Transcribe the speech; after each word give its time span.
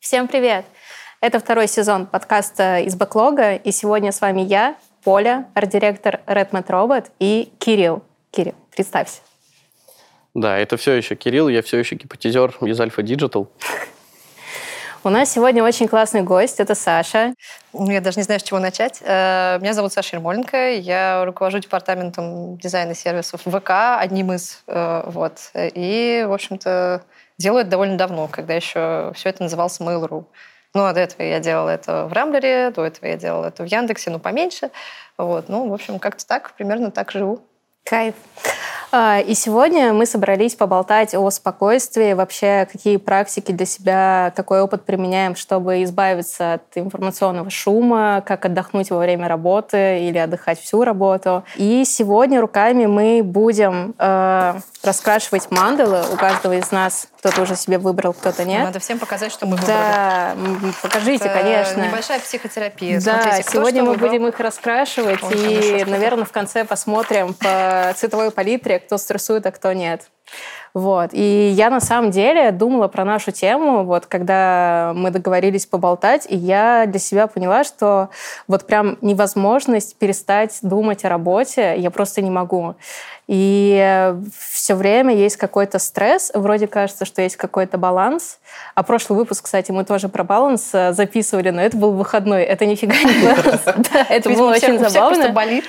Всем 0.00 0.26
привет! 0.26 0.64
Это 1.20 1.38
второй 1.38 1.68
сезон 1.68 2.06
подкаста 2.06 2.78
из 2.78 2.96
бэклога, 2.96 3.56
и 3.56 3.72
сегодня 3.72 4.12
с 4.12 4.22
вами 4.22 4.40
я, 4.40 4.78
Поля, 5.04 5.50
арт-директор 5.52 6.20
Redmond 6.26 6.66
Robot 6.68 7.10
и 7.18 7.52
Кирилл. 7.58 8.02
Кирилл, 8.30 8.54
представься. 8.74 9.20
Да, 10.32 10.56
это 10.56 10.78
все 10.78 10.92
еще 10.92 11.14
Кирилл, 11.14 11.48
я 11.48 11.60
все 11.60 11.76
еще 11.76 11.96
гипотезер 11.96 12.56
из 12.62 12.80
Альфа 12.80 13.02
Digital. 13.02 13.48
У 15.06 15.08
нас 15.08 15.30
сегодня 15.30 15.62
очень 15.62 15.86
классный 15.86 16.22
гость, 16.22 16.58
это 16.58 16.74
Саша. 16.74 17.34
Ну, 17.72 17.92
я 17.92 18.00
даже 18.00 18.18
не 18.18 18.24
знаю, 18.24 18.40
с 18.40 18.42
чего 18.42 18.58
начать. 18.58 18.98
Э, 19.02 19.56
меня 19.60 19.72
зовут 19.72 19.92
Саша 19.92 20.16
Ермоленко, 20.16 20.72
я 20.72 21.24
руковожу 21.24 21.60
департаментом 21.60 22.58
дизайна 22.58 22.92
сервисов 22.92 23.42
ВК, 23.42 23.70
одним 24.00 24.32
из. 24.32 24.64
Э, 24.66 25.04
вот. 25.06 25.52
И, 25.54 26.26
в 26.26 26.32
общем-то, 26.32 27.04
делаю 27.38 27.60
это 27.60 27.70
довольно 27.70 27.96
давно, 27.96 28.26
когда 28.26 28.54
еще 28.54 29.12
все 29.14 29.28
это 29.28 29.44
называлось 29.44 29.78
Mail.ru. 29.80 30.24
Ну, 30.74 30.84
а 30.84 30.92
до 30.92 30.98
этого 30.98 31.22
я 31.22 31.38
делала 31.38 31.68
это 31.70 32.06
в 32.06 32.12
Рамблере, 32.12 32.72
до 32.72 32.84
этого 32.84 33.06
я 33.06 33.16
делала 33.16 33.46
это 33.46 33.62
в 33.62 33.66
Яндексе, 33.66 34.10
ну, 34.10 34.18
поменьше. 34.18 34.72
Вот. 35.18 35.48
Ну, 35.48 35.68
в 35.68 35.72
общем, 35.72 36.00
как-то 36.00 36.26
так, 36.26 36.50
примерно 36.54 36.90
так 36.90 37.12
живу. 37.12 37.44
Кайф. 37.84 38.16
А, 38.92 39.20
и 39.20 39.34
сегодня 39.34 39.92
мы 39.92 40.06
собрались 40.06 40.54
поболтать 40.54 41.14
о 41.14 41.30
спокойствии, 41.30 42.12
вообще 42.12 42.68
какие 42.70 42.96
практики 42.96 43.52
для 43.52 43.66
себя, 43.66 44.32
какой 44.36 44.60
опыт 44.60 44.84
применяем, 44.84 45.34
чтобы 45.34 45.82
избавиться 45.82 46.54
от 46.54 46.62
информационного 46.76 47.50
шума, 47.50 48.22
как 48.26 48.44
отдохнуть 48.44 48.90
во 48.90 48.98
время 48.98 49.28
работы 49.28 50.00
или 50.00 50.18
отдыхать 50.18 50.60
всю 50.60 50.84
работу. 50.84 51.44
И 51.56 51.84
сегодня 51.84 52.40
руками 52.40 52.86
мы 52.86 53.22
будем 53.22 53.94
э, 53.98 54.54
раскрашивать 54.82 55.50
мандалы. 55.50 56.02
У 56.12 56.16
каждого 56.16 56.54
из 56.54 56.70
нас 56.70 57.08
кто-то 57.18 57.42
уже 57.42 57.56
себе 57.56 57.78
выбрал, 57.78 58.12
кто-то 58.12 58.44
нет. 58.44 58.64
Надо 58.64 58.78
всем 58.78 58.98
показать, 58.98 59.32
что 59.32 59.46
мы 59.46 59.56
выбрали. 59.56 59.68
Да, 59.68 60.36
покажите, 60.82 61.24
Это 61.24 61.40
конечно. 61.40 61.80
Небольшая 61.80 62.20
психотерапия. 62.20 63.00
Да, 63.00 63.22
Смотрите, 63.22 63.50
сегодня 63.50 63.82
мы 63.82 63.90
выбрал. 63.92 64.08
будем 64.08 64.26
их 64.26 64.38
раскрашивать 64.40 65.22
Очень 65.22 65.80
и, 65.80 65.84
наверное, 65.84 66.24
в 66.24 66.32
конце 66.32 66.64
посмотрим 66.64 67.34
по 67.34 67.92
цветовой 67.96 68.30
палитре, 68.30 68.78
кто 68.80 68.98
стрессует, 68.98 69.46
а 69.46 69.50
кто 69.50 69.72
нет. 69.72 70.08
Вот. 70.76 71.10
И 71.12 71.48
я 71.54 71.70
на 71.70 71.80
самом 71.80 72.10
деле 72.10 72.50
думала 72.50 72.86
про 72.88 73.02
нашу 73.06 73.32
тему, 73.32 73.84
вот 73.84 74.04
когда 74.04 74.92
мы 74.94 75.10
договорились 75.10 75.64
поболтать, 75.64 76.26
и 76.28 76.36
я 76.36 76.84
для 76.86 76.98
себя 76.98 77.26
поняла, 77.28 77.64
что 77.64 78.10
вот 78.46 78.66
прям 78.66 78.98
невозможность 79.00 79.96
перестать 79.96 80.58
думать 80.60 81.02
о 81.06 81.08
работе 81.08 81.76
я 81.78 81.90
просто 81.90 82.20
не 82.20 82.30
могу. 82.30 82.74
И 83.26 84.14
все 84.38 84.74
время 84.74 85.14
есть 85.16 85.36
какой-то 85.36 85.78
стресс, 85.78 86.30
вроде 86.34 86.66
кажется, 86.66 87.06
что 87.06 87.22
есть 87.22 87.36
какой-то 87.36 87.78
баланс. 87.78 88.38
А 88.74 88.82
прошлый 88.82 89.18
выпуск, 89.18 89.46
кстати, 89.46 89.72
мы 89.72 89.84
тоже 89.84 90.08
про 90.08 90.24
баланс 90.24 90.70
э, 90.74 90.92
записывали, 90.92 91.50
но 91.50 91.60
это 91.60 91.76
был 91.76 91.92
выходной. 91.92 92.44
Это 92.44 92.66
нифига 92.66 92.94
не 92.94 93.26
баланс. 93.26 93.62
Да, 93.92 94.06
это 94.10 94.30
было 94.30 94.52
очень 94.52 94.78
забавно. 94.78 95.30
болит. 95.30 95.64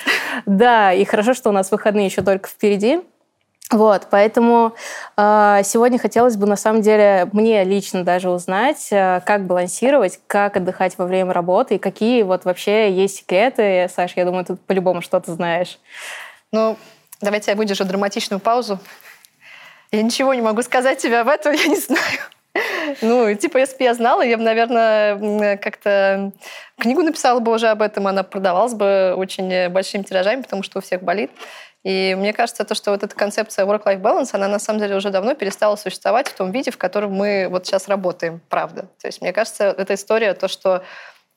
Да, 0.45 0.91
и 0.91 1.03
хорошо, 1.05 1.33
что 1.33 1.49
у 1.49 1.53
нас 1.53 1.71
выходные 1.71 2.05
еще 2.05 2.21
только 2.21 2.49
впереди. 2.49 2.99
Вот, 3.69 4.07
поэтому 4.09 4.75
э, 5.17 5.61
сегодня 5.65 5.99
хотелось 5.99 6.37
бы, 6.37 6.47
на 6.47 6.55
самом 6.55 6.81
деле, 6.81 7.27
мне 7.33 7.65
лично 7.65 8.05
даже 8.05 8.29
узнать, 8.29 8.87
э, 8.91 9.19
как 9.25 9.45
балансировать, 9.45 10.21
как 10.27 10.55
отдыхать 10.55 10.97
во 10.97 11.05
время 11.05 11.33
работы 11.33 11.75
и 11.75 11.77
какие 11.77 12.23
вот 12.23 12.45
вообще 12.45 12.89
есть 12.89 13.17
секреты. 13.17 13.89
Саша, 13.93 14.13
я 14.15 14.25
думаю, 14.25 14.45
ты 14.45 14.55
по-любому 14.55 15.01
что-то 15.01 15.33
знаешь. 15.33 15.79
Ну, 16.53 16.77
давайте 17.19 17.51
я 17.51 17.57
выдержу 17.57 17.83
драматичную 17.83 18.39
паузу. 18.39 18.79
Я 19.91 20.01
ничего 20.01 20.33
не 20.33 20.41
могу 20.41 20.61
сказать 20.61 20.99
тебе 20.99 21.19
об 21.19 21.27
этом, 21.27 21.51
я 21.53 21.67
не 21.67 21.75
знаю. 21.75 22.19
Ну, 23.01 23.33
типа, 23.35 23.57
если 23.57 23.77
бы 23.77 23.83
я 23.83 23.93
знала, 23.93 24.21
я 24.21 24.37
бы, 24.37 24.43
наверное, 24.43 25.57
как-то 25.57 26.31
книгу 26.79 27.01
написала 27.01 27.41
бы 27.41 27.53
уже 27.53 27.67
об 27.67 27.81
этом, 27.81 28.07
она 28.07 28.23
продавалась 28.23 28.73
бы 28.73 29.13
очень 29.17 29.67
большими 29.69 30.03
тиражами, 30.03 30.41
потому 30.41 30.63
что 30.63 30.79
у 30.79 30.81
всех 30.81 31.03
болит. 31.03 31.31
И 31.87 32.15
мне 32.15 32.33
кажется, 32.33 32.65
то, 32.65 32.75
что 32.75 32.91
вот 32.91 33.03
эта 33.03 33.15
концепция 33.15 33.65
work-life 33.65 34.01
balance, 34.01 34.31
она 34.33 34.49
на 34.49 34.59
самом 34.59 34.81
деле 34.81 34.97
уже 34.97 35.09
давно 35.09 35.35
перестала 35.35 35.77
существовать 35.77 36.27
в 36.27 36.35
том 36.35 36.51
виде, 36.51 36.69
в 36.69 36.77
котором 36.77 37.13
мы 37.13 37.47
вот 37.49 37.65
сейчас 37.65 37.87
работаем, 37.87 38.41
правда. 38.49 38.89
То 39.01 39.07
есть 39.07 39.21
мне 39.21 39.31
кажется, 39.31 39.73
эта 39.77 39.93
история, 39.93 40.33
то, 40.33 40.49
что 40.49 40.83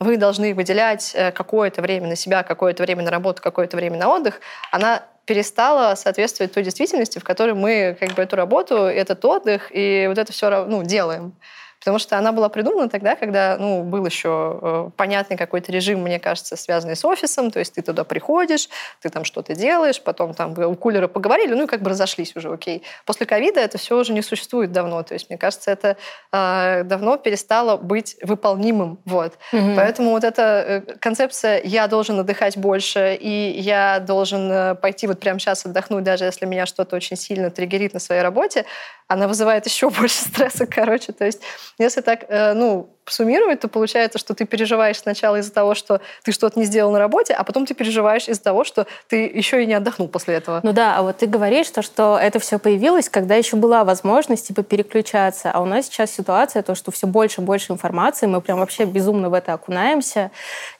вы 0.00 0.16
должны 0.16 0.52
выделять 0.52 1.12
э, 1.14 1.30
какое-то 1.30 1.82
время 1.82 2.08
на 2.08 2.16
себя, 2.16 2.42
какое-то 2.42 2.82
время 2.82 3.04
на 3.04 3.12
работу, 3.12 3.40
какое-то 3.40 3.76
время 3.76 3.96
на 3.96 4.08
отдых, 4.08 4.40
она 4.72 5.04
перестала 5.24 5.94
соответствовать 5.94 6.52
той 6.52 6.64
действительности, 6.64 7.20
в 7.20 7.24
которой 7.24 7.54
мы 7.54 7.96
как 8.00 8.14
бы 8.14 8.22
эту 8.22 8.34
работу, 8.34 8.74
этот 8.74 9.24
отдых 9.24 9.70
и 9.70 10.06
вот 10.08 10.18
это 10.18 10.32
все 10.32 10.64
ну, 10.64 10.82
делаем. 10.82 11.32
Потому 11.80 11.98
что 11.98 12.18
она 12.18 12.32
была 12.32 12.50
придумана 12.50 12.90
тогда, 12.90 13.16
когда 13.16 13.56
ну, 13.58 13.82
был 13.82 14.04
еще 14.04 14.58
э, 14.60 14.90
понятный 14.96 15.38
какой-то 15.38 15.72
режим, 15.72 16.02
мне 16.02 16.20
кажется, 16.20 16.54
связанный 16.56 16.94
с 16.94 17.04
офисом. 17.06 17.50
То 17.50 17.58
есть 17.58 17.72
ты 17.72 17.82
туда 17.82 18.04
приходишь, 18.04 18.68
ты 19.00 19.08
там 19.08 19.24
что-то 19.24 19.54
делаешь, 19.54 20.00
потом 20.02 20.34
там 20.34 20.56
у 20.58 20.74
кулера 20.74 21.08
поговорили, 21.08 21.54
ну 21.54 21.64
и 21.64 21.66
как 21.66 21.80
бы 21.80 21.90
разошлись 21.90 22.36
уже, 22.36 22.52
окей. 22.52 22.82
После 23.06 23.24
ковида 23.24 23.60
это 23.60 23.78
все 23.78 23.98
уже 23.98 24.12
не 24.12 24.20
существует 24.20 24.72
давно. 24.72 25.02
То 25.02 25.14
есть, 25.14 25.30
мне 25.30 25.38
кажется, 25.38 25.70
это 25.70 25.96
э, 26.32 26.82
давно 26.84 27.16
перестало 27.16 27.78
быть 27.78 28.16
выполнимым. 28.22 29.00
Вот. 29.06 29.38
Угу. 29.52 29.72
Поэтому 29.76 30.10
вот 30.10 30.24
эта 30.24 30.42
э, 30.42 30.80
концепция 30.98 31.62
«я 31.64 31.86
должен 31.86 32.20
отдыхать 32.20 32.58
больше» 32.58 33.16
и 33.18 33.58
«я 33.58 34.00
должен 34.00 34.52
э, 34.52 34.74
пойти 34.74 35.06
вот 35.06 35.18
прямо 35.18 35.40
сейчас 35.40 35.64
отдохнуть, 35.64 36.04
даже 36.04 36.26
если 36.26 36.44
меня 36.44 36.66
что-то 36.66 36.96
очень 36.96 37.16
сильно 37.16 37.50
триггерит 37.50 37.94
на 37.94 38.00
своей 38.00 38.20
работе», 38.20 38.66
она 39.10 39.26
вызывает 39.26 39.66
еще 39.66 39.90
больше 39.90 40.14
стресса, 40.28 40.66
короче. 40.66 41.12
То 41.12 41.24
есть 41.24 41.40
если 41.78 42.00
так, 42.00 42.24
э, 42.28 42.54
ну, 42.54 42.99
суммировать, 43.12 43.60
то 43.60 43.68
получается, 43.68 44.18
что 44.18 44.34
ты 44.34 44.44
переживаешь 44.44 44.98
сначала 44.98 45.36
из-за 45.36 45.52
того, 45.52 45.74
что 45.74 46.00
ты 46.22 46.32
что-то 46.32 46.58
не 46.58 46.64
сделал 46.64 46.92
на 46.92 46.98
работе, 46.98 47.34
а 47.34 47.44
потом 47.44 47.66
ты 47.66 47.74
переживаешь 47.74 48.28
из-за 48.28 48.42
того, 48.42 48.64
что 48.64 48.86
ты 49.08 49.24
еще 49.26 49.62
и 49.62 49.66
не 49.66 49.74
отдохнул 49.74 50.08
после 50.08 50.34
этого. 50.34 50.60
Ну 50.62 50.72
да, 50.72 50.96
а 50.96 51.02
вот 51.02 51.18
ты 51.18 51.26
говоришь, 51.26 51.70
то, 51.70 51.82
что 51.82 52.18
это 52.20 52.38
все 52.38 52.58
появилось, 52.58 53.08
когда 53.08 53.34
еще 53.34 53.56
была 53.56 53.84
возможность 53.84 54.46
типа 54.48 54.62
переключаться, 54.62 55.50
а 55.50 55.60
у 55.60 55.64
нас 55.64 55.86
сейчас 55.86 56.10
ситуация, 56.10 56.62
то, 56.62 56.74
что 56.74 56.90
все 56.90 57.06
больше 57.06 57.40
и 57.40 57.44
больше 57.44 57.72
информации, 57.72 58.26
мы 58.26 58.40
прям 58.40 58.58
вообще 58.58 58.84
безумно 58.84 59.30
в 59.30 59.34
это 59.34 59.52
окунаемся, 59.52 60.30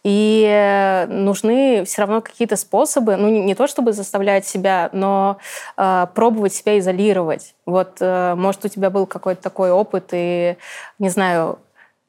и 0.04 0.44
э, 0.48 1.06
нужны 1.06 1.84
все 1.84 2.02
равно 2.02 2.20
какие-то 2.20 2.56
способы, 2.56 3.16
ну 3.16 3.28
не, 3.28 3.41
не 3.41 3.54
то 3.54 3.66
чтобы 3.66 3.92
заставлять 3.92 4.47
себя, 4.47 4.91
но 4.92 5.38
э, 5.76 6.06
пробовать 6.14 6.54
себя 6.54 6.78
изолировать. 6.78 7.54
Вот, 7.66 7.98
э, 8.00 8.34
может, 8.34 8.64
у 8.64 8.68
тебя 8.68 8.91
был 8.91 9.06
какой-то 9.06 9.42
такой 9.42 9.70
опыт, 9.70 10.08
и, 10.12 10.56
не 10.98 11.08
знаю, 11.08 11.58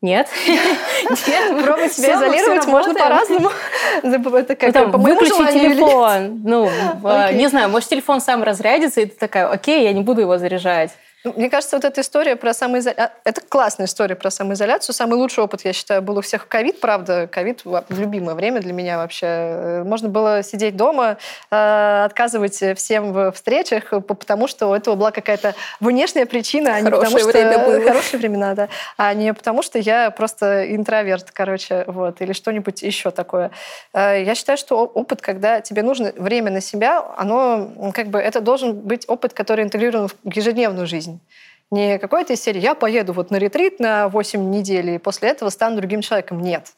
нет. 0.02 0.28
Нет, 0.48 1.64
пробовать 1.64 1.94
себя 1.94 2.16
изолировать 2.16 2.66
можно 2.68 2.94
по-разному. 2.94 3.52
Это 4.04 4.56
как 4.56 4.74
ну, 4.74 4.98
выключи 4.98 5.54
телефон. 5.54 6.42
Ну, 6.44 6.70
не 7.34 7.48
знаю, 7.48 7.70
может, 7.70 7.90
телефон 7.90 8.22
сам 8.22 8.44
разрядится, 8.44 9.02
и 9.02 9.06
ты 9.06 9.16
такая, 9.18 9.48
окей, 9.48 9.84
я 9.84 9.94
не 9.94 10.02
буду 10.02 10.22
его 10.22 10.38
заряжать. 10.38 10.92
Мне 11.24 11.52
кажется, 11.52 11.76
вот 11.76 11.86
эта 11.86 12.02
история 12.02 12.36
про 12.36 12.54
самоизоляцию... 12.54 13.06
А, 13.06 13.12
это 13.30 13.42
классная 13.42 13.86
история 13.86 14.16
про 14.16 14.32
самоизоляцию. 14.32 14.96
Самый 14.96 15.16
лучший 15.16 15.44
опыт, 15.44 15.62
я 15.64 15.72
считаю, 15.72 16.02
был 16.02 16.18
у 16.18 16.22
всех 16.22 16.48
ковид. 16.48 16.80
Правда, 16.80 17.28
ковид— 17.28 17.62
любимое 17.90 18.34
время 18.34 18.60
для 18.60 18.74
меня 18.74 18.98
вообще. 18.98 19.28
Э, 19.28 19.84
можно 19.84 20.10
было 20.10 20.42
сидеть 20.42 20.76
дома, 20.76 21.18
э, 21.52 22.04
отказывать 22.06 22.56
всем 22.76 23.14
в 23.14 23.32
встречах, 23.34 23.90
потому 24.08 24.48
что 24.48 24.68
у 24.68 24.74
этого 24.74 24.96
была 24.96 25.12
какая-то 25.12 25.54
внешняя 25.80 26.26
причина, 26.26 26.74
а 26.74 26.82
не 26.82 26.90
потому 26.90 27.20
что... 27.20 27.28
время 27.28 27.60
было. 27.60 27.82
Хорошие 27.82 28.20
времена, 28.20 28.56
да. 28.56 28.70
А 28.98 29.14
не 29.14 29.32
потому 29.34 29.62
что 29.62 29.78
я 29.78 30.10
просто 30.10 30.76
интроверт, 30.76 31.30
короче, 31.32 31.84
вот, 31.86 32.20
или 32.22 32.34
что-нибудь 32.34 32.82
еще 32.82 33.12
такое. 33.12 33.52
Э, 33.94 34.24
я 34.24 34.34
считаю, 34.34 34.58
что 34.58 34.86
опыт, 34.86 35.22
когда 35.22 35.62
тебе 35.62 35.84
нужно 35.84 36.14
время 36.16 36.50
на 36.50 36.62
себя, 36.62 37.06
оно 37.16 37.92
как 37.94 38.08
бы... 38.08 38.20
Это 38.20 38.42
должен 38.42 38.74
быть 38.74 39.08
опыт, 39.08 39.34
который 39.34 39.64
интегрирован 39.64 40.08
в 40.08 40.16
ежедневную 40.24 40.88
жизнь 40.88 41.11
жизнь. 41.12 41.22
Не 41.72 42.00
какой-то 42.00 42.34
из 42.34 42.42
серии 42.42 42.60
«я 42.60 42.76
поеду 42.76 43.14
вот 43.14 43.32
на 43.32 43.38
ретрит 43.38 43.80
на 43.80 44.10
8 44.10 44.50
недель 44.50 44.90
и 44.90 44.98
после 44.98 45.30
этого 45.30 45.50
стану 45.50 45.78
другим 45.78 46.02
человеком». 46.02 46.42
Нет. 46.42 46.74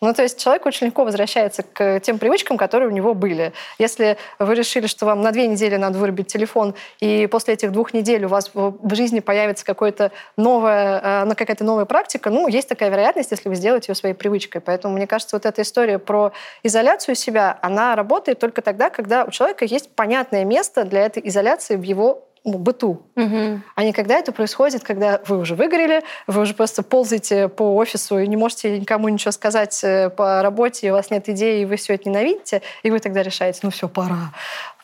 Ну, 0.00 0.12
то 0.12 0.22
есть 0.22 0.38
человек 0.38 0.66
очень 0.66 0.88
легко 0.88 1.04
возвращается 1.04 1.62
к 1.62 1.98
тем 2.00 2.18
привычкам, 2.18 2.58
которые 2.58 2.88
у 2.90 2.92
него 2.92 3.14
были. 3.14 3.52
Если 3.78 4.18
вы 4.38 4.54
решили, 4.54 4.86
что 4.86 5.06
вам 5.06 5.22
на 5.22 5.32
две 5.32 5.46
недели 5.46 5.76
надо 5.76 5.98
вырубить 5.98 6.26
телефон, 6.26 6.74
и 7.00 7.26
после 7.26 7.54
этих 7.54 7.72
двух 7.72 7.94
недель 7.94 8.26
у 8.26 8.28
вас 8.28 8.50
в 8.52 8.94
жизни 8.94 9.20
появится 9.20 9.64
какая-то 9.64 10.12
новая, 10.36 11.24
ну, 11.24 11.34
какая-то 11.34 11.64
новая 11.64 11.86
практика, 11.86 12.28
ну, 12.28 12.48
есть 12.48 12.68
такая 12.68 12.90
вероятность, 12.90 13.30
если 13.30 13.48
вы 13.48 13.54
сделаете 13.54 13.92
ее 13.92 13.96
своей 13.96 14.14
привычкой. 14.14 14.60
Поэтому, 14.60 14.94
мне 14.94 15.06
кажется, 15.06 15.36
вот 15.36 15.46
эта 15.46 15.62
история 15.62 15.98
про 15.98 16.32
изоляцию 16.62 17.14
себя, 17.14 17.58
она 17.62 17.96
работает 17.96 18.38
только 18.38 18.60
тогда, 18.60 18.90
когда 18.90 19.24
у 19.24 19.30
человека 19.30 19.64
есть 19.64 19.94
понятное 19.94 20.44
место 20.44 20.84
для 20.84 21.00
этой 21.06 21.26
изоляции 21.26 21.76
в 21.76 21.82
его 21.82 22.28
быту. 22.44 23.02
Угу. 23.16 23.60
А 23.74 23.84
не 23.84 23.92
когда 23.92 24.18
это 24.18 24.30
происходит, 24.32 24.84
когда 24.84 25.20
вы 25.26 25.38
уже 25.38 25.54
выгорели, 25.54 26.02
вы 26.26 26.42
уже 26.42 26.54
просто 26.54 26.82
ползаете 26.82 27.48
по 27.48 27.74
офису 27.76 28.18
и 28.18 28.26
не 28.26 28.36
можете 28.36 28.78
никому 28.78 29.08
ничего 29.08 29.32
сказать 29.32 29.80
э, 29.82 30.10
по 30.10 30.42
работе, 30.42 30.86
и 30.86 30.90
у 30.90 30.92
вас 30.92 31.10
нет 31.10 31.28
идеи, 31.28 31.62
и 31.62 31.64
вы 31.64 31.76
все 31.76 31.94
это 31.94 32.08
ненавидите, 32.08 32.62
и 32.82 32.90
вы 32.90 32.98
тогда 32.98 33.22
решаете, 33.22 33.60
ну 33.62 33.70
все, 33.70 33.88
пора. 33.88 34.32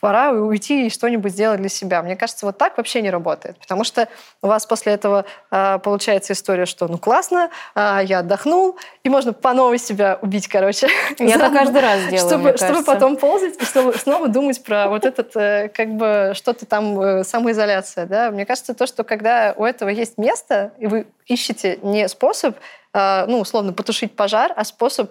Пора 0.01 0.33
уйти 0.33 0.87
и 0.87 0.91
что-нибудь 0.91 1.33
сделать 1.33 1.61
для 1.61 1.69
себя. 1.69 2.03
Мне 2.03 2.17
кажется, 2.17 2.47
вот 2.47 2.59
так 2.59 2.77
вообще 2.77 3.03
не 3.03 3.11
работает. 3.11 3.59
Потому 3.59 3.85
что 3.85 4.09
у 4.43 4.47
вас 4.47 4.67
после 4.67 4.95
этого 4.95 5.27
э, 5.51 5.79
получается 5.83 6.33
история, 6.33 6.67
что 6.67 6.89
ну 6.89 6.99
классно, 6.99 7.51
э, 7.75 8.01
я 8.05 8.21
отдохнул, 8.21 8.77
и 9.05 9.09
можно 9.09 9.33
по 9.33 9.53
новой 9.53 9.79
себя 9.79 10.19
убить, 10.23 10.49
короче. 10.49 10.89
Я 11.19 11.39
так 11.39 11.53
каждый 11.53 11.81
раз 11.81 12.07
делаю, 12.07 12.29
чтобы, 12.29 12.57
чтобы 12.57 12.85
потом 12.85 13.17
ползать 13.17 13.61
и 13.61 13.65
чтобы 13.65 13.93
снова 13.95 14.29
думать 14.29 14.63
про 14.65 14.89
вот 14.89 15.05
этот, 15.05 15.37
э, 15.37 15.69
как 15.69 15.89
бы, 15.91 16.33
что-то 16.35 16.67
там, 16.67 17.01
э, 17.01 17.25
самоизоляция. 17.25 18.07
Да? 18.07 18.31
Мне 18.31 18.47
кажется, 18.47 18.75
то, 18.75 18.87
что 18.87 19.05
когда 19.05 19.55
у 19.57 19.65
этого 19.65 19.91
есть 19.91 20.17
место, 20.19 20.73
и 20.79 20.87
вы 20.87 21.07
ищете 21.27 21.79
не 21.83 22.09
способ, 22.09 22.57
э, 22.95 23.27
ну, 23.27 23.41
условно, 23.41 23.73
потушить 23.73 24.17
пожар, 24.17 24.53
а 24.57 24.65
способ 24.65 25.11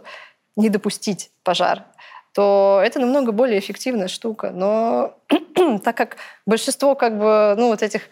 не 0.56 0.70
допустить 0.70 1.30
пожар 1.44 1.84
то 2.34 2.82
это 2.84 3.00
намного 3.00 3.32
более 3.32 3.60
эффективная 3.60 4.08
штука. 4.08 4.52
Но 4.52 5.16
так 5.84 5.96
как 5.98 6.18
большинство 6.46 6.96
как 6.96 7.18
бы, 7.18 7.56
ну, 7.58 7.68
вот 7.70 7.82
этих 7.82 8.04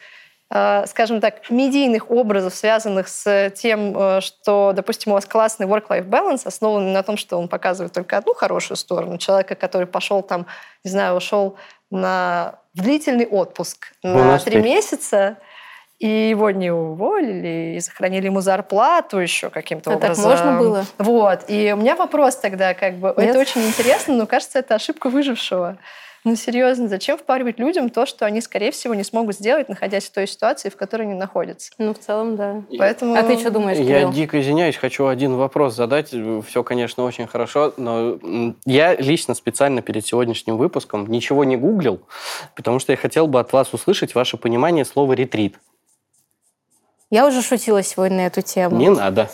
э, 0.49 0.85
скажем 0.87 1.21
так, 1.21 1.49
медийных 1.49 2.09
образов, 2.09 2.55
связанных 2.55 3.07
с 3.07 3.51
тем, 3.51 3.95
э, 3.97 4.21
что, 4.21 4.73
допустим, 4.75 5.11
у 5.11 5.15
вас 5.15 5.25
классный 5.25 5.67
work-life 5.67 6.07
balance, 6.07 6.41
основанный 6.45 6.91
на 6.91 7.03
том, 7.03 7.17
что 7.17 7.37
он 7.37 7.47
показывает 7.47 7.93
только 7.93 8.17
одну 8.17 8.33
хорошую 8.33 8.77
сторону. 8.77 9.17
Человека, 9.17 9.55
который 9.55 9.87
пошел 9.87 10.21
там, 10.21 10.45
не 10.83 10.91
знаю, 10.91 11.15
ушел 11.15 11.57
на 11.89 12.55
длительный 12.73 13.25
отпуск 13.25 13.93
на 14.03 14.37
три 14.39 14.61
месяца, 14.61 15.37
и 15.99 16.29
его 16.29 16.51
не 16.51 16.71
уволили, 16.71 17.75
и 17.75 17.79
сохранили 17.79 18.25
ему 18.25 18.41
зарплату 18.41 19.17
еще 19.17 19.49
каким-то 19.49 19.91
а 19.91 19.95
образом. 19.95 20.29
так 20.31 20.45
можно 20.45 20.59
было? 20.59 20.85
Вот. 20.99 21.45
И 21.47 21.73
у 21.73 21.77
меня 21.77 21.95
вопрос 21.95 22.35
тогда, 22.35 22.73
как 22.73 22.95
бы, 22.97 23.13
Нет? 23.17 23.29
это 23.29 23.39
очень 23.39 23.61
интересно, 23.61 24.15
но 24.15 24.27
кажется, 24.27 24.59
это 24.59 24.75
ошибка 24.75 25.09
выжившего. 25.09 25.77
Ну, 26.23 26.35
серьезно, 26.35 26.89
зачем 26.89 27.17
впаривать 27.17 27.57
людям 27.57 27.89
то, 27.89 28.05
что 28.05 28.25
они, 28.25 28.41
скорее 28.41 28.71
всего, 28.71 28.93
не 28.93 29.03
смогут 29.03 29.35
сделать, 29.35 29.69
находясь 29.69 30.05
в 30.05 30.11
той 30.11 30.27
ситуации, 30.27 30.67
в 30.67 30.75
которой 30.75 31.03
они 31.03 31.13
находятся? 31.13 31.71
Ну, 31.77 31.93
в 31.93 31.99
целом, 31.99 32.35
да. 32.35 32.63
Поэтому... 32.77 33.15
А 33.15 33.23
ты 33.23 33.37
что 33.37 33.49
думаешь, 33.49 33.77
Я 33.77 33.99
Кирилл? 33.99 34.11
дико 34.11 34.41
извиняюсь, 34.41 34.75
хочу 34.75 35.07
один 35.07 35.35
вопрос 35.35 35.73
задать. 35.73 36.09
Все, 36.09 36.63
конечно, 36.63 37.05
очень 37.05 37.27
хорошо, 37.27 37.73
но 37.77 38.19
я 38.65 38.95
лично 38.95 39.35
специально 39.35 39.81
перед 39.81 40.05
сегодняшним 40.05 40.57
выпуском 40.57 41.07
ничего 41.07 41.45
не 41.45 41.55
гуглил, 41.55 42.01
потому 42.55 42.79
что 42.79 42.91
я 42.91 42.97
хотел 42.97 43.27
бы 43.27 43.39
от 43.39 43.53
вас 43.53 43.73
услышать 43.73 44.13
ваше 44.13 44.35
понимание 44.35 44.83
слова 44.83 45.13
«ретрит». 45.13 45.57
Я 47.09 47.25
уже 47.25 47.41
шутила 47.41 47.81
сегодня 47.83 48.17
на 48.17 48.25
эту 48.27 48.41
тему. 48.41 48.77
Не 48.77 48.89
надо. 48.89 49.29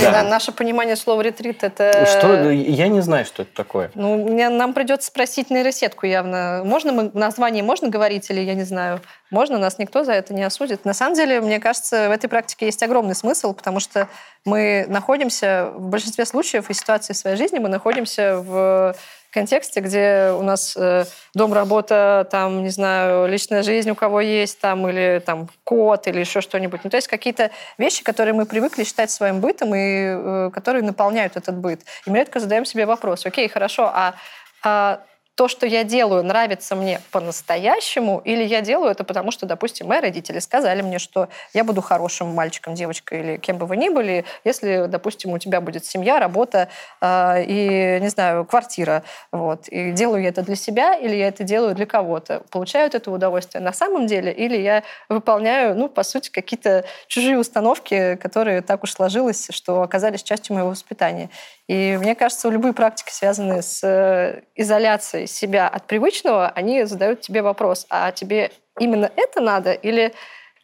Да. 0.00 0.22
Наше 0.22 0.52
понимание 0.52 0.96
слова 0.96 1.20
ретрит 1.20 1.62
это... 1.62 2.06
Что? 2.06 2.50
Я 2.50 2.88
не 2.88 3.00
знаю, 3.00 3.24
что 3.24 3.42
это 3.42 3.54
такое. 3.54 3.90
Ну, 3.94 4.24
мне, 4.24 4.48
нам 4.48 4.72
придется 4.72 5.08
спросить 5.08 5.50
нейросетку 5.50 6.06
явно. 6.06 6.62
Можно 6.64 6.92
мы 6.92 7.10
название 7.14 7.62
можно 7.62 7.88
говорить 7.88 8.30
или 8.30 8.40
я 8.40 8.54
не 8.54 8.64
знаю? 8.64 9.00
Можно, 9.30 9.58
нас 9.58 9.78
никто 9.78 10.04
за 10.04 10.12
это 10.12 10.32
не 10.34 10.42
осудит. 10.42 10.84
На 10.84 10.94
самом 10.94 11.14
деле, 11.14 11.40
мне 11.40 11.60
кажется, 11.60 12.08
в 12.08 12.12
этой 12.12 12.28
практике 12.28 12.66
есть 12.66 12.82
огромный 12.82 13.14
смысл, 13.14 13.52
потому 13.52 13.78
что 13.80 14.08
мы 14.44 14.86
находимся 14.88 15.70
в 15.74 15.88
большинстве 15.88 16.24
случаев 16.24 16.70
и 16.70 16.74
ситуаций 16.74 17.14
в 17.14 17.18
своей 17.18 17.36
жизни 17.36 17.58
мы 17.58 17.68
находимся 17.68 18.38
в 18.38 18.94
контексте, 19.30 19.80
где 19.80 20.32
у 20.38 20.42
нас 20.42 20.76
э, 20.76 21.04
дом, 21.34 21.52
работа, 21.52 22.26
там, 22.30 22.62
не 22.62 22.70
знаю, 22.70 23.28
личная 23.28 23.62
жизнь 23.62 23.90
у 23.90 23.94
кого 23.94 24.20
есть, 24.20 24.60
там, 24.60 24.88
или 24.88 25.22
там 25.24 25.48
кот, 25.64 26.06
или 26.06 26.20
еще 26.20 26.40
что-нибудь. 26.40 26.80
Ну, 26.84 26.90
то 26.90 26.96
есть 26.96 27.08
какие-то 27.08 27.50
вещи, 27.76 28.02
которые 28.02 28.34
мы 28.34 28.46
привыкли 28.46 28.84
считать 28.84 29.10
своим 29.10 29.40
бытом 29.40 29.74
и 29.74 29.78
э, 29.78 30.50
которые 30.52 30.82
наполняют 30.82 31.36
этот 31.36 31.56
быт. 31.56 31.82
И 32.06 32.10
мы 32.10 32.18
редко 32.18 32.40
задаем 32.40 32.64
себе 32.64 32.86
вопрос, 32.86 33.26
окей, 33.26 33.48
хорошо, 33.48 33.90
а, 33.92 34.14
а 34.62 35.00
то, 35.38 35.46
что 35.46 35.66
я 35.66 35.84
делаю, 35.84 36.24
нравится 36.24 36.74
мне 36.74 37.00
по-настоящему, 37.12 38.20
или 38.24 38.42
я 38.42 38.60
делаю 38.60 38.90
это 38.90 39.04
потому, 39.04 39.30
что, 39.30 39.46
допустим, 39.46 39.86
мои 39.86 40.00
родители 40.00 40.40
сказали 40.40 40.82
мне, 40.82 40.98
что 40.98 41.28
я 41.54 41.62
буду 41.62 41.80
хорошим 41.80 42.34
мальчиком, 42.34 42.74
девочкой 42.74 43.20
или 43.20 43.36
кем 43.36 43.56
бы 43.56 43.66
вы 43.66 43.76
ни 43.76 43.88
были, 43.88 44.24
если, 44.42 44.86
допустим, 44.88 45.30
у 45.30 45.38
тебя 45.38 45.60
будет 45.60 45.84
семья, 45.84 46.18
работа 46.18 46.70
э, 47.00 47.44
и, 47.44 48.00
не 48.00 48.08
знаю, 48.08 48.46
квартира. 48.46 49.04
Вот. 49.30 49.68
И 49.68 49.92
делаю 49.92 50.24
я 50.24 50.30
это 50.30 50.42
для 50.42 50.56
себя, 50.56 50.96
или 50.96 51.14
я 51.14 51.28
это 51.28 51.44
делаю 51.44 51.76
для 51.76 51.86
кого-то. 51.86 52.42
Получаю 52.50 52.88
от 52.88 52.96
этого 52.96 53.14
удовольствие 53.14 53.62
на 53.62 53.72
самом 53.72 54.08
деле, 54.08 54.32
или 54.32 54.56
я 54.56 54.82
выполняю, 55.08 55.76
ну, 55.76 55.88
по 55.88 56.02
сути, 56.02 56.30
какие-то 56.30 56.84
чужие 57.06 57.38
установки, 57.38 58.16
которые 58.16 58.60
так 58.60 58.82
уж 58.82 58.90
сложилось, 58.90 59.46
что 59.50 59.82
оказались 59.82 60.24
частью 60.24 60.56
моего 60.56 60.70
воспитания. 60.70 61.30
И 61.68 61.96
мне 62.00 62.16
кажется, 62.16 62.48
любые 62.48 62.72
практики, 62.72 63.12
связанные 63.12 63.62
с 63.62 63.84
э, 63.84 64.42
изоляцией 64.56 65.27
себя 65.32 65.68
от 65.68 65.86
привычного, 65.86 66.48
они 66.48 66.84
задают 66.84 67.20
тебе 67.20 67.42
вопрос, 67.42 67.86
а 67.90 68.12
тебе 68.12 68.50
именно 68.78 69.10
это 69.16 69.40
надо 69.40 69.72
или 69.72 70.14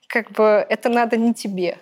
как 0.08 0.30
бы 0.32 0.64
это 0.68 0.88
надо 0.88 1.16
не 1.16 1.34
тебе? 1.34 1.78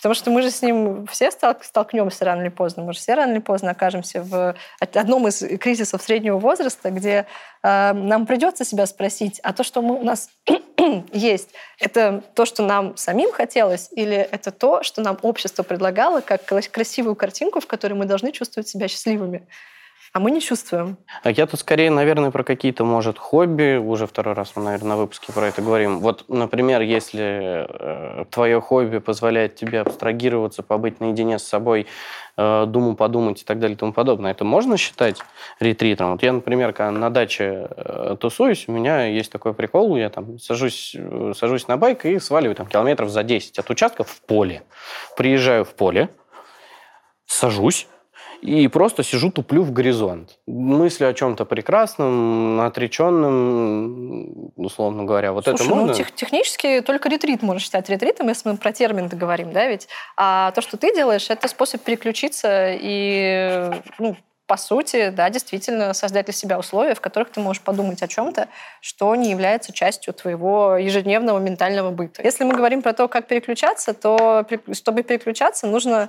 Потому 0.00 0.14
что 0.14 0.30
мы 0.30 0.40
же 0.40 0.50
с 0.50 0.62
ним 0.62 1.06
все 1.08 1.30
столкнемся 1.30 2.24
рано 2.24 2.40
или 2.40 2.48
поздно. 2.48 2.84
Мы 2.84 2.94
же 2.94 2.98
все 2.98 3.12
рано 3.12 3.32
или 3.32 3.38
поздно 3.38 3.72
окажемся 3.72 4.22
в 4.22 4.56
одном 4.80 5.28
из 5.28 5.40
кризисов 5.58 6.00
среднего 6.00 6.38
возраста, 6.38 6.90
где 6.90 7.26
э, 7.62 7.92
нам 7.92 8.24
придется 8.24 8.64
себя 8.64 8.86
спросить, 8.86 9.40
а 9.42 9.52
то, 9.52 9.62
что 9.62 9.82
мы, 9.82 10.00
у 10.00 10.02
нас 10.02 10.30
есть, 11.12 11.50
это 11.78 12.24
то, 12.34 12.46
что 12.46 12.62
нам 12.62 12.96
самим 12.96 13.30
хотелось, 13.30 13.90
или 13.92 14.16
это 14.16 14.52
то, 14.52 14.82
что 14.82 15.02
нам 15.02 15.18
общество 15.20 15.64
предлагало 15.64 16.22
как 16.22 16.46
красивую 16.46 17.14
картинку, 17.14 17.60
в 17.60 17.66
которой 17.66 17.92
мы 17.92 18.06
должны 18.06 18.32
чувствовать 18.32 18.68
себя 18.68 18.88
счастливыми? 18.88 19.46
А 20.12 20.18
мы 20.18 20.32
не 20.32 20.40
чувствуем. 20.40 20.96
А 21.22 21.30
я 21.30 21.46
тут 21.46 21.60
скорее, 21.60 21.88
наверное, 21.90 22.32
про 22.32 22.42
какие-то, 22.42 22.84
может, 22.84 23.16
хобби. 23.16 23.76
Уже 23.76 24.08
второй 24.08 24.34
раз 24.34 24.52
мы, 24.56 24.64
наверное, 24.64 24.88
на 24.88 24.96
выпуске 24.96 25.32
про 25.32 25.46
это 25.46 25.62
говорим. 25.62 26.00
Вот, 26.00 26.24
например, 26.28 26.80
если 26.80 27.66
э, 27.68 28.24
твое 28.28 28.60
хобби 28.60 28.98
позволяет 28.98 29.54
тебе 29.54 29.80
абстрагироваться, 29.80 30.64
побыть 30.64 30.98
наедине 30.98 31.38
с 31.38 31.44
собой, 31.44 31.86
э, 32.36 32.64
думу 32.66 32.96
подумать 32.96 33.42
и 33.42 33.44
так 33.44 33.60
далее 33.60 33.76
и 33.76 33.78
тому 33.78 33.92
подобное, 33.92 34.32
это 34.32 34.44
можно 34.44 34.76
считать 34.76 35.20
ретритом? 35.60 36.12
Вот 36.12 36.24
я, 36.24 36.32
например, 36.32 36.72
когда 36.72 36.90
на 36.90 37.10
даче 37.10 37.68
э, 37.70 38.16
тусуюсь, 38.18 38.64
у 38.66 38.72
меня 38.72 39.04
есть 39.04 39.30
такой 39.30 39.54
прикол, 39.54 39.96
я 39.96 40.10
там 40.10 40.40
сажусь, 40.40 40.96
э, 40.98 41.34
сажусь 41.36 41.68
на 41.68 41.76
байк 41.76 42.04
и 42.04 42.18
сваливаю 42.18 42.56
там 42.56 42.66
километров 42.66 43.10
за 43.10 43.22
10 43.22 43.60
от 43.60 43.70
участков 43.70 44.08
в 44.08 44.22
поле. 44.22 44.64
Приезжаю 45.16 45.64
в 45.64 45.72
поле, 45.74 46.08
сажусь, 47.26 47.86
и 48.42 48.68
просто 48.68 49.02
сижу, 49.02 49.30
туплю 49.30 49.62
в 49.62 49.72
горизонт. 49.72 50.38
Мысли 50.46 51.04
о 51.04 51.12
чем-то 51.12 51.44
прекрасном, 51.44 52.60
отреченном, 52.60 54.52
условно 54.56 55.04
говоря. 55.04 55.32
Вот 55.32 55.44
Слушай, 55.44 55.62
это 55.62 55.64
можно? 55.70 55.86
ну 55.88 55.94
тех, 55.94 56.12
технически 56.12 56.80
только 56.80 57.08
ретрит 57.08 57.42
можно 57.42 57.60
считать 57.60 57.88
ретритом, 57.90 58.28
если 58.28 58.48
мы 58.48 58.56
про 58.56 58.72
термин 58.72 59.08
говорим, 59.08 59.52
да, 59.52 59.66
ведь? 59.68 59.88
А 60.16 60.52
то, 60.52 60.60
что 60.60 60.76
ты 60.76 60.94
делаешь, 60.94 61.28
это 61.28 61.48
способ 61.48 61.82
переключиться 61.82 62.72
и, 62.72 63.70
ну, 63.98 64.16
по 64.46 64.56
сути, 64.56 65.10
да, 65.10 65.30
действительно 65.30 65.94
создать 65.94 66.24
для 66.26 66.34
себя 66.34 66.58
условия, 66.58 66.94
в 66.94 67.00
которых 67.00 67.30
ты 67.30 67.38
можешь 67.38 67.62
подумать 67.62 68.02
о 68.02 68.08
чем-то, 68.08 68.48
что 68.80 69.14
не 69.14 69.30
является 69.30 69.72
частью 69.72 70.12
твоего 70.12 70.76
ежедневного 70.76 71.38
ментального 71.38 71.90
быта. 71.90 72.20
Если 72.22 72.42
мы 72.42 72.56
говорим 72.56 72.82
про 72.82 72.92
то, 72.92 73.06
как 73.06 73.28
переключаться, 73.28 73.94
то 73.94 74.44
чтобы 74.72 75.04
переключаться, 75.04 75.68
нужно 75.68 76.08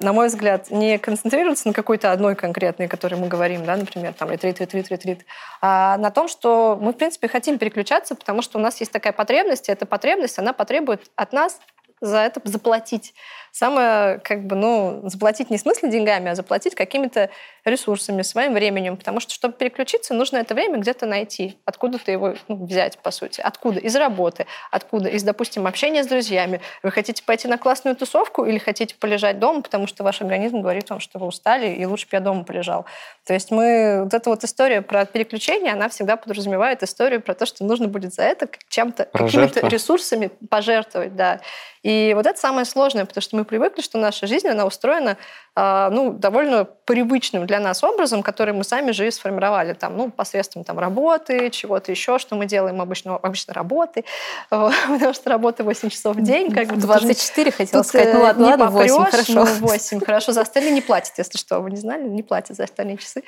на 0.00 0.12
мой 0.12 0.28
взгляд, 0.28 0.70
не 0.70 0.98
концентрироваться 0.98 1.66
на 1.66 1.74
какой-то 1.74 2.12
одной 2.12 2.36
конкретной, 2.36 2.86
о 2.86 2.88
которой 2.88 3.16
мы 3.16 3.26
говорим, 3.26 3.64
да, 3.64 3.76
например, 3.76 4.12
там 4.12 4.30
ретрит, 4.30 4.60
ретрит, 4.60 4.88
ретрит, 4.90 5.26
а 5.60 5.96
на 5.98 6.10
том, 6.10 6.28
что 6.28 6.78
мы, 6.80 6.92
в 6.92 6.96
принципе, 6.96 7.28
хотим 7.28 7.58
переключаться, 7.58 8.14
потому 8.14 8.42
что 8.42 8.58
у 8.58 8.62
нас 8.62 8.78
есть 8.80 8.92
такая 8.92 9.12
потребность, 9.12 9.68
и 9.68 9.72
эта 9.72 9.84
потребность, 9.84 10.38
она 10.38 10.52
потребует 10.52 11.10
от 11.16 11.32
нас 11.32 11.58
за 12.00 12.18
это 12.18 12.40
заплатить. 12.44 13.14
Самое, 13.52 14.18
как 14.18 14.44
бы, 14.44 14.56
ну, 14.56 15.02
заплатить 15.04 15.50
не 15.50 15.56
в 15.56 15.60
смысле 15.60 15.88
деньгами, 15.88 16.30
а 16.30 16.34
заплатить 16.34 16.74
какими-то 16.74 17.30
ресурсами, 17.64 18.22
своим 18.22 18.54
временем. 18.54 18.96
Потому 18.96 19.20
что, 19.20 19.32
чтобы 19.32 19.54
переключиться, 19.54 20.14
нужно 20.14 20.38
это 20.38 20.54
время 20.54 20.78
где-то 20.78 21.06
найти. 21.06 21.58
Откуда-то 21.64 22.10
его 22.10 22.34
ну, 22.48 22.64
взять, 22.66 22.98
по 22.98 23.10
сути. 23.10 23.40
Откуда? 23.40 23.80
Из 23.80 23.94
работы. 23.96 24.46
Откуда? 24.70 25.08
Из, 25.08 25.22
допустим, 25.22 25.66
общения 25.66 26.02
с 26.02 26.06
друзьями. 26.06 26.60
Вы 26.82 26.90
хотите 26.90 27.22
пойти 27.22 27.48
на 27.48 27.58
классную 27.58 27.96
тусовку 27.96 28.44
или 28.44 28.58
хотите 28.58 28.94
полежать 28.96 29.38
дома, 29.38 29.62
потому 29.62 29.86
что 29.86 30.04
ваш 30.04 30.20
организм 30.20 30.60
говорит 30.60 30.90
вам, 30.90 31.00
что 31.00 31.18
вы 31.18 31.26
устали, 31.26 31.68
и 31.68 31.84
лучше 31.84 32.06
бы 32.06 32.10
я 32.12 32.20
дома 32.20 32.44
полежал. 32.44 32.86
То 33.26 33.34
есть 33.34 33.50
мы... 33.50 34.02
Вот 34.04 34.14
эта 34.14 34.30
вот 34.30 34.44
история 34.44 34.82
про 34.82 35.04
переключение, 35.04 35.72
она 35.72 35.88
всегда 35.88 36.16
подразумевает 36.16 36.82
историю 36.82 37.20
про 37.20 37.34
то, 37.34 37.46
что 37.46 37.64
нужно 37.64 37.88
будет 37.88 38.14
за 38.14 38.22
это 38.22 38.48
чем-то, 38.68 39.06
какими-то 39.12 39.66
ресурсами 39.68 40.30
пожертвовать, 40.50 41.14
да. 41.16 41.40
И 41.82 42.12
вот 42.14 42.26
это 42.26 42.38
самое 42.38 42.64
сложное, 42.64 43.04
потому 43.04 43.22
что 43.22 43.36
мы 43.36 43.44
привыкли, 43.44 43.82
что 43.82 43.98
наша 43.98 44.26
жизнь, 44.26 44.48
она 44.48 44.66
устроена 44.66 45.16
ну, 45.54 46.12
довольно 46.12 46.64
привычным 46.64 47.46
для 47.46 47.60
нас 47.60 47.84
образом, 47.84 48.22
который 48.22 48.54
мы 48.54 48.64
сами 48.64 48.92
же 48.92 49.06
и 49.06 49.10
сформировали, 49.10 49.74
там, 49.74 49.96
ну, 49.96 50.10
посредством 50.10 50.64
там, 50.64 50.78
работы, 50.78 51.50
чего-то 51.50 51.90
еще, 51.90 52.18
что 52.18 52.36
мы 52.36 52.46
делаем 52.46 52.80
обычно, 52.80 53.16
обычно 53.16 53.52
работы, 53.52 54.04
потому 54.50 55.12
что 55.12 55.30
работа 55.30 55.64
8 55.64 55.90
часов 55.90 56.16
в 56.16 56.22
день. 56.22 56.52
Как 56.52 56.68
бы, 56.68 56.76
24 56.76 57.50
хотела 57.50 57.82
сказать, 57.82 58.14
ну 58.14 58.22
ладно, 58.22 58.46
ладно 58.46 58.70
8, 58.70 59.04
хорошо. 59.04 59.32
Ну, 59.32 59.44
8, 59.44 60.00
хорошо, 60.00 60.32
за 60.32 60.40
остальные 60.40 60.72
не 60.72 60.80
платят, 60.80 61.12
если 61.18 61.38
что, 61.38 61.60
вы 61.60 61.70
не 61.70 61.76
знали, 61.76 62.02
не 62.02 62.22
платят 62.22 62.56
за 62.56 62.64
остальные 62.64 62.96
часы. 62.98 63.22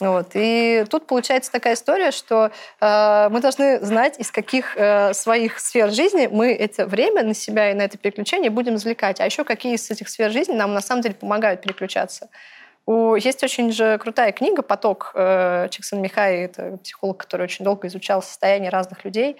Вот. 0.00 0.30
И 0.34 0.84
тут 0.90 1.06
получается 1.06 1.52
такая 1.52 1.74
история, 1.74 2.10
что 2.10 2.50
э, 2.80 3.28
мы 3.30 3.40
должны 3.40 3.84
знать, 3.84 4.18
из 4.18 4.30
каких 4.30 4.76
э, 4.76 5.14
своих 5.14 5.58
сфер 5.58 5.90
жизни 5.90 6.28
мы 6.30 6.52
это 6.52 6.86
время 6.86 7.22
на 7.22 7.34
себя 7.34 7.70
и 7.70 7.74
на 7.74 7.82
это 7.82 7.98
переключение 7.98 8.50
будем 8.50 8.76
извлекать, 8.76 9.20
а 9.20 9.24
еще 9.24 9.44
какие 9.44 9.74
из 9.74 9.90
этих 9.90 10.08
сфер 10.08 10.30
жизни 10.30 10.54
нам 10.54 10.74
на 10.74 10.80
самом 10.80 11.02
деле 11.02 11.14
помогают 11.14 11.65
переключаться. 11.66 12.28
У, 12.86 13.16
есть 13.16 13.42
очень 13.42 13.72
же 13.72 13.98
крутая 13.98 14.32
книга 14.32 14.62
«Поток» 14.62 15.10
э, 15.14 15.68
Чиксон 15.70 16.00
Михай, 16.00 16.44
это 16.44 16.78
психолог, 16.78 17.18
который 17.18 17.42
очень 17.42 17.64
долго 17.64 17.88
изучал 17.88 18.22
состояние 18.22 18.70
разных 18.70 19.04
людей, 19.04 19.36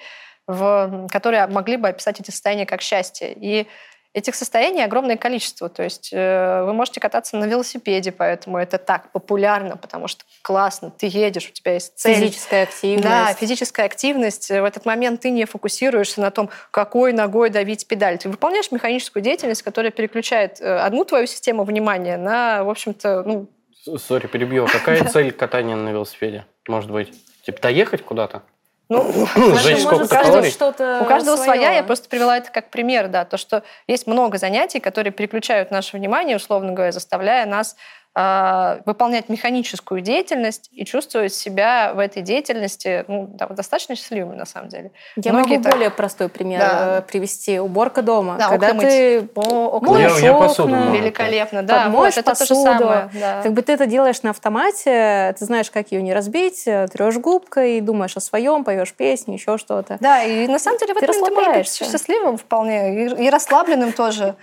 в, 0.48 1.06
которые 1.12 1.46
могли 1.46 1.76
бы 1.76 1.88
описать 1.88 2.20
эти 2.20 2.30
состояния 2.30 2.66
как 2.66 2.82
счастье. 2.82 3.32
И 3.32 3.68
Этих 4.16 4.34
состояний 4.34 4.82
огромное 4.82 5.18
количество. 5.18 5.68
То 5.68 5.82
есть 5.82 6.08
э, 6.10 6.62
вы 6.64 6.72
можете 6.72 7.00
кататься 7.00 7.36
на 7.36 7.44
велосипеде, 7.44 8.12
поэтому 8.12 8.56
это 8.56 8.78
так 8.78 9.12
популярно, 9.12 9.76
потому 9.76 10.08
что 10.08 10.24
классно, 10.40 10.90
ты 10.90 11.06
едешь, 11.06 11.50
у 11.50 11.52
тебя 11.52 11.74
есть 11.74 11.98
цель. 11.98 12.14
Физическая 12.14 12.62
активность. 12.62 13.06
Да, 13.06 13.34
физическая 13.34 13.84
активность. 13.84 14.48
В 14.48 14.64
этот 14.64 14.86
момент 14.86 15.20
ты 15.20 15.28
не 15.28 15.44
фокусируешься 15.44 16.22
на 16.22 16.30
том, 16.30 16.48
какой 16.70 17.12
ногой 17.12 17.50
давить 17.50 17.86
педаль. 17.86 18.16
Ты 18.16 18.30
выполняешь 18.30 18.72
механическую 18.72 19.22
деятельность, 19.22 19.60
которая 19.60 19.92
переключает 19.92 20.62
э, 20.62 20.78
одну 20.78 21.04
твою 21.04 21.26
систему 21.26 21.64
внимания 21.64 22.16
на, 22.16 22.64
в 22.64 22.70
общем-то, 22.70 23.22
ну... 23.22 23.50
Сори, 23.98 24.28
перебью. 24.28 24.64
А 24.64 24.68
какая 24.68 25.04
цель 25.10 25.30
катания 25.30 25.76
на 25.76 25.90
велосипеде? 25.90 26.46
Может 26.68 26.90
быть? 26.90 27.12
Типа 27.44 27.60
доехать 27.60 28.00
куда-то? 28.00 28.44
Ну, 28.88 29.26
Сжечь 29.56 29.82
сколько 29.82 30.06
калорий? 30.06 30.52
У 31.00 31.04
каждого 31.04 31.36
своя, 31.36 31.72
я 31.72 31.82
просто 31.82 32.08
привела 32.08 32.36
это 32.38 32.50
как 32.50 32.70
пример, 32.70 33.08
да, 33.08 33.24
то, 33.24 33.36
что 33.36 33.64
есть 33.88 34.06
много 34.06 34.38
занятий, 34.38 34.78
которые 34.78 35.12
переключают 35.12 35.70
наше 35.70 35.96
внимание, 35.96 36.36
условно 36.36 36.72
говоря, 36.72 36.92
заставляя 36.92 37.46
нас 37.46 37.76
а, 38.18 38.78
выполнять 38.86 39.28
механическую 39.28 40.00
деятельность 40.00 40.70
и 40.72 40.86
чувствовать 40.86 41.34
себя 41.34 41.92
в 41.92 41.98
этой 41.98 42.22
деятельности 42.22 43.04
ну, 43.08 43.28
да, 43.30 43.46
достаточно 43.48 43.94
счастливыми, 43.94 44.34
на 44.34 44.46
самом 44.46 44.70
деле. 44.70 44.90
Я 45.16 45.34
Многие 45.34 45.56
могу 45.58 45.64
так... 45.64 45.72
более 45.74 45.90
простой 45.90 46.30
пример 46.30 46.60
да. 46.60 46.98
Э, 47.00 47.02
привести. 47.02 47.60
Уборка 47.60 48.00
дома. 48.00 48.36
Да, 48.38 48.48
Когда 48.48 48.72
ты 48.72 49.28
О, 49.34 49.66
окна 49.66 49.98
я, 49.98 50.08
я 50.16 50.32
посуду 50.32 50.74
Великолепно, 50.92 51.62
да. 51.62 51.82
Подмоешь 51.82 52.16
вот, 52.16 52.20
это 52.20 52.30
посуду. 52.30 52.64
То 52.64 52.72
же 52.72 52.78
самое, 52.78 53.10
да. 53.12 53.42
Как 53.42 53.52
бы 53.52 53.60
ты 53.60 53.72
это 53.72 53.84
делаешь 53.84 54.22
на 54.22 54.30
автомате, 54.30 55.34
ты 55.38 55.44
знаешь, 55.44 55.70
как 55.70 55.92
ее 55.92 56.00
не 56.00 56.14
разбить, 56.14 56.66
э, 56.66 56.88
трешь 56.90 57.18
губкой, 57.18 57.82
думаешь 57.82 58.16
о 58.16 58.20
своем, 58.20 58.64
поешь 58.64 58.94
песни, 58.94 59.34
еще 59.34 59.58
что-то. 59.58 59.98
Да, 60.00 60.22
и 60.22 60.48
на 60.48 60.58
самом 60.58 60.78
деле 60.78 60.94
в 60.94 60.96
этом 60.96 61.22
ты 61.22 61.30
можешь 61.30 61.54
быть 61.54 61.90
счастливым 61.90 62.38
вполне, 62.38 63.08
и, 63.08 63.24
и 63.26 63.28
расслабленным 63.28 63.92
тоже. 63.92 64.36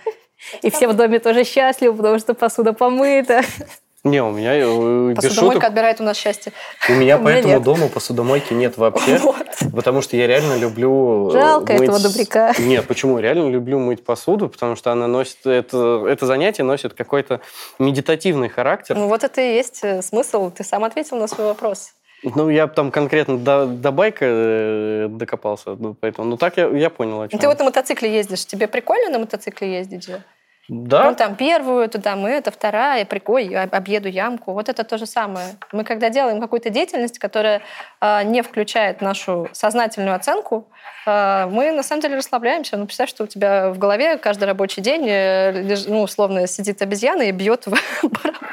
И 0.62 0.70
все 0.70 0.88
в 0.88 0.94
доме 0.94 1.18
тоже 1.18 1.44
счастливы, 1.44 1.96
потому 1.96 2.18
что 2.18 2.34
посуда 2.34 2.72
помыта. 2.72 3.42
Не, 4.04 4.22
у 4.22 4.30
меня 4.30 4.54
э, 4.54 5.14
Посудомойка 5.14 5.54
шуток, 5.54 5.64
отбирает 5.64 5.98
у 5.98 6.04
нас 6.04 6.18
счастье. 6.18 6.52
У 6.90 6.92
меня 6.92 7.16
по 7.16 7.28
этому 7.28 7.58
дому 7.60 7.88
посудомойки 7.88 8.52
нет 8.52 8.76
вообще. 8.76 9.16
Вот. 9.16 9.46
Потому 9.74 10.02
что 10.02 10.16
я 10.18 10.26
реально 10.26 10.58
люблю... 10.58 11.30
Э, 11.30 11.32
Жалко 11.32 11.72
мыть... 11.72 11.82
этого 11.82 11.98
добряка. 11.98 12.52
Нет, 12.58 12.86
почему? 12.86 13.18
Реально 13.18 13.48
люблю 13.48 13.78
мыть 13.78 14.04
посуду, 14.04 14.50
потому 14.50 14.76
что 14.76 14.92
она 14.92 15.06
носит... 15.06 15.46
Это, 15.46 16.04
это 16.06 16.26
занятие 16.26 16.64
носит 16.64 16.92
какой-то 16.92 17.40
медитативный 17.78 18.50
характер. 18.50 18.94
Ну 18.94 19.08
вот 19.08 19.24
это 19.24 19.40
и 19.40 19.54
есть 19.54 19.80
э, 19.82 20.02
смысл. 20.02 20.50
Ты 20.50 20.64
сам 20.64 20.84
ответил 20.84 21.16
на 21.16 21.26
свой 21.26 21.46
вопрос. 21.46 21.94
Ну, 22.22 22.50
я 22.50 22.66
там 22.66 22.90
конкретно 22.90 23.38
до, 23.38 23.66
до 23.66 23.90
байка 23.90 25.08
докопался, 25.10 25.76
ну, 25.78 25.94
поэтому... 25.98 26.28
Ну, 26.28 26.36
так 26.36 26.56
я, 26.56 26.68
я 26.68 26.88
понял, 26.88 27.20
о 27.20 27.28
чем. 27.28 27.38
Ты 27.38 27.46
вот 27.46 27.58
на 27.58 27.66
мотоцикле 27.66 28.14
ездишь. 28.14 28.46
Тебе 28.46 28.66
прикольно 28.66 29.10
на 29.10 29.18
мотоцикле 29.18 29.78
ездить 29.78 30.04
же? 30.04 30.22
Да. 30.68 31.10
Ну, 31.10 31.14
там 31.14 31.36
первую, 31.36 31.88
то 31.88 32.00
там 32.00 32.24
это, 32.24 32.50
вторая, 32.50 33.04
прикольно, 33.04 33.64
объеду 33.64 34.08
ямку. 34.08 34.52
Вот 34.52 34.68
это 34.68 34.82
то 34.82 34.96
же 34.96 35.04
самое. 35.06 35.48
Мы 35.72 35.84
когда 35.84 36.08
делаем 36.08 36.40
какую-то 36.40 36.70
деятельность, 36.70 37.18
которая 37.18 37.60
не 38.24 38.42
включает 38.42 39.00
нашу 39.00 39.48
сознательную 39.52 40.14
оценку, 40.14 40.68
э, 41.06 41.46
мы 41.46 41.72
на 41.72 41.82
самом 41.82 42.02
деле 42.02 42.16
расслабляемся. 42.16 42.76
Ну, 42.76 42.86
представь, 42.86 43.08
что 43.08 43.24
у 43.24 43.26
тебя 43.26 43.70
в 43.70 43.78
голове 43.78 44.18
каждый 44.18 44.44
рабочий 44.44 44.82
день, 44.82 45.06
э, 45.08 45.76
ну, 45.86 46.02
условно, 46.02 46.46
сидит 46.46 46.82
обезьяна 46.82 47.22
и 47.22 47.32
бьет 47.32 47.66
в 47.66 47.74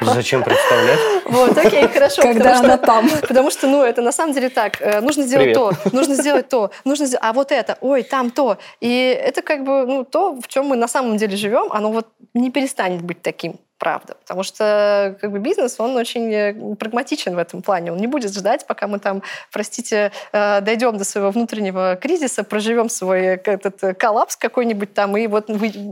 Зачем 0.00 0.42
представлять? 0.42 0.98
Вот, 1.26 1.56
окей, 1.58 1.88
хорошо. 1.88 2.22
Когда 2.22 2.58
она 2.58 2.76
там. 2.78 3.08
Потому 3.20 3.50
что, 3.50 3.66
ну, 3.66 3.82
это 3.82 4.02
на 4.02 4.12
самом 4.12 4.32
деле 4.32 4.48
так. 4.48 4.80
Э, 4.80 5.00
нужно 5.00 5.24
сделать 5.24 5.54
то, 5.54 5.72
нужно 5.92 6.14
сделать 6.14 6.48
то, 6.48 6.70
нужно 6.84 7.06
сделать... 7.06 7.24
А 7.24 7.32
вот 7.32 7.52
это, 7.52 7.78
ой, 7.80 8.02
там 8.02 8.30
то. 8.30 8.58
И 8.80 9.18
это 9.22 9.42
как 9.42 9.64
бы, 9.64 9.86
ну, 9.86 10.04
то, 10.04 10.34
в 10.40 10.48
чем 10.48 10.66
мы 10.66 10.76
на 10.76 10.88
самом 10.88 11.16
деле 11.16 11.36
живем, 11.36 11.72
оно 11.72 11.92
вот 11.92 12.08
не 12.34 12.50
перестанет 12.50 13.02
быть 13.02 13.22
таким 13.22 13.58
правда. 13.82 14.14
Потому 14.20 14.44
что 14.44 15.16
как 15.20 15.32
бы, 15.32 15.40
бизнес, 15.40 15.80
он 15.80 15.96
очень 15.96 16.32
э, 16.32 16.76
прагматичен 16.76 17.34
в 17.34 17.38
этом 17.38 17.62
плане. 17.62 17.90
Он 17.90 17.98
не 17.98 18.06
будет 18.06 18.32
ждать, 18.32 18.64
пока 18.64 18.86
мы 18.86 19.00
там, 19.00 19.24
простите, 19.50 20.12
э, 20.32 20.60
дойдем 20.60 20.98
до 20.98 21.04
своего 21.04 21.32
внутреннего 21.32 21.98
кризиса, 22.00 22.44
проживем 22.44 22.88
свой 22.88 23.22
э, 23.22 23.40
этот 23.42 23.98
коллапс 23.98 24.36
какой-нибудь 24.36 24.94
там, 24.94 25.16
и 25.16 25.26
вот 25.26 25.46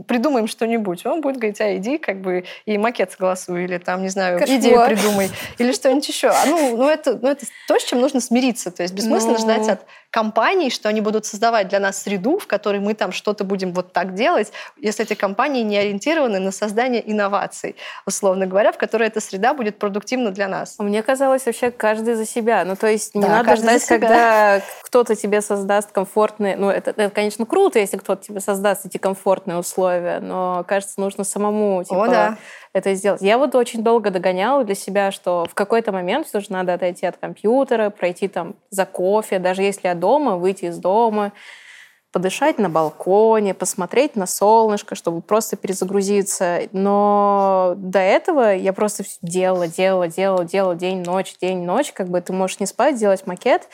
придумаем 0.07 0.47
что-нибудь. 0.47 1.05
Он 1.05 1.19
будет 1.19 1.35
говорить, 1.35 1.59
а 1.59 1.75
иди 1.75 1.97
как 1.97 2.21
бы 2.21 2.45
и 2.65 2.77
макет 2.77 3.11
согласуй, 3.11 3.65
или 3.65 3.77
там, 3.77 4.03
не 4.03 4.09
знаю, 4.09 4.39
Кошмар. 4.39 4.57
идею 4.57 4.85
придумай, 4.85 5.29
или 5.57 5.73
что-нибудь 5.73 6.07
еще. 6.07 6.29
А, 6.29 6.45
ну, 6.45 6.77
ну, 6.77 6.87
это, 6.87 7.19
ну, 7.21 7.27
это 7.27 7.45
то, 7.67 7.77
с 7.77 7.83
чем 7.83 7.99
нужно 7.99 8.21
смириться. 8.21 8.71
То 8.71 8.83
есть 8.83 8.93
бессмысленно 8.93 9.33
Но... 9.33 9.37
Ну. 9.37 9.43
ждать 9.43 9.67
от 9.67 9.81
компаний, 10.11 10.69
что 10.69 10.89
они 10.89 11.01
будут 11.01 11.25
создавать 11.25 11.69
для 11.69 11.79
нас 11.79 12.03
среду, 12.03 12.37
в 12.37 12.45
которой 12.45 12.79
мы 12.79 12.93
там 12.93 13.11
что-то 13.11 13.43
будем 13.43 13.73
вот 13.73 13.93
так 13.93 14.13
делать, 14.13 14.51
если 14.77 15.05
эти 15.05 15.15
компании 15.15 15.63
не 15.63 15.77
ориентированы 15.77 16.39
на 16.39 16.51
создание 16.51 17.09
инноваций 17.09 17.75
условно 18.05 18.45
говоря, 18.45 18.71
в 18.71 18.77
которой 18.77 19.07
эта 19.07 19.21
среда 19.21 19.53
будет 19.53 19.79
продуктивна 19.79 20.31
для 20.31 20.47
нас. 20.47 20.75
Мне 20.79 21.01
казалось 21.01 21.45
вообще 21.45 21.71
каждый 21.71 22.15
за 22.15 22.25
себя. 22.25 22.63
Ну, 22.65 22.75
то 22.75 22.87
есть 22.87 23.15
не 23.15 23.21
да, 23.21 23.43
надо 23.43 23.55
ждать, 23.55 23.85
когда 23.85 24.61
кто-то 24.83 25.15
тебе 25.15 25.41
создаст 25.41 25.91
комфортные... 25.91 26.57
Ну, 26.57 26.69
это, 26.69 26.91
это, 26.91 27.09
конечно, 27.09 27.45
круто, 27.45 27.79
если 27.79 27.97
кто-то 27.97 28.23
тебе 28.23 28.39
создаст 28.39 28.85
эти 28.85 28.97
комфортные 28.97 29.57
условия, 29.57 30.19
но, 30.19 30.65
кажется, 30.67 30.99
нужно 30.99 31.23
самому 31.23 31.83
типа, 31.83 32.03
О, 32.03 32.07
да. 32.07 32.37
Это 32.73 32.93
сделать. 32.93 33.21
Я 33.21 33.37
вот 33.37 33.53
очень 33.55 33.83
долго 33.83 34.11
догоняла 34.11 34.63
для 34.63 34.75
себя, 34.75 35.11
что 35.11 35.45
в 35.49 35.53
какой-то 35.53 35.91
момент 35.91 36.27
все 36.27 36.39
же 36.39 36.47
надо 36.49 36.73
отойти 36.73 37.05
от 37.05 37.17
компьютера, 37.17 37.89
пройти 37.89 38.27
там 38.27 38.55
за 38.69 38.85
кофе, 38.85 39.39
даже 39.39 39.61
если 39.61 39.87
я 39.87 39.95
дома, 39.95 40.37
выйти 40.37 40.65
из 40.65 40.77
дома, 40.77 41.33
подышать 42.11 42.57
на 42.57 42.69
балконе, 42.69 43.53
посмотреть 43.53 44.15
на 44.15 44.25
солнышко, 44.25 44.95
чтобы 44.95 45.21
просто 45.21 45.55
перезагрузиться. 45.55 46.61
Но 46.71 47.73
до 47.77 47.99
этого 47.99 48.53
я 48.55 48.73
просто 48.73 49.03
делала, 49.21 49.67
делала, 49.67 50.07
делала, 50.07 50.45
делала 50.45 50.75
день, 50.75 51.03
ночь, 51.03 51.35
день, 51.41 51.63
ночь. 51.63 51.91
Как 51.93 52.09
бы 52.09 52.19
ты 52.21 52.33
можешь 52.33 52.59
не 52.59 52.65
спать, 52.65 52.97
делать 52.97 53.27
макет. 53.27 53.67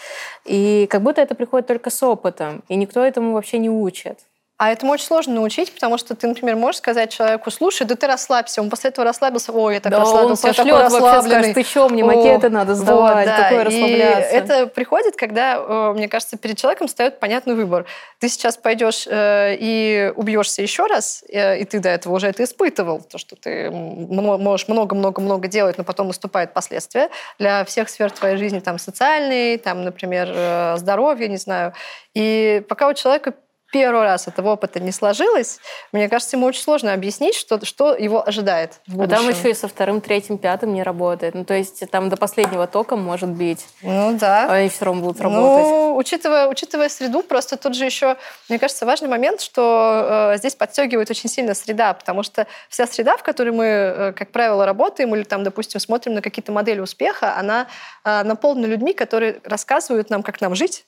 И 0.45 0.87
как 0.89 1.01
будто 1.01 1.21
это 1.21 1.35
приходит 1.35 1.67
только 1.67 1.89
с 1.89 2.01
опытом. 2.03 2.63
И 2.67 2.75
никто 2.75 3.03
этому 3.03 3.33
вообще 3.33 3.57
не 3.57 3.69
учит. 3.69 4.19
А 4.57 4.71
этому 4.71 4.93
очень 4.93 5.05
сложно 5.05 5.35
научить, 5.35 5.71
потому 5.71 5.99
что 5.99 6.15
ты, 6.15 6.25
например, 6.25 6.55
можешь 6.55 6.79
сказать 6.79 7.11
человеку, 7.11 7.51
слушай, 7.51 7.85
да 7.85 7.95
ты 7.95 8.07
расслабься. 8.07 8.59
Он 8.59 8.71
после 8.71 8.89
этого 8.89 9.05
расслабился, 9.05 9.51
ой, 9.51 9.75
я 9.75 9.79
так 9.79 9.91
да, 9.91 9.99
расслабился, 9.99 10.47
он 10.47 10.53
я 10.53 10.63
такой 10.63 10.81
расслабленный. 10.81 11.29
Скажет, 11.29 11.53
ты 11.53 11.63
что, 11.63 11.89
мне 11.89 12.03
макеты 12.03 12.47
О, 12.47 12.49
надо 12.49 12.73
сдавать, 12.73 13.17
вот, 13.17 13.25
да. 13.25 13.43
такое 13.43 13.63
расслабляться. 13.65 14.31
И 14.31 14.35
это 14.35 14.65
приходит, 14.65 15.15
когда, 15.15 15.57
э, 15.57 15.93
мне 15.93 16.07
кажется, 16.07 16.37
перед 16.37 16.57
человеком 16.57 16.87
встает 16.87 17.19
понятный 17.19 17.53
выбор. 17.53 17.85
Ты 18.17 18.29
сейчас 18.29 18.57
пойдешь 18.57 19.05
э, 19.07 19.57
и 19.59 20.11
убьешься 20.15 20.63
еще 20.63 20.87
раз, 20.87 21.23
э, 21.29 21.59
и 21.59 21.65
ты 21.65 21.79
до 21.79 21.89
этого 21.89 22.15
уже 22.15 22.25
это 22.25 22.43
испытывал, 22.43 23.01
то, 23.01 23.19
что 23.19 23.35
ты 23.35 23.69
можешь 23.69 24.67
много-много-много 24.67 25.47
делать, 25.47 25.77
но 25.77 25.83
потом 25.83 26.07
наступают 26.07 26.53
последствия 26.53 27.09
для 27.37 27.63
всех 27.63 27.89
сфер 27.89 28.09
твоей 28.09 28.37
жизни, 28.37 28.59
там, 28.59 28.79
социальные, 28.79 29.59
там, 29.59 29.83
например, 29.83 30.77
здоровье, 30.77 31.27
не 31.27 31.37
знаю. 31.37 31.73
И 32.15 32.63
пока 32.67 32.87
у 32.87 32.95
человека 32.95 33.35
первый 33.71 34.03
раз 34.03 34.27
этого 34.27 34.51
опыта 34.51 34.79
не 34.79 34.91
сложилось, 34.91 35.59
мне 35.91 36.09
кажется, 36.09 36.37
ему 36.37 36.45
очень 36.45 36.61
сложно 36.61 36.93
объяснить, 36.93 37.35
что, 37.35 37.63
что 37.65 37.93
его 37.93 38.25
ожидает 38.27 38.79
в 38.87 39.01
А 39.01 39.07
там 39.07 39.27
еще 39.29 39.51
и 39.51 39.53
со 39.53 39.67
вторым, 39.67 40.01
третьим, 40.01 40.37
пятым 40.37 40.73
не 40.73 40.83
работает. 40.83 41.35
Ну, 41.35 41.45
то 41.45 41.53
есть 41.53 41.83
там 41.91 42.09
до 42.09 42.17
последнего 42.17 42.67
тока 42.67 42.95
может 42.95 43.29
бить. 43.29 43.65
Ну, 43.81 44.17
да. 44.17 44.47
А 44.49 44.53
они 44.53 44.69
все 44.69 44.85
равно 44.85 45.01
будут 45.01 45.21
работать. 45.21 45.67
Ну, 45.67 45.95
учитывая, 45.95 46.47
учитывая 46.47 46.89
среду, 46.89 47.23
просто 47.23 47.57
тут 47.57 47.75
же 47.75 47.85
еще, 47.85 48.17
мне 48.49 48.59
кажется, 48.59 48.85
важный 48.85 49.09
момент, 49.09 49.41
что 49.41 50.31
э, 50.33 50.37
здесь 50.37 50.55
подстегивает 50.55 51.09
очень 51.09 51.29
сильно 51.29 51.53
среда, 51.53 51.93
потому 51.93 52.23
что 52.23 52.47
вся 52.69 52.87
среда, 52.87 53.17
в 53.17 53.23
которой 53.23 53.51
мы, 53.51 53.65
э, 53.65 54.13
как 54.13 54.31
правило, 54.31 54.65
работаем 54.65 55.13
или 55.15 55.23
там, 55.23 55.43
допустим, 55.43 55.79
смотрим 55.79 56.13
на 56.13 56.21
какие-то 56.21 56.51
модели 56.51 56.79
успеха, 56.79 57.35
она 57.37 57.67
э, 58.03 58.23
наполнена 58.23 58.65
людьми, 58.65 58.93
которые 58.93 59.41
рассказывают 59.43 60.09
нам, 60.09 60.23
как 60.23 60.41
нам 60.41 60.55
жить. 60.55 60.85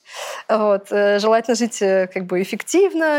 Вот. 0.48 0.86
Э, 0.90 1.18
желательно 1.18 1.54
жить 1.54 1.82
э, 1.82 2.08
как 2.12 2.24
бы 2.24 2.40
эффективно, 2.42 2.69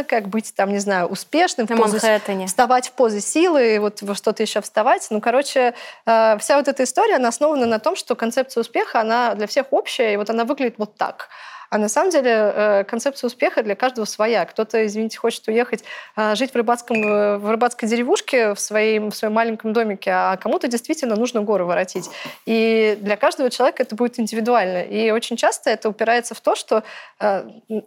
как 0.03 0.27
быть 0.27 0.53
там, 0.55 0.71
не 0.71 0.79
знаю, 0.79 1.07
успешным. 1.07 1.67
Позу, 1.67 1.81
Манхэттене. 1.81 2.47
Вставать 2.47 2.89
в 2.89 2.91
позы 2.93 3.21
силы, 3.21 3.79
вот 3.79 4.01
во 4.01 4.15
что-то 4.15 4.43
еще 4.43 4.61
вставать. 4.61 5.07
Ну, 5.09 5.21
короче, 5.21 5.73
э, 6.05 6.37
вся 6.39 6.57
вот 6.57 6.67
эта 6.67 6.83
история, 6.83 7.15
она 7.15 7.29
основана 7.29 7.65
на 7.65 7.79
том, 7.79 7.95
что 7.95 8.15
концепция 8.15 8.61
успеха, 8.61 9.01
она 9.01 9.35
для 9.35 9.47
всех 9.47 9.67
общая, 9.71 10.13
и 10.13 10.17
вот 10.17 10.29
она 10.29 10.45
выглядит 10.45 10.75
вот 10.77 10.95
так. 10.95 11.29
А 11.71 11.77
на 11.77 11.87
самом 11.87 12.11
деле 12.11 12.29
э, 12.29 12.83
концепция 12.83 13.29
успеха 13.29 13.63
для 13.63 13.77
каждого 13.77 14.03
своя. 14.03 14.45
Кто-то, 14.45 14.85
извините, 14.85 15.17
хочет 15.17 15.47
уехать 15.47 15.85
э, 16.17 16.35
жить 16.35 16.51
в, 16.51 16.55
рыбацком, 16.55 17.01
э, 17.01 17.37
в 17.37 17.49
рыбацкой 17.49 17.87
деревушке 17.87 18.53
в, 18.53 18.59
своем, 18.59 19.09
в 19.09 19.15
своем 19.15 19.33
маленьком 19.33 19.71
домике, 19.71 20.11
а 20.11 20.35
кому-то 20.35 20.67
действительно 20.67 21.15
нужно 21.15 21.41
горы 21.43 21.63
воротить. 21.63 22.09
И 22.45 22.97
для 22.99 23.15
каждого 23.15 23.49
человека 23.49 23.83
это 23.83 23.95
будет 23.95 24.19
индивидуально. 24.19 24.81
И 24.81 25.11
очень 25.11 25.37
часто 25.37 25.69
это 25.69 25.87
упирается 25.87 26.35
в 26.35 26.41
то, 26.41 26.55
что 26.55 26.83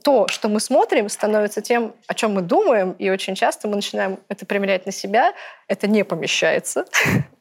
то, 0.03 0.29
что 0.29 0.49
мы 0.49 0.61
смотрим, 0.61 1.11
становится 1.11 1.61
тем, 1.61 1.93
о 2.07 2.15
чем 2.15 2.33
мы 2.33 2.41
думаем, 2.41 2.93
и 2.93 3.11
очень 3.11 3.35
часто 3.35 3.69
мы 3.69 3.77
начинаем 3.77 4.19
это 4.29 4.47
примерять 4.47 4.87
на 4.87 4.93
себя, 4.93 5.35
это 5.69 5.89
не 5.89 6.05
помещается. 6.05 6.87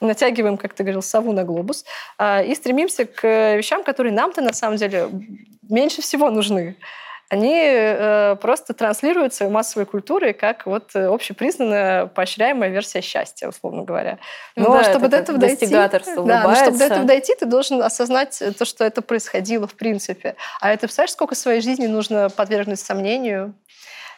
Натягиваем, 0.00 0.56
как 0.56 0.74
ты 0.74 0.82
говорил, 0.82 1.02
сову 1.02 1.32
на 1.32 1.44
глобус 1.44 1.84
а, 2.18 2.42
и 2.42 2.54
стремимся 2.54 3.04
к 3.04 3.56
вещам, 3.56 3.84
которые 3.84 4.12
нам-то 4.12 4.40
на 4.40 4.52
самом 4.52 4.76
деле 4.76 5.08
меньше 5.68 6.02
всего 6.02 6.30
нужны 6.30 6.76
они 7.32 7.58
э, 7.58 8.36
просто 8.42 8.74
транслируют 8.74 9.32
свою 9.32 9.50
массовой 9.50 9.86
культурой 9.86 10.34
как 10.34 10.66
вот 10.66 10.94
общепризнанная 10.94 12.04
поощряемая 12.04 12.68
версия 12.68 13.00
счастья, 13.00 13.48
условно 13.48 13.84
говоря. 13.84 14.18
Но 14.54 14.68
ну, 14.68 14.74
да, 14.74 14.84
чтобы 14.84 15.08
до 15.08 15.16
этого 15.16 15.38
дойти, 15.38 15.66
да, 15.66 15.88
но 16.44 16.54
чтобы 16.54 16.76
до 16.76 16.84
этого 16.84 17.04
дойти, 17.06 17.34
ты 17.34 17.46
должен 17.46 17.82
осознать 17.82 18.42
то, 18.58 18.66
что 18.66 18.84
это 18.84 19.00
происходило 19.00 19.66
в 19.66 19.74
принципе. 19.76 20.36
А 20.60 20.72
это, 20.72 20.80
представляешь, 20.80 21.12
сколько 21.12 21.34
своей 21.34 21.62
жизни 21.62 21.86
нужно 21.86 22.28
подвергнуть 22.28 22.80
сомнению, 22.80 23.54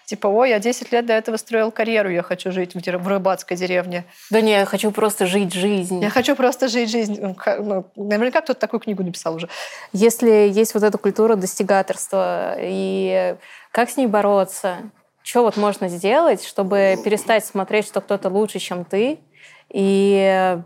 Типа, 0.07 0.27
ой, 0.27 0.51
я 0.51 0.59
10 0.59 0.93
лет 0.93 1.07
до 1.07 1.15
этого 1.15 1.37
строил 1.37 1.71
карьеру, 1.71 2.11
я 2.11 2.23
хочу 2.23 2.53
жить 2.53 2.75
в 2.75 3.09
рыбацкой 3.09 3.57
деревне. 3.57 4.05
Да 4.31 4.41
не, 4.41 4.53
я 4.53 4.67
хочу 4.67 4.91
просто 4.91 5.27
жить 5.27 5.55
жизнь. 5.55 6.03
Я 6.03 6.11
хочу 6.11 6.37
просто 6.37 6.69
жить 6.69 6.91
жизнь. 6.91 7.19
Ну, 7.21 7.37
ну, 7.59 7.87
наверняка 7.97 8.43
кто-то 8.43 8.61
такую 8.61 8.81
книгу 8.81 9.03
написал 9.03 9.35
уже. 9.35 9.49
Если 9.93 10.51
есть 10.53 10.75
вот 10.75 10.83
эта 10.83 10.99
культура 10.99 11.37
достигаторства, 11.37 12.55
и 12.59 13.37
как 13.71 13.89
с 13.91 13.97
ней 13.97 14.07
бороться? 14.07 14.91
Что 15.23 15.43
вот 15.43 15.57
можно 15.57 15.89
сделать, 15.89 16.45
чтобы 16.45 16.97
перестать 17.03 17.47
смотреть, 17.47 17.87
что 17.87 18.03
кто-то 18.03 18.29
лучше, 18.29 18.59
чем 18.59 18.85
ты, 18.85 19.19
и, 19.71 20.59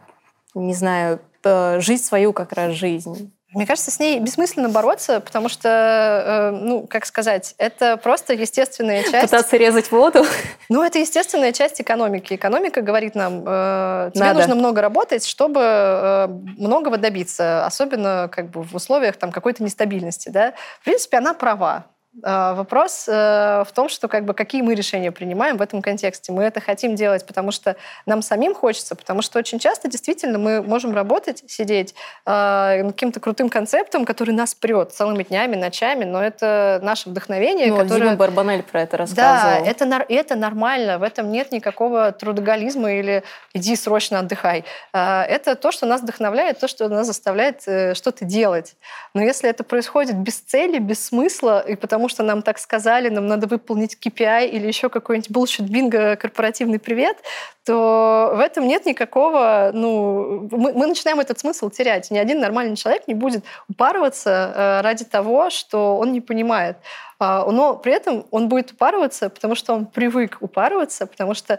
не 0.55 0.75
знаю, 0.75 1.21
э, 1.45 1.79
жить 1.79 2.05
свою 2.05 2.33
как 2.33 2.53
раз 2.53 2.73
жизнь? 2.73 3.33
Мне 3.55 3.67
кажется, 3.67 3.91
с 3.91 3.99
ней 3.99 4.21
бессмысленно 4.21 4.69
бороться, 4.69 5.21
потому 5.21 5.49
что, 5.49 5.69
э, 5.69 6.51
ну, 6.51 6.87
как 6.87 7.07
сказать, 7.07 7.55
это 7.57 7.97
просто 7.97 8.35
естественная 8.35 9.03
часть... 9.03 9.31
Пытаться 9.31 9.57
резать 9.57 9.91
воду? 9.91 10.25
Ну, 10.69 10.83
это 10.83 10.99
естественная 10.99 11.53
часть 11.53 11.81
экономики. 11.81 12.35
Экономика 12.35 12.83
говорит 12.83 13.15
нам, 13.15 13.43
э, 13.47 14.11
тебе 14.13 14.25
Надо. 14.25 14.41
нужно 14.41 14.55
много 14.55 14.83
работать, 14.83 15.25
чтобы 15.25 15.61
э, 15.63 16.27
многого 16.29 16.99
добиться, 16.99 17.65
особенно 17.65 18.29
как 18.31 18.51
бы 18.51 18.63
в 18.63 18.75
условиях 18.75 19.17
там 19.17 19.33
какой-то 19.33 19.63
нестабильности, 19.63 20.29
да. 20.29 20.53
В 20.81 20.85
принципе, 20.85 21.17
она 21.17 21.33
права. 21.33 21.87
А, 22.23 22.55
вопрос 22.55 23.07
э, 23.07 23.13
в 23.13 23.73
том, 23.75 23.89
что 23.89 24.09
как 24.09 24.25
бы, 24.25 24.35
какие 24.35 24.63
мы 24.63 24.75
решения 24.75 25.13
принимаем 25.13 25.57
в 25.57 25.63
этом 25.63 25.83
контексте. 25.83 26.33
Мы 26.33 26.43
это 26.43 26.61
хотим 26.61 26.95
делать, 26.95 27.27
потому 27.27 27.53
что 27.53 27.77
нам 28.07 28.23
самим 28.23 28.55
хочется, 28.55 28.97
потому 28.97 29.23
что 29.23 29.39
очень 29.39 29.59
часто 29.59 29.89
действительно 29.89 30.39
мы 30.39 30.63
можем 30.63 30.95
работать, 30.95 31.45
сидеть 31.47 31.95
э, 32.27 32.85
каким-то 32.89 33.21
крутым 33.21 33.49
концептом, 33.51 34.05
который 34.05 34.35
нас 34.35 34.55
прет 34.55 34.93
целыми 34.93 35.23
днями, 35.23 35.55
ночами, 35.55 36.05
но 36.05 36.23
это 36.23 36.81
наше 36.83 37.11
вдохновение. 37.11 37.69
Ну, 37.69 37.77
которое... 37.77 38.01
Дима 38.01 38.17
Барбанель 38.17 38.63
про 38.63 38.83
это 38.83 38.97
рассказывал. 38.97 39.65
Да, 39.65 39.71
это, 39.71 40.05
это 40.09 40.35
нормально, 40.35 40.99
в 40.99 41.03
этом 41.03 41.31
нет 41.31 41.53
никакого 41.53 42.11
трудоголизма 42.13 42.93
или 42.93 43.23
иди 43.53 43.77
срочно 43.77 44.21
отдыхай. 44.21 44.65
Э, 44.93 45.23
это 45.23 45.55
то, 45.55 45.71
что 45.71 45.87
нас 45.87 46.01
вдохновляет, 46.01 46.59
то, 46.59 46.69
что 46.69 46.89
нас 46.89 47.07
заставляет 47.07 47.63
э, 47.67 47.95
что-то 47.95 48.25
делать. 48.25 48.75
Но 49.15 49.23
если 49.23 49.49
это 49.49 49.63
происходит 49.63 50.17
без 50.17 50.39
цели, 50.41 50.79
без 50.79 51.07
смысла, 51.07 51.61
и 51.61 51.77
потому 51.77 51.98
что 52.07 52.23
нам 52.23 52.43
так 52.43 52.59
сказали, 52.59 53.09
нам 53.09 53.27
надо 53.27 53.49
выполнить 53.49 53.99
KPI 54.01 54.49
или 54.51 54.69
еще 54.69 54.89
какой-нибудь 54.89 55.31
bullshit 55.31 55.65
бинго 55.65 56.15
корпоративный 56.15 56.79
привет, 56.79 57.17
то 57.65 58.35
в 58.37 58.39
этом 58.39 58.69
нет 58.69 58.87
никакого, 58.87 59.73
ну, 59.75 60.49
мы, 60.53 60.73
мы 60.73 60.87
начинаем 60.87 61.19
этот 61.19 61.41
смысл 61.41 61.69
терять. 61.69 62.13
Ни 62.13 62.19
один 62.19 62.39
нормальный 62.39 62.77
человек 62.77 63.09
не 63.09 63.15
будет 63.15 63.45
упарываться 63.69 64.31
э, 64.31 64.81
ради 64.83 65.05
того, 65.05 65.51
что 65.51 65.97
он 65.99 66.13
не 66.13 66.21
понимает. 66.21 66.77
А, 67.19 67.45
но 67.51 67.75
при 67.75 67.93
этом 67.93 68.27
он 68.31 68.49
будет 68.49 68.71
упарываться, 68.71 69.29
потому 69.29 69.57
что 69.57 69.75
он 69.75 69.87
привык 69.87 70.39
упарываться, 70.41 71.07
потому 71.07 71.35
что 71.35 71.59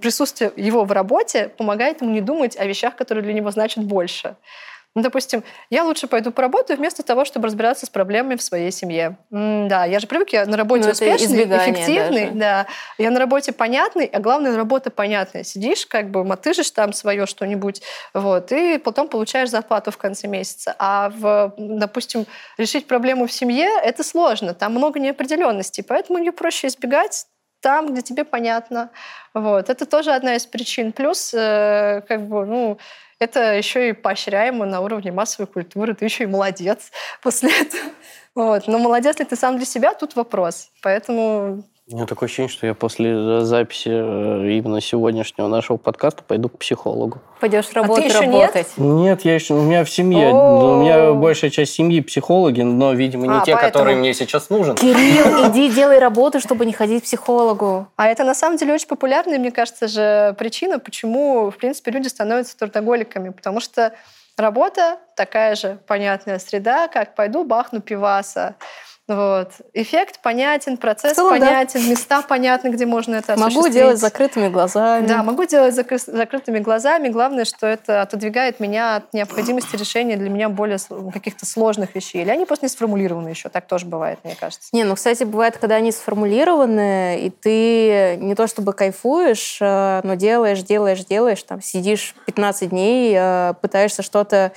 присутствие 0.00 0.52
его 0.56 0.84
в 0.84 0.92
работе 0.92 1.48
помогает 1.48 2.02
ему 2.02 2.10
не 2.10 2.20
думать 2.20 2.56
о 2.56 2.66
вещах, 2.66 2.96
которые 2.96 3.24
для 3.24 3.32
него 3.32 3.50
значат 3.50 3.84
больше. 3.84 4.36
Ну, 4.96 5.02
допустим, 5.02 5.42
я 5.70 5.82
лучше 5.82 6.06
пойду 6.06 6.30
поработаю 6.30 6.78
вместо 6.78 7.02
того, 7.02 7.24
чтобы 7.24 7.46
разбираться 7.46 7.84
с 7.84 7.90
проблемами 7.90 8.36
в 8.36 8.42
своей 8.42 8.70
семье. 8.70 9.16
М 9.32 9.66
да, 9.66 9.84
я 9.84 9.98
же 9.98 10.06
привык, 10.06 10.30
я 10.32 10.46
на 10.46 10.56
работе 10.56 10.84
ну, 10.84 10.90
успешный, 10.92 11.44
эффективный, 11.44 12.26
даже. 12.26 12.38
да. 12.38 12.66
Я 12.98 13.10
на 13.10 13.18
работе 13.18 13.52
понятный, 13.52 14.06
а 14.06 14.20
главное, 14.20 14.56
работа 14.56 14.90
понятная. 14.90 15.42
Сидишь, 15.42 15.84
как 15.86 16.10
бы 16.10 16.22
мотыжишь 16.24 16.70
там 16.70 16.92
свое 16.92 17.26
что-нибудь, 17.26 17.82
вот, 18.12 18.52
и 18.52 18.78
потом 18.78 19.08
получаешь 19.08 19.50
зарплату 19.50 19.90
в 19.90 19.98
конце 19.98 20.28
месяца. 20.28 20.76
А, 20.78 21.10
в, 21.10 21.54
допустим, 21.58 22.26
решить 22.56 22.86
проблему 22.86 23.26
в 23.26 23.32
семье— 23.32 23.68
это 23.82 24.04
сложно, 24.04 24.54
там 24.54 24.74
много 24.74 25.00
неопределенностей, 25.00 25.82
поэтому 25.82 26.18
ее 26.20 26.30
проще 26.30 26.68
избегать, 26.68 27.26
там, 27.60 27.92
где 27.92 28.02
тебе 28.02 28.24
понятно. 28.24 28.90
Вот. 29.32 29.70
Это 29.70 29.86
тоже 29.86 30.12
одна 30.12 30.36
из 30.36 30.44
причин. 30.44 30.92
Плюс, 30.92 31.32
э, 31.32 32.02
как 32.06 32.28
бы, 32.28 32.44
ну, 32.44 32.78
это 33.18 33.54
еще 33.54 33.90
и 33.90 33.92
поощряемо 33.92 34.66
на 34.66 34.80
уровне 34.80 35.12
массовой 35.12 35.46
культуры. 35.46 35.94
Ты 35.94 36.04
еще 36.04 36.24
и 36.24 36.28
молодец 36.28 36.90
после 37.22 37.50
этого. 37.50 37.92
Вот. 38.34 38.66
Но 38.66 38.78
молодец 38.78 39.18
ли 39.18 39.24
ты 39.24 39.36
сам 39.36 39.56
для 39.56 39.66
себя, 39.66 39.94
тут 39.94 40.16
вопрос. 40.16 40.70
Поэтому 40.82 41.64
у 41.90 41.96
меня 41.96 42.06
такое 42.06 42.28
ощущение, 42.28 42.48
что 42.48 42.66
я 42.66 42.72
после 42.72 43.10
э, 43.10 43.40
записи 43.40 43.90
э, 43.90 44.52
именно 44.56 44.80
сегодняшнего 44.80 45.48
нашего 45.48 45.76
подкаста 45.76 46.22
пойду 46.22 46.48
к 46.48 46.58
психологу. 46.58 47.20
Пойдешь 47.40 47.70
работать, 47.74 48.14
а 48.14 48.22
работать? 48.22 48.68
Нет? 48.78 48.78
нет, 48.78 49.24
я 49.26 49.34
еще, 49.34 49.52
у 49.52 49.60
меня 49.60 49.84
в 49.84 49.90
семье, 49.90 50.28
О-о-о. 50.28 50.78
у 50.78 50.82
меня 50.82 51.12
большая 51.12 51.50
часть 51.50 51.74
семьи 51.74 52.00
психологи, 52.00 52.62
но, 52.62 52.94
видимо, 52.94 53.26
не 53.26 53.34
а, 53.34 53.42
те, 53.42 53.52
поэтому... 53.52 53.72
которые 53.72 53.96
мне 53.96 54.14
сейчас 54.14 54.48
нужен. 54.48 54.76
Кирилл, 54.76 55.50
иди 55.50 55.68
делай 55.68 55.98
работу, 55.98 56.40
чтобы 56.40 56.64
не 56.64 56.72
ходить 56.72 57.02
к 57.02 57.04
психологу. 57.04 57.86
А 57.96 58.08
это 58.08 58.24
на 58.24 58.34
самом 58.34 58.56
деле 58.56 58.72
очень 58.72 58.88
популярная, 58.88 59.38
мне 59.38 59.50
кажется, 59.50 59.86
же 59.86 60.34
причина, 60.38 60.78
почему, 60.78 61.50
в 61.50 61.56
принципе, 61.58 61.90
люди 61.90 62.08
становятся 62.08 62.56
трудоголиками, 62.56 63.28
потому 63.28 63.60
что 63.60 63.92
работа 64.38 65.00
такая 65.16 65.54
же 65.54 65.78
понятная 65.86 66.38
среда, 66.38 66.88
как 66.88 67.14
пойду 67.14 67.44
бахну 67.44 67.82
пиваса. 67.82 68.54
Вот. 69.06 69.50
Эффект 69.74 70.20
понятен, 70.22 70.78
процесс 70.78 71.12
целом, 71.16 71.38
понятен, 71.38 71.82
да. 71.82 71.90
места 71.90 72.22
понятны, 72.22 72.68
где 72.68 72.86
можно 72.86 73.16
это 73.16 73.34
осуществить. 73.34 73.56
Могу 73.56 73.68
делать 73.68 73.98
закрытыми 73.98 74.48
глазами. 74.48 75.06
Да, 75.06 75.22
могу 75.22 75.44
делать 75.44 75.74
закры- 75.74 75.98
закрытыми 75.98 76.58
глазами. 76.58 77.08
Главное, 77.08 77.44
что 77.44 77.66
это 77.66 78.00
отодвигает 78.00 78.60
меня 78.60 78.96
от 78.96 79.12
необходимости 79.12 79.76
решения 79.76 80.16
для 80.16 80.30
меня 80.30 80.48
более 80.48 80.78
каких-то 81.12 81.44
сложных 81.44 81.94
вещей. 81.94 82.22
Или 82.22 82.30
они 82.30 82.46
просто 82.46 82.64
не 82.64 82.70
сформулированы 82.70 83.28
еще. 83.28 83.50
Так 83.50 83.66
тоже 83.66 83.84
бывает, 83.84 84.20
мне 84.24 84.36
кажется. 84.40 84.70
Не, 84.72 84.84
ну, 84.84 84.94
кстати, 84.94 85.24
бывает, 85.24 85.58
когда 85.58 85.74
они 85.74 85.92
сформулированы, 85.92 87.20
и 87.20 87.28
ты 87.28 88.16
не 88.16 88.34
то 88.34 88.46
чтобы 88.46 88.72
кайфуешь, 88.72 89.58
э, 89.60 90.00
но 90.02 90.14
делаешь, 90.14 90.62
делаешь, 90.62 91.04
делаешь, 91.04 91.42
там 91.42 91.60
сидишь 91.60 92.14
15 92.24 92.70
дней, 92.70 93.14
э, 93.14 93.52
пытаешься 93.60 94.02
что-то, 94.02 94.52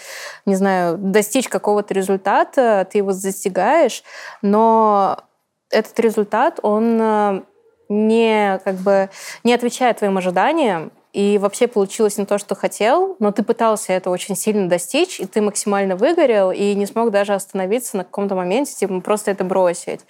не 0.46 0.56
знаю, 0.56 0.98
достичь 0.98 1.50
какого-то 1.50 1.94
результата, 1.94 2.88
ты 2.90 3.00
его 3.00 3.12
достигаешь, 3.12 4.04
но 4.42 5.24
этот 5.70 6.00
результат, 6.00 6.60
он 6.62 6.98
э, 7.02 7.42
не, 7.90 8.60
как 8.64 8.76
бы, 8.76 9.10
не 9.44 9.54
отвечает 9.54 9.98
твоим 9.98 10.18
ожиданиям, 10.18 10.92
и 11.14 11.40
вообще 11.40 11.68
получилось 11.68 12.18
не 12.20 12.26
то, 12.26 12.38
что 12.38 12.54
хотел, 12.54 13.16
но 13.18 13.32
ты 13.32 13.42
пытался 13.42 13.92
это 13.94 14.12
очень 14.12 14.36
сильно 14.36 14.70
достичь, 14.70 15.20
и 15.20 15.26
ты 15.26 15.42
максимально 15.42 15.96
выгорел, 15.96 16.52
и 16.52 16.76
не 16.76 16.86
смог 16.86 17.10
даже 17.10 17.34
остановиться 17.34 17.98
на 17.98 18.04
каком-то 18.04 18.36
моменте, 18.36 18.76
типа 18.76 19.00
просто 19.00 19.32
это 19.32 19.44
бросить. 19.44 20.02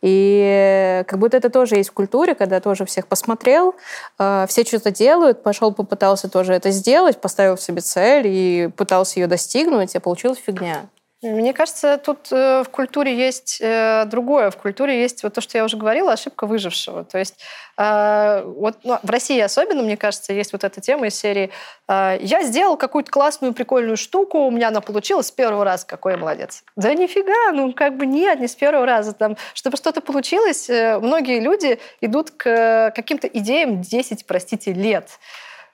И 0.00 1.04
как 1.06 1.18
будто 1.18 1.36
это 1.36 1.50
тоже 1.50 1.76
есть 1.76 1.90
в 1.90 1.92
культуре, 1.92 2.34
когда 2.34 2.60
тоже 2.60 2.86
всех 2.86 3.08
посмотрел, 3.08 3.74
э, 4.18 4.46
все 4.48 4.64
что-то 4.64 4.90
делают, 4.90 5.42
пошел 5.42 5.70
попытался 5.70 6.30
тоже 6.30 6.54
это 6.54 6.70
сделать, 6.70 7.20
поставил 7.20 7.58
себе 7.58 7.82
цель 7.82 8.26
и 8.26 8.70
пытался 8.74 9.20
ее 9.20 9.26
достигнуть, 9.26 9.94
и 9.94 9.98
получилась 9.98 10.38
фигня. 10.38 10.86
Мне 11.24 11.54
кажется, 11.54 11.96
тут 11.96 12.30
э, 12.30 12.62
в 12.64 12.68
культуре 12.68 13.16
есть 13.16 13.58
э, 13.60 14.04
другое. 14.04 14.50
В 14.50 14.58
культуре 14.58 15.00
есть 15.00 15.22
вот 15.22 15.32
то, 15.32 15.40
что 15.40 15.56
я 15.56 15.64
уже 15.64 15.78
говорила, 15.78 16.12
ошибка 16.12 16.46
выжившего. 16.46 17.02
То 17.02 17.18
есть 17.18 17.42
э, 17.78 18.42
вот 18.44 18.76
ну, 18.84 18.98
в 19.02 19.10
России 19.10 19.40
особенно, 19.40 19.82
мне 19.82 19.96
кажется, 19.96 20.34
есть 20.34 20.52
вот 20.52 20.64
эта 20.64 20.82
тема 20.82 21.06
из 21.06 21.14
серии 21.14 21.50
«Я 21.88 22.42
сделал 22.42 22.76
какую-то 22.76 23.10
классную, 23.10 23.52
прикольную 23.52 23.96
штуку, 23.96 24.38
у 24.38 24.50
меня 24.50 24.68
она 24.68 24.80
получилась 24.80 25.26
с 25.26 25.30
первого 25.30 25.64
раза, 25.64 25.86
какой 25.86 26.12
я 26.12 26.18
молодец». 26.18 26.62
Да 26.76 26.92
нифига, 26.94 27.52
ну 27.52 27.72
как 27.72 27.96
бы 27.96 28.06
нет, 28.06 28.40
не 28.40 28.48
с 28.48 28.54
первого 28.54 28.86
раза. 28.86 29.12
Там, 29.12 29.36
чтобы 29.54 29.76
что-то 29.76 30.00
получилось, 30.00 30.68
многие 30.68 31.40
люди 31.40 31.78
идут 32.00 32.30
к 32.30 32.92
каким-то 32.94 33.28
идеям 33.28 33.80
10, 33.80 34.26
простите, 34.26 34.72
лет. 34.72 35.08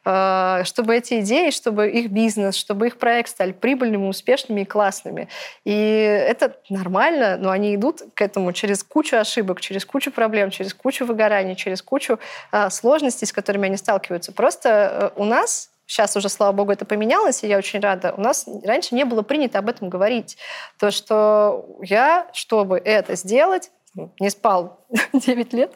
А, 0.05 0.65
чтобы 0.65 0.97
эти 0.97 1.21
идеи, 1.21 1.51
чтобы 1.51 1.91
их 1.91 2.11
бизнес, 2.11 2.57
чтобы 2.57 2.87
их 2.87 2.97
проект 2.97 3.31
стали 3.31 3.53
прибыльными, 3.53 4.09
успешными 4.09 4.63
и 4.63 4.65
классными. 4.65 5.29
И 5.65 5.73
это 5.73 6.57
нормально, 6.71 7.37
но 7.39 7.51
они 7.51 7.75
идут 7.75 8.03
к 8.15 8.23
этому 8.23 8.53
через 8.53 8.83
кучу 8.83 9.17
ошибок, 9.17 9.61
через 9.61 9.85
кучу 9.85 10.11
проблем, 10.11 10.51
через 10.51 10.73
кучу 10.73 11.05
выгораний, 11.05 11.55
через 11.55 11.83
кучу 11.83 12.19
а, 12.51 12.71
сложностей, 12.71 13.27
с 13.27 13.33
которыми 13.33 13.67
они 13.67 13.77
сталкиваются. 13.77 14.33
Просто 14.33 15.13
э, 15.17 15.21
у 15.21 15.25
нас 15.25 15.71
Сейчас 15.91 16.17
уже, 16.17 16.29
слава 16.29 16.53
богу, 16.53 16.71
это 16.71 16.85
поменялось, 16.85 17.43
и 17.43 17.49
я 17.49 17.59
очень 17.59 17.81
рада. 17.81 18.15
У 18.17 18.21
нас 18.21 18.47
раньше 18.63 18.95
не 18.95 19.05
было 19.05 19.23
принято 19.23 19.59
об 19.59 19.69
этом 19.69 19.89
говорить. 19.89 20.37
То, 20.79 20.93
что 20.93 21.67
я, 21.83 22.29
чтобы 22.33 22.79
это 22.79 23.17
сделать, 23.17 23.73
не 23.95 24.31
спал 24.31 24.87
9 25.13 25.53
лет. 25.53 25.73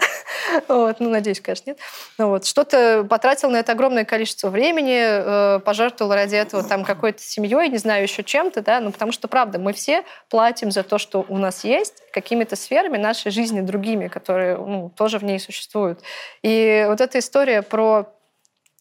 вот, 0.69 1.01
ну, 1.01 1.11
надеюсь, 1.11 1.41
конечно, 1.41 1.71
нет. 1.71 1.79
Ну, 2.19 2.29
вот, 2.29 2.47
что-то 2.47 3.05
потратил 3.09 3.51
на 3.51 3.57
это 3.57 3.73
огромное 3.73 4.05
количество 4.05 4.51
времени, 4.51 5.57
э, 5.57 5.61
пожертвовал 5.61 6.15
ради 6.15 6.37
этого 6.37 6.63
там 6.63 6.85
какой-то 6.85 7.21
семьей, 7.21 7.69
не 7.69 7.79
знаю, 7.79 8.05
еще 8.05 8.23
чем-то, 8.23 8.63
да, 8.63 8.81
ну, 8.81 8.93
потому 8.93 9.11
что, 9.13 9.27
правда, 9.27 9.59
мы 9.59 9.73
все 9.73 10.05
платим 10.31 10.71
за 10.71 10.85
то, 10.85 10.99
что 10.99 11.25
у 11.29 11.39
нас 11.39 11.65
есть, 11.65 12.03
какими-то 12.13 12.55
сферами 12.57 12.99
нашей 12.99 13.33
жизни 13.33 13.61
другими, 13.61 14.09
которые 14.09 14.57
ну, 14.57 14.91
тоже 14.91 15.19
в 15.19 15.25
ней 15.25 15.41
существуют. 15.41 16.01
И 16.43 16.85
вот 16.89 17.01
эта 17.01 17.19
история 17.19 17.63
про 17.63 18.07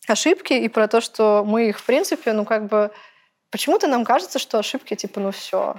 ошибки 0.07 0.53
и 0.53 0.67
про 0.67 0.87
то, 0.87 1.01
что 1.01 1.43
мы 1.45 1.69
их, 1.69 1.79
в 1.79 1.85
принципе, 1.85 2.33
ну, 2.33 2.45
как 2.45 2.67
бы... 2.67 2.91
Почему-то 3.49 3.87
нам 3.87 4.03
кажется, 4.03 4.39
что 4.39 4.57
ошибки, 4.57 4.95
типа, 4.95 5.19
ну, 5.19 5.31
все, 5.31 5.75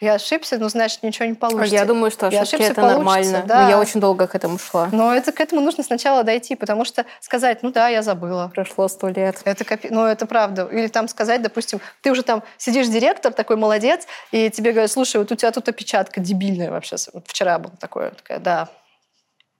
я 0.00 0.14
ошибся, 0.14 0.58
ну, 0.58 0.68
значит, 0.68 1.02
ничего 1.02 1.26
не 1.26 1.34
получится. 1.34 1.74
Я 1.74 1.84
думаю, 1.84 2.10
что 2.10 2.26
ошибки 2.26 2.42
ошибся, 2.42 2.72
это 2.72 2.82
нормально. 2.82 3.44
Да. 3.46 3.62
Но 3.62 3.70
я 3.70 3.78
очень 3.78 4.00
долго 4.00 4.26
к 4.26 4.34
этому 4.34 4.58
шла. 4.58 4.88
Но 4.92 5.14
это, 5.14 5.32
к 5.32 5.40
этому 5.40 5.60
нужно 5.60 5.82
сначала 5.82 6.22
дойти, 6.22 6.54
потому 6.54 6.84
что 6.84 7.06
сказать, 7.20 7.62
ну 7.62 7.70
да, 7.70 7.88
я 7.88 8.02
забыла. 8.02 8.50
Прошло 8.54 8.88
сто 8.88 9.08
лет. 9.08 9.40
Это, 9.44 9.64
копи... 9.64 9.88
ну, 9.90 10.04
это 10.04 10.26
правда. 10.26 10.68
Или 10.70 10.88
там 10.88 11.08
сказать, 11.08 11.42
допустим, 11.42 11.80
ты 12.02 12.10
уже 12.10 12.22
там 12.22 12.42
сидишь 12.58 12.88
директор, 12.88 13.32
такой 13.32 13.56
молодец, 13.56 14.06
и 14.32 14.50
тебе 14.50 14.72
говорят, 14.72 14.90
слушай, 14.90 15.16
вот 15.16 15.32
у 15.32 15.34
тебя 15.34 15.50
тут 15.50 15.68
опечатка 15.68 16.20
дебильная 16.20 16.70
вообще. 16.70 16.96
Вчера 17.26 17.58
был 17.58 17.70
такое. 17.80 18.10
Такая, 18.10 18.38
да, 18.38 18.68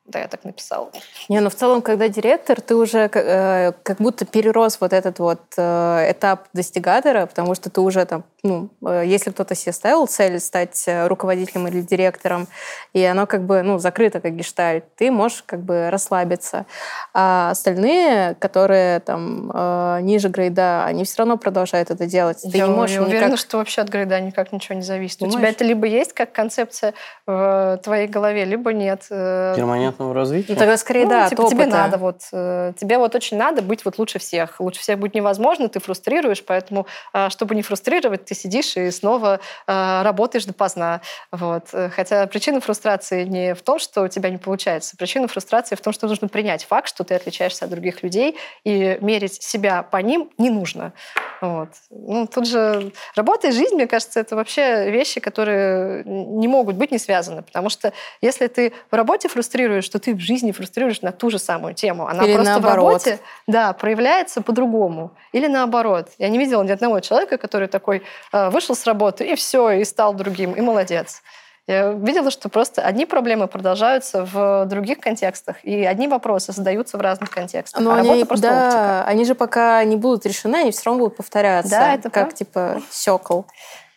да, 0.08 0.20
я 0.20 0.28
так 0.28 0.44
написала. 0.44 0.90
Не, 1.28 1.40
ну 1.40 1.50
в 1.50 1.54
целом, 1.54 1.82
когда 1.82 2.08
директор, 2.08 2.60
ты 2.60 2.76
уже 2.76 3.10
э, 3.12 3.72
как 3.82 3.98
будто 3.98 4.24
перерос 4.24 4.80
вот 4.80 4.92
этот 4.92 5.18
вот 5.18 5.40
э, 5.56 6.12
этап 6.12 6.46
достигатора, 6.52 7.26
потому 7.26 7.54
что 7.56 7.70
ты 7.70 7.80
уже 7.80 8.04
там, 8.04 8.24
ну, 8.44 8.68
э, 8.86 9.02
если 9.04 9.30
кто-то 9.30 9.56
себе 9.56 9.72
ставил 9.72 10.06
цель 10.06 10.38
стать 10.38 10.84
э, 10.86 11.08
руководителем 11.08 11.66
или 11.66 11.80
директором, 11.80 12.46
и 12.92 13.02
оно 13.02 13.26
как 13.26 13.42
бы, 13.44 13.62
ну, 13.62 13.78
закрыто 13.78 14.20
как 14.20 14.36
гештальт, 14.36 14.84
ты 14.94 15.10
можешь 15.10 15.42
как 15.44 15.60
бы 15.60 15.90
расслабиться. 15.90 16.66
А 17.12 17.50
остальные, 17.50 18.36
которые 18.36 19.00
там 19.00 19.50
э, 19.52 19.98
ниже 20.02 20.28
грейда, 20.28 20.84
они 20.84 21.04
все 21.04 21.18
равно 21.18 21.36
продолжают 21.36 21.90
это 21.90 22.06
делать. 22.06 22.42
Ты 22.42 22.56
я 22.56 22.68
не 22.68 22.74
можешь 22.74 22.98
уверена, 22.98 23.26
никак... 23.26 23.38
что 23.40 23.56
вообще 23.58 23.82
от 23.82 23.88
грейда 23.88 24.20
никак 24.20 24.52
ничего 24.52 24.76
не 24.76 24.82
зависит. 24.82 25.18
Думаешь? 25.18 25.34
У 25.34 25.38
тебя 25.38 25.48
это 25.48 25.64
либо 25.64 25.86
есть 25.86 26.12
как 26.12 26.30
концепция 26.30 26.94
в 27.26 27.80
твоей 27.82 28.06
голове, 28.06 28.44
либо 28.44 28.72
нет. 28.72 29.06
Перманентно 29.08 29.95
личностного 29.96 30.14
развития? 30.14 30.52
Ну, 30.52 30.58
тогда 30.58 30.76
скорее, 30.76 31.04
ну, 31.04 31.10
да, 31.10 31.28
типа, 31.28 31.48
тебе 31.48 31.66
надо 31.66 31.98
вот, 31.98 32.22
э, 32.32 32.72
тебе 32.78 32.98
вот 32.98 33.14
очень 33.14 33.36
надо 33.36 33.62
быть 33.62 33.84
вот 33.84 33.98
лучше 33.98 34.18
всех. 34.18 34.60
Лучше 34.60 34.80
всех 34.80 34.98
будет 34.98 35.14
невозможно, 35.14 35.68
ты 35.68 35.80
фрустрируешь, 35.80 36.44
поэтому, 36.44 36.86
э, 37.12 37.28
чтобы 37.30 37.54
не 37.54 37.62
фрустрировать, 37.62 38.24
ты 38.24 38.34
сидишь 38.34 38.76
и 38.76 38.90
снова 38.90 39.40
э, 39.66 40.02
работаешь 40.02 40.44
допоздна. 40.44 41.00
Вот. 41.32 41.68
Хотя 41.94 42.26
причина 42.26 42.60
фрустрации 42.60 43.24
не 43.24 43.54
в 43.54 43.62
том, 43.62 43.78
что 43.78 44.02
у 44.02 44.08
тебя 44.08 44.30
не 44.30 44.38
получается. 44.38 44.96
Причина 44.96 45.28
фрустрации 45.28 45.74
в 45.74 45.80
том, 45.80 45.92
что 45.92 46.06
нужно 46.06 46.28
принять 46.28 46.64
факт, 46.64 46.88
что 46.88 47.04
ты 47.04 47.14
отличаешься 47.14 47.64
от 47.64 47.70
других 47.70 48.02
людей, 48.02 48.36
и 48.64 48.98
мерить 49.00 49.42
себя 49.42 49.82
по 49.82 49.98
ним 49.98 50.30
не 50.38 50.50
нужно. 50.50 50.92
Вот. 51.40 51.68
Ну, 51.90 52.26
тут 52.26 52.46
же 52.46 52.92
работа 53.14 53.48
и 53.48 53.52
жизнь, 53.52 53.74
мне 53.74 53.86
кажется, 53.86 54.20
это 54.20 54.36
вообще 54.36 54.90
вещи, 54.90 55.20
которые 55.20 56.04
не 56.04 56.48
могут 56.48 56.76
быть 56.76 56.90
не 56.90 56.98
связаны. 56.98 57.42
Потому 57.42 57.68
что 57.68 57.92
если 58.20 58.46
ты 58.46 58.72
в 58.90 58.94
работе 58.94 59.28
фрустрируешь, 59.28 59.85
что 59.86 59.98
ты 59.98 60.14
в 60.14 60.20
жизни 60.20 60.52
фрустрируешь 60.52 61.00
на 61.00 61.12
ту 61.12 61.30
же 61.30 61.38
самую 61.38 61.74
тему. 61.74 62.06
Она 62.06 62.24
Или 62.24 62.34
просто 62.34 62.52
наоборот. 62.52 63.02
в 63.02 63.06
работе 63.06 63.20
да, 63.46 63.72
проявляется 63.72 64.42
по-другому. 64.42 65.12
Или 65.32 65.46
наоборот. 65.46 66.10
Я 66.18 66.28
не 66.28 66.38
видела 66.38 66.62
ни 66.62 66.70
одного 66.70 67.00
человека, 67.00 67.38
который 67.38 67.68
такой 67.68 68.02
э, 68.32 68.50
вышел 68.50 68.74
с 68.74 68.84
работы 68.84 69.24
и 69.24 69.34
все, 69.34 69.70
и 69.70 69.84
стал 69.84 70.12
другим, 70.12 70.52
и 70.52 70.60
молодец. 70.60 71.22
Я 71.66 71.92
видела, 71.92 72.30
что 72.30 72.48
просто 72.48 72.82
одни 72.82 73.06
проблемы 73.06 73.48
продолжаются 73.48 74.24
в 74.24 74.66
других 74.66 75.00
контекстах, 75.00 75.64
и 75.64 75.84
одни 75.84 76.06
вопросы 76.06 76.52
задаются 76.52 76.96
в 76.96 77.00
разных 77.00 77.30
контекстах. 77.30 77.82
Но 77.82 77.90
а 77.90 77.96
они, 77.96 78.24
просто 78.24 78.48
да, 78.48 78.66
оптика. 78.66 79.04
они 79.04 79.24
же 79.24 79.34
пока 79.34 79.82
не 79.82 79.96
будут 79.96 80.26
решены, 80.26 80.56
они 80.56 80.70
все 80.70 80.82
равно 80.84 81.00
будут 81.00 81.16
повторяться. 81.16 81.70
Да, 81.70 81.94
это 81.94 82.04
как 82.04 82.12
правда. 82.12 82.36
типа 82.36 82.82
секл. 82.90 83.42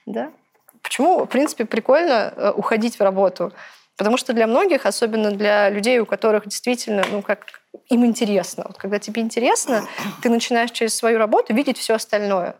Да. 0.08 0.32
Почему, 0.82 1.25
в 1.25 1.28
принципе, 1.28 1.65
прикольно 1.65 2.34
э, 2.36 2.52
уходить 2.56 2.97
в 2.97 3.02
работу? 3.02 3.52
Потому 3.99 4.15
что 4.15 4.31
для 4.31 4.47
многих, 4.47 4.85
особенно 4.85 5.29
для 5.29 5.69
людей, 5.69 5.99
у 5.99 6.05
которых 6.05 6.47
действительно, 6.47 7.03
ну, 7.12 7.21
как 7.21 7.62
им 7.89 8.05
интересно. 8.05 8.63
Вот 8.65 8.77
когда 8.77 8.97
тебе 8.97 9.21
интересно, 9.21 9.85
ты 10.23 10.29
начинаешь 10.29 10.71
через 10.71 10.95
свою 10.95 11.17
работу 11.17 11.53
видеть 11.53 11.77
все 11.77 11.95
остальное. 11.95 12.55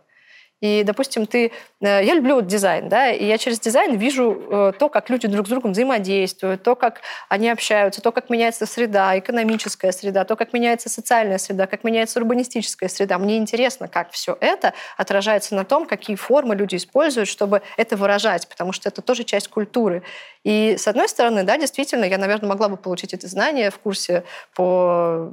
И, 0.62 0.84
допустим, 0.84 1.26
ты... 1.26 1.54
Э, 1.80 2.04
я 2.04 2.14
люблю 2.14 2.42
дизайн, 2.42 2.90
да, 2.90 3.10
и 3.10 3.26
я 3.26 3.38
через 3.38 3.62
дизайн 3.62 3.98
вижу 3.98 4.34
э, 4.52 4.74
то, 4.78 4.90
как 4.90 5.10
люди 5.10 5.28
друг 5.28 5.48
с 5.48 5.50
другом 5.50 5.72
взаимодействуют, 5.72 6.64
то, 6.64 6.76
как 6.76 7.00
они 7.30 7.50
общаются, 7.50 8.02
то, 8.02 8.12
как 8.12 8.30
меняется 8.30 8.66
среда, 8.66 9.18
экономическая 9.18 9.94
среда, 9.94 10.26
то, 10.26 10.36
как 10.36 10.52
меняется 10.52 10.90
социальная 10.90 11.38
среда, 11.38 11.66
как 11.66 11.86
меняется 11.86 12.20
урбанистическая 12.20 12.90
среда. 12.90 13.18
Мне 13.18 13.38
интересно, 13.38 13.88
как 13.88 14.12
все 14.12 14.38
это 14.42 14.74
отражается 14.98 15.56
на 15.56 15.64
том, 15.64 15.86
какие 15.86 16.18
формы 16.18 16.56
люди 16.56 16.76
используют, 16.76 17.30
чтобы 17.30 17.62
это 17.78 17.96
выражать, 17.96 18.50
потому 18.50 18.74
что 18.74 18.90
это 18.90 19.02
тоже 19.02 19.24
часть 19.24 19.48
культуры. 19.48 20.04
И, 20.46 20.78
с 20.78 20.88
одной 20.88 21.10
стороны, 21.10 21.44
да, 21.44 21.58
действительно, 21.58 22.06
я, 22.06 22.18
наверное, 22.18 22.48
могла 22.48 22.70
бы 22.70 22.78
получить 22.78 23.14
это 23.14 23.28
знание 23.28 23.72
в 23.72 23.78
курсе 23.78 24.24
по 24.56 25.30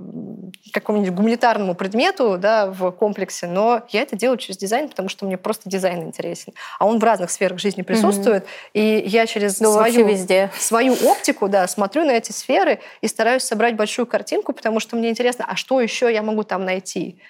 какому-нибудь 0.73 1.15
гуманитарному 1.15 1.77
предмету 1.77 2.39
да, 2.39 2.67
в 2.67 2.91
комплексе, 2.91 3.47
но 3.47 3.83
я 3.91 4.03
это 4.03 4.17
делаю 4.17 4.37
через 4.37 4.57
дизайн, 4.57 4.89
потому 4.89 5.09
что 5.09 5.25
мне 5.25 5.39
просто 5.39 5.71
дизайн 5.71 6.03
интересен. 6.03 6.55
А 6.81 6.87
он 6.87 6.99
в 6.99 7.05
разных 7.05 7.31
сферах 7.31 7.61
жизни 7.61 7.83
присутствует, 7.83 8.45
mm-hmm. 8.45 8.71
и 8.75 9.05
я 9.07 9.27
через 9.27 9.61
ну, 9.61 9.73
свою, 9.73 10.09
везде. 10.09 10.51
свою 10.59 10.95
оптику 10.95 11.49
да, 11.49 11.69
смотрю 11.69 12.05
на 12.05 12.11
эти 12.11 12.33
сферы 12.33 12.81
и 13.01 13.07
стараюсь 13.07 13.45
собрать 13.45 13.77
большую 13.77 14.07
картинку, 14.07 14.53
потому 14.53 14.81
что 14.81 14.97
мне 14.97 15.11
интересно, 15.11 15.45
а 15.49 15.55
что 15.55 15.81
еще 15.81 16.13
я 16.13 16.23
могу 16.23 16.43
там 16.43 16.65
найти? 16.65 17.21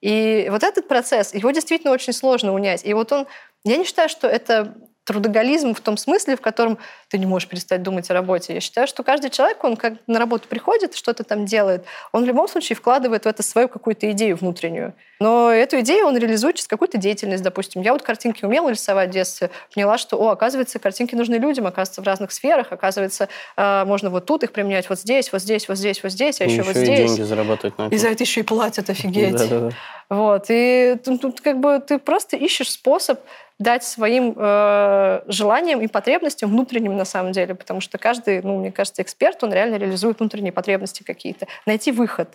И 0.00 0.48
вот 0.50 0.62
этот 0.62 0.88
процесс, 0.88 1.34
его 1.34 1.50
действительно 1.50 1.92
очень 1.92 2.12
сложно 2.12 2.54
унять. 2.54 2.84
И 2.84 2.94
вот 2.94 3.12
он, 3.12 3.26
я 3.64 3.76
не 3.76 3.84
считаю, 3.84 4.08
что 4.08 4.28
это 4.28 4.76
трудоголизм 5.08 5.72
в 5.72 5.80
том 5.80 5.96
смысле, 5.96 6.36
в 6.36 6.42
котором 6.42 6.78
ты 7.08 7.16
не 7.16 7.24
можешь 7.24 7.48
перестать 7.48 7.82
думать 7.82 8.10
о 8.10 8.14
работе. 8.14 8.52
Я 8.52 8.60
считаю, 8.60 8.86
что 8.86 9.02
каждый 9.02 9.30
человек, 9.30 9.64
он 9.64 9.76
как 9.76 9.94
на 10.06 10.18
работу 10.18 10.48
приходит, 10.48 10.94
что-то 10.94 11.24
там 11.24 11.46
делает, 11.46 11.86
он 12.12 12.24
в 12.24 12.26
любом 12.26 12.46
случае 12.46 12.76
вкладывает 12.76 13.24
в 13.24 13.26
это 13.26 13.42
свою 13.42 13.68
какую-то 13.68 14.10
идею 14.10 14.36
внутреннюю. 14.36 14.94
Но 15.20 15.50
эту 15.50 15.80
идею 15.80 16.06
он 16.06 16.16
реализует 16.16 16.56
через 16.56 16.68
какую-то 16.68 16.98
деятельность, 16.98 17.42
допустим. 17.42 17.82
Я 17.82 17.92
вот 17.92 18.02
картинки 18.02 18.44
умела 18.44 18.70
рисовать 18.70 19.10
в 19.10 19.12
детстве, 19.12 19.50
поняла, 19.74 19.98
что, 19.98 20.16
о, 20.16 20.30
оказывается, 20.30 20.78
картинки 20.78 21.14
нужны 21.14 21.36
людям, 21.36 21.66
оказывается, 21.66 22.02
в 22.02 22.04
разных 22.04 22.32
сферах, 22.32 22.68
оказывается, 22.70 23.28
э, 23.56 23.84
можно 23.84 24.10
вот 24.10 24.26
тут 24.26 24.44
их 24.44 24.52
применять, 24.52 24.88
вот 24.88 24.98
здесь, 24.98 25.32
вот 25.32 25.42
здесь, 25.42 25.68
вот 25.68 25.76
здесь, 25.76 26.02
вот 26.02 26.12
здесь, 26.12 26.40
а 26.40 26.44
еще, 26.44 26.56
еще 26.56 26.62
вот 26.62 26.76
здесь. 26.76 27.12
И 27.12 27.16
деньги 27.16 27.22
заработать 27.22 27.78
на 27.78 27.82
этом. 27.86 27.94
И 27.94 27.98
за 27.98 28.08
это 28.08 28.22
еще 28.22 28.40
и 28.40 28.44
платят, 28.44 28.90
офигеть. 28.90 29.32
Да-да-да. 29.32 29.70
Вот. 30.08 30.46
И 30.48 30.96
тут 31.04 31.40
как 31.40 31.60
бы 31.60 31.80
ты 31.80 31.98
просто 31.98 32.36
ищешь 32.36 32.70
способ 32.70 33.20
дать 33.58 33.82
своим 33.82 34.34
э, 34.36 35.22
желаниям 35.26 35.80
и 35.80 35.88
потребностям 35.88 36.50
внутренним 36.50 36.96
на 36.96 37.04
самом 37.04 37.32
деле, 37.32 37.54
потому 37.54 37.80
что 37.80 37.98
каждый, 37.98 38.40
ну, 38.42 38.60
мне 38.60 38.70
кажется, 38.70 39.02
эксперт, 39.02 39.42
он 39.42 39.52
реально 39.52 39.76
реализует 39.76 40.20
внутренние 40.20 40.52
потребности 40.52 41.02
какие-то, 41.02 41.48
найти 41.66 41.90
выход. 41.90 42.28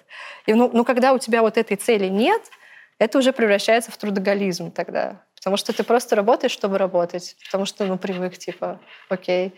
И, 0.45 0.53
ну, 0.53 0.69
ну, 0.73 0.83
когда 0.83 1.13
у 1.13 1.17
тебя 1.17 1.41
вот 1.41 1.57
этой 1.57 1.77
цели 1.77 2.07
нет, 2.07 2.41
это 2.99 3.17
уже 3.17 3.33
превращается 3.33 3.91
в 3.91 3.97
трудоголизм 3.97 4.71
тогда, 4.71 5.21
потому 5.35 5.57
что 5.57 5.73
ты 5.73 5.83
просто 5.83 6.15
работаешь, 6.15 6.51
чтобы 6.51 6.77
работать, 6.77 7.35
потому 7.45 7.65
что, 7.65 7.85
ну, 7.85 7.97
привык, 7.97 8.37
типа, 8.37 8.79
окей. 9.09 9.53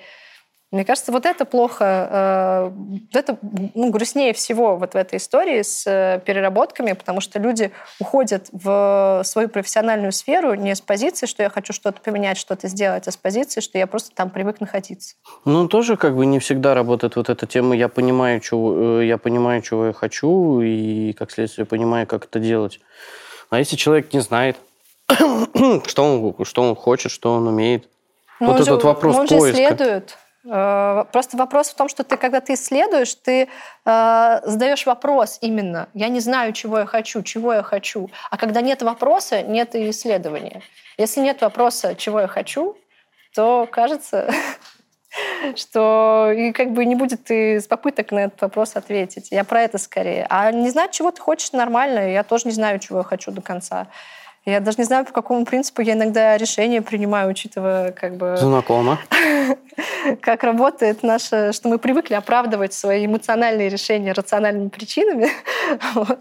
Мне 0.71 0.83
кажется, 0.83 1.11
вот 1.11 1.25
это 1.25 1.45
плохо, 1.45 2.71
э, 3.13 3.17
это 3.17 3.37
ну, 3.75 3.91
грустнее 3.91 4.33
всего 4.33 4.75
вот 4.75 4.93
в 4.93 4.97
этой 4.97 5.17
истории 5.19 5.61
с 5.61 5.85
э, 5.85 6.19
переработками, 6.25 6.93
потому 6.93 7.21
что 7.21 7.39
люди 7.39 7.71
уходят 7.99 8.49
в 8.51 9.21
свою 9.23 9.47
профессиональную 9.47 10.11
сферу 10.11 10.55
не 10.55 10.75
с 10.75 10.81
позиции, 10.81 11.27
что 11.27 11.43
я 11.43 11.49
хочу 11.49 11.71
что-то 11.71 12.01
поменять, 12.01 12.37
что-то 12.37 12.67
сделать, 12.67 13.07
а 13.07 13.11
с 13.11 13.15
позиции, 13.15 13.61
что 13.61 13.77
я 13.77 13.87
просто 13.87 14.13
там 14.13 14.29
привык 14.31 14.59
находиться. 14.59 15.15
Ну, 15.45 15.67
тоже 15.67 15.97
как 15.97 16.15
бы 16.15 16.25
не 16.25 16.39
всегда 16.39 16.73
работает 16.73 17.15
вот 17.15 17.29
эта 17.29 17.45
тема. 17.45 17.75
Я 17.75 17.87
понимаю, 17.87 18.41
чего, 18.41 18.99
э, 18.99 19.05
я 19.05 19.17
понимаю, 19.17 19.61
чего 19.61 19.85
я 19.85 19.93
хочу, 19.93 20.59
и, 20.61 21.13
как 21.13 21.31
следствие, 21.31 21.65
понимаю, 21.65 22.07
как 22.07 22.25
это 22.25 22.39
делать. 22.39 22.81
А 23.55 23.59
если 23.59 23.77
человек 23.77 24.11
не 24.11 24.19
знает, 24.19 24.57
что 25.07 26.03
он, 26.03 26.45
что 26.45 26.61
он 26.61 26.75
хочет, 26.75 27.11
что 27.11 27.33
он 27.33 27.47
умеет, 27.47 27.87
но 28.41 28.47
вот 28.47 28.55
этот 28.59 28.81
же, 28.81 28.87
вопрос 28.87 29.15
он 29.15 29.27
поиска. 29.27 29.47
же 29.47 29.53
исследует. 29.53 30.17
Э, 30.45 31.05
просто 31.11 31.37
вопрос 31.37 31.69
в 31.69 31.75
том, 31.75 31.87
что 31.87 32.03
ты, 32.03 32.17
когда 32.17 32.41
ты 32.41 32.55
исследуешь, 32.55 33.15
ты 33.15 33.43
э, 33.43 33.47
задаешь 34.43 34.85
вопрос 34.85 35.37
именно. 35.39 35.87
Я 35.93 36.09
не 36.09 36.19
знаю, 36.19 36.51
чего 36.51 36.79
я 36.79 36.85
хочу, 36.85 37.23
чего 37.23 37.53
я 37.53 37.63
хочу. 37.63 38.09
А 38.29 38.37
когда 38.37 38.59
нет 38.59 38.81
вопроса, 38.81 39.41
нет 39.41 39.73
и 39.73 39.89
исследования. 39.89 40.61
Если 40.97 41.21
нет 41.21 41.41
вопроса, 41.41 41.95
чего 41.95 42.19
я 42.19 42.27
хочу, 42.27 42.77
то 43.33 43.69
кажется, 43.71 44.29
что 45.55 46.31
и 46.35 46.51
как 46.51 46.71
бы 46.71 46.85
не 46.85 46.95
будет 46.95 47.29
и 47.29 47.59
попыток 47.67 48.11
на 48.11 48.25
этот 48.25 48.41
вопрос 48.41 48.75
ответить. 48.75 49.29
Я 49.31 49.43
про 49.43 49.61
это 49.61 49.77
скорее. 49.77 50.25
А 50.29 50.51
не 50.51 50.69
знать, 50.69 50.91
чего 50.91 51.11
ты 51.11 51.21
хочешь, 51.21 51.51
нормально. 51.51 52.11
Я 52.11 52.23
тоже 52.23 52.47
не 52.47 52.53
знаю, 52.53 52.79
чего 52.79 52.99
я 52.99 53.03
хочу 53.03 53.31
до 53.31 53.41
конца. 53.41 53.87
Я 54.45 54.59
даже 54.59 54.77
не 54.77 54.83
знаю, 54.83 55.05
по 55.05 55.11
какому 55.11 55.43
принципу 55.43 55.81
я 55.81 55.93
иногда 55.93 56.37
решения 56.37 56.81
принимаю, 56.83 57.31
учитывая 57.31 57.91
как 57.91 58.15
бы... 58.15 58.37
Знакомо. 58.37 58.99
Как 60.21 60.43
работает 60.43 61.01
наше... 61.01 61.51
Что 61.51 61.67
мы 61.67 61.79
привыкли 61.79 62.13
оправдывать 62.13 62.71
свои 62.71 63.07
эмоциональные 63.07 63.69
решения 63.69 64.11
рациональными 64.11 64.69
причинами. 64.69 65.29
вот. 65.95 66.19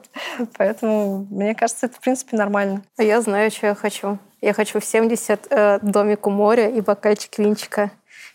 Поэтому, 0.57 1.27
мне 1.31 1.55
кажется, 1.55 1.85
это, 1.85 1.97
в 1.97 2.01
принципе, 2.01 2.39
нормально. 2.39 2.83
А 2.97 3.03
я 3.03 3.21
знаю, 3.21 3.51
что 3.51 3.67
я 3.67 3.75
хочу. 3.75 4.19
Я 4.41 4.55
хочу 4.55 4.81
в 4.81 4.85
70 4.87 5.47
э, 5.51 5.79
домик 5.83 6.27
у 6.27 6.31
моря 6.31 6.69
и 6.69 6.81
бокальчик 6.81 7.39
винчика 7.39 7.91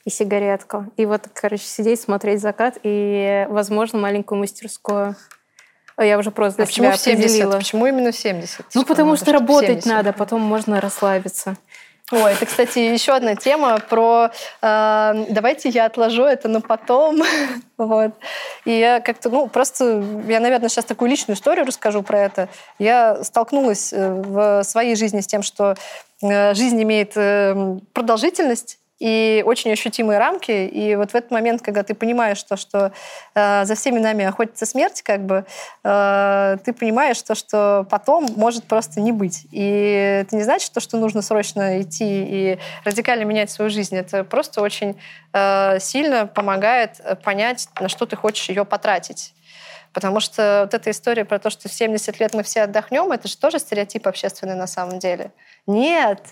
и 0.10 0.12
сигаретку. 0.12 0.88
И 0.98 1.06
вот, 1.06 1.28
короче, 1.34 1.64
сидеть, 1.64 2.02
смотреть 2.02 2.42
закат 2.42 2.80
и, 2.82 3.46
возможно, 3.50 4.00
маленькую 4.00 4.40
мастерскую. 4.40 5.16
А 5.96 6.06
я 6.06 6.18
уже 6.18 6.32
просто 6.32 6.58
для 6.58 6.66
а 6.66 6.68
себя 6.68 6.92
почему 6.92 7.14
70? 7.14 7.26
определила. 7.26 7.58
Почему 7.58 7.86
именно 7.86 8.12
70? 8.12 8.66
Ну, 8.74 8.86
потому 8.86 9.16
что 9.16 9.32
работать 9.32 9.86
надо, 9.86 10.12
потом 10.14 10.42
можно 10.42 10.82
расслабиться. 10.82 11.58
Ой, 12.12 12.34
это, 12.34 12.48
кстати, 12.48 12.80
еще 12.80 13.12
одна 13.12 13.36
тема 13.36 13.78
про 13.88 14.32
э, 14.64 15.26
давайте 15.30 15.70
я 15.70 15.86
отложу 15.86 16.24
это 16.24 16.48
на 16.48 16.60
потом. 16.60 17.22
вот. 17.78 18.14
И 18.66 18.72
я 18.72 19.00
как-то, 19.00 19.30
ну, 19.30 19.48
просто, 19.48 20.04
я, 20.28 20.40
наверное, 20.40 20.70
сейчас 20.70 20.86
такую 20.86 21.12
личную 21.12 21.38
историю 21.38 21.68
расскажу 21.68 22.02
про 22.02 22.22
это. 22.22 22.50
Я 22.80 23.24
столкнулась 23.24 23.94
э, 23.94 24.12
в 24.12 24.64
своей 24.64 24.96
жизни 24.96 25.20
с 25.20 25.28
тем, 25.28 25.44
что 25.44 25.76
э, 26.24 26.56
жизнь 26.56 26.82
имеет 26.82 27.12
э, 27.16 27.78
продолжительность, 27.94 28.80
и 29.00 29.44
очень 29.46 29.72
ощутимые 29.72 30.20
рамки. 30.20 30.52
И 30.52 30.96
вот 30.96 31.12
в 31.12 31.16
этот 31.16 31.32
момент, 31.32 31.62
когда 31.62 31.84
ты 31.84 31.94
понимаешь 31.94 32.42
то, 32.44 32.58
что 32.58 32.92
э, 33.34 33.66
за 33.66 33.76
всеми 33.76 34.00
нами 34.00 34.26
охотится 34.26 34.66
смерть, 34.66 35.02
как 35.02 35.26
бы, 35.26 35.46
э, 35.84 36.58
ты 36.64 36.74
понимаешь 36.74 37.22
то, 37.22 37.34
что 37.36 37.88
потом 37.90 38.28
может 38.36 38.66
просто 38.66 39.00
не 39.00 39.12
быть. 39.12 39.48
И 39.52 40.22
это 40.22 40.36
не 40.36 40.44
значит, 40.44 40.74
то, 40.74 40.80
что 40.80 40.98
нужно 40.98 41.22
срочно 41.22 41.82
идти 41.82 42.06
и 42.06 42.60
радикально 42.84 43.24
менять 43.24 43.50
свою 43.50 43.72
жизнь. 43.72 43.96
Это 43.96 44.24
просто 44.24 44.62
очень 44.62 45.00
э, 45.34 45.80
сильно 45.80 46.28
помогает 46.28 47.00
понять, 47.24 47.70
на 47.80 47.90
что 47.90 48.06
ты 48.06 48.16
хочешь 48.16 48.50
ее 48.50 48.66
потратить. 48.66 49.34
Потому 49.94 50.20
что 50.20 50.62
вот 50.66 50.74
эта 50.74 50.92
история 50.92 51.26
про 51.26 51.40
то, 51.40 51.50
что 51.50 51.68
в 51.68 51.74
70 51.74 52.20
лет 52.20 52.34
мы 52.34 52.44
все 52.44 52.64
отдохнем, 52.64 53.12
это 53.12 53.28
же 53.28 53.38
тоже 53.38 53.60
стереотип 53.60 54.08
общественный 54.08 54.56
на 54.56 54.68
самом 54.68 55.00
деле. 55.00 55.32
Нет, 55.66 56.22
не, 56.26 56.30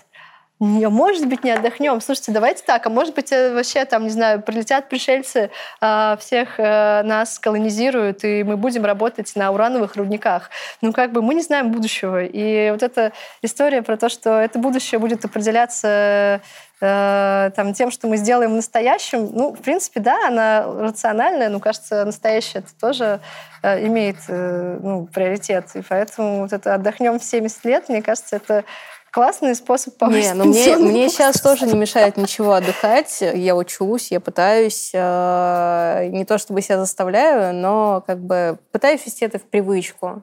может 0.60 1.28
быть, 1.28 1.44
не 1.44 1.52
отдохнем. 1.52 2.00
Слушайте, 2.00 2.32
давайте 2.32 2.64
так, 2.64 2.86
а 2.86 2.90
может 2.90 3.14
быть, 3.14 3.30
э, 3.30 3.54
вообще 3.54 3.84
там, 3.84 4.04
не 4.04 4.10
знаю, 4.10 4.42
прилетят 4.42 4.88
пришельцы, 4.88 5.50
а, 5.80 6.16
всех 6.16 6.58
э, 6.58 7.02
нас 7.04 7.38
колонизируют, 7.38 8.24
и 8.24 8.42
мы 8.42 8.56
будем 8.56 8.84
работать 8.84 9.34
на 9.36 9.52
урановых 9.52 9.94
рудниках. 9.94 10.50
Ну, 10.80 10.92
как 10.92 11.12
бы 11.12 11.22
мы 11.22 11.34
не 11.34 11.42
знаем 11.42 11.70
будущего. 11.70 12.24
И 12.24 12.70
вот 12.72 12.82
эта 12.82 13.12
история 13.42 13.82
про 13.82 13.96
то, 13.96 14.08
что 14.08 14.30
это 14.40 14.58
будущее 14.58 14.98
будет 14.98 15.24
определяться 15.24 16.40
э, 16.80 17.50
там, 17.54 17.72
тем, 17.72 17.92
что 17.92 18.08
мы 18.08 18.16
сделаем 18.16 18.50
в 18.52 18.56
настоящем, 18.56 19.30
ну, 19.32 19.52
в 19.52 19.60
принципе, 19.60 20.00
да, 20.00 20.26
она 20.26 20.64
рациональная, 20.66 21.50
но, 21.50 21.60
кажется, 21.60 22.04
настоящее 22.04 22.64
это 22.64 22.70
тоже 22.80 23.20
имеет 23.62 24.16
ну, 24.28 25.08
приоритет. 25.12 25.66
И 25.74 25.82
поэтому 25.82 26.42
вот 26.42 26.52
это 26.52 26.74
«отдохнем 26.74 27.18
в 27.18 27.24
70 27.24 27.64
лет», 27.64 27.88
мне 27.88 28.02
кажется, 28.02 28.36
это 28.36 28.64
классный 29.10 29.54
способ 29.54 29.96
повысить 29.96 30.32
Не, 30.32 30.34
но 30.34 30.44
мне, 30.44 30.76
мне 30.76 31.08
сейчас 31.08 31.40
тоже 31.40 31.66
не 31.66 31.74
мешает 31.74 32.16
ничего 32.16 32.52
отдыхать. 32.52 33.20
Я 33.20 33.56
учусь, 33.56 34.10
я 34.10 34.20
пытаюсь, 34.20 34.90
э, 34.92 36.08
не 36.12 36.24
то 36.24 36.38
чтобы 36.38 36.62
себя 36.62 36.78
заставляю, 36.78 37.54
но 37.54 38.02
как 38.06 38.18
бы 38.18 38.58
пытаюсь 38.72 39.04
вести 39.06 39.24
это 39.24 39.38
в 39.38 39.44
привычку. 39.44 40.22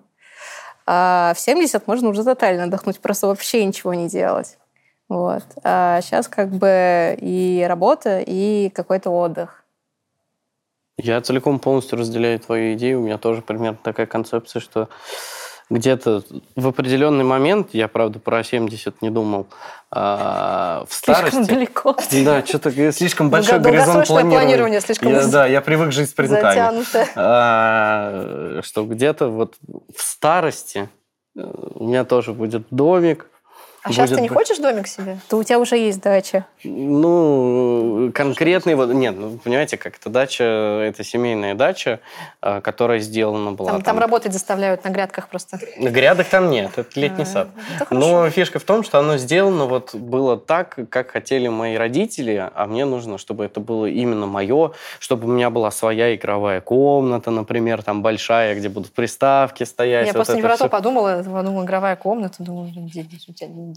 А 0.85 1.33
в 1.35 1.39
70 1.39 1.87
можно 1.87 2.09
уже 2.09 2.23
тотально 2.23 2.65
отдохнуть, 2.65 2.99
просто 2.99 3.27
вообще 3.27 3.65
ничего 3.65 3.93
не 3.93 4.07
делать. 4.07 4.57
Вот. 5.09 5.43
А 5.63 6.01
сейчас 6.01 6.27
как 6.27 6.49
бы 6.49 7.17
и 7.19 7.65
работа, 7.67 8.19
и 8.25 8.69
какой-то 8.69 9.09
отдых. 9.09 9.63
Я 10.97 11.19
целиком 11.21 11.59
полностью 11.59 11.99
разделяю 11.99 12.39
твою 12.39 12.73
идею. 12.75 13.01
У 13.01 13.03
меня 13.03 13.17
тоже 13.17 13.41
примерно 13.41 13.77
такая 13.81 14.05
концепция, 14.05 14.61
что 14.61 14.89
где-то 15.69 16.23
в 16.55 16.67
определенный 16.67 17.23
момент, 17.23 17.69
я, 17.73 17.87
правда, 17.87 18.19
про 18.19 18.43
70 18.43 19.01
не 19.01 19.09
думал, 19.09 19.47
а, 19.91 20.85
в 20.87 20.93
старости... 20.93 21.35
Слишком 21.35 21.55
далеко. 21.55 21.97
Да, 22.23 22.45
что-то 22.45 22.91
слишком 22.91 23.29
большой 23.29 23.59
горизонт 23.59 24.07
планирования. 24.07 24.39
планирование 24.39 24.81
слишком 24.81 25.09
я, 25.09 25.27
Да, 25.27 25.45
я 25.47 25.61
привык 25.61 25.91
жить 25.91 26.09
спринтами. 26.09 26.83
А, 27.15 28.61
что 28.63 28.85
где-то 28.85 29.29
вот 29.29 29.55
в 29.95 30.01
старости 30.01 30.89
э, 31.35 31.41
у 31.75 31.87
меня 31.87 32.03
тоже 32.05 32.33
будет 32.33 32.67
домик, 32.69 33.27
а 33.85 33.91
сейчас 33.91 34.09
ты 34.09 34.19
не 34.19 34.27
хочешь 34.27 34.57
домик 34.57 34.87
себе? 34.87 35.19
То 35.29 35.37
у 35.37 35.43
тебя 35.43 35.59
уже 35.59 35.77
есть 35.77 36.01
дача. 36.01 36.45
Ну, 36.63 38.11
конкретный 38.15 38.73
вот... 38.73 38.91
Нет, 38.91 39.15
ну, 39.15 39.37
понимаете, 39.37 39.77
как 39.77 39.97
это 39.97 40.09
дача, 40.09 40.43
это 40.43 41.03
семейная 41.03 41.53
дача, 41.53 41.99
а, 42.41 42.61
которая 42.61 42.97
сделана 42.97 43.51
была... 43.51 43.69
Там, 43.69 43.83
там... 43.83 43.95
там 43.95 43.99
работать 43.99 44.33
заставляют 44.33 44.83
на 44.83 44.89
грядках 44.89 45.29
просто. 45.29 45.59
На 45.77 45.89
грядок 45.89 46.27
там 46.27 46.49
нет, 46.49 46.71
это 46.77 46.99
летний 46.99 47.25
а, 47.25 47.27
сад. 47.27 47.49
Это 47.79 47.93
Но 47.93 48.27
фишка 48.31 48.57
в 48.57 48.63
том, 48.63 48.83
что 48.83 48.97
оно 48.97 49.17
сделано 49.17 49.65
вот 49.65 49.93
было 49.93 50.35
так, 50.35 50.79
как 50.89 51.11
хотели 51.11 51.47
мои 51.47 51.75
родители, 51.75 52.49
а 52.53 52.65
мне 52.65 52.85
нужно, 52.85 53.19
чтобы 53.19 53.45
это 53.45 53.59
было 53.59 53.85
именно 53.85 54.25
мое, 54.25 54.71
чтобы 54.97 55.27
у 55.27 55.31
меня 55.31 55.51
была 55.51 55.69
своя 55.69 56.15
игровая 56.15 56.59
комната, 56.59 57.29
например, 57.29 57.83
там 57.83 58.01
большая, 58.01 58.55
где 58.55 58.67
будут 58.67 58.93
приставки 58.93 59.63
стоять. 59.63 60.07
Я 60.07 60.13
вот 60.13 60.15
просто 60.15 60.35
не 60.37 60.41
про 60.41 60.57
то 60.57 60.69
подумала, 60.69 61.21
подумала, 61.23 61.63
игровая 61.63 61.95
комната, 61.95 62.41
думаю, 62.41 62.71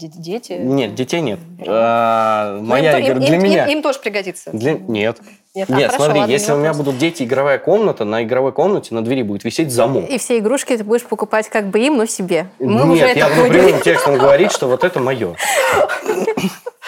дети? 0.07 0.53
Нет, 0.53 0.95
детей 0.95 1.21
нет. 1.21 1.41
А, 1.67 2.61
моя 2.61 3.01
игра 3.01 3.15
для 3.15 3.37
им, 3.37 3.43
меня. 3.43 3.67
Им, 3.67 3.83
тоже 3.83 3.99
пригодится. 3.99 4.51
Для... 4.53 4.75
Нет. 4.75 5.21
Нет, 5.59 5.69
Нет 5.71 5.79
а, 5.79 5.89
хорошо, 5.89 6.05
смотри, 6.05 6.21
ладно, 6.21 6.33
если 6.33 6.53
у 6.53 6.57
меня 6.57 6.73
будут 6.73 6.99
дети, 6.99 7.25
игровая 7.25 7.59
комната, 7.59 8.05
на 8.05 8.23
игровой 8.23 8.53
комнате 8.53 8.95
на 8.95 9.03
двери 9.03 9.23
будет 9.23 9.43
висеть 9.43 9.73
замок. 9.73 10.09
И 10.09 10.17
все 10.19 10.39
игрушки 10.39 10.77
ты 10.77 10.85
будешь 10.85 11.03
покупать 11.03 11.49
как 11.49 11.67
бы 11.67 11.81
им, 11.81 11.97
но 11.97 12.07
себе. 12.07 12.47
Мы 12.61 12.85
Нет, 12.85 12.87
уже 12.87 13.19
я 13.19 13.29
буду 13.29 13.49
прямым 13.49 13.81
текстом 13.81 14.19
говорить, 14.19 14.53
что 14.53 14.69
вот 14.69 14.85
это 14.85 15.01
мое. 15.01 15.35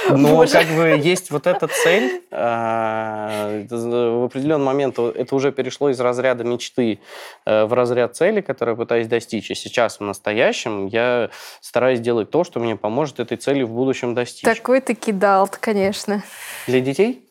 Но 0.08 0.36
Боже. 0.36 0.52
как 0.52 0.66
бы 0.68 0.98
есть 1.02 1.30
вот 1.30 1.46
эта 1.46 1.68
цель, 1.68 2.22
а, 2.30 3.62
в 3.68 4.24
определенный 4.24 4.64
момент 4.64 4.98
это 4.98 5.34
уже 5.34 5.52
перешло 5.52 5.90
из 5.90 6.00
разряда 6.00 6.42
мечты 6.42 7.00
э, 7.44 7.64
в 7.64 7.72
разряд 7.74 8.16
цели, 8.16 8.40
которую 8.40 8.74
я 8.74 8.76
пытаюсь 8.78 9.06
достичь. 9.06 9.50
И 9.50 9.54
сейчас 9.54 10.00
в 10.00 10.02
настоящем 10.02 10.86
я 10.86 11.30
стараюсь 11.60 12.00
делать 12.00 12.30
то, 12.30 12.44
что 12.44 12.60
мне 12.60 12.76
поможет 12.76 13.20
этой 13.20 13.36
цели 13.36 13.62
в 13.62 13.70
будущем 13.70 14.14
достичь. 14.14 14.42
Такой 14.42 14.80
ты 14.80 14.94
кидал 14.94 15.48
конечно. 15.60 16.22
Для 16.66 16.80
детей? 16.80 17.29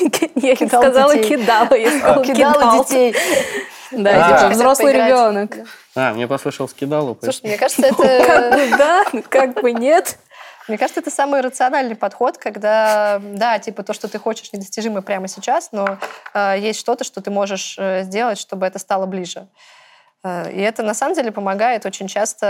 Я 0.34 0.54
не 0.54 0.68
сказала 0.68 1.16
кидала, 1.16 1.74
я 1.74 1.90
сказала 1.90 2.24
кидала 2.24 2.78
детей. 2.78 3.14
Да, 3.90 4.38
типа 4.38 4.50
взрослый 4.50 4.92
ребенок. 4.92 5.56
А, 5.94 6.12
мне 6.12 6.26
послышал 6.26 6.68
скидалу. 6.68 7.16
Слушай, 7.22 7.40
мне 7.44 7.56
кажется, 7.56 7.86
это... 7.86 8.76
Да, 8.76 9.04
как 9.28 9.60
бы 9.60 9.72
нет. 9.72 10.18
Мне 10.68 10.78
кажется, 10.78 11.00
это 11.00 11.10
самый 11.10 11.40
рациональный 11.40 11.94
подход, 11.94 12.38
когда, 12.38 13.20
да, 13.22 13.58
типа 13.60 13.84
то, 13.84 13.92
что 13.92 14.08
ты 14.08 14.18
хочешь, 14.18 14.52
недостижимо 14.52 15.00
прямо 15.00 15.28
сейчас, 15.28 15.70
но 15.70 15.98
э, 16.34 16.56
есть 16.58 16.80
что-то, 16.80 17.04
что 17.04 17.20
ты 17.20 17.30
можешь 17.30 17.76
э, 17.78 18.02
сделать, 18.02 18.38
чтобы 18.38 18.66
это 18.66 18.80
стало 18.80 19.06
ближе. 19.06 19.46
Э, 20.26 20.50
и 20.50 20.60
это 20.60 20.82
на 20.82 20.94
самом 20.94 21.14
деле 21.14 21.30
помогает 21.30 21.86
очень 21.86 22.08
часто 22.08 22.46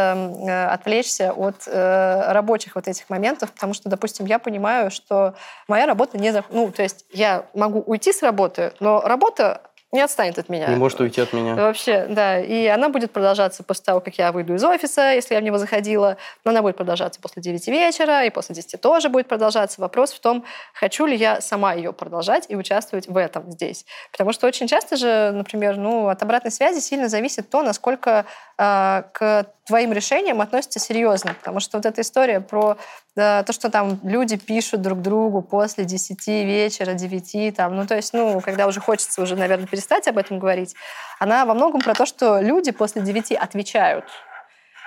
э, 0.47 0.67
отвлечься 0.67 1.33
от 1.33 1.67
э, 1.67 2.33
рабочих 2.33 2.75
вот 2.75 2.89
этих 2.89 3.11
моментов, 3.11 3.53
потому 3.53 3.75
что, 3.75 3.89
допустим, 3.89 4.27
я 4.27 4.39
понимаю, 4.39 4.91
что 4.91 5.35
моя 5.69 5.87
работа 5.87 6.19
не... 6.19 6.33
Ну, 6.51 6.71
то 6.71 6.83
есть 6.83 7.05
я 7.13 7.47
могу 7.55 7.81
уйти 7.81 8.13
с 8.13 8.23
работы, 8.23 8.73
но 8.81 9.01
работа 9.01 9.61
не 9.93 10.01
отстанет 10.01 10.39
от 10.39 10.49
меня. 10.49 10.67
Не 10.67 10.77
может 10.77 11.01
уйти 11.01 11.21
от 11.21 11.33
меня. 11.33 11.55
Вообще, 11.55 12.07
да. 12.09 12.41
И 12.41 12.67
она 12.67 12.89
будет 12.89 13.13
продолжаться 13.13 13.63
после 13.63 13.85
того, 13.85 14.01
как 14.01 14.19
я 14.19 14.33
выйду 14.33 14.55
из 14.55 14.65
офиса, 14.65 15.13
если 15.13 15.35
я 15.35 15.41
в 15.41 15.45
него 15.45 15.59
заходила. 15.59 16.17
Но 16.45 16.51
она 16.51 16.61
будет 16.61 16.77
продолжаться 16.77 17.21
после 17.21 17.41
9 17.41 17.69
вечера, 17.69 18.25
и 18.25 18.31
после 18.31 18.55
10 18.55 18.81
тоже 18.81 19.09
будет 19.09 19.29
продолжаться. 19.29 19.81
Вопрос 19.81 20.13
в 20.13 20.21
том, 20.21 20.45
хочу 20.75 21.07
ли 21.07 21.17
я 21.17 21.41
сама 21.41 21.75
ее 21.75 21.93
продолжать 21.93 22.47
и 22.49 22.57
участвовать 22.57 23.07
в 23.07 23.17
этом 23.17 23.51
здесь. 23.53 23.87
Потому 24.11 24.33
что 24.33 24.49
очень 24.49 24.67
часто 24.67 24.97
же, 24.97 25.31
например, 25.33 25.77
ну, 25.77 26.09
от 26.09 26.23
обратной 26.23 26.51
связи 26.51 26.81
сильно 26.81 27.09
зависит 27.09 27.49
то, 27.49 27.63
насколько 27.63 28.27
к 28.57 29.47
твоим 29.67 29.93
решениям 29.93 30.41
относятся 30.41 30.79
серьезно. 30.79 31.35
Потому 31.35 31.61
что 31.61 31.77
вот 31.77 31.85
эта 31.85 32.01
история 32.01 32.41
про 32.41 32.79
да, 33.15 33.43
то, 33.43 33.53
что 33.53 33.71
там 33.71 33.99
люди 34.03 34.37
пишут 34.37 34.83
друг 34.83 35.03
другу 35.03 35.43
после 35.43 35.85
10 35.85 36.27
вечера, 36.27 36.95
9, 36.95 37.55
там, 37.55 37.77
ну, 37.77 37.87
то 37.87 37.97
есть, 37.97 38.13
ну, 38.13 38.41
когда 38.41 38.67
уже 38.67 38.81
хочется 38.81 39.23
уже, 39.23 39.37
наверное, 39.37 39.67
перестать 39.67 40.09
об 40.09 40.19
этом 40.19 40.39
говорить, 40.39 40.75
она 41.19 41.45
во 41.45 41.55
многом 41.55 41.81
про 41.81 41.95
то, 41.95 42.07
что 42.07 42.41
люди 42.41 42.73
после 42.73 43.03
9 43.03 43.33
отвечают. 43.33 44.05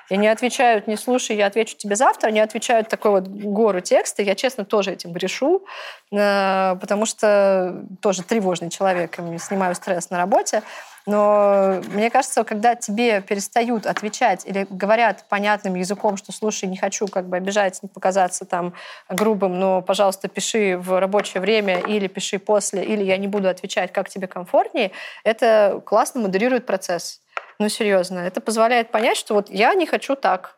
И 0.10 0.18
не 0.18 0.28
отвечают, 0.28 0.88
не 0.88 0.98
слушай, 0.98 1.36
я 1.36 1.46
отвечу 1.46 1.78
тебе 1.78 1.96
завтра, 1.96 2.30
они 2.30 2.40
отвечают 2.40 2.90
такой 2.90 3.12
вот 3.12 3.28
гору 3.28 3.80
текста. 3.80 4.24
Я, 4.24 4.34
честно, 4.34 4.66
тоже 4.66 4.94
этим 4.94 5.12
грешу, 5.12 5.64
э, 6.12 6.76
потому 6.82 7.06
что 7.06 7.86
тоже 8.02 8.24
тревожный 8.24 8.72
человек, 8.72 9.18
снимаю 9.40 9.76
стресс 9.76 10.10
на 10.10 10.18
работе. 10.18 10.64
Но 11.06 11.82
мне 11.92 12.10
кажется, 12.10 12.44
когда 12.44 12.76
тебе 12.76 13.22
перестают 13.22 13.86
отвечать 13.86 14.46
или 14.46 14.68
говорят 14.70 15.26
понятным 15.30 15.76
языком, 15.76 16.18
что 16.18 16.32
слушай, 16.32 16.66
не 16.66 16.78
хочу 16.78 17.08
как 17.08 17.28
бы 17.28 17.38
обижать, 17.38 17.82
не 17.82 17.90
показаться 17.90 18.46
там 18.46 18.74
грубым, 19.10 19.60
но, 19.60 19.82
пожалуйста, 19.82 20.28
пиши 20.28 20.78
в 20.78 21.00
рабочее 21.00 21.42
время 21.42 21.80
или 21.80 22.08
пиши 22.08 22.40
после, 22.40 22.84
или 22.84 23.04
я 23.04 23.18
не 23.18 23.28
буду 23.28 23.50
отвечать, 23.50 23.92
как 23.92 24.10
тебе 24.10 24.28
комфортнее, 24.28 24.92
это 25.24 25.82
классно 25.86 26.22
модерирует 26.22 26.66
процесс. 26.66 27.22
Ну, 27.60 27.70
серьезно. 27.70 28.20
Это 28.20 28.40
позволяет 28.42 28.90
понять, 28.92 29.18
что 29.18 29.34
вот 29.34 29.50
я 29.50 29.74
не 29.74 29.86
хочу 29.86 30.16
так. 30.16 30.56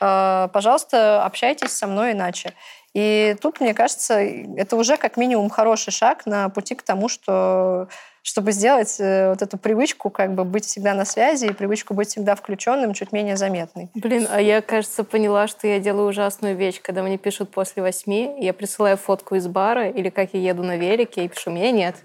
А, 0.00 0.48
пожалуйста, 0.48 1.24
общайтесь 1.24 1.72
со 1.72 1.86
мной 1.86 2.12
иначе. 2.12 2.52
И 2.94 3.36
тут, 3.40 3.60
мне 3.60 3.74
кажется, 3.74 4.20
это 4.20 4.76
уже 4.76 4.96
как 4.96 5.16
минимум 5.16 5.50
хороший 5.50 5.90
шаг 5.90 6.26
на 6.26 6.48
пути 6.48 6.74
к 6.74 6.82
тому, 6.82 7.08
что 7.08 7.88
чтобы 8.24 8.52
сделать 8.52 8.96
э, 8.98 9.28
вот 9.28 9.42
эту 9.42 9.58
привычку 9.58 10.08
как 10.08 10.34
бы 10.34 10.44
быть 10.44 10.64
всегда 10.64 10.94
на 10.94 11.04
связи 11.04 11.44
и 11.44 11.52
привычку 11.52 11.92
быть 11.92 12.08
всегда 12.08 12.34
включенным 12.34 12.94
чуть 12.94 13.12
менее 13.12 13.36
заметной. 13.36 13.90
Блин, 13.94 14.26
а 14.30 14.40
я, 14.40 14.62
кажется, 14.62 15.04
поняла, 15.04 15.46
что 15.46 15.68
я 15.68 15.78
делаю 15.78 16.08
ужасную 16.08 16.56
вещь, 16.56 16.80
когда 16.80 17.02
мне 17.02 17.18
пишут 17.18 17.50
после 17.50 17.82
восьми, 17.82 18.34
я 18.40 18.54
присылаю 18.54 18.96
фотку 18.96 19.34
из 19.34 19.46
бара 19.46 19.90
или 19.90 20.08
как 20.08 20.30
я 20.32 20.40
еду 20.40 20.62
на 20.62 20.78
велике 20.78 21.26
и 21.26 21.28
пишу, 21.28 21.50
меня 21.50 21.70
нет. 21.70 21.96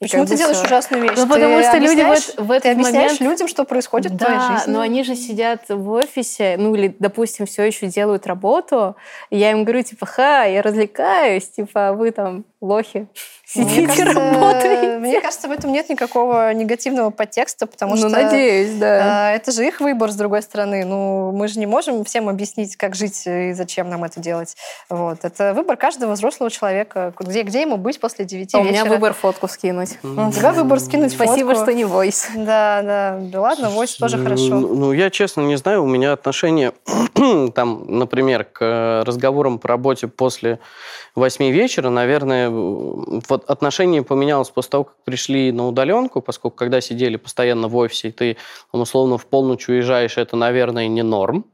Почему 0.00 0.26
ты 0.26 0.36
делаешь 0.36 0.56
все. 0.56 0.66
ужасную 0.66 1.02
вещь? 1.02 1.12
Ну, 1.16 1.28
потому 1.28 1.62
что 1.62 1.78
люди 1.78 2.02
в, 2.02 2.46
в 2.46 2.50
этот 2.50 2.74
ты 2.74 2.76
момент... 2.76 3.20
людям, 3.20 3.48
что 3.48 3.64
происходит 3.64 4.16
да, 4.16 4.24
в 4.24 4.28
твоей 4.28 4.58
жизни. 4.58 4.72
но 4.72 4.80
они 4.80 5.04
же 5.04 5.14
сидят 5.14 5.64
в 5.68 5.90
офисе, 5.90 6.56
ну 6.58 6.74
или, 6.74 6.94
допустим, 6.98 7.46
все 7.46 7.64
еще 7.64 7.86
делают 7.86 8.26
работу, 8.26 8.96
и 9.30 9.38
я 9.38 9.50
им 9.52 9.64
говорю, 9.64 9.82
типа, 9.82 10.06
ха, 10.06 10.44
я 10.44 10.62
развлекаюсь, 10.62 11.48
типа, 11.48 11.92
вы 11.92 12.10
там 12.10 12.44
лохи. 12.64 13.06
Сидите, 13.46 13.82
мне 13.82 13.86
кажется, 13.86 14.20
работаете. 14.20 14.98
Мне 14.98 15.20
кажется, 15.20 15.48
в 15.48 15.52
этом 15.52 15.70
нет 15.70 15.88
никакого 15.88 16.52
негативного 16.54 17.10
подтекста, 17.10 17.66
потому 17.66 17.92
ну, 17.92 17.98
что... 17.98 18.08
надеюсь, 18.08 18.74
да. 18.78 19.28
А, 19.28 19.32
это 19.32 19.52
же 19.52 19.66
их 19.66 19.80
выбор, 19.80 20.10
с 20.10 20.16
другой 20.16 20.42
стороны. 20.42 20.84
Ну, 20.84 21.30
мы 21.30 21.46
же 21.48 21.58
не 21.58 21.66
можем 21.66 22.04
всем 22.04 22.28
объяснить, 22.28 22.76
как 22.76 22.94
жить 22.94 23.22
и 23.26 23.52
зачем 23.52 23.90
нам 23.90 24.02
это 24.02 24.18
делать. 24.18 24.56
Вот. 24.88 25.24
Это 25.24 25.52
выбор 25.54 25.76
каждого 25.76 26.12
взрослого 26.12 26.50
человека. 26.50 27.12
Где, 27.20 27.42
где 27.42 27.60
ему 27.60 27.76
быть 27.76 28.00
после 28.00 28.24
девяти 28.24 28.56
вечера. 28.56 28.60
У 28.60 28.64
меня 28.64 28.84
выбор 28.86 29.12
фотку 29.12 29.46
скинуть. 29.46 29.98
У 30.02 30.32
тебя 30.32 30.52
выбор 30.52 30.80
скинуть 30.80 31.12
Спасибо, 31.12 31.50
фотку. 31.50 31.64
что 31.64 31.74
не 31.74 31.84
войс. 31.84 32.28
Да, 32.34 32.82
да. 32.82 33.18
Да 33.20 33.40
ладно, 33.40 33.70
войс 33.70 33.94
тоже 33.94 34.22
хорошо. 34.22 34.58
Ну, 34.60 34.92
я 34.92 35.10
честно 35.10 35.42
не 35.42 35.56
знаю, 35.56 35.84
у 35.84 35.86
меня 35.86 36.12
отношение, 36.12 36.72
там, 37.54 37.84
например, 37.86 38.44
к 38.44 39.02
разговорам 39.06 39.58
по 39.58 39.68
работе 39.68 40.08
после 40.08 40.58
8 41.14 41.50
вечера, 41.50 41.90
наверное, 41.90 42.50
вот 42.50 43.48
отношение 43.48 44.02
поменялось 44.02 44.50
после 44.50 44.70
того, 44.70 44.84
как 44.84 44.96
пришли 45.04 45.52
на 45.52 45.68
удаленку, 45.68 46.20
поскольку 46.20 46.56
когда 46.56 46.80
сидели 46.80 47.16
постоянно 47.16 47.68
в 47.68 47.76
офисе, 47.76 48.08
и 48.08 48.12
ты, 48.12 48.36
условно, 48.72 49.18
в 49.18 49.26
полночь 49.26 49.68
уезжаешь, 49.68 50.18
это, 50.18 50.36
наверное, 50.36 50.88
не 50.88 51.02
норм. 51.02 51.44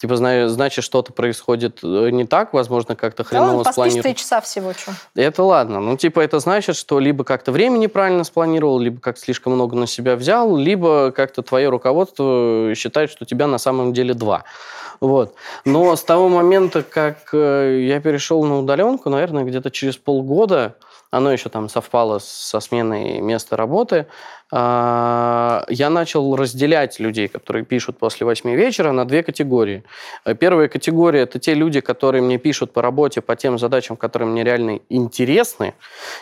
Типа, 0.00 0.14
значит, 0.14 0.84
что-то 0.84 1.12
происходит 1.12 1.80
э, 1.82 2.10
не 2.10 2.24
так, 2.24 2.52
возможно, 2.52 2.94
как-то 2.94 3.24
хреново 3.24 3.64
да, 3.64 3.72
спланировал. 3.72 4.04
три 4.04 4.14
часа 4.14 4.40
всего, 4.40 4.72
что. 4.72 4.92
Это 5.16 5.42
ладно. 5.42 5.80
Ну, 5.80 5.96
типа, 5.96 6.20
это 6.20 6.38
значит, 6.38 6.76
что 6.76 7.00
либо 7.00 7.24
как-то 7.24 7.50
время 7.50 7.78
неправильно 7.78 8.22
спланировал, 8.22 8.78
либо 8.78 9.00
как 9.00 9.18
слишком 9.18 9.54
много 9.54 9.74
на 9.74 9.88
себя 9.88 10.14
взял, 10.14 10.56
либо 10.56 11.10
как-то 11.10 11.42
твое 11.42 11.68
руководство 11.68 12.72
считает, 12.76 13.10
что 13.10 13.24
тебя 13.24 13.48
на 13.48 13.58
самом 13.58 13.92
деле 13.92 14.14
два. 14.14 14.44
Вот. 15.00 15.34
Но 15.64 15.94
с 15.94 16.02
того 16.02 16.28
момента, 16.28 16.82
как 16.82 17.30
э, 17.32 17.82
я 17.82 18.00
перешел 18.00 18.42
на 18.44 18.58
удаленку, 18.58 19.10
наверное, 19.10 19.44
где-то 19.44 19.70
через 19.70 19.96
полгода, 19.96 20.76
оно 21.10 21.32
еще 21.32 21.48
там 21.48 21.68
совпало 21.68 22.18
со 22.18 22.60
сменой 22.60 23.20
места 23.20 23.56
работы, 23.56 24.06
я 24.50 25.90
начал 25.90 26.34
разделять 26.34 26.98
людей, 27.00 27.28
которые 27.28 27.64
пишут 27.64 27.98
после 27.98 28.24
8 28.24 28.50
вечера, 28.54 28.92
на 28.92 29.04
две 29.04 29.22
категории. 29.22 29.82
Э, 30.24 30.34
первая 30.34 30.68
категория– 30.68 31.20
это 31.22 31.38
те 31.38 31.52
люди, 31.54 31.80
которые 31.80 32.22
мне 32.22 32.38
пишут 32.38 32.72
по 32.72 32.80
работе, 32.80 33.20
по 33.20 33.36
тем 33.36 33.58
задачам, 33.58 33.96
которые 33.96 34.28
мне 34.28 34.44
реально 34.44 34.80
интересны. 34.88 35.74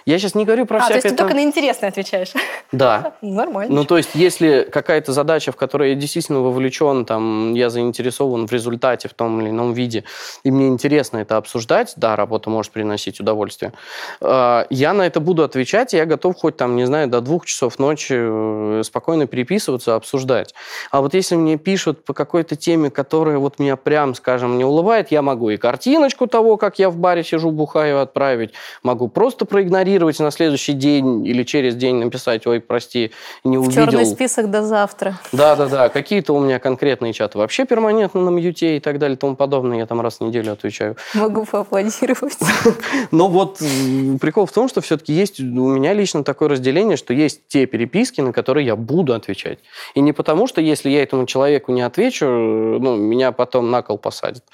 Я 0.06 0.18
сейчас 0.18 0.34
не 0.34 0.44
говорю 0.44 0.66
про 0.66 0.78
а, 0.78 0.80
всякое... 0.80 1.02
то 1.02 1.08
есть 1.08 1.16
ты 1.16 1.22
только 1.22 1.34
на 1.34 1.42
интересные 1.42 1.88
отвечаешь? 1.90 2.32
Да. 2.72 3.14
Нормально. 3.22 3.72
Ну, 3.72 3.84
то 3.84 3.96
есть, 3.96 4.10
если 4.14 4.68
какая-то 4.70 5.12
задача, 5.12 5.52
в 5.52 5.56
которой 5.56 5.90
я 5.90 5.94
действительно 5.94 6.40
вовлечен, 6.40 7.04
там, 7.04 7.54
я 7.54 7.70
заинтересован 7.70 8.48
в 8.48 8.52
результате 8.52 9.08
в 9.08 9.14
том 9.14 9.40
или 9.40 9.50
ином 9.50 9.72
виде, 9.72 10.02
и 10.42 10.50
мне 10.50 10.66
интересно 10.66 11.18
это 11.18 11.36
обсуждать, 11.36 11.92
да, 11.96 12.16
работа 12.16 12.50
может 12.50 12.72
приносить 12.72 13.20
удовольствие, 13.20 13.72
э, 14.20 14.64
я 14.70 14.92
на 14.92 15.02
это 15.02 15.20
буду 15.20 15.44
отвечать, 15.44 15.94
и 15.94 15.96
я 15.96 16.06
готов 16.06 16.34
хоть 16.36 16.56
там, 16.56 16.74
не 16.74 16.86
знаю, 16.86 17.06
до 17.06 17.20
двух 17.20 17.46
часов 17.46 17.78
ночи 17.78 18.15
Э, 18.18 18.82
спокойно 18.84 19.26
переписываться, 19.26 19.94
обсуждать. 19.94 20.54
А 20.90 21.00
вот 21.00 21.14
если 21.14 21.36
мне 21.36 21.56
пишут 21.56 22.04
по 22.04 22.14
какой-то 22.14 22.56
теме, 22.56 22.90
которая 22.90 23.38
вот 23.38 23.58
меня 23.58 23.76
прям, 23.76 24.14
скажем, 24.14 24.58
не 24.58 24.64
улыбает, 24.64 25.10
я 25.10 25.22
могу 25.22 25.50
и 25.50 25.56
картиночку 25.56 26.26
того, 26.26 26.56
как 26.56 26.78
я 26.78 26.90
в 26.90 26.96
баре 26.96 27.24
сижу, 27.24 27.50
бухаю, 27.50 28.00
отправить, 28.00 28.52
могу 28.82 29.08
просто 29.08 29.44
проигнорировать 29.44 30.18
на 30.18 30.30
следующий 30.30 30.72
день 30.72 31.26
или 31.26 31.42
через 31.42 31.74
день 31.74 31.96
написать, 31.96 32.46
ой, 32.46 32.60
прости, 32.60 33.12
не 33.44 33.58
увидел. 33.58 33.82
В 33.82 33.86
черный 33.86 34.06
список 34.06 34.50
до 34.50 34.62
завтра. 34.62 35.18
Да-да-да, 35.32 35.88
какие-то 35.88 36.34
у 36.34 36.40
меня 36.40 36.58
конкретные 36.58 37.12
чаты 37.12 37.38
вообще 37.38 37.64
перманентно 37.64 38.20
на 38.20 38.30
мьюте 38.30 38.76
и 38.76 38.80
так 38.80 38.98
далее 38.98 39.16
и 39.16 39.18
тому 39.18 39.36
подобное. 39.36 39.78
Я 39.78 39.86
там 39.86 40.00
раз 40.00 40.18
в 40.18 40.20
неделю 40.22 40.52
отвечаю. 40.52 40.96
Могу 41.14 41.44
поаплодировать. 41.44 42.38
Но 43.10 43.28
вот 43.28 43.58
прикол 44.20 44.46
в 44.46 44.52
том, 44.52 44.68
что 44.68 44.80
все-таки 44.80 45.12
есть 45.12 45.40
у 45.40 45.68
меня 45.68 45.92
лично 45.92 46.24
такое 46.24 46.48
разделение, 46.48 46.96
что 46.96 47.14
есть 47.14 47.40
те 47.48 47.66
переписки, 47.66 48.05
переписки, 48.06 48.20
на 48.20 48.32
которые 48.32 48.66
я 48.66 48.76
буду 48.76 49.14
отвечать. 49.14 49.58
И 49.94 50.00
не 50.00 50.12
потому, 50.12 50.46
что 50.46 50.60
если 50.60 50.90
я 50.90 51.02
этому 51.02 51.26
человеку 51.26 51.72
не 51.72 51.82
отвечу, 51.82 52.26
ну, 52.26 52.96
меня 52.96 53.32
потом 53.32 53.70
на 53.70 53.82
кол 53.82 53.98
посадят, 53.98 54.44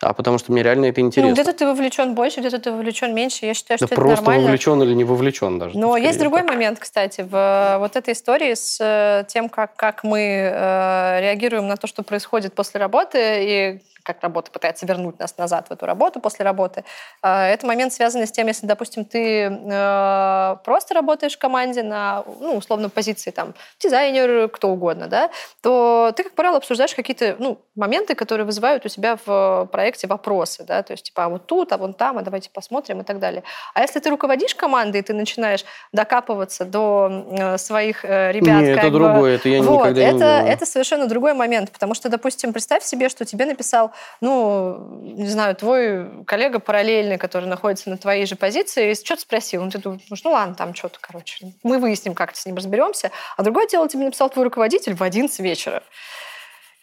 а 0.00 0.12
потому 0.12 0.38
что 0.38 0.52
мне 0.52 0.62
реально 0.62 0.86
это 0.86 1.00
интересно. 1.00 1.28
Ну, 1.28 1.34
где-то 1.34 1.52
ты 1.52 1.66
вовлечен 1.66 2.14
больше, 2.14 2.40
где-то 2.40 2.58
ты 2.58 2.72
вовлечен 2.72 3.14
меньше. 3.14 3.46
Я 3.46 3.54
считаю, 3.54 3.78
да 3.80 3.86
что 3.86 3.94
просто 3.94 4.12
это 4.12 4.22
нормально. 4.22 4.44
вовлечен 4.44 4.82
или 4.82 4.94
не 4.94 5.04
вовлечен 5.04 5.58
даже. 5.58 5.78
Но 5.78 5.96
есть 5.96 6.18
другой 6.18 6.42
так. 6.42 6.50
момент, 6.50 6.78
кстати, 6.78 7.22
в 7.22 7.34
э, 7.34 7.78
вот 7.78 7.96
этой 7.96 8.12
истории 8.12 8.54
с 8.54 8.78
э, 8.80 9.24
тем, 9.28 9.48
как, 9.48 9.76
как 9.76 10.04
мы 10.04 10.20
э, 10.20 11.20
реагируем 11.20 11.68
на 11.68 11.76
то, 11.76 11.86
что 11.86 12.02
происходит 12.02 12.54
после 12.54 12.80
работы, 12.80 13.18
и 13.18 13.80
как 14.06 14.22
работа 14.22 14.50
пытается 14.50 14.86
вернуть 14.86 15.18
нас 15.18 15.36
назад 15.36 15.68
в 15.68 15.72
эту 15.72 15.84
работу 15.84 16.20
после 16.20 16.44
работы. 16.44 16.84
А, 17.22 17.46
это 17.46 17.66
момент 17.66 17.92
связан 17.92 18.26
с 18.26 18.30
тем, 18.30 18.46
если, 18.46 18.66
допустим, 18.66 19.04
ты 19.04 19.50
э, 19.50 20.56
просто 20.64 20.94
работаешь 20.94 21.34
в 21.34 21.38
команде 21.38 21.82
на, 21.82 22.24
ну, 22.40 22.56
условно, 22.56 22.88
позиции 22.88 23.30
там 23.30 23.54
дизайнер, 23.80 24.48
кто 24.48 24.68
угодно, 24.68 25.08
да, 25.08 25.30
то 25.60 26.12
ты, 26.16 26.22
как 26.22 26.32
правило, 26.32 26.58
обсуждаешь 26.58 26.94
какие-то 26.94 27.36
ну, 27.38 27.58
моменты, 27.74 28.14
которые 28.14 28.46
вызывают 28.46 28.86
у 28.86 28.88
себя 28.88 29.18
в 29.26 29.68
проекте 29.72 30.06
вопросы, 30.06 30.64
да, 30.64 30.82
то 30.82 30.92
есть 30.92 31.04
типа 31.04 31.24
а 31.24 31.28
вот 31.28 31.46
тут, 31.46 31.72
а 31.72 31.78
вон 31.78 31.92
там, 31.92 32.18
а 32.18 32.22
давайте 32.22 32.50
посмотрим 32.50 33.00
и 33.00 33.04
так 33.04 33.18
далее. 33.18 33.42
А 33.74 33.82
если 33.82 33.98
ты 33.98 34.10
руководишь 34.10 34.54
командой, 34.54 34.98
и 34.98 35.02
ты 35.02 35.12
начинаешь 35.12 35.64
докапываться 35.92 36.64
до 36.64 37.26
э, 37.30 37.58
своих 37.58 38.04
э, 38.04 38.32
ребят... 38.32 38.62
Нет, 38.62 38.78
это 38.78 38.90
бы, 38.90 38.98
другое, 38.98 39.34
это 39.34 39.48
я 39.48 39.62
вот, 39.62 39.80
никогда 39.80 40.02
это, 40.02 40.42
не. 40.42 40.50
Это 40.50 40.66
совершенно 40.66 41.06
другой 41.06 41.34
момент, 41.34 41.72
потому 41.72 41.94
что, 41.94 42.08
допустим, 42.08 42.52
представь 42.52 42.84
себе, 42.84 43.08
что 43.08 43.24
тебе 43.24 43.44
написал 43.46 43.92
ну, 44.20 45.00
не 45.00 45.28
знаю, 45.28 45.54
твой 45.54 46.24
коллега 46.24 46.58
параллельный, 46.58 47.18
который 47.18 47.46
находится 47.46 47.90
на 47.90 47.96
твоей 47.96 48.26
же 48.26 48.36
позиции, 48.36 48.94
что-то 48.94 49.22
спросил, 49.22 49.64
ну, 49.64 49.70
ты 49.70 49.78
думаешь, 49.78 50.02
ну, 50.24 50.30
ладно, 50.30 50.54
там 50.54 50.74
что-то, 50.74 50.98
короче, 51.00 51.52
мы 51.62 51.78
выясним, 51.78 52.14
как-то 52.14 52.38
с 52.38 52.46
ним 52.46 52.56
разберемся. 52.56 53.10
А 53.36 53.42
другое 53.42 53.66
дело 53.66 53.88
тебе 53.88 54.04
написал 54.04 54.30
твой 54.30 54.44
руководитель 54.44 54.94
в 54.94 55.02
11 55.02 55.38
вечера. 55.40 55.82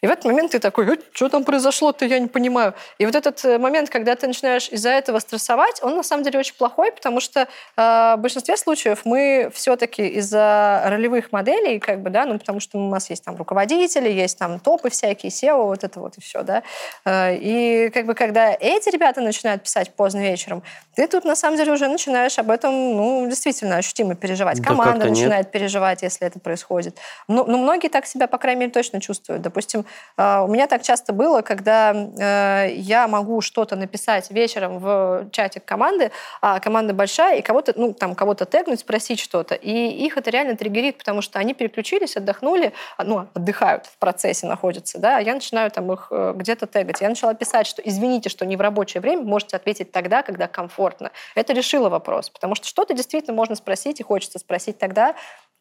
И 0.04 0.06
в 0.06 0.10
этот 0.10 0.26
момент 0.26 0.52
ты 0.52 0.58
такой, 0.58 0.86
«Э, 0.86 0.96
что 1.12 1.30
там 1.30 1.44
произошло-то, 1.44 2.04
я 2.04 2.18
не 2.18 2.26
понимаю. 2.26 2.74
И 2.98 3.06
вот 3.06 3.14
этот 3.14 3.42
э, 3.46 3.58
момент, 3.58 3.88
когда 3.88 4.14
ты 4.14 4.26
начинаешь 4.26 4.68
из-за 4.68 4.90
этого 4.90 5.18
стрессовать, 5.18 5.82
он 5.82 5.96
на 5.96 6.02
самом 6.02 6.24
деле 6.24 6.38
очень 6.38 6.54
плохой, 6.56 6.92
потому 6.92 7.20
что 7.20 7.40
э, 7.40 7.46
в 7.76 8.16
большинстве 8.18 8.58
случаев 8.58 9.06
мы 9.06 9.50
все-таки 9.54 10.06
из-за 10.18 10.82
ролевых 10.88 11.32
моделей, 11.32 11.78
как 11.78 12.02
бы, 12.02 12.10
да, 12.10 12.26
ну, 12.26 12.38
потому 12.38 12.60
что 12.60 12.76
у 12.76 12.90
нас 12.90 13.08
есть 13.08 13.24
там 13.24 13.36
руководители, 13.36 14.10
есть 14.10 14.38
там 14.38 14.60
топы 14.60 14.90
всякие, 14.90 15.30
SEO, 15.30 15.64
вот 15.64 15.84
это 15.84 15.98
вот 16.00 16.18
и 16.18 16.20
все, 16.20 16.42
да. 16.42 16.62
Э, 17.06 17.34
и 17.34 17.88
как 17.88 18.04
бы 18.04 18.12
когда 18.14 18.52
эти 18.52 18.90
ребята 18.90 19.22
начинают 19.22 19.62
писать 19.62 19.90
поздно 19.96 20.20
вечером, 20.20 20.62
ты 20.96 21.08
тут 21.08 21.24
на 21.24 21.34
самом 21.34 21.56
деле 21.56 21.72
уже 21.72 21.88
начинаешь 21.88 22.38
об 22.38 22.50
этом, 22.50 22.72
ну, 22.74 23.26
действительно 23.26 23.78
ощутимо 23.78 24.16
переживать. 24.16 24.58
Да 24.60 24.68
Команда 24.68 25.06
начинает 25.06 25.46
нет. 25.46 25.50
переживать, 25.50 26.02
если 26.02 26.26
это 26.26 26.38
происходит. 26.40 26.98
Но, 27.26 27.44
но 27.44 27.56
многие 27.56 27.88
так 27.88 28.04
себя, 28.04 28.26
по 28.26 28.36
крайней 28.36 28.60
мере, 28.60 28.72
точно 28.72 29.00
чувствуют. 29.00 29.40
Допустим, 29.40 29.86
у 30.16 30.46
меня 30.46 30.68
так 30.68 30.82
часто 30.82 31.12
было, 31.12 31.42
когда 31.42 31.92
э, 31.92 32.72
я 32.76 33.08
могу 33.08 33.40
что-то 33.40 33.74
написать 33.74 34.30
вечером 34.30 34.78
в 34.78 35.28
чатик 35.32 35.64
команды, 35.64 36.12
а 36.40 36.60
команда 36.60 36.94
большая, 36.94 37.38
и 37.38 37.42
кого-то, 37.42 37.72
ну, 37.76 37.92
там, 37.92 38.14
кого-то 38.14 38.44
тегнуть, 38.44 38.80
спросить 38.80 39.18
что-то. 39.18 39.56
И 39.56 39.72
их 39.72 40.16
это 40.16 40.30
реально 40.30 40.56
триггерит, 40.56 40.98
потому 40.98 41.20
что 41.20 41.40
они 41.40 41.52
переключились, 41.52 42.16
отдохнули, 42.16 42.72
а, 42.96 43.04
ну, 43.04 43.26
отдыхают 43.34 43.86
в 43.86 43.98
процессе, 43.98 44.46
находятся, 44.46 44.98
да, 44.98 45.18
а 45.18 45.20
я 45.20 45.34
начинаю 45.34 45.70
там 45.70 45.92
их 45.92 46.08
э, 46.10 46.32
где-то 46.36 46.66
тегать. 46.66 47.00
Я 47.00 47.08
начала 47.08 47.34
писать, 47.34 47.66
что 47.66 47.82
извините, 47.82 48.28
что 48.28 48.46
не 48.46 48.56
в 48.56 48.60
рабочее 48.60 49.00
время, 49.00 49.22
можете 49.22 49.56
ответить 49.56 49.90
тогда, 49.90 50.22
когда 50.22 50.46
комфортно. 50.46 51.10
Это 51.34 51.52
решило 51.52 51.88
вопрос, 51.88 52.30
потому 52.30 52.54
что 52.54 52.68
что-то 52.68 52.94
действительно 52.94 53.34
можно 53.34 53.56
спросить 53.56 53.98
и 53.98 54.04
хочется 54.04 54.38
спросить 54.38 54.78
тогда, 54.78 55.16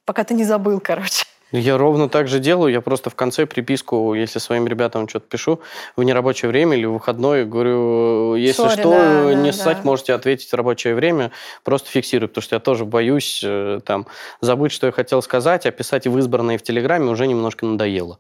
пока 0.06 0.24
ты 0.24 0.34
не 0.34 0.44
забыл, 0.44 0.80
короче. 0.80 1.26
Я 1.54 1.78
ровно 1.78 2.10
так 2.10 2.28
же 2.28 2.40
делаю. 2.40 2.74
Я 2.74 2.82
просто 2.82 3.12
в 3.12 3.16
конце 3.16 3.46
приписку, 3.46 4.16
если 4.16 4.40
своим 4.40 4.68
ребятам 4.68 5.08
что-то 5.08 5.28
пишу, 5.28 5.60
в 5.96 6.02
нерабочее 6.02 6.50
время 6.50 6.76
или 6.76 6.86
в 6.86 6.94
выходной, 6.94 7.46
говорю, 7.46 8.34
если 8.34 8.66
Sorry, 8.66 8.80
что, 8.80 8.90
да, 8.90 9.34
не 9.36 9.52
да, 9.52 9.58
ссать, 9.58 9.78
да. 9.78 9.84
можете 9.84 10.14
ответить 10.16 10.52
в 10.52 10.56
рабочее 10.56 10.96
время, 10.96 11.32
просто 11.64 11.90
фиксирую, 11.90 12.28
потому 12.28 12.42
что 12.42 12.56
я 12.56 12.60
тоже 12.60 12.86
боюсь 12.86 13.42
э, 13.46 13.82
там 13.86 14.08
забыть, 14.42 14.72
что 14.72 14.88
я 14.88 14.92
хотел 14.92 15.22
сказать, 15.22 15.68
а 15.68 15.72
писать 15.72 16.08
в 16.08 16.18
избранные 16.18 16.58
в 16.58 16.64
Телеграме 16.64 17.12
уже 17.12 17.28
немножко 17.28 17.68
надоело. 17.68 18.18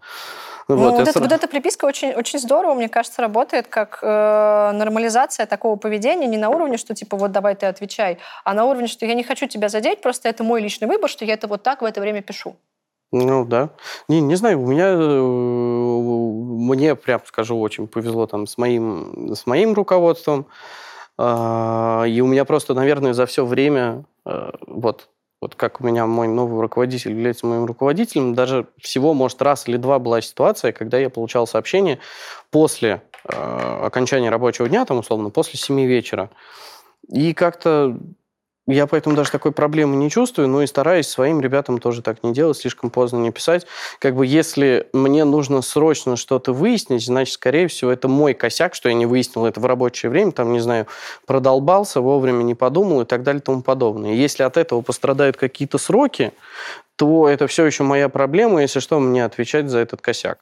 Ну, 0.68 0.78
вот, 0.78 1.00
вот, 1.00 1.08
это, 1.08 1.20
вот 1.20 1.32
эта 1.32 1.48
приписка 1.48 1.86
очень, 1.86 2.14
очень 2.14 2.38
здорово, 2.38 2.76
мне 2.76 2.88
кажется, 2.88 3.22
работает 3.22 3.68
как 3.68 4.00
э, 4.04 4.72
нормализация 4.74 5.48
такого 5.48 5.76
поведения 5.76 6.28
не 6.28 6.38
на 6.38 6.50
уровне, 6.50 6.78
что 6.78 6.94
типа 6.94 7.18
вот 7.18 7.32
давай 7.32 7.56
ты 7.56 7.66
отвечай, 7.66 8.20
а 8.44 8.54
на 8.54 8.66
уровне, 8.66 8.88
что 8.88 9.08
я 9.08 9.16
не 9.16 9.24
хочу 9.24 9.48
тебя 9.48 9.70
задеть, 9.70 10.02
просто 10.02 10.30
это 10.30 10.44
мой 10.44 10.62
личный 10.62 10.88
выбор, 10.88 11.10
что 11.10 11.26
я 11.26 11.34
это 11.34 11.48
вот 11.48 11.64
так 11.64 11.82
в 11.82 11.86
это 11.86 12.00
время 12.00 12.22
пишу. 12.22 12.56
Ну 13.16 13.46
да. 13.46 13.70
Не, 14.08 14.22
не 14.22 14.34
знаю, 14.36 14.60
у 14.60 14.66
меня, 14.66 14.88
э, 14.88 15.22
мне, 16.74 16.96
прям 16.96 17.22
скажу, 17.26 17.60
очень 17.60 17.88
повезло 17.88 18.26
там 18.26 18.48
с 18.48 18.58
моим, 18.58 19.36
с 19.36 19.46
моим 19.46 19.74
руководством. 19.74 20.48
А, 21.18 22.06
и 22.08 22.22
у 22.22 22.28
меня 22.28 22.44
просто, 22.44 22.74
наверное, 22.74 23.14
за 23.14 23.28
все 23.28 23.46
время, 23.46 24.06
э, 24.26 24.50
вот, 24.66 25.10
вот 25.42 25.54
как 25.54 25.80
у 25.80 25.84
меня 25.86 26.08
мой 26.08 26.28
новый 26.28 26.60
руководитель 26.62 27.12
является 27.12 27.46
моим 27.46 27.66
руководителем, 27.66 28.34
даже 28.34 28.68
всего, 28.80 29.14
может, 29.14 29.44
раз 29.44 29.68
или 29.68 29.78
два 29.78 30.00
была 30.00 30.20
ситуация, 30.22 30.72
когда 30.72 30.98
я 30.98 31.12
получал 31.12 31.46
сообщение 31.46 32.00
после 32.50 33.04
э, 33.26 33.36
окончания 33.86 34.32
рабочего 34.32 34.68
дня, 34.68 34.86
там, 34.86 34.98
условно, 34.98 35.30
после 35.30 35.60
семи 35.60 35.86
вечера. 35.86 36.32
И 37.10 37.34
как-то 37.36 37.96
я 38.66 38.88
поэтому 38.88 39.16
даже 39.16 39.30
такой 39.30 39.52
проблемы 39.52 39.98
не 39.98 40.10
чувствую, 40.10 40.48
но 40.48 40.64
и 40.64 40.68
стараюсь 40.68 41.08
своим 41.08 41.42
ребятам 41.42 41.80
тоже 41.80 42.02
так 42.02 42.24
не 42.24 42.32
делать, 42.32 42.58
слишком 42.58 42.90
поздно 42.90 43.18
не 43.18 43.32
писать. 43.32 43.68
Как 44.00 44.16
бы 44.16 44.26
если 44.26 44.88
мне 44.94 45.26
нужно 45.26 45.62
срочно 45.62 46.16
что-то 46.16 46.54
выяснить, 46.54 47.06
значит, 47.06 47.34
скорее 47.34 47.68
всего, 47.68 47.92
это 47.92 48.08
мой 48.08 48.34
косяк, 48.34 48.74
что 48.74 48.88
я 48.88 48.96
не 48.96 49.06
выяснил 49.06 49.46
это 49.46 49.60
в 49.60 49.66
рабочее 49.66 50.10
время, 50.10 50.32
там, 50.32 50.54
не 50.54 50.62
знаю, 50.62 50.88
продолбался, 51.26 52.00
вовремя 52.00 52.44
не 52.44 52.56
подумал 52.56 53.02
и 53.02 53.06
так 53.06 53.24
далее 53.24 53.42
и 53.42 53.44
тому 53.44 53.62
подобное. 53.62 54.14
Если 54.14 54.44
от 54.44 54.56
этого 54.56 54.82
пострадают 54.82 55.36
какие-то 55.36 55.78
сроки, 55.78 56.32
то 56.96 57.28
это 57.28 57.48
все 57.48 57.66
еще 57.66 57.84
моя 57.84 58.08
проблема, 58.08 58.62
если 58.62 58.80
что, 58.80 59.00
мне 59.02 59.26
отвечать 59.26 59.70
за 59.70 59.80
этот 59.80 60.00
косяк. 60.00 60.40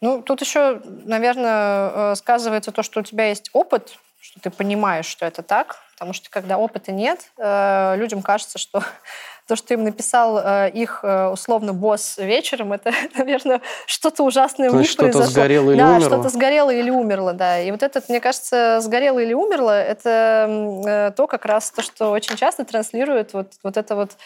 Ну, 0.00 0.22
тут 0.22 0.40
еще, 0.40 0.80
наверное, 1.04 2.12
э, 2.12 2.14
сказывается 2.16 2.72
то, 2.72 2.82
что 2.82 3.00
у 3.00 3.02
тебя 3.02 3.28
есть 3.28 3.50
опыт, 3.52 3.98
что 4.22 4.40
ты 4.40 4.50
понимаешь, 4.50 5.06
что 5.06 5.26
это 5.26 5.42
так, 5.42 5.78
Потому 6.02 6.14
что 6.14 6.30
когда 6.30 6.58
опыта 6.58 6.90
нет, 6.90 7.20
э, 7.38 7.94
людям 7.96 8.22
кажется, 8.22 8.58
что 8.58 8.82
то, 9.46 9.54
что 9.54 9.72
им 9.72 9.84
написал 9.84 10.36
э, 10.36 10.68
их 10.74 10.98
э, 11.04 11.28
условно 11.28 11.72
босс 11.72 12.18
вечером, 12.18 12.72
это, 12.72 12.90
наверное, 13.16 13.60
что-то 13.86 14.24
ужасное 14.24 14.72
у 14.72 14.74
них 14.74 14.88
что-то 14.88 15.12
произошло. 15.12 15.30
сгорело 15.30 15.70
или 15.70 15.78
да, 15.78 15.90
умерло. 15.90 16.08
что-то 16.08 16.28
сгорело 16.28 16.70
или 16.70 16.90
умерло, 16.90 17.34
да. 17.34 17.60
И 17.60 17.70
вот 17.70 17.84
это, 17.84 18.02
мне 18.08 18.18
кажется, 18.18 18.80
сгорело 18.80 19.20
или 19.20 19.32
умерло, 19.32 19.80
это 19.80 21.14
то 21.16 21.28
как 21.28 21.44
раз 21.44 21.70
то, 21.70 21.82
что 21.82 22.10
очень 22.10 22.34
часто 22.34 22.64
транслирует 22.64 23.32
вот, 23.32 23.52
вот 23.62 23.76
это 23.76 23.94
вот 23.94 24.16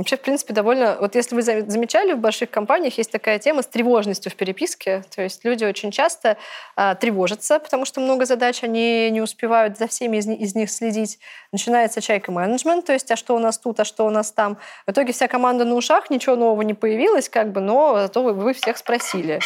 Вообще, 0.00 0.16
в 0.16 0.22
принципе, 0.22 0.54
довольно... 0.54 0.96
Вот 0.98 1.14
если 1.14 1.34
вы 1.34 1.42
замечали, 1.42 2.14
в 2.14 2.18
больших 2.20 2.50
компаниях 2.50 2.96
есть 2.96 3.12
такая 3.12 3.38
тема 3.38 3.60
с 3.60 3.66
тревожностью 3.66 4.32
в 4.32 4.34
переписке. 4.34 5.04
То 5.14 5.20
есть 5.20 5.44
люди 5.44 5.66
очень 5.66 5.90
часто 5.90 6.38
а, 6.74 6.94
тревожатся, 6.94 7.58
потому 7.58 7.84
что 7.84 8.00
много 8.00 8.24
задач, 8.24 8.64
они 8.64 9.10
не 9.10 9.20
успевают 9.20 9.76
за 9.76 9.88
всеми 9.88 10.16
из, 10.16 10.26
из 10.26 10.54
них 10.54 10.70
следить. 10.70 11.18
Начинается 11.52 12.00
чайка-менеджмент, 12.00 12.86
то 12.86 12.94
есть 12.94 13.10
а 13.10 13.16
что 13.16 13.36
у 13.36 13.38
нас 13.38 13.58
тут, 13.58 13.78
а 13.78 13.84
что 13.84 14.06
у 14.06 14.10
нас 14.10 14.32
там. 14.32 14.56
В 14.86 14.92
итоге 14.92 15.12
вся 15.12 15.28
команда 15.28 15.66
на 15.66 15.74
ушах, 15.74 16.08
ничего 16.08 16.34
нового 16.34 16.62
не 16.62 16.72
появилось, 16.72 17.28
как 17.28 17.52
бы, 17.52 17.60
но 17.60 18.08
то 18.08 18.22
вы, 18.22 18.32
вы 18.32 18.54
всех 18.54 18.78
спросили. 18.78 19.40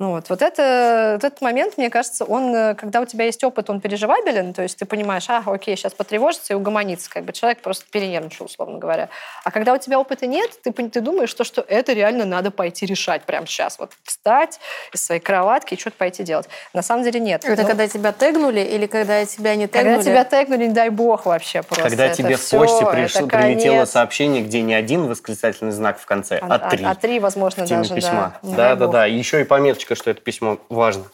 Ну 0.00 0.10
вот, 0.10 0.28
вот, 0.28 0.42
это, 0.42 1.12
вот 1.14 1.24
этот 1.24 1.40
момент, 1.40 1.78
мне 1.78 1.88
кажется, 1.88 2.24
он, 2.24 2.52
э, 2.52 2.74
когда 2.74 3.00
у 3.00 3.04
тебя 3.04 3.26
есть 3.26 3.44
опыт, 3.44 3.70
он 3.70 3.80
переживабелен, 3.80 4.52
то 4.52 4.62
есть 4.62 4.76
ты 4.76 4.86
понимаешь, 4.86 5.26
а, 5.28 5.42
окей, 5.46 5.76
сейчас 5.76 5.94
потревожится 5.94 6.52
и 6.52 6.56
угомонится, 6.56 7.08
как 7.08 7.24
бы 7.24 7.32
человек 7.32 7.60
просто 7.60 7.84
перенервничал, 7.92 8.46
условно 8.46 8.78
говоря. 8.78 9.08
А 9.44 9.52
когда 9.52 9.72
у 9.72 9.78
тебя 9.78 10.00
опыта 10.00 10.26
нет, 10.26 10.50
ты, 10.64 10.72
ты 10.72 11.00
думаешь, 11.00 11.30
что, 11.30 11.44
что 11.44 11.64
это 11.68 11.92
реально 11.92 12.24
надо 12.24 12.50
пойти 12.50 12.86
решать 12.86 13.22
прямо 13.22 13.46
сейчас, 13.46 13.78
вот 13.78 13.92
встать 14.02 14.58
из 14.92 15.04
своей 15.04 15.20
кроватки 15.20 15.74
и 15.74 15.78
что-то 15.78 15.96
пойти 15.96 16.24
делать. 16.24 16.48
На 16.72 16.82
самом 16.82 17.04
деле 17.04 17.20
нет. 17.20 17.44
Это 17.44 17.62
Но... 17.62 17.68
когда 17.68 17.86
тебя 17.86 18.10
тегнули 18.10 18.60
или 18.60 18.86
когда 18.86 19.24
тебя 19.24 19.54
не 19.54 19.68
тегнули? 19.68 19.94
Когда 19.96 20.02
тебя 20.02 20.24
тегнули, 20.24 20.66
не 20.66 20.74
дай 20.74 20.88
бог 20.88 21.26
вообще 21.26 21.62
просто. 21.62 21.84
Когда 21.84 22.06
это 22.06 22.16
тебе 22.16 22.36
в 22.36 22.50
почте 22.50 22.84
пришло, 22.86 23.28
прилетело 23.28 23.84
сообщение, 23.84 24.42
где 24.42 24.60
не 24.62 24.74
один 24.74 25.06
восклицательный 25.06 25.72
знак 25.72 26.00
в 26.00 26.04
конце, 26.04 26.38
а, 26.38 26.54
а 26.54 26.70
три. 26.70 26.84
А, 26.84 26.90
а 26.90 26.94
три, 26.96 27.20
возможно, 27.20 27.64
даже, 27.64 27.94
письма. 27.94 28.38
Да, 28.42 28.74
да, 28.74 28.74
да, 28.74 28.86
да. 28.88 29.06
Еще 29.06 29.40
и 29.40 29.44
пометочка, 29.44 29.83
что 29.92 30.10
это 30.10 30.20
письмо 30.20 30.58
важно. 30.68 31.04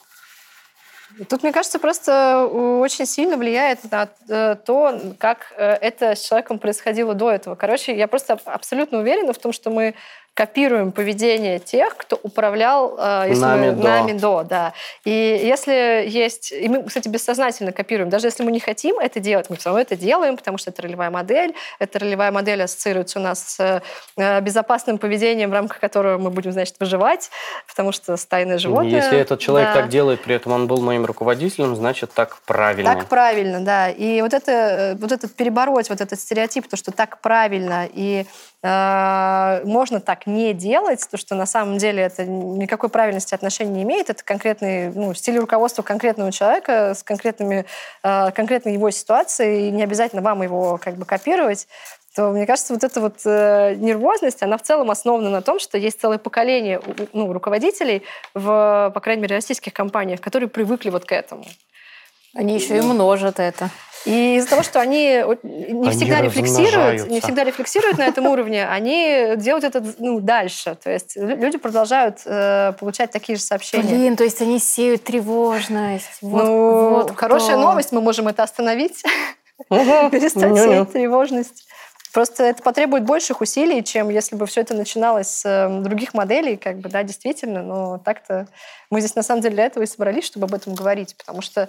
Тут, 1.29 1.43
мне 1.43 1.53
кажется, 1.53 1.79
просто 1.79 2.47
очень 2.47 3.05
сильно 3.05 3.37
влияет 3.37 3.91
на 3.91 4.09
э, 4.29 4.57
то, 4.65 4.99
как 5.19 5.53
э, 5.57 5.73
это 5.73 6.15
с 6.15 6.21
человеком 6.21 6.59
происходило 6.59 7.15
до 7.15 7.31
этого. 7.31 7.57
Короче, 7.57 7.97
я 7.97 8.07
просто 8.07 8.39
абсолютно 8.45 8.99
уверена 8.99 9.33
в 9.33 9.39
том, 9.39 9.53
что 9.53 9.71
мы 9.71 9.95
копируем 10.41 10.91
поведение 10.91 11.59
тех, 11.59 11.95
кто 11.99 12.19
управлял 12.23 12.97
э, 12.99 13.27
если 13.29 13.43
нами, 13.43 13.71
мы, 13.73 13.73
до. 13.73 13.83
нами 13.83 14.13
до. 14.15 14.43
Да. 14.43 14.73
И 15.05 15.11
если 15.11 16.09
есть... 16.09 16.51
И 16.51 16.67
мы, 16.67 16.83
кстати, 16.83 17.09
бессознательно 17.09 17.73
копируем. 17.73 18.09
Даже 18.09 18.29
если 18.29 18.43
мы 18.43 18.51
не 18.51 18.59
хотим 18.59 18.99
это 18.99 19.21
делать, 19.21 19.51
мы 19.51 19.57
все 19.57 19.69
равно 19.69 19.83
это 19.83 19.97
делаем, 19.97 20.39
потому 20.39 20.57
что 20.57 20.71
это 20.71 20.81
ролевая 20.81 21.11
модель. 21.11 21.55
Эта 21.79 21.99
ролевая 21.99 22.33
модель 22.33 22.63
ассоциируется 22.63 23.19
у 23.19 23.23
нас 23.23 23.57
с 23.57 23.83
э, 24.17 24.41
безопасным 24.41 24.97
поведением, 24.97 25.51
в 25.51 25.53
рамках 25.53 25.79
которого 25.79 26.17
мы 26.17 26.31
будем, 26.31 26.53
значит, 26.53 26.77
выживать, 26.81 27.31
потому 27.69 27.93
что 27.93 28.17
стайное 28.17 28.57
животное... 28.57 29.03
Если 29.03 29.19
этот 29.19 29.41
человек 29.41 29.75
да. 29.75 29.81
так 29.83 29.91
делает, 29.91 30.23
при 30.23 30.37
этом 30.37 30.53
он 30.53 30.67
был 30.69 30.81
моим 30.81 31.05
руководителем, 31.05 31.77
значит, 31.77 32.13
так 32.15 32.39
правильно. 32.47 32.95
Так 32.95 33.09
правильно, 33.09 33.61
да. 33.61 33.91
И 33.91 34.23
вот, 34.23 34.33
это, 34.33 34.53
э, 34.53 34.95
вот 34.95 35.13
этот 35.13 35.35
перебороть, 35.35 35.91
вот 35.91 36.01
этот 36.01 36.19
стереотип, 36.19 36.67
то, 36.67 36.79
что 36.79 36.93
так 36.93 37.21
правильно, 37.21 37.87
и 37.93 38.25
можно 38.63 40.01
так 40.01 40.27
не 40.27 40.53
делать, 40.53 41.07
то, 41.11 41.17
что 41.17 41.35
на 41.35 41.47
самом 41.47 41.79
деле 41.79 42.03
это 42.03 42.27
никакой 42.27 42.91
правильности 42.91 43.35
отношений 43.35 43.71
не 43.71 43.83
имеет, 43.85 44.11
это 44.11 44.23
конкретный 44.23 44.91
ну, 44.91 45.15
стиль 45.15 45.39
руководства 45.39 45.83
конкретного 45.83 46.31
человека 46.31 46.95
с 46.95 47.03
конкретными, 47.03 47.65
э, 48.03 48.31
конкретной 48.33 48.75
его 48.75 48.91
ситуацией, 48.91 49.69
и 49.69 49.71
не 49.71 49.83
обязательно 49.83 50.21
вам 50.21 50.43
его 50.43 50.79
как 50.79 50.97
бы 50.97 51.07
копировать, 51.07 51.69
то, 52.15 52.33
мне 52.33 52.47
кажется, 52.47 52.75
вот 52.75 52.85
эта 52.85 53.01
вот 53.01 53.21
э, 53.25 53.77
нервозность, 53.77 54.43
она 54.43 54.59
в 54.59 54.63
целом 54.63 54.91
основана 54.91 55.31
на 55.31 55.43
том, 55.43 55.59
что 55.59 55.79
есть 55.79 56.01
целое 56.01 56.19
поколение 56.19 56.81
ну, 57.13 57.33
руководителей 57.33 58.03
в, 58.35 58.91
по 58.93 59.01
крайней 59.01 59.23
мере, 59.23 59.37
российских 59.37 59.73
компаниях, 59.73 60.21
которые 60.21 60.49
привыкли 60.49 60.91
вот 60.91 61.05
к 61.05 61.13
этому. 61.13 61.45
Они 62.35 62.55
еще 62.55 62.79
и 62.79 62.81
множат 62.81 63.41
это. 63.41 63.71
И 64.07 64.37
из-за 64.37 64.49
того, 64.49 64.63
что 64.63 64.81
они 64.81 65.23
не 65.43 65.89
Они 65.89 65.91
всегда 65.91 66.23
рефлексируют, 66.23 67.09
не 67.11 67.21
всегда 67.21 67.45
рефлексируют 67.45 67.99
на 67.99 68.07
этом 68.07 68.27
уровне, 68.27 68.67
они 68.67 69.35
делают 69.37 69.65
это 69.65 69.85
ну, 69.99 70.21
дальше. 70.21 70.77
То 70.83 70.91
есть 70.91 71.17
лю- 71.17 71.37
люди 71.37 71.59
продолжают 71.59 72.21
э, 72.25 72.73
получать 72.81 73.11
такие 73.11 73.37
же 73.37 73.43
сообщения. 73.43 73.95
Блин, 73.95 74.17
то 74.17 74.25
есть 74.25 74.41
они 74.41 74.59
сеют 74.59 75.05
тревожность. 75.05 76.07
Вот, 76.23 76.45
ну, 76.45 76.91
вот 76.91 77.17
хорошая 77.17 77.57
кто. 77.59 77.61
новость, 77.61 77.93
мы 77.93 78.01
можем 78.01 78.29
это 78.29 78.43
остановить, 78.43 79.03
перестать 79.69 80.57
сеять 80.57 80.93
тревожность. 80.93 81.67
Просто 82.13 82.45
это 82.45 82.63
потребует 82.63 83.05
больших 83.05 83.41
усилий, 83.41 83.85
чем 83.85 84.09
если 84.09 84.35
бы 84.35 84.47
все 84.47 84.63
это 84.63 84.75
начиналось 84.75 85.29
с 85.29 85.45
э, 85.45 85.69
других 85.83 86.15
моделей, 86.15 86.57
как 86.57 86.79
бы, 86.79 86.89
да, 86.89 87.03
действительно. 87.03 87.63
Но 87.63 87.99
так-то 87.99 88.49
мы 88.91 89.01
здесь 89.01 89.15
на 89.15 89.23
самом 89.23 89.43
деле 89.43 89.55
для 89.55 89.67
этого 89.67 89.85
и 89.85 89.87
собрались, 89.87 90.25
чтобы 90.25 90.47
об 90.47 90.55
этом 90.55 90.75
говорить, 90.75 91.15
потому 91.17 91.43
что 91.43 91.69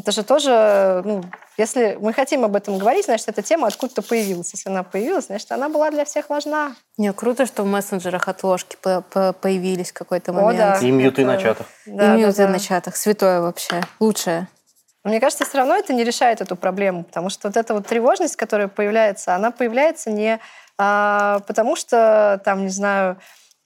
это 0.00 0.12
же 0.12 0.22
тоже, 0.24 1.02
ну, 1.04 1.22
если 1.56 1.96
мы 2.00 2.12
хотим 2.12 2.44
об 2.44 2.56
этом 2.56 2.78
говорить, 2.78 3.04
значит, 3.04 3.28
эта 3.28 3.42
тема 3.42 3.68
откуда-то 3.68 4.02
появилась. 4.02 4.52
Если 4.52 4.68
она 4.68 4.82
появилась, 4.82 5.26
значит, 5.26 5.50
она 5.52 5.68
была 5.68 5.90
для 5.90 6.04
всех 6.04 6.30
важна. 6.30 6.74
Не, 6.98 7.12
круто, 7.12 7.46
что 7.46 7.62
в 7.62 7.66
мессенджерах 7.66 8.28
отложки 8.28 8.76
по- 8.80 9.02
по- 9.02 9.32
появились 9.32 9.90
в 9.90 9.94
какой-то 9.94 10.32
О, 10.32 10.34
момент. 10.34 10.58
да. 10.58 10.78
И 10.86 10.90
мьюты 10.90 11.22
Это- 11.22 11.30
на 11.32 11.38
чатах. 11.38 11.66
Да, 11.86 11.92
и 11.92 11.96
да, 11.96 12.16
мьюты 12.16 12.42
да. 12.42 12.48
на 12.48 12.58
чатах. 12.58 12.96
Святое 12.96 13.40
вообще. 13.40 13.82
Лучшее. 14.00 14.48
Мне 15.04 15.18
кажется, 15.20 15.44
все 15.44 15.58
равно 15.58 15.76
это 15.76 15.92
не 15.94 16.04
решает 16.04 16.40
эту 16.40 16.56
проблему, 16.56 17.04
потому 17.04 17.30
что 17.30 17.48
вот 17.48 17.56
эта 17.56 17.72
вот 17.72 17.86
тревожность, 17.86 18.36
которая 18.36 18.68
появляется, 18.68 19.34
она 19.34 19.50
появляется 19.50 20.10
не 20.10 20.38
а, 20.82 21.40
потому, 21.46 21.76
что, 21.76 22.40
там, 22.44 22.62
не 22.62 22.70
знаю, 22.70 23.18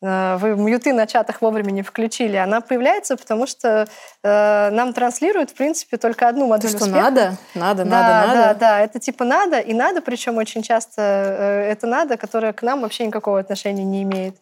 вы 0.04 0.56
мьюты 0.56 0.92
на 0.92 1.06
чатах 1.06 1.40
вовремя 1.40 1.70
не 1.70 1.82
включили, 1.82 2.36
она 2.36 2.60
появляется, 2.60 3.16
потому 3.16 3.46
что 3.46 3.88
э, 4.22 4.70
нам 4.70 4.92
транслируют, 4.92 5.50
в 5.50 5.54
принципе, 5.54 5.96
только 5.96 6.28
одну 6.28 6.42
То, 6.42 6.48
модель 6.48 6.70
что 6.70 6.84
успеха. 6.84 7.00
надо, 7.00 7.36
надо, 7.54 7.84
да, 7.84 7.90
надо, 7.90 8.08
да, 8.08 8.36
надо. 8.46 8.60
да, 8.60 8.80
это 8.80 8.98
типа 9.00 9.24
надо, 9.24 9.58
и 9.60 9.72
надо, 9.72 10.02
причем 10.02 10.36
очень 10.36 10.62
часто 10.62 11.00
э, 11.00 11.70
это 11.70 11.86
надо, 11.86 12.18
которое 12.18 12.52
к 12.52 12.62
нам 12.62 12.82
вообще 12.82 13.06
никакого 13.06 13.40
отношения 13.40 13.84
не 13.84 14.02
имеет. 14.02 14.36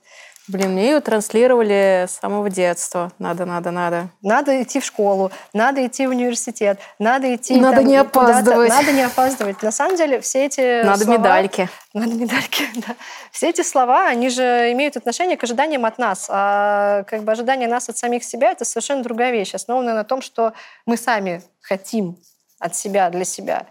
Блин, 0.48 0.72
мне 0.72 0.86
ее 0.90 1.00
транслировали 1.00 2.06
с 2.08 2.18
самого 2.18 2.50
детства. 2.50 3.12
Надо, 3.20 3.46
надо, 3.46 3.70
надо. 3.70 4.08
Надо 4.22 4.60
идти 4.62 4.80
в 4.80 4.84
школу, 4.84 5.30
надо 5.52 5.86
идти 5.86 6.04
в 6.06 6.10
университет, 6.10 6.80
надо 6.98 7.32
идти... 7.32 7.60
Надо 7.60 7.76
там 7.76 7.86
не 7.86 7.96
опаздывать. 7.96 8.68
Надо 8.68 8.92
не 8.92 9.02
опаздывать. 9.02 9.62
На 9.62 9.70
самом 9.70 9.96
деле 9.96 10.20
все 10.20 10.46
эти 10.46 10.82
Надо 10.82 11.04
слова- 11.04 11.18
медальки. 11.18 11.68
Надо 11.94 12.14
медальки, 12.14 12.64
да. 12.74 12.96
Все 13.30 13.50
эти 13.50 13.62
слова, 13.62 14.08
они 14.08 14.30
же 14.30 14.72
имеют 14.72 14.96
отношение 14.96 15.36
к 15.36 15.44
ожиданиям 15.44 15.84
от 15.84 15.98
нас. 15.98 16.26
А 16.28 17.04
как 17.04 17.22
бы 17.22 17.30
ожидание 17.30 17.68
нас 17.68 17.88
от 17.88 17.96
самих 17.96 18.24
себя— 18.24 18.50
это 18.52 18.64
совершенно 18.64 19.04
другая 19.04 19.30
вещь, 19.30 19.54
основанная 19.54 19.94
на 19.94 20.04
том, 20.04 20.22
что 20.22 20.54
мы 20.86 20.96
сами 20.96 21.42
хотим 21.60 22.18
от 22.58 22.74
себя, 22.74 23.10
для 23.10 23.24
себя. 23.24 23.66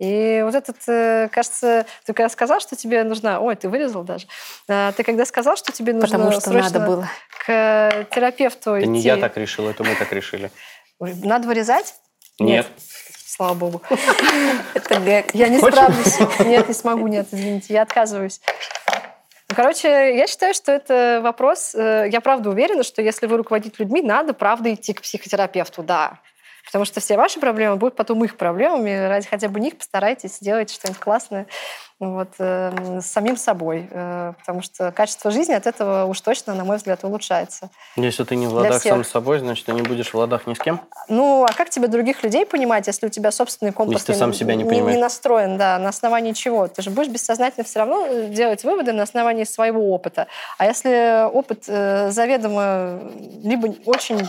И 0.00 0.40
вот 0.42 0.54
этот, 0.54 0.76
э, 0.88 1.28
кажется, 1.30 1.84
ты 2.06 2.14
когда 2.14 2.30
сказал, 2.30 2.58
что 2.60 2.74
тебе 2.74 3.04
нужна... 3.04 3.38
Ой, 3.38 3.54
ты 3.54 3.68
вырезал 3.68 4.02
даже. 4.02 4.26
А, 4.66 4.92
Ты 4.92 5.04
когда 5.04 5.26
сказал, 5.26 5.58
что 5.58 5.72
тебе 5.72 5.92
нужно 5.92 6.08
Потому 6.08 6.32
что 6.32 6.40
срочно 6.40 6.78
надо 6.80 6.86
было. 6.86 7.08
к 7.44 8.06
терапевту 8.10 8.70
Это 8.72 8.84
идти... 8.84 8.88
не 8.90 9.00
я 9.00 9.18
так 9.18 9.36
решил, 9.36 9.68
это 9.68 9.84
мы 9.84 9.94
так 9.94 10.10
решили. 10.12 10.50
Надо 11.00 11.46
вырезать? 11.46 11.94
Нет. 12.38 12.66
Слава 13.26 13.52
богу. 13.52 13.82
Это 14.74 15.00
гэг. 15.00 15.34
Я 15.34 15.48
не 15.48 15.58
справлюсь. 15.58 16.18
Нет, 16.40 16.68
не 16.68 16.74
смогу, 16.74 17.06
нет, 17.06 17.28
извините, 17.30 17.74
я 17.74 17.82
отказываюсь. 17.82 18.40
Ну, 19.50 19.54
Короче, 19.56 20.16
я 20.16 20.26
считаю, 20.26 20.54
что 20.54 20.72
это 20.72 21.20
вопрос... 21.22 21.74
э, 21.74 22.08
Я 22.10 22.20
правда 22.20 22.50
уверена, 22.50 22.84
что 22.84 23.02
если 23.02 23.26
вы 23.26 23.36
руководите 23.36 23.74
людьми, 23.78 24.00
надо, 24.00 24.32
правда, 24.32 24.72
идти 24.72 24.92
к 24.94 25.02
психотерапевту, 25.02 25.82
да. 25.82 26.20
Потому 26.64 26.84
что 26.84 27.00
все 27.00 27.16
ваши 27.16 27.40
проблемы 27.40 27.76
будут 27.76 27.96
потом 27.96 28.24
их 28.24 28.36
проблемами. 28.36 29.06
Ради 29.08 29.26
хотя 29.28 29.48
бы 29.48 29.60
них 29.60 29.76
постарайтесь 29.78 30.36
сделать 30.36 30.70
что-нибудь 30.70 31.00
классное 31.00 31.46
ну, 32.00 32.14
вот, 32.14 32.28
э, 32.38 33.00
с 33.02 33.06
самим 33.06 33.36
собой. 33.36 33.86
Э, 33.90 34.32
Потому 34.38 34.62
что 34.62 34.90
качество 34.90 35.30
жизни 35.30 35.52
от 35.52 35.66
этого 35.66 36.06
уж 36.06 36.18
точно, 36.22 36.54
на 36.54 36.64
мой 36.64 36.78
взгляд, 36.78 37.04
улучшается. 37.04 37.68
Если 37.94 38.24
ты 38.24 38.36
не 38.36 38.46
в 38.46 38.54
ладах 38.54 38.82
сам 38.82 39.04
с 39.04 39.10
собой, 39.10 39.38
значит, 39.38 39.66
ты 39.66 39.72
не 39.72 39.82
будешь 39.82 40.12
в 40.12 40.14
ладах 40.16 40.46
ни 40.46 40.54
с 40.54 40.58
кем. 40.58 40.80
Ну, 41.08 41.44
а 41.44 41.52
как 41.52 41.68
тебе 41.68 41.88
других 41.88 42.22
людей 42.22 42.46
понимать, 42.46 42.86
если 42.86 43.06
у 43.06 43.10
тебя 43.10 43.30
собственный 43.30 43.72
компас 43.72 44.00
Если 44.00 44.12
ты 44.14 44.18
сам 44.18 44.32
себя 44.32 44.54
не 44.54 44.62
не, 44.62 44.68
понимаешь. 44.68 44.98
настроен, 44.98 45.58
да, 45.58 45.78
на 45.78 45.90
основании 45.90 46.32
чего? 46.32 46.68
Ты 46.68 46.80
же 46.80 46.90
будешь 46.90 47.08
бессознательно 47.10 47.64
все 47.64 47.80
равно 47.80 48.06
э, 48.06 48.28
делать 48.28 48.64
выводы 48.64 48.92
на 48.92 49.02
основании 49.02 49.44
своего 49.44 49.92
опыта. 49.92 50.26
А 50.56 50.64
если 50.64 51.26
опыт 51.30 51.64
э, 51.68 52.10
заведомо 52.10 52.98
либо 53.42 53.74
очень 53.84 54.26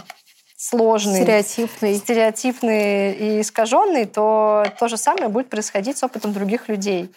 сложный, 0.62 1.22
Стереотипный. 1.24 1.96
стереотипный 1.96 3.14
и 3.14 3.42
искаженный, 3.42 4.06
то 4.06 4.64
то 4.80 4.88
же 4.88 4.96
самое 4.96 5.28
будет 5.28 5.50
происходить 5.50 5.98
с 5.98 6.04
опытом 6.04 6.34
других 6.34 6.70
людей. 6.70 7.12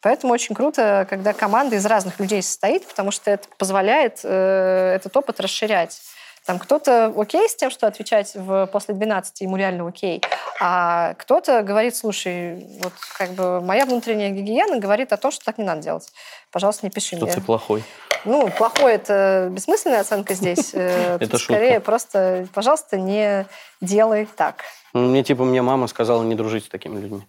Поэтому 0.00 0.32
очень 0.32 0.54
круто, 0.54 1.06
когда 1.10 1.34
команда 1.34 1.76
из 1.76 1.84
разных 1.84 2.18
людей 2.20 2.42
состоит, 2.42 2.86
потому 2.86 3.10
что 3.10 3.30
это 3.30 3.48
позволяет 3.58 4.20
э, 4.22 4.94
этот 4.96 5.14
опыт 5.14 5.40
расширять. 5.40 6.00
Там 6.46 6.60
кто-то 6.60 7.12
окей 7.16 7.48
с 7.48 7.56
тем, 7.56 7.70
что 7.70 7.88
отвечать 7.88 8.32
в, 8.34 8.66
после 8.66 8.94
12 8.94 9.40
ему 9.40 9.56
реально 9.56 9.88
окей, 9.88 10.22
а 10.60 11.14
кто-то 11.14 11.62
говорит, 11.62 11.96
слушай, 11.96 12.64
вот 12.82 12.92
как 13.18 13.30
бы 13.30 13.60
моя 13.60 13.84
внутренняя 13.84 14.30
гигиена 14.30 14.78
говорит 14.78 15.12
о 15.12 15.16
том, 15.16 15.32
что 15.32 15.44
так 15.44 15.58
не 15.58 15.64
надо 15.64 15.82
делать. 15.82 16.08
Пожалуйста, 16.52 16.86
не 16.86 16.90
пиши 16.90 17.16
Что 17.16 17.26
мне. 17.26 17.34
ты 17.34 17.40
плохой. 17.40 17.82
Ну, 18.24 18.48
плохой 18.48 18.94
это 18.94 19.48
бессмысленная 19.50 20.00
оценка 20.00 20.34
здесь. 20.34 20.70
Э, 20.74 21.18
Это. 21.20 21.38
Скорее 21.38 21.80
просто, 21.80 22.46
пожалуйста, 22.54 22.96
не 22.96 23.46
делай 23.80 24.28
так. 24.36 24.62
Ну, 24.92 25.08
Мне, 25.08 25.24
типа, 25.24 25.44
мне 25.44 25.62
мама 25.62 25.88
сказала 25.88 26.22
не 26.22 26.34
дружить 26.34 26.66
с 26.66 26.68
такими 26.68 27.00
людьми. 27.00 27.22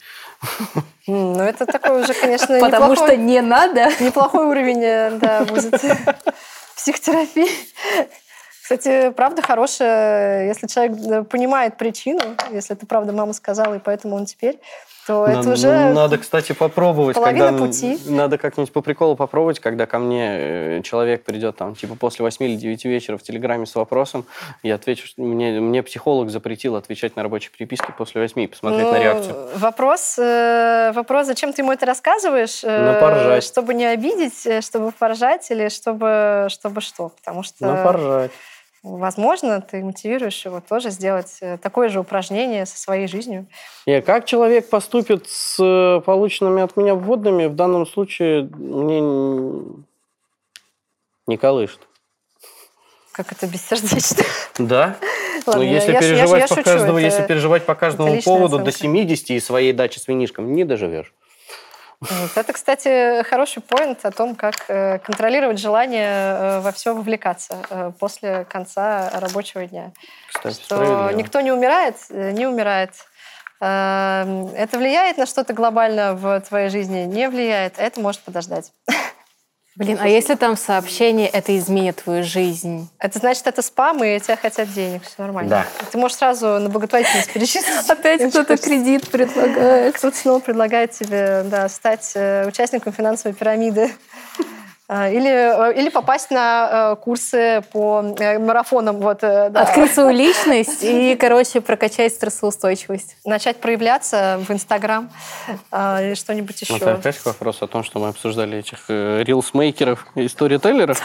Ну, 1.07 1.41
это 1.41 1.65
такой 1.65 2.01
уже, 2.03 2.13
конечно, 2.13 2.59
Потому 2.61 2.95
что 2.95 3.15
не 3.17 3.41
надо. 3.41 3.89
неплохой 3.99 4.45
уровень, 4.45 4.83
э, 4.83 5.11
да, 5.11 5.43
будет 5.45 5.73
психотерапии. 6.75 7.49
Кстати, 8.67 9.11
правда 9.11 9.41
хорошая, 9.41 10.47
если 10.47 10.67
человек 10.67 10.97
э, 10.97 11.23
понимает 11.23 11.77
причину, 11.77 12.19
если 12.51 12.75
это 12.75 12.85
правда 12.85 13.13
мама 13.13 13.31
сказала, 13.31 13.75
и 13.75 13.79
поэтому 13.79 14.17
он 14.17 14.25
теперь, 14.25 14.59
то 15.07 15.25
это 15.25 15.37
Надо- 15.37 15.51
уже... 15.51 15.93
Надо, 15.93 16.17
кстати, 16.17 16.51
попробовать. 16.51 17.15
половина 17.15 17.45
когда, 17.51 17.65
пути. 17.65 17.97
Надо 18.07 18.37
как-нибудь 18.37 18.73
по 18.73 18.81
приколу 18.81 19.15
попробовать, 19.15 19.61
когда 19.61 19.85
ко 19.85 19.99
мне 19.99 20.31
э, 20.31 20.81
человек 20.83 21.23
придет 21.23 21.55
там, 21.55 21.75
типа, 21.75 21.95
после 21.95 22.23
8 22.23 22.43
или 22.43 22.57
9 22.57 22.83
вечера 22.83 23.17
в 23.17 23.23
Телеграме 23.23 23.65
с 23.65 23.73
вопросом, 23.73 24.25
я 24.63 24.75
отвечу, 24.75 25.07
что 25.07 25.21
мне, 25.21 25.61
мне 25.61 25.81
психолог 25.81 26.29
запретил 26.29 26.75
отвечать 26.75 27.15
на 27.15 27.23
рабочей 27.23 27.51
переписке 27.57 27.93
после 27.97 28.19
8 28.19 28.41
и 28.41 28.47
посмотреть 28.47 28.83
Ну, 28.83 28.91
на 28.91 28.99
реакцию. 28.99 29.47
Вопрос, 29.55 30.19
э, 30.19 30.91
вопрос, 30.93 31.27
зачем 31.27 31.53
ты 31.53 31.61
ему 31.61 31.71
это 31.71 31.85
рассказываешь? 31.85 32.63
Ну, 32.63 32.99
поржать. 32.99 33.45
Чтобы 33.45 33.75
не 33.75 33.85
обидеть, 33.85 34.65
чтобы 34.65 34.91
поржать 34.91 35.49
или 35.51 35.69
чтобы, 35.69 36.47
чтобы 36.49 36.81
что? 36.81 37.13
Потому 37.15 37.43
что... 37.43 37.65
Ну, 37.65 37.81
поржать. 37.81 38.31
Возможно, 38.83 39.59
ты 39.59 39.83
мотивируешь 39.83 40.45
его 40.45 40.61
тоже 40.61 40.91
сделать 40.91 41.37
э, 41.41 41.57
такое 41.57 41.89
же 41.89 41.99
упражнение 41.99 42.65
со 42.65 42.77
своей 42.77 43.07
жизнью. 43.07 43.47
И 43.85 43.99
как 44.01 44.25
человек 44.25 44.69
поступит 44.69 45.27
с 45.27 45.57
э, 45.59 46.01
полученными 46.05 46.61
от 46.61 46.77
меня 46.77 46.95
вводными, 46.95 47.47
в 47.47 47.55
данном 47.55 47.85
случае 47.87 48.43
мне 48.43 49.01
не 51.27 51.37
колышет. 51.37 51.79
Как 53.11 53.31
это 53.31 53.47
бессердечно. 53.47 54.23
Да. 54.59 54.97
Ладно, 55.45 55.63
Но 55.63 55.69
я- 55.69 55.75
если 55.75 55.91
я 55.93 56.01
ш- 56.01 56.05
я 56.07 56.13
переживать, 56.15 56.41
я 56.41 56.47
по 56.47 56.55
шучу, 56.55 56.63
каждому, 56.63 56.97
это- 56.97 57.05
если 57.05 57.23
переживать 57.27 57.65
по 57.65 57.75
каждому 57.75 58.21
поводу 58.23 58.57
до 58.57 58.63
оценка. 58.69 58.79
70 58.79 59.29
и 59.31 59.39
своей 59.39 59.71
дачи 59.73 59.99
с 59.99 60.07
винишком, 60.07 60.51
не 60.53 60.63
доживешь. 60.65 61.13
Вот. 61.99 62.31
Это, 62.35 62.53
кстати, 62.53 63.23
хороший 63.23 63.61
поинт 63.61 64.05
о 64.05 64.11
том, 64.11 64.35
как 64.35 64.65
э, 64.67 64.99
контролировать 64.99 65.59
желание 65.59 66.07
э, 66.07 66.59
во 66.59 66.71
все 66.71 66.93
вовлекаться 66.93 67.57
э, 67.69 67.91
после 67.99 68.45
конца 68.45 69.09
рабочего 69.15 69.65
дня. 69.65 69.91
Кстати, 70.31 70.61
Что 70.61 71.11
никто 71.11 71.41
не 71.41 71.51
умирает, 71.51 71.95
не 72.09 72.45
умирает. 72.45 72.91
Э, 73.59 74.47
Это 74.55 74.77
влияет 74.77 75.17
на 75.17 75.25
что-то 75.25 75.53
глобально 75.53 76.13
в 76.13 76.39
твоей 76.41 76.69
жизни? 76.69 76.99
Не 77.05 77.29
влияет. 77.29 77.79
Это 77.79 77.99
может 77.99 78.21
подождать. 78.21 78.71
Блин, 79.77 79.99
а 80.01 80.07
если 80.07 80.33
там 80.33 80.57
сообщение, 80.57 81.27
это 81.27 81.55
изменит 81.55 82.01
твою 82.03 82.23
жизнь? 82.23 82.89
Это 82.97 83.19
значит, 83.19 83.45
это 83.45 83.61
спам, 83.61 84.03
и 84.03 84.19
тебя 84.19 84.35
хотят 84.35 84.73
денег. 84.73 85.03
Все 85.03 85.21
нормально. 85.21 85.49
Да. 85.51 85.65
Ты 85.91 85.99
можешь 85.99 86.17
сразу 86.17 86.47
на 86.47 86.67
благотворительность 86.67 87.31
перечислить. 87.31 87.65
Опять 87.87 88.27
кто-то 88.31 88.57
кредит 88.57 89.07
предлагает. 89.07 89.95
Кто-то 89.95 90.17
снова 90.17 90.39
предлагает 90.39 90.91
тебе 90.93 91.43
да, 91.45 91.69
стать 91.69 92.13
э, 92.15 92.47
участником 92.47 92.91
финансовой 92.91 93.35
пирамиды. 93.35 93.91
А, 94.89 95.09
или, 95.09 95.29
э, 95.29 95.77
или 95.77 95.89
попасть 95.89 96.31
на 96.31 96.93
э, 96.93 96.95
курсы 97.03 97.61
по 97.73 98.15
э, 98.17 98.39
марафонам. 98.39 98.99
Вот, 98.99 99.19
да. 99.19 99.47
Открыть 99.47 99.93
свою 99.93 100.11
личность 100.17 100.81
и, 100.81 101.17
короче, 101.19 101.59
прокачать 101.59 102.13
стрессоустойчивость. 102.13 103.17
Начать 103.25 103.57
проявляться 103.57 104.39
в 104.47 104.51
Инстаграм 104.51 105.09
или 105.73 106.13
что-нибудь 106.15 106.61
еще. 106.61 106.77
Это 106.77 106.93
опять 106.93 107.23
вопрос 107.25 107.61
о 107.61 107.67
том, 107.67 107.83
что 107.83 107.99
мы 107.99 108.07
обсуждали 108.07 108.59
этих 108.59 108.89
рилсмейкеров 108.89 110.07
и 110.15 110.27
сторителлеров. 110.29 111.03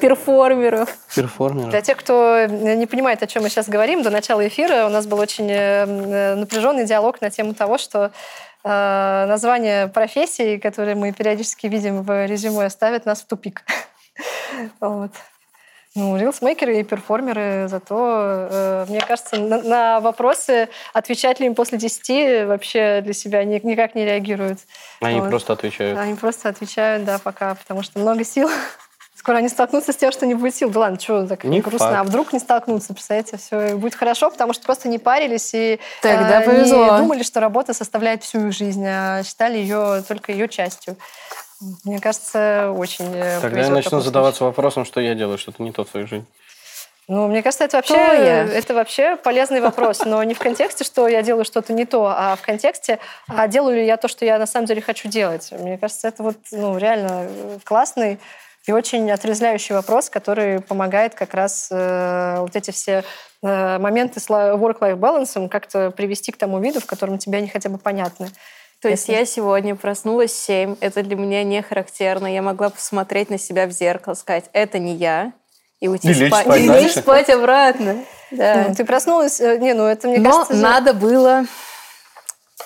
Перформеров. 0.00 0.88
Перформеров. 1.14 1.70
Для 1.70 1.80
тех, 1.80 1.96
кто 1.96 2.46
не 2.46 2.86
понимает, 2.86 3.22
о 3.24 3.26
чем 3.26 3.42
мы 3.42 3.48
сейчас 3.48 3.68
говорим, 3.68 4.02
до 4.02 4.10
начала 4.10 4.46
эфира 4.46 4.86
у 4.86 4.88
нас 4.88 5.06
был 5.06 5.18
очень 5.18 5.46
напряженный 5.46 6.84
диалог 6.84 7.20
на 7.20 7.30
тему 7.30 7.54
того, 7.54 7.78
что 7.78 8.12
Э, 8.68 9.26
название 9.28 9.86
профессии, 9.86 10.56
которые 10.56 10.96
мы 10.96 11.12
периодически 11.12 11.68
видим 11.68 12.02
в 12.02 12.26
резюме, 12.26 12.68
ставят 12.68 13.06
нас 13.06 13.22
в 13.22 13.26
тупик. 13.26 13.62
вот. 14.80 15.12
Ну, 15.94 16.16
рилсмейкеры 16.16 16.80
и 16.80 16.82
перформеры, 16.82 17.68
зато, 17.68 18.48
э, 18.50 18.86
мне 18.88 19.00
кажется, 19.00 19.36
на, 19.36 19.62
на 19.62 20.00
вопросы, 20.00 20.68
отвечать 20.92 21.38
ли 21.38 21.46
им 21.46 21.54
после 21.54 21.78
10, 21.78 22.48
вообще 22.48 23.02
для 23.02 23.12
себя 23.12 23.44
ни, 23.44 23.60
никак 23.62 23.94
не 23.94 24.04
реагируют. 24.04 24.58
Они 25.00 25.20
вот. 25.20 25.30
просто 25.30 25.52
отвечают. 25.52 25.96
Они 25.96 26.14
просто 26.14 26.48
отвечают, 26.48 27.04
да, 27.04 27.20
пока, 27.20 27.54
потому 27.54 27.82
что 27.82 28.00
много 28.00 28.24
сил. 28.24 28.50
Скоро 29.26 29.38
они 29.38 29.48
столкнутся 29.48 29.92
с 29.92 29.96
тем, 29.96 30.12
что 30.12 30.24
не 30.24 30.34
будет 30.34 30.54
сил. 30.54 30.70
Да 30.70 30.78
ладно, 30.78 31.00
что 31.00 31.26
так 31.26 31.42
не 31.42 31.60
грустно. 31.60 31.88
Факт. 31.88 31.98
А 31.98 32.04
вдруг 32.04 32.32
не 32.32 32.38
столкнутся, 32.38 32.94
представляете, 32.94 33.38
все 33.38 33.74
будет 33.74 33.96
хорошо, 33.96 34.30
потому 34.30 34.52
что 34.52 34.64
просто 34.64 34.88
не 34.88 35.00
парились 35.00 35.50
и 35.52 35.80
Тогда 36.00 36.42
э, 36.42 36.44
повезло. 36.44 36.84
не 36.84 36.98
думали, 36.98 37.24
что 37.24 37.40
работа 37.40 37.74
составляет 37.74 38.22
всю 38.22 38.46
их 38.46 38.52
жизнь, 38.52 38.86
а 38.86 39.24
считали 39.24 39.58
ее 39.58 40.04
только 40.06 40.30
ее 40.30 40.48
частью. 40.48 40.94
Мне 41.82 41.98
кажется, 41.98 42.72
очень 42.78 43.12
э, 43.16 43.40
Тогда 43.40 43.62
я 43.62 43.70
начну 43.70 43.98
задаваться 43.98 44.44
вопросом, 44.44 44.84
что 44.84 45.00
я 45.00 45.16
делаю, 45.16 45.38
что-то 45.38 45.60
не 45.60 45.72
то 45.72 45.84
в 45.84 45.88
своей 45.88 46.06
жизни. 46.06 46.26
Ну, 47.08 47.26
мне 47.26 47.42
кажется, 47.42 47.64
это 47.64 47.78
вообще, 47.78 47.96
это 47.96 48.74
вообще 48.74 49.16
полезный 49.16 49.60
вопрос, 49.60 50.04
но 50.04 50.22
не 50.22 50.34
в 50.34 50.38
контексте, 50.38 50.84
что 50.84 51.08
я 51.08 51.22
делаю 51.22 51.44
что-то 51.44 51.72
не 51.72 51.84
то, 51.84 52.14
а 52.16 52.36
в 52.36 52.42
контексте, 52.42 53.00
а 53.26 53.48
делаю 53.48 53.78
ли 53.78 53.86
я 53.86 53.96
то, 53.96 54.06
что 54.06 54.24
я 54.24 54.38
на 54.38 54.46
самом 54.46 54.66
деле 54.66 54.82
хочу 54.82 55.08
делать. 55.08 55.50
Мне 55.50 55.78
кажется, 55.78 56.06
это 56.06 56.22
вот 56.22 56.36
ну, 56.52 56.78
реально 56.78 57.28
классный 57.64 58.20
и 58.66 58.72
очень 58.72 59.10
отрезвляющий 59.10 59.74
вопрос, 59.74 60.10
который 60.10 60.60
помогает 60.60 61.14
как 61.14 61.34
раз 61.34 61.68
э, 61.70 62.36
вот 62.40 62.56
эти 62.56 62.72
все 62.72 63.04
э, 63.42 63.78
моменты 63.78 64.18
с 64.18 64.28
work-life 64.28 64.98
balance 64.98 65.48
как-то 65.48 65.90
привести 65.92 66.32
к 66.32 66.36
тому 66.36 66.58
виду, 66.58 66.80
в 66.80 66.86
котором 66.86 67.18
тебе 67.18 67.38
они 67.38 67.48
хотя 67.48 67.68
бы 67.68 67.78
понятны. 67.78 68.28
То 68.82 68.88
есть 68.88 69.08
я 69.08 69.24
сегодня 69.24 69.74
проснулась 69.74 70.32
в 70.32 70.44
7, 70.44 70.76
это 70.80 71.02
для 71.02 71.16
меня 71.16 71.42
не 71.44 71.62
характерно. 71.62 72.32
Я 72.32 72.42
могла 72.42 72.68
посмотреть 72.70 73.30
на 73.30 73.38
себя 73.38 73.66
в 73.66 73.70
зеркало, 73.70 74.14
сказать, 74.14 74.44
это 74.52 74.78
не 74.78 74.94
я, 74.94 75.32
и 75.80 75.88
уйти 75.88 76.10
и 76.10 76.28
спать, 76.28 76.44
спать, 76.44 76.60
и 76.60 76.68
лечь 76.68 76.92
спать 76.92 77.30
обратно. 77.30 78.04
Да. 78.30 78.66
Ну, 78.68 78.74
ты 78.74 78.84
проснулась, 78.84 79.40
э, 79.40 79.58
не, 79.58 79.74
ну 79.74 79.84
это 79.84 80.08
мне 80.08 80.18
Но 80.18 80.30
кажется... 80.30 80.54
Но 80.54 80.62
надо 80.62 80.92
было 80.92 81.46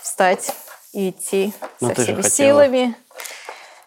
встать 0.03 0.51
и 0.92 1.11
идти 1.11 1.53
Но 1.80 1.94
со 1.94 2.03
всеми 2.03 2.22
силами. 2.22 2.94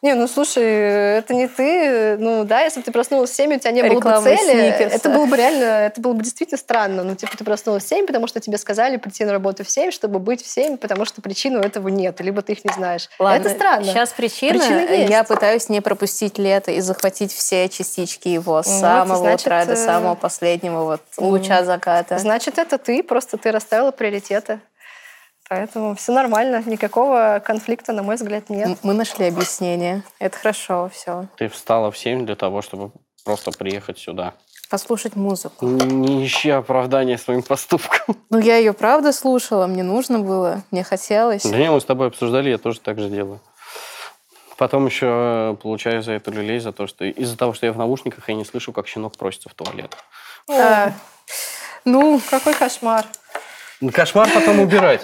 Не, 0.04 0.16
ну 0.16 0.28
слушай, 0.28 0.64
это 0.64 1.34
не 1.34 1.48
ты. 1.48 2.18
Ну 2.18 2.44
да, 2.44 2.60
если 2.60 2.82
бы 2.82 2.84
ты 2.84 2.92
проснулась 2.92 3.30
в 3.30 3.36
7, 3.36 3.56
у 3.56 3.60
тебя 3.60 3.72
не 3.72 3.84
было 3.84 4.02
бы 4.02 4.22
цели, 4.22 4.38
сникерса. 4.38 4.98
это 4.98 5.10
было 5.10 5.26
бы 5.26 5.38
реально, 5.38 5.64
это 5.64 6.02
было 6.02 6.12
бы 6.12 6.22
действительно 6.22 6.58
странно. 6.58 7.04
Ну, 7.04 7.16
типа, 7.16 7.38
ты 7.38 7.46
проснулась 7.46 7.86
в 7.86 7.88
7, 7.88 8.06
потому 8.06 8.28
что 8.28 8.42
тебе 8.42 8.58
сказали 8.58 8.98
прийти 8.98 9.24
на 9.24 9.32
работу 9.32 9.64
в 9.64 9.70
7, 9.70 9.92
чтобы 9.92 10.20
быть 10.20 10.44
в 10.44 10.48
7, 10.48 10.76
потому 10.76 11.06
что 11.06 11.22
причину 11.22 11.60
этого 11.60 11.88
нет, 11.88 12.20
либо 12.20 12.42
ты 12.42 12.52
их 12.52 12.66
не 12.66 12.74
знаешь. 12.74 13.08
Ладно, 13.18 13.48
это 13.48 13.56
странно. 13.56 13.86
Сейчас 13.86 14.10
причина, 14.10 14.60
причина 14.60 14.92
есть. 14.92 15.10
я 15.10 15.24
пытаюсь 15.24 15.70
не 15.70 15.80
пропустить 15.80 16.38
лето 16.38 16.72
и 16.72 16.82
захватить 16.82 17.32
все 17.32 17.70
частички 17.70 18.28
его 18.28 18.62
с 18.62 18.68
ну, 18.68 18.80
самого 18.82 19.20
значит, 19.20 19.48
утра 19.48 19.66
до 19.66 19.72
э, 19.72 19.76
самого 19.78 20.16
последнего 20.16 20.84
вот 20.84 21.02
луча 21.18 21.64
заката. 21.64 22.18
Значит, 22.20 22.58
это 22.58 22.78
ты, 22.78 23.04
просто 23.04 23.38
ты 23.38 23.52
расставила 23.52 23.92
приоритеты. 23.92 24.60
Поэтому 25.50 25.96
все 25.96 26.14
нормально, 26.14 26.64
никакого 26.66 27.42
конфликта, 27.46 27.94
на 27.94 28.02
мой 28.04 28.16
взгляд, 28.16 28.50
нет. 28.50 28.80
Мы 28.84 28.94
нашли 28.94 29.28
объяснение. 29.28 30.04
Это 30.20 30.38
хорошо, 30.38 30.90
все. 30.94 31.28
Ты 31.38 31.50
встала 31.50 31.92
в 31.92 31.98
7 31.98 32.26
для 32.26 32.36
того, 32.36 32.62
чтобы 32.62 32.92
просто 33.26 33.52
приехать 33.52 34.00
сюда. 34.00 34.34
Послушать 34.70 35.16
музыку. 35.16 35.68
Не 35.68 36.26
ищи 36.26 36.50
оправдания 36.50 37.18
своим 37.18 37.44
поступкам. 37.44 38.16
Ну, 38.30 38.40
я 38.40 38.58
ее 38.58 38.74
правда 38.74 39.14
слушала, 39.14 39.68
мне 39.68 39.84
нужно 39.84 40.18
было, 40.18 40.64
мне 40.72 40.84
хотелось. 40.84 41.44
Да 41.44 41.56
не, 41.56 41.70
мы 41.70 41.80
с 41.80 41.86
тобой 41.86 42.08
обсуждали, 42.08 42.50
я 42.50 42.58
тоже 42.58 42.80
так 42.80 42.98
же 42.98 43.10
делаю. 43.10 43.40
Потом 44.58 44.88
еще 44.88 45.58
получаю 45.62 46.02
за 46.02 46.14
это 46.14 46.32
люлей, 46.32 46.60
за 46.60 46.72
то, 46.72 46.88
что 46.88 47.06
из-за 47.06 47.38
того, 47.38 47.54
что 47.54 47.68
я 47.68 47.74
в 47.74 47.78
наушниках, 47.78 48.28
я 48.30 48.36
не 48.36 48.46
слышу, 48.46 48.72
как 48.72 48.88
щенок 48.88 49.18
просится 49.18 49.50
в 49.50 49.54
туалет. 49.54 49.96
А, 50.50 50.94
ну, 51.86 52.20
какой 52.30 52.54
кошмар. 52.54 53.06
Кошмар 53.94 54.30
потом 54.34 54.60
убирать, 54.60 55.04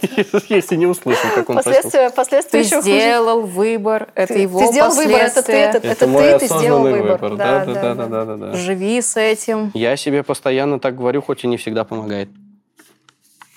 если 0.48 0.76
не 0.76 0.86
услышим, 0.86 1.28
как 1.34 1.48
он 1.50 1.56
Последствия, 1.56 2.10
последствия 2.10 2.60
Ты 2.62 2.66
еще 2.66 2.80
сделал 2.80 3.42
хуже. 3.42 3.52
выбор, 3.52 4.08
это 4.14 4.34
ты, 4.34 4.40
его 4.40 4.58
ты 4.60 4.66
сделал 4.66 4.92
выбор, 4.92 5.20
это 5.20 5.42
ты, 5.42 5.52
это, 5.52 5.80
ты, 5.80 6.38
ты 6.38 6.46
сделал 6.46 6.82
выбор. 6.82 7.18
выбор. 7.18 7.36
Да, 7.36 7.64
да, 7.64 7.74
да, 7.74 7.94
да, 7.94 8.06
да, 8.06 8.24
да, 8.24 8.36
да. 8.36 8.52
Живи 8.54 9.00
с 9.00 9.16
этим. 9.16 9.70
Я 9.74 9.96
себе 9.96 10.22
постоянно 10.22 10.78
так 10.80 10.96
говорю, 10.96 11.22
хоть 11.22 11.44
и 11.44 11.46
не 11.46 11.56
всегда 11.56 11.84
помогает. 11.84 12.28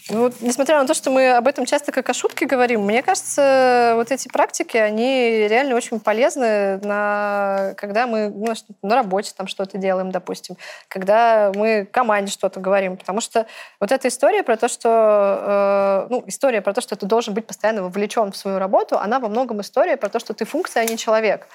Ну, 0.08 0.20
вот, 0.22 0.36
несмотря 0.42 0.80
на 0.80 0.86
то, 0.86 0.94
что 0.94 1.10
мы 1.10 1.32
об 1.32 1.48
этом 1.48 1.66
часто 1.66 1.92
как 1.92 2.08
о 2.08 2.14
шутке 2.14 2.46
говорим, 2.46 2.82
мне 2.82 3.02
кажется, 3.02 3.94
вот 3.96 4.12
эти 4.12 4.28
практики, 4.28 4.78
они 4.78 5.48
реально 5.48 5.76
очень 5.76 6.00
полезны, 6.00 6.78
на, 6.78 7.74
когда 7.76 8.06
мы 8.06 8.30
ну, 8.30 8.54
на 8.84 8.96
работе 8.96 9.34
там 9.36 9.48
что-то 9.48 9.80
делаем, 9.80 10.12
допустим, 10.12 10.58
когда 10.90 11.52
мы 11.56 11.88
команде 11.92 12.32
что-то 12.32 12.60
говорим. 12.60 12.98
Потому 12.98 13.20
что 13.20 13.48
вот 13.80 13.92
эта 13.92 14.08
история 14.08 14.44
про 14.44 14.58
то, 14.58 14.68
что... 14.68 16.06
Э, 16.06 16.08
ну, 16.12 16.24
история 16.28 16.62
про 16.62 16.74
то, 16.74 16.82
что 16.82 16.96
ты 16.96 17.08
должен 17.08 17.34
быть 17.34 17.48
постоянно 17.48 17.82
вовлечен 17.82 18.32
в 18.32 18.38
свою 18.38 18.60
работу, 18.60 19.00
она 19.00 19.20
во 19.20 19.28
многом 19.28 19.62
история 19.62 19.98
про 19.98 20.10
то, 20.10 20.20
что 20.20 20.36
ты 20.36 20.46
функция, 20.46 20.84
а 20.84 20.86
не 20.86 21.00
человек. 21.00 21.48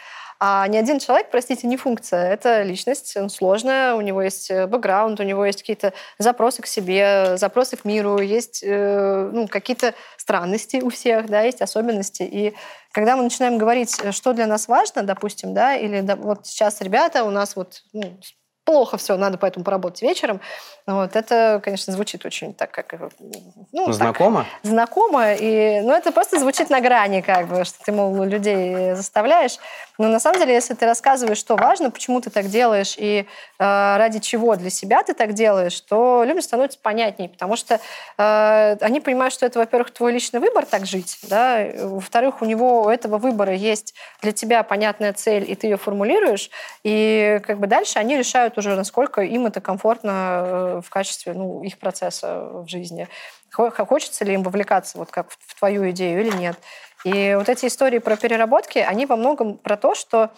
А 0.42 0.66
ни 0.68 0.78
один 0.78 0.98
человек, 1.00 1.30
простите, 1.30 1.66
не 1.66 1.76
функция. 1.76 2.32
Это 2.32 2.62
личность, 2.62 3.14
он 3.14 3.28
сложная, 3.28 3.94
у 3.94 4.00
него 4.00 4.22
есть 4.22 4.50
э, 4.50 4.66
бэкграунд, 4.66 5.20
у 5.20 5.22
него 5.22 5.44
есть 5.44 5.60
какие-то 5.60 5.92
запросы 6.18 6.62
к 6.62 6.66
себе, 6.66 7.36
запросы 7.36 7.76
к 7.76 7.84
миру, 7.84 8.18
есть 8.20 8.62
э, 8.64 9.30
ну, 9.34 9.48
какие-то 9.48 9.92
странности 10.16 10.78
у 10.78 10.88
всех, 10.88 11.26
да, 11.26 11.42
есть 11.42 11.60
особенности. 11.60 12.22
И 12.22 12.54
когда 12.92 13.16
мы 13.16 13.24
начинаем 13.24 13.58
говорить, 13.58 14.00
э, 14.02 14.12
что 14.12 14.32
для 14.32 14.46
нас 14.46 14.66
важно, 14.66 15.02
допустим, 15.02 15.52
да, 15.52 15.76
или 15.76 16.00
да, 16.00 16.16
вот 16.16 16.46
сейчас 16.46 16.80
ребята 16.80 17.24
у 17.24 17.30
нас 17.30 17.54
вот 17.54 17.82
ну, 17.92 18.18
плохо 18.64 18.96
все, 18.96 19.16
надо 19.16 19.38
поэтому 19.38 19.64
поработать 19.64 20.02
вечером. 20.02 20.40
Вот, 20.86 21.14
это, 21.14 21.60
конечно, 21.62 21.92
звучит 21.92 22.24
очень 22.24 22.54
так, 22.54 22.70
как... 22.70 22.94
Ну, 23.72 23.92
знакомо? 23.92 24.46
Так, 24.62 24.70
знакомо, 24.70 25.34
и, 25.34 25.80
ну, 25.82 25.92
это 25.92 26.10
просто 26.12 26.38
звучит 26.38 26.70
на 26.70 26.80
грани, 26.80 27.20
как 27.20 27.48
бы, 27.48 27.64
что 27.64 27.78
ты, 27.84 27.92
мол, 27.92 28.24
людей 28.24 28.94
заставляешь. 28.94 29.58
Но 29.98 30.08
на 30.08 30.18
самом 30.18 30.40
деле, 30.40 30.54
если 30.54 30.74
ты 30.74 30.86
рассказываешь, 30.86 31.38
что 31.38 31.56
важно, 31.56 31.90
почему 31.90 32.20
ты 32.20 32.30
так 32.30 32.46
делаешь 32.46 32.94
и 32.96 33.20
э, 33.20 33.26
ради 33.58 34.18
чего 34.18 34.56
для 34.56 34.70
себя 34.70 35.02
ты 35.02 35.14
так 35.14 35.34
делаешь, 35.34 35.80
то 35.82 36.24
людям 36.24 36.42
становится 36.42 36.78
понятнее, 36.80 37.28
потому 37.28 37.56
что 37.56 37.80
э, 38.18 38.76
они 38.80 39.00
понимают, 39.00 39.34
что 39.34 39.46
это, 39.46 39.58
во-первых, 39.58 39.92
твой 39.92 40.12
личный 40.12 40.40
выбор 40.40 40.64
так 40.64 40.86
жить, 40.86 41.18
да, 41.22 41.66
во-вторых, 41.82 42.42
у 42.42 42.44
него, 42.44 42.84
у 42.84 42.88
этого 42.88 43.18
выбора 43.18 43.54
есть 43.54 43.94
для 44.22 44.32
тебя 44.32 44.62
понятная 44.62 45.12
цель, 45.12 45.48
и 45.48 45.54
ты 45.54 45.66
ее 45.66 45.76
формулируешь, 45.76 46.50
и 46.82 47.40
как 47.46 47.58
бы 47.58 47.66
дальше 47.66 47.98
они 47.98 48.16
решают 48.16 48.49
уже, 48.58 48.74
насколько 48.76 49.20
им 49.22 49.46
это 49.46 49.60
комфортно 49.60 50.10
э, 50.10 50.80
в 50.84 50.90
качестве 50.90 51.32
ну, 51.32 51.62
их 51.62 51.78
процесса 51.78 52.48
в 52.52 52.68
жизни. 52.68 53.08
Хочется 53.52 54.24
ли 54.24 54.34
им 54.34 54.42
вовлекаться 54.42 54.98
вот 54.98 55.10
как 55.10 55.30
в 55.30 55.58
твою 55.58 55.90
идею 55.90 56.20
или 56.20 56.36
нет. 56.36 56.56
И 57.04 57.34
вот 57.36 57.48
эти 57.48 57.66
истории 57.66 57.98
про 57.98 58.16
переработки, 58.16 58.78
они 58.78 59.06
во 59.06 59.16
многом 59.16 59.58
про 59.58 59.76
то, 59.76 59.94
что 59.94 60.30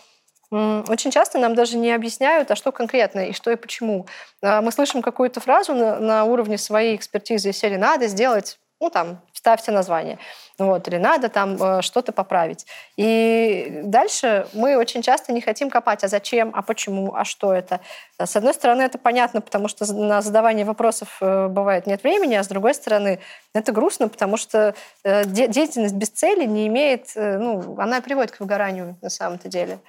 очень 0.50 1.10
часто 1.10 1.38
нам 1.38 1.54
даже 1.54 1.78
не 1.78 1.92
объясняют, 1.92 2.50
а 2.50 2.56
что 2.56 2.72
конкретно 2.72 3.28
и 3.28 3.32
что 3.32 3.50
и 3.50 3.56
почему. 3.56 4.06
А 4.42 4.60
мы 4.60 4.70
слышим 4.70 5.00
какую-то 5.00 5.40
фразу 5.40 5.74
на, 5.74 5.98
на 5.98 6.24
уровне 6.24 6.58
своей 6.58 6.94
экспертизы 6.94 7.50
из 7.50 7.62
«надо 7.78 8.06
сделать 8.06 8.58
ну, 8.82 8.90
там, 8.90 9.20
ставьте 9.42 9.72
название. 9.72 10.18
Вот, 10.56 10.86
или 10.86 10.98
надо 10.98 11.28
там 11.28 11.60
э, 11.60 11.82
что-то 11.82 12.12
поправить. 12.12 12.64
И 12.96 13.80
дальше 13.82 14.46
мы 14.52 14.76
очень 14.76 15.02
часто 15.02 15.32
не 15.32 15.40
хотим 15.40 15.68
копать, 15.68 16.04
а 16.04 16.08
зачем, 16.08 16.52
а 16.54 16.62
почему, 16.62 17.12
а 17.16 17.24
что 17.24 17.52
это. 17.52 17.80
С 18.20 18.36
одной 18.36 18.54
стороны, 18.54 18.82
это 18.82 18.98
понятно, 18.98 19.40
потому 19.40 19.66
что 19.66 19.92
на 19.92 20.22
задавание 20.22 20.64
вопросов 20.64 21.16
э, 21.20 21.48
бывает 21.48 21.88
нет 21.88 22.04
времени, 22.04 22.36
а 22.36 22.44
с 22.44 22.46
другой 22.46 22.74
стороны, 22.74 23.18
это 23.52 23.72
грустно, 23.72 24.08
потому 24.08 24.36
что 24.36 24.76
э, 25.02 25.24
деятельность 25.24 25.96
без 25.96 26.10
цели 26.10 26.44
не 26.44 26.68
имеет, 26.68 27.08
ну, 27.16 27.76
она 27.80 28.00
приводит 28.00 28.30
к 28.30 28.38
выгоранию 28.38 28.96
на 29.02 29.10
самом-то 29.10 29.48
деле. 29.48 29.80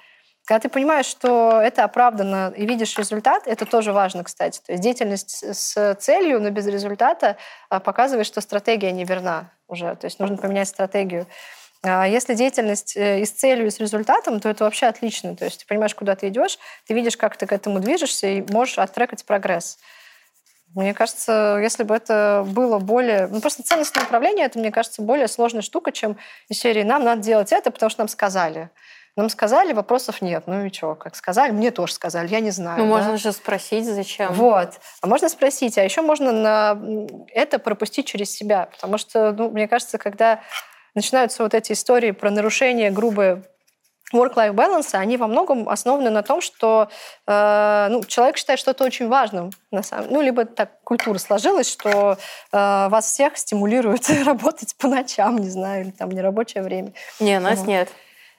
Когда 0.46 0.60
ты 0.60 0.68
понимаешь, 0.68 1.06
что 1.06 1.60
это 1.62 1.84
оправдано 1.84 2.52
и 2.54 2.66
видишь 2.66 2.98
результат, 2.98 3.46
это 3.46 3.64
тоже 3.64 3.92
важно, 3.92 4.24
кстати. 4.24 4.60
То 4.66 4.72
есть 4.72 4.82
деятельность 4.82 5.42
с 5.42 5.94
целью, 6.00 6.40
но 6.40 6.50
без 6.50 6.66
результата 6.66 7.36
а, 7.70 7.80
показывает, 7.80 8.26
что 8.26 8.42
стратегия 8.42 8.92
неверна 8.92 9.50
уже. 9.68 9.96
То 9.96 10.06
есть 10.06 10.18
нужно 10.18 10.36
поменять 10.36 10.68
стратегию. 10.68 11.26
А 11.82 12.06
если 12.06 12.34
деятельность 12.34 12.96
э, 12.96 13.20
и 13.20 13.24
с 13.26 13.30
целью, 13.30 13.66
и 13.66 13.70
с 13.70 13.78
результатом, 13.78 14.40
то 14.40 14.48
это 14.48 14.64
вообще 14.64 14.86
отлично. 14.86 15.36
То 15.36 15.46
есть 15.46 15.60
ты 15.60 15.66
понимаешь, 15.66 15.94
куда 15.94 16.14
ты 16.14 16.28
идешь, 16.28 16.58
ты 16.86 16.94
видишь, 16.94 17.16
как 17.16 17.36
ты 17.36 17.46
к 17.46 17.52
этому 17.52 17.80
движешься, 17.80 18.26
и 18.26 18.42
можешь 18.52 18.78
оттрекать 18.78 19.24
прогресс. 19.24 19.78
Мне 20.74 20.92
кажется, 20.92 21.58
если 21.62 21.84
бы 21.84 21.94
это 21.94 22.44
было 22.46 22.78
более... 22.78 23.28
Ну, 23.28 23.40
просто 23.40 23.62
ценностное 23.62 24.04
управление, 24.04 24.46
это, 24.46 24.58
мне 24.58 24.72
кажется, 24.72 25.02
более 25.02 25.28
сложная 25.28 25.62
штука, 25.62 25.92
чем 25.92 26.16
из 26.48 26.58
серии 26.58 26.82
«нам 26.82 27.04
надо 27.04 27.22
делать 27.22 27.52
это, 27.52 27.70
потому 27.70 27.90
что 27.90 28.00
нам 28.00 28.08
сказали». 28.08 28.70
Нам 29.16 29.28
сказали, 29.28 29.72
вопросов 29.72 30.22
нет. 30.22 30.44
Ну 30.46 30.64
и 30.64 30.72
что, 30.72 30.96
как 30.96 31.14
сказали? 31.14 31.52
Мне 31.52 31.70
тоже 31.70 31.92
сказали, 31.92 32.26
я 32.28 32.40
не 32.40 32.50
знаю. 32.50 32.78
Ну, 32.78 32.84
да? 32.84 32.98
можно 32.98 33.16
же 33.16 33.32
спросить, 33.32 33.84
зачем. 33.84 34.32
Вот. 34.32 34.80
А 35.02 35.06
можно 35.06 35.28
спросить, 35.28 35.78
а 35.78 35.84
еще 35.84 36.02
можно 36.02 36.32
на 36.32 36.78
это 37.32 37.60
пропустить 37.60 38.06
через 38.06 38.32
себя. 38.32 38.68
Потому 38.72 38.98
что, 38.98 39.32
ну, 39.32 39.50
мне 39.50 39.68
кажется, 39.68 39.98
когда 39.98 40.40
начинаются 40.96 41.44
вот 41.44 41.54
эти 41.54 41.72
истории 41.72 42.10
про 42.10 42.30
нарушение 42.30 42.90
грубое 42.90 43.44
work-life 44.12 44.52
balance, 44.52 44.94
они 44.94 45.16
во 45.16 45.28
многом 45.28 45.68
основаны 45.68 46.10
на 46.10 46.22
том, 46.22 46.40
что 46.40 46.88
э, 47.26 47.86
ну, 47.90 48.02
человек 48.04 48.36
считает 48.36 48.58
что-то 48.58 48.84
очень 48.84 49.08
важным. 49.08 49.50
На 49.70 49.82
самом... 49.82 50.08
Ну, 50.10 50.20
либо 50.22 50.44
так 50.44 50.80
культура 50.82 51.18
сложилась, 51.18 51.70
что 51.70 52.12
э, 52.52 52.88
вас 52.88 53.06
всех 53.06 53.36
стимулируют 53.36 54.08
работать 54.24 54.74
по 54.76 54.88
ночам, 54.88 55.38
не 55.38 55.50
знаю, 55.50 55.84
или 55.84 55.90
там 55.90 56.10
нерабочее 56.10 56.62
время. 56.62 56.92
Не, 57.20 57.38
нас 57.38 57.60
вот. 57.60 57.68
нет. 57.68 57.88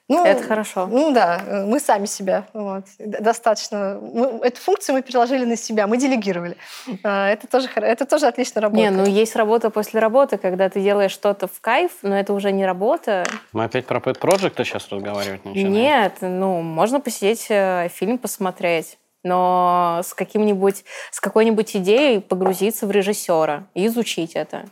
Ну, 0.08 0.24
это 0.24 0.44
хорошо. 0.44 0.88
Ну 0.88 1.12
да, 1.12 1.42
мы 1.66 1.80
сами 1.80 2.06
себя. 2.06 2.46
Вот, 2.54 2.86
достаточно. 3.00 4.00
Мы, 4.02 4.40
эту 4.44 4.62
функцию 4.62 4.96
мы 4.96 5.02
переложили 5.02 5.46
на 5.46 5.56
себя, 5.56 5.88
мы 5.88 5.98
делегировали. 5.98 6.58
А, 7.04 7.30
это 7.30 7.48
тоже, 7.48 7.70
это 7.76 8.06
тоже 8.06 8.28
отлично 8.28 8.62
работает. 8.62 8.92
Не, 8.92 8.98
ну 8.98 9.06
есть 9.06 9.36
работа 9.36 9.72
после 9.72 10.00
работы, 10.00 10.38
когда 10.38 10.70
ты 10.70 10.82
делаешь 10.82 11.12
что-то 11.12 11.48
в 11.48 11.60
кайф, 11.60 11.92
но 12.04 12.18
это 12.18 12.34
уже 12.34 12.52
не 12.52 12.66
работа. 12.66 13.26
Мы 13.52 13.64
опять 13.64 13.88
про 13.88 14.00
Pet 14.00 14.20
Project 14.20 14.64
сейчас 14.64 14.88
разговаривать 14.90 15.44
начинаем? 15.44 15.74
Нет, 15.74 16.14
ну 16.22 16.62
можно 16.62 17.00
посидеть, 17.00 17.48
э, 17.50 17.90
фильм 17.92 18.18
посмотреть 18.18 18.98
но 19.26 20.02
с 20.04 20.14
каким-нибудь, 20.14 20.86
с 21.12 21.20
какой-нибудь 21.20 21.76
идеей 21.76 22.22
погрузиться 22.22 22.86
в 22.86 22.92
режиссера 22.92 23.64
и 23.74 23.88
изучить 23.88 24.36
это. 24.36 24.66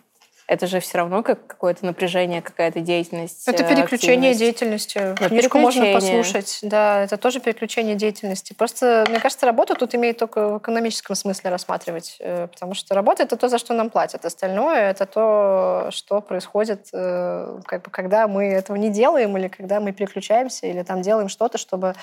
Это 0.48 0.68
же 0.68 0.80
все 0.80 0.98
равно 0.98 1.24
как 1.24 1.48
какое-то 1.48 1.86
напряжение, 1.86 2.42
какая-то 2.42 2.82
деятельность. 2.82 3.48
Это 3.48 3.64
переключение 3.64 4.32
активность. 4.32 4.40
деятельности. 4.40 5.16
Да, 5.20 5.30
Книжку 5.30 5.58
можно 5.58 5.94
послушать. 5.94 6.60
Да, 6.62 7.04
это 7.04 7.18
тоже 7.18 7.40
переключение 7.40 7.96
деятельности. 7.96 8.54
Просто, 8.54 9.06
мне 9.10 9.20
кажется, 9.20 9.46
работу 9.46 9.76
тут 9.76 9.96
имеет 9.96 10.18
только 10.18 10.50
в 10.50 10.58
экономическом 10.58 11.16
смысле 11.16 11.50
рассматривать. 11.50 12.18
Э, 12.20 12.48
потому 12.48 12.74
что 12.74 12.94
работа— 12.94 13.24
это 13.24 13.38
то, 13.38 13.48
за 13.48 13.58
что 13.58 13.74
нам 13.74 13.90
платят. 13.90 14.26
Остальное— 14.26 14.90
это 14.92 15.06
то, 15.06 15.88
что 15.92 16.20
происходит, 16.20 16.88
э, 16.92 17.60
как 17.66 17.84
бы, 17.84 17.90
когда 17.90 18.28
мы 18.28 18.46
этого 18.48 18.76
не 18.76 18.90
делаем, 18.90 19.38
или 19.38 19.48
когда 19.48 19.80
мы 19.80 19.94
переключаемся, 19.94 20.68
или 20.68 20.84
там 20.84 21.02
делаем 21.02 21.30
что-то, 21.30 21.58
чтобы 21.58 21.96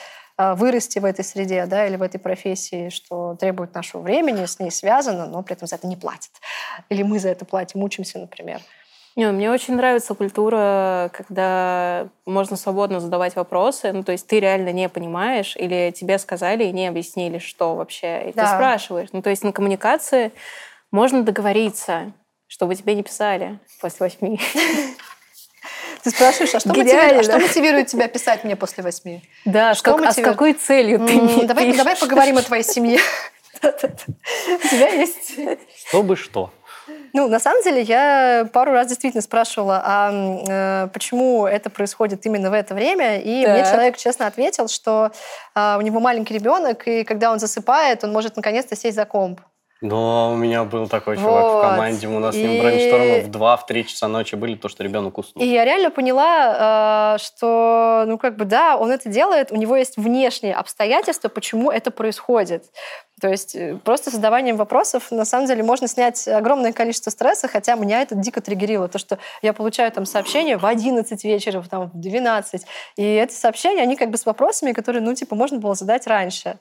вырасти 0.57 0.99
в 0.99 1.05
этой 1.05 1.24
среде 1.24 1.66
да, 1.66 1.86
или 1.86 1.97
в 1.97 2.03
этой 2.03 2.18
профессии, 2.18 2.88
что 2.88 3.36
требует 3.38 3.74
нашего 3.74 4.01
времени, 4.01 4.47
с 4.47 4.59
ней 4.59 4.70
связано, 4.70 5.26
но 5.26 5.43
при 5.43 5.55
этом 5.55 5.68
за 5.68 5.76
это 5.76 5.86
не 5.86 5.97
платят. 5.97 6.32
Или 6.88 7.03
мы 7.03 7.18
за 7.18 7.28
это 7.28 7.45
платим, 7.45 7.82
учимся, 7.82 8.18
например. 8.18 8.61
Не, 9.16 9.30
мне 9.32 9.51
очень 9.51 9.74
нравится 9.74 10.14
культура, 10.14 11.11
когда 11.12 12.09
можно 12.26 12.57
свободно 12.57 13.01
задавать 13.01 13.34
вопросы. 13.34 13.93
Ну, 13.93 14.05
то 14.05 14.12
есть 14.12 14.26
ты 14.26 14.38
реально 14.38 14.72
не 14.72 14.88
понимаешь, 14.88 15.57
или 15.57 15.91
тебе 15.91 16.18
сказали 16.18 16.64
и 16.64 16.72
не 16.72 16.86
объяснили, 16.86 17.38
что 17.38 17.74
вообще. 17.74 18.30
И 18.30 18.32
да. 18.32 18.45
ты 18.45 18.49
спрашиваешь. 18.55 19.09
Ну, 19.12 19.20
то 19.20 19.30
есть 19.30 19.43
на 19.43 19.53
коммуникации 19.53 20.32
можно 20.93 21.22
договориться, 21.22 22.12
чтобы 22.47 22.76
тебе 22.76 22.95
не 22.95 23.03
писали 23.03 23.59
после 23.80 24.07
восьми. 24.07 24.41
Ты 26.03 26.11
спрашиваешь, 26.11 26.55
а 26.55 26.61
что, 26.61 26.69
мотивирует, 26.71 27.21
а 27.21 27.23
что 27.23 27.39
мотивирует 27.39 27.87
тебя 27.89 28.09
писать 28.09 28.45
мне 28.45 28.57
после 28.57 28.83
восьми? 28.83 29.23
Да, 29.45 29.75
что 29.75 29.97
как, 29.97 30.07
а 30.07 30.13
с 30.13 30.23
какой 30.23 30.55
целью 30.55 30.99
ты 30.99 31.13
мне 31.15 31.45
давай, 31.45 31.67
пишешь? 31.67 31.79
давай 31.79 31.97
поговорим 31.97 32.39
о 32.39 32.43
твоей 32.43 32.65
семье. 32.65 32.99
У 33.63 34.69
тебя 34.69 34.89
есть... 34.89 35.39
Чтобы 35.89 36.17
что? 36.17 36.51
Ну, 37.13 37.29
на 37.29 37.41
самом 37.41 37.63
деле, 37.63 37.83
я 37.83 38.49
пару 38.53 38.73
раз 38.73 38.87
действительно 38.87 39.23
спрашивала, 39.23 39.83
а 39.85 40.13
э, 40.49 40.89
почему 40.93 41.47
это 41.47 41.69
происходит 41.69 42.25
именно 42.27 42.51
в 42.51 42.53
это 42.53 42.75
время, 42.75 43.21
и 43.21 43.45
так. 43.45 43.55
мне 43.55 43.65
человек 43.65 43.97
честно 43.97 44.27
ответил, 44.27 44.69
что 44.69 45.11
э, 45.55 45.77
у 45.77 45.81
него 45.81 46.01
маленький 46.01 46.35
ребенок, 46.35 46.87
и 46.87 47.05
когда 47.05 47.33
он 47.33 47.39
засыпает, 47.39 48.05
он 48.05 48.13
может 48.13 48.37
наконец-то 48.37 48.77
сесть 48.77 48.97
за 48.97 49.05
комп. 49.05 49.41
Да, 49.81 50.28
у 50.28 50.37
меня 50.37 50.64
был 50.64 50.89
такой 50.89 51.16
чувак 51.16 51.45
вот. 51.45 51.59
в 51.59 51.62
команде. 51.62 52.07
У 52.07 52.18
нас 52.18 52.35
и... 52.35 52.39
с 52.39 52.43
ним 52.43 52.61
брейнштормы 52.61 53.20
в 53.22 53.31
2-3 53.31 53.85
часа 53.85 54.09
ночи 54.09 54.35
были, 54.35 54.55
то, 54.55 54.68
что 54.68 54.85
ребенок 54.85 55.16
уснул. 55.16 55.43
И 55.43 55.49
я 55.49 55.64
реально 55.64 55.91
поняла, 55.91 57.14
э, 57.14 57.18
что, 57.18 58.05
ну, 58.07 58.18
как 58.18 58.37
бы, 58.37 58.45
да, 58.45 58.76
он 58.76 58.91
это 58.91 59.09
делает, 59.09 59.51
у 59.51 59.57
него 59.57 59.76
есть 59.76 59.97
внешние 59.97 60.55
обстоятельства, 60.55 61.28
почему 61.28 61.70
это 61.70 61.91
происходит. 61.91 62.66
То 63.21 63.29
есть 63.29 63.55
э, 63.55 63.77
просто 63.85 64.11
задаванием 64.11 64.57
вопросов 64.57 65.11
на 65.11 65.25
самом 65.25 65.47
деле 65.47 65.62
можно 65.62 65.87
снять 65.89 66.27
огромное 66.27 66.73
количество 66.73 67.11
стресса, 67.11 67.49
хотя 67.49 67.75
меня 67.75 68.03
это 68.03 68.14
дико 68.14 68.41
триггерило. 68.41 68.89
То, 68.89 68.99
что 68.99 69.18
я 69.43 69.53
получаю 69.53 69.93
там 69.93 70.07
сообщения 70.07 70.57
в 70.57 70.66
11 70.66 71.25
вечера, 71.25 71.62
там, 71.62 71.91
в 71.91 72.01
12. 72.01 72.66
И 72.97 73.03
эти 73.03 73.33
сообщения, 73.33 73.83
они 73.83 73.97
как 73.97 74.11
бы 74.11 74.16
с 74.16 74.27
вопросами, 74.27 74.73
которые, 74.73 75.03
ну, 75.03 75.14
типа, 75.14 75.35
можно 75.35 75.59
было 75.59 75.75
задать 75.75 76.07
раньше. 76.07 76.59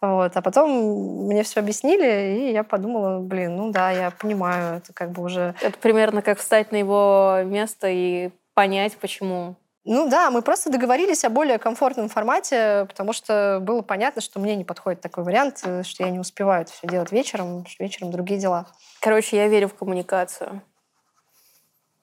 Вот. 0.00 0.36
А 0.36 0.42
потом 0.42 1.26
мне 1.26 1.42
все 1.42 1.60
объяснили, 1.60 2.38
и 2.38 2.52
я 2.52 2.64
подумала, 2.64 3.20
блин, 3.20 3.56
ну 3.56 3.70
да, 3.70 3.90
я 3.90 4.10
понимаю, 4.10 4.78
это 4.78 4.92
как 4.92 5.12
бы 5.12 5.22
уже... 5.22 5.54
Это 5.60 5.78
примерно 5.78 6.22
как 6.22 6.38
встать 6.38 6.72
на 6.72 6.76
его 6.76 7.40
место 7.44 7.88
и 7.88 8.30
понять, 8.54 8.96
почему 8.96 9.56
ну 9.92 10.08
да, 10.08 10.30
мы 10.30 10.40
просто 10.40 10.70
договорились 10.70 11.24
о 11.24 11.30
более 11.30 11.58
комфортном 11.58 12.08
формате, 12.08 12.86
потому 12.88 13.12
что 13.12 13.58
было 13.60 13.82
понятно, 13.82 14.22
что 14.22 14.38
мне 14.38 14.54
не 14.54 14.62
подходит 14.62 15.00
такой 15.00 15.24
вариант, 15.24 15.62
э, 15.64 15.82
что 15.82 16.04
я 16.04 16.10
не 16.10 16.20
успеваю 16.20 16.62
это 16.62 16.70
все 16.70 16.86
делать 16.86 17.10
вечером, 17.10 17.66
что 17.66 17.82
вечером 17.82 18.12
другие 18.12 18.38
дела. 18.38 18.68
Короче, 19.00 19.36
я 19.36 19.48
верю 19.48 19.66
в 19.66 19.74
коммуникацию. 19.74 20.62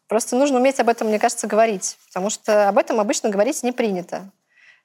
Просто 0.10 0.36
нужно 0.36 0.60
уметь 0.60 0.82
об 0.82 0.90
этом, 0.90 1.08
мне 1.08 1.18
кажется, 1.18 1.48
говорить, 1.48 1.98
потому 2.08 2.30
что 2.30 2.68
об 2.68 2.78
этом 2.78 3.00
обычно 3.00 3.30
говорить 3.30 3.64
не 3.64 3.72
принято. 3.72 4.32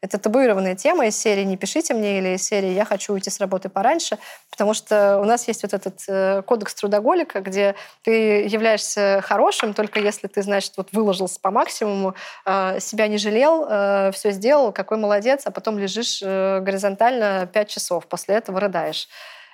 Это 0.03 0.19
табуированная 0.19 0.75
тема 0.75 1.07
из 1.07 1.17
серии 1.17 1.45
«Не 1.45 1.57
пишите 1.57 1.95
мне» 1.95 2.19
или 2.19 2.35
из 2.35 2.43
серии 2.43 2.71
«Я 2.71 2.85
хочу 2.85 3.13
уйти 3.13 3.31
с 3.31 3.39
работы 3.39 3.69
пораньше», 3.69 4.19
потому 4.51 4.75
что 4.75 5.21
у 5.21 5.25
нас 5.25 5.47
есть 5.47 5.63
вот 5.63 5.73
этот 5.75 6.01
э, 6.09 6.43
кодекс 6.43 6.75
трудоголика, 6.75 7.41
где 7.41 7.77
ты 8.03 8.43
являешься 8.43 9.21
хорошим 9.23 9.75
только 9.75 10.01
если 10.01 10.27
ты, 10.27 10.43
значит, 10.43 10.73
вот 10.77 10.89
выложился 10.91 11.39
по 11.41 11.53
максимуму, 11.53 12.17
э, 12.45 12.81
себя 12.81 13.07
не 13.07 13.17
жалел, 13.17 13.65
э, 13.71 14.11
все 14.13 14.33
сделал, 14.33 14.73
какой 14.73 14.99
молодец, 14.99 15.43
а 15.45 15.53
потом 15.53 15.79
лежишь 15.79 16.21
горизонтально 16.21 17.49
пять 17.53 17.69
часов, 17.69 18.09
после 18.09 18.35
этого 18.35 18.59
рыдаешь. 18.59 19.09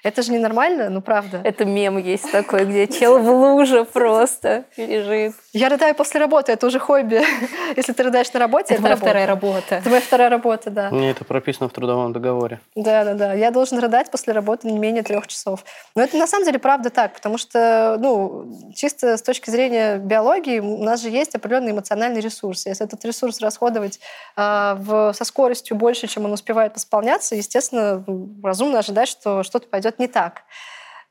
Это 0.05 0.23
же 0.23 0.33
ненормально, 0.33 0.91
ну 0.91 1.01
правда. 1.01 1.41
Это 1.45 1.65
мем 1.65 1.99
есть 1.99 2.31
такой, 2.31 2.65
где 2.65 2.87
чел 2.87 3.19
в 3.19 3.29
луже 3.29 3.85
просто 3.85 4.65
лежит. 4.77 5.35
Я 5.53 5.69
рыдаю 5.69 5.95
после 5.95 6.21
работы, 6.21 6.53
это 6.53 6.67
уже 6.67 6.79
хобби. 6.79 7.23
Если 7.77 7.93
ты 7.93 8.03
рыдаешь 8.05 8.33
на 8.33 8.41
работе, 8.41 8.75
это, 8.75 8.75
это 8.75 8.83
моя 8.83 8.95
работа. 8.95 9.07
вторая 9.07 9.27
работа. 9.27 9.75
Это 9.75 9.89
моя 9.89 10.01
вторая 10.01 10.29
работа, 10.29 10.71
да. 10.71 10.91
Мне 10.91 11.11
это 11.11 11.25
прописано 11.25 11.69
в 11.69 11.73
трудовом 11.73 12.13
договоре. 12.13 12.61
Да, 12.77 13.05
да, 13.05 13.15
да. 13.15 13.33
Я 13.33 13.51
должен 13.51 13.79
рыдать 13.79 14.11
после 14.11 14.33
работы 14.33 14.69
не 14.69 14.79
менее 14.79 15.03
трех 15.03 15.27
часов. 15.27 15.65
Но 15.95 16.03
это 16.03 16.17
на 16.17 16.27
самом 16.27 16.45
деле 16.45 16.59
правда 16.59 16.91
так, 16.91 17.15
потому 17.15 17.39
что, 17.39 17.97
ну, 17.99 18.73
чисто 18.75 19.17
с 19.17 19.23
точки 19.23 19.51
зрения 19.51 19.99
биологии 19.99 20.61
у 20.61 20.83
нас 20.85 21.03
же 21.03 21.09
есть 21.09 21.35
определенный 21.35 21.73
эмоциональный 21.73 22.21
ресурс. 22.21 22.67
Если 22.67 22.87
этот 22.87 23.05
ресурс 23.05 23.41
расходовать 23.41 23.99
э, 24.37 24.75
в, 24.79 25.13
со 25.13 25.25
скоростью 25.25 25.77
больше, 25.77 26.07
чем 26.07 26.25
он 26.25 26.33
успевает 26.33 26.75
восполняться, 26.75 27.35
естественно, 27.35 28.05
разумно 28.43 28.79
ожидать, 28.79 29.09
что 29.09 29.43
что-то 29.43 29.67
пойдет 29.67 29.88
идет 29.89 29.99
не 29.99 30.09
так. 30.09 30.43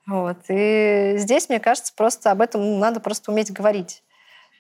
Вот. 0.08 0.38
И 0.48 1.16
здесь, 1.18 1.50
мне 1.50 1.60
кажется, 1.60 1.94
просто 1.96 2.32
об 2.32 2.42
этом 2.42 2.80
надо 2.80 3.00
просто 3.00 3.32
уметь 3.32 3.52
говорить. 3.52 4.04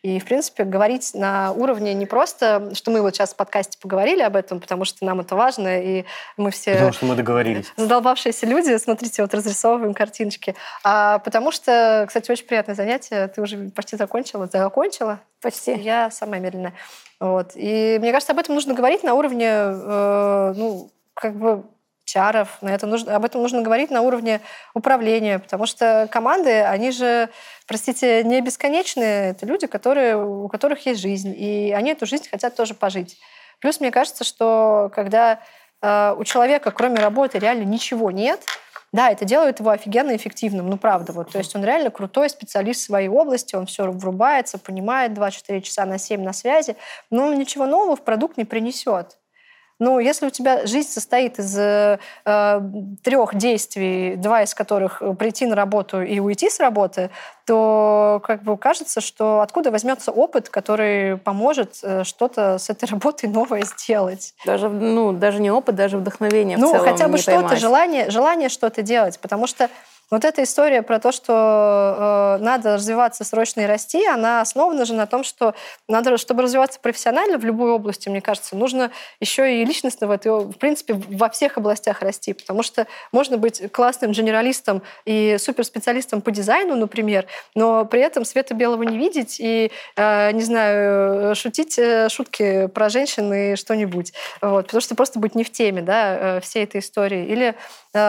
И, 0.04 0.20
в 0.20 0.26
принципе, 0.26 0.64
говорить 0.64 1.12
на 1.16 1.52
уровне 1.52 1.94
не 1.94 2.06
просто, 2.06 2.74
что 2.76 2.92
мы 2.92 3.02
вот 3.02 3.16
сейчас 3.16 3.34
в 3.34 3.36
подкасте 3.36 3.80
поговорили 3.82 4.22
об 4.22 4.36
этом, 4.36 4.60
потому 4.60 4.86
что 4.86 5.04
нам 5.06 5.22
это 5.22 5.36
важно, 5.36 5.82
и 5.82 6.06
мы 6.38 6.52
все... 6.52 6.74
Потому 6.74 6.94
что 6.94 7.06
мы 7.08 7.16
договорились. 7.16 7.74
Задолбавшиеся 7.78 8.46
люди, 8.46 8.78
смотрите, 8.78 9.24
вот 9.24 9.34
разрисовываем 9.34 9.94
картиночки. 9.94 10.56
А 10.84 11.20
потому 11.20 11.52
что, 11.52 12.06
кстати, 12.08 12.30
очень 12.30 12.46
приятное 12.46 12.76
занятие. 12.76 13.28
Ты 13.28 13.42
уже 13.42 13.70
почти 13.70 13.98
закончила. 13.98 14.48
Закончила? 14.48 15.20
Почти. 15.42 15.74
Я 15.74 16.12
самая 16.12 16.40
медленная. 16.40 16.74
Вот. 17.20 17.52
И 17.56 17.98
мне 18.00 18.12
кажется, 18.12 18.34
об 18.34 18.40
этом 18.40 18.54
нужно 18.54 18.76
говорить 18.76 19.04
на 19.04 19.16
уровне, 19.16 19.50
э, 19.50 20.54
ну, 20.56 20.92
как 21.16 21.36
бы 21.36 21.64
чаров. 22.08 22.58
На 22.62 22.74
это 22.74 22.88
нужно, 22.88 23.16
об 23.16 23.26
этом 23.26 23.42
нужно 23.42 23.62
говорить 23.62 23.92
на 23.92 24.02
уровне 24.02 24.42
управления, 24.74 25.40
потому 25.40 25.66
что 25.66 26.08
команды, 26.12 26.62
они 26.62 26.92
же, 26.92 27.30
простите, 27.68 28.24
не 28.24 28.42
бесконечные. 28.42 29.32
Это 29.32 29.46
люди, 29.46 29.68
которые, 29.68 30.18
у 30.18 30.48
которых 30.48 30.86
есть 30.86 31.02
жизнь, 31.02 31.36
и 31.38 31.74
они 31.74 31.92
эту 31.92 32.06
жизнь 32.06 32.28
хотят 32.30 32.56
тоже 32.56 32.74
пожить. 32.74 33.18
Плюс 33.60 33.80
мне 33.80 33.92
кажется, 33.92 34.24
что 34.24 34.90
когда 34.96 35.42
э, 35.82 36.16
у 36.18 36.24
человека, 36.24 36.72
кроме 36.72 36.96
работы, 36.96 37.38
реально 37.40 37.64
ничего 37.64 38.10
нет, 38.10 38.40
Да, 38.94 39.12
это 39.12 39.26
делает 39.26 39.60
его 39.60 39.72
офигенно 39.72 40.16
эффективным, 40.16 40.70
ну 40.70 40.78
правда. 40.78 41.12
Вот. 41.12 41.32
То 41.32 41.40
есть 41.40 41.54
он 41.58 41.66
реально 41.66 41.92
крутой 41.92 42.30
специалист 42.30 42.82
в 42.82 42.86
своей 42.86 43.10
области, 43.10 43.54
он 43.54 43.66
все 43.66 43.84
врубается, 43.92 44.58
понимает 44.58 45.14
24 45.14 45.62
часа 45.62 45.86
на 45.86 45.98
7 45.98 46.24
на 46.24 46.32
связи, 46.32 46.78
но 47.12 47.34
ничего 47.34 47.66
нового 47.66 47.98
в 47.98 48.04
продукт 48.04 48.38
не 48.38 48.46
принесет. 48.46 49.18
Ну, 49.80 50.00
если 50.00 50.28
у 50.28 50.30
тебя 50.30 50.66
жизнь 50.66 50.90
состоит 50.90 51.40
из 51.40 51.56
э, 51.58 52.00
трех 53.04 53.36
действий, 53.36 54.16
два 54.16 54.44
из 54.44 54.54
которых 54.54 55.02
прийти 55.20 55.46
на 55.46 55.56
работу 55.56 56.02
и 56.02 56.20
уйти 56.20 56.50
с 56.50 56.60
работы, 56.60 57.12
то 57.46 58.22
как 58.26 58.44
бы 58.44 58.58
кажется, 58.58 59.02
что 59.02 59.42
откуда 59.42 59.72
возьмется 59.72 60.12
опыт, 60.12 60.50
который 60.50 61.18
поможет 61.18 61.80
э, 61.84 62.04
что-то 62.04 62.58
с 62.58 62.70
этой 62.70 62.86
работой 62.92 63.30
новое 63.30 63.64
сделать. 63.64 64.34
Даже, 64.46 64.70
ну, 64.70 65.14
даже 65.14 65.40
не 65.40 65.52
опыт, 65.52 65.76
даже 65.76 65.98
вдохновение 65.98 66.58
ну, 66.58 66.74
хотя 66.80 67.08
бы 67.08 67.18
что-то, 67.18 67.56
желание, 67.56 68.10
желание 68.10 68.50
что-то 68.50 68.82
делать. 68.82 69.20
Потому 69.20 69.48
что 69.48 69.70
вот 70.10 70.24
эта 70.24 70.44
история 70.44 70.82
про 70.82 71.00
то, 71.00 71.12
что 71.12 72.38
э, 72.40 72.44
надо 72.44 72.76
развиваться 72.76 73.24
срочно 73.24 73.62
и 73.62 73.66
расти, 73.66 74.06
она 74.06 74.42
основана 74.42 74.86
же 74.86 74.94
на 74.94 75.06
том, 75.06 75.24
что 75.24 75.54
надо, 75.88 76.18
чтобы 76.18 76.44
развиваться 76.44 76.80
профессионально 76.80 77.38
в 77.38 77.44
любой 77.44 77.72
области, 77.72 78.08
мне 78.08 78.22
кажется, 78.22 78.56
нужно 78.56 78.92
еще 79.20 79.62
и 79.62 79.66
личностно 79.66 80.08
в 80.08 80.12
этой, 80.12 80.32
в 80.32 80.54
принципе, 80.54 80.94
во 80.94 81.30
всех 81.30 81.58
областях 81.58 82.02
расти, 82.02 82.34
потому 82.34 82.64
что 82.64 82.88
можно 83.12 83.38
быть 83.38 83.72
классным 83.72 84.12
генералистом 84.12 84.82
и 85.06 85.38
суперспециалистом 85.40 86.22
по 86.22 86.32
дизайну, 86.32 86.76
например, 86.76 87.26
но 87.56 87.84
при 87.86 88.02
этом 88.02 88.24
света 88.24 88.54
белого 88.54 88.84
не 88.84 88.98
видеть 88.98 89.38
и, 89.40 89.72
э, 89.96 90.32
не 90.32 90.44
знаю, 90.44 91.36
шутить 91.36 91.78
э, 91.78 92.08
шутки 92.10 92.68
про 92.68 92.90
женщин 92.90 93.34
и 93.34 93.56
что-нибудь, 93.56 94.14
вот, 94.42 94.68
потому 94.68 94.82
что 94.82 94.96
просто 94.96 95.20
быть 95.20 95.36
не 95.36 95.44
в 95.44 95.52
теме, 95.52 95.82
да, 95.82 96.38
э, 96.38 96.42
всей 96.42 96.64
этой 96.64 96.80
истории. 96.80 97.26
Или 97.26 97.56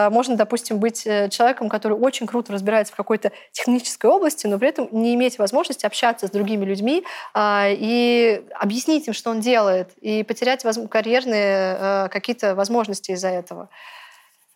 можно, 0.09 0.35
допустим, 0.35 0.79
быть 0.79 1.05
э, 1.05 1.29
человеком, 1.29 1.69
который 1.69 1.97
очень 1.97 2.27
круто 2.27 2.53
разбирается 2.53 2.93
в 2.93 2.95
какой-то 2.95 3.31
технической 3.51 4.09
области, 4.09 4.47
но 4.47 4.59
при 4.59 4.69
этом 4.69 4.87
не 4.91 5.15
иметь 5.15 5.39
возможности 5.39 5.85
общаться 5.85 6.27
с 6.27 6.31
другими 6.31 6.65
людьми 6.65 7.03
а, 7.33 7.67
и 7.69 8.43
объяснить 8.59 9.07
им, 9.07 9.13
что 9.13 9.31
он 9.31 9.39
делает, 9.39 9.91
и 10.01 10.23
потерять 10.23 10.65
карьерные 10.89 11.77
а, 11.79 12.07
какие-то 12.09 12.55
возможности 12.55 13.11
из-за 13.11 13.29
этого. 13.29 13.69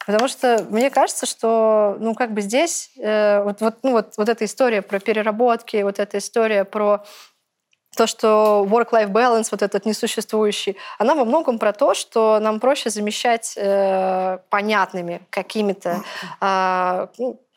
Потому 0.05 0.27
что 0.27 0.65
мне 0.69 0.89
кажется, 0.89 1.25
что 1.25 1.95
ну, 1.99 2.13
как 2.13 2.33
бы 2.33 2.41
здесь 2.41 2.91
э, 2.97 3.41
вот, 3.43 3.61
вот, 3.61 3.77
ну, 3.83 3.91
вот, 3.91 4.13
вот 4.17 4.27
эта 4.27 4.43
история 4.45 4.81
про 4.81 4.99
переработки, 4.99 5.81
вот 5.81 5.99
эта 5.99 6.17
история 6.17 6.65
про 6.65 7.05
то, 7.95 8.07
что 8.07 8.65
work-life 8.69 9.11
balance, 9.11 9.47
вот 9.51 9.61
этот 9.61 9.85
несуществующий, 9.85 10.77
она 10.97 11.15
во 11.15 11.25
многом 11.25 11.59
про 11.59 11.73
то, 11.73 11.93
что 11.93 12.39
нам 12.39 12.59
проще 12.59 12.89
замещать 12.89 13.53
э, 13.55 14.39
понятными 14.49 15.21
какими-то 15.29 16.03
э, 16.41 17.07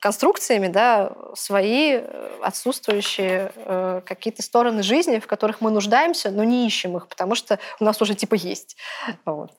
конструкциями 0.00 0.68
да, 0.68 1.12
свои 1.34 1.94
э, 1.94 2.30
отсутствующие 2.42 3.52
э, 3.56 4.02
какие-то 4.04 4.42
стороны 4.42 4.82
жизни, 4.82 5.18
в 5.18 5.26
которых 5.26 5.60
мы 5.60 5.70
нуждаемся, 5.70 6.30
но 6.30 6.44
не 6.44 6.66
ищем 6.66 6.96
их, 6.96 7.08
потому 7.08 7.34
что 7.34 7.58
у 7.80 7.84
нас 7.84 8.00
уже 8.02 8.14
типа 8.14 8.34
есть. 8.34 8.76
Вот. 9.24 9.52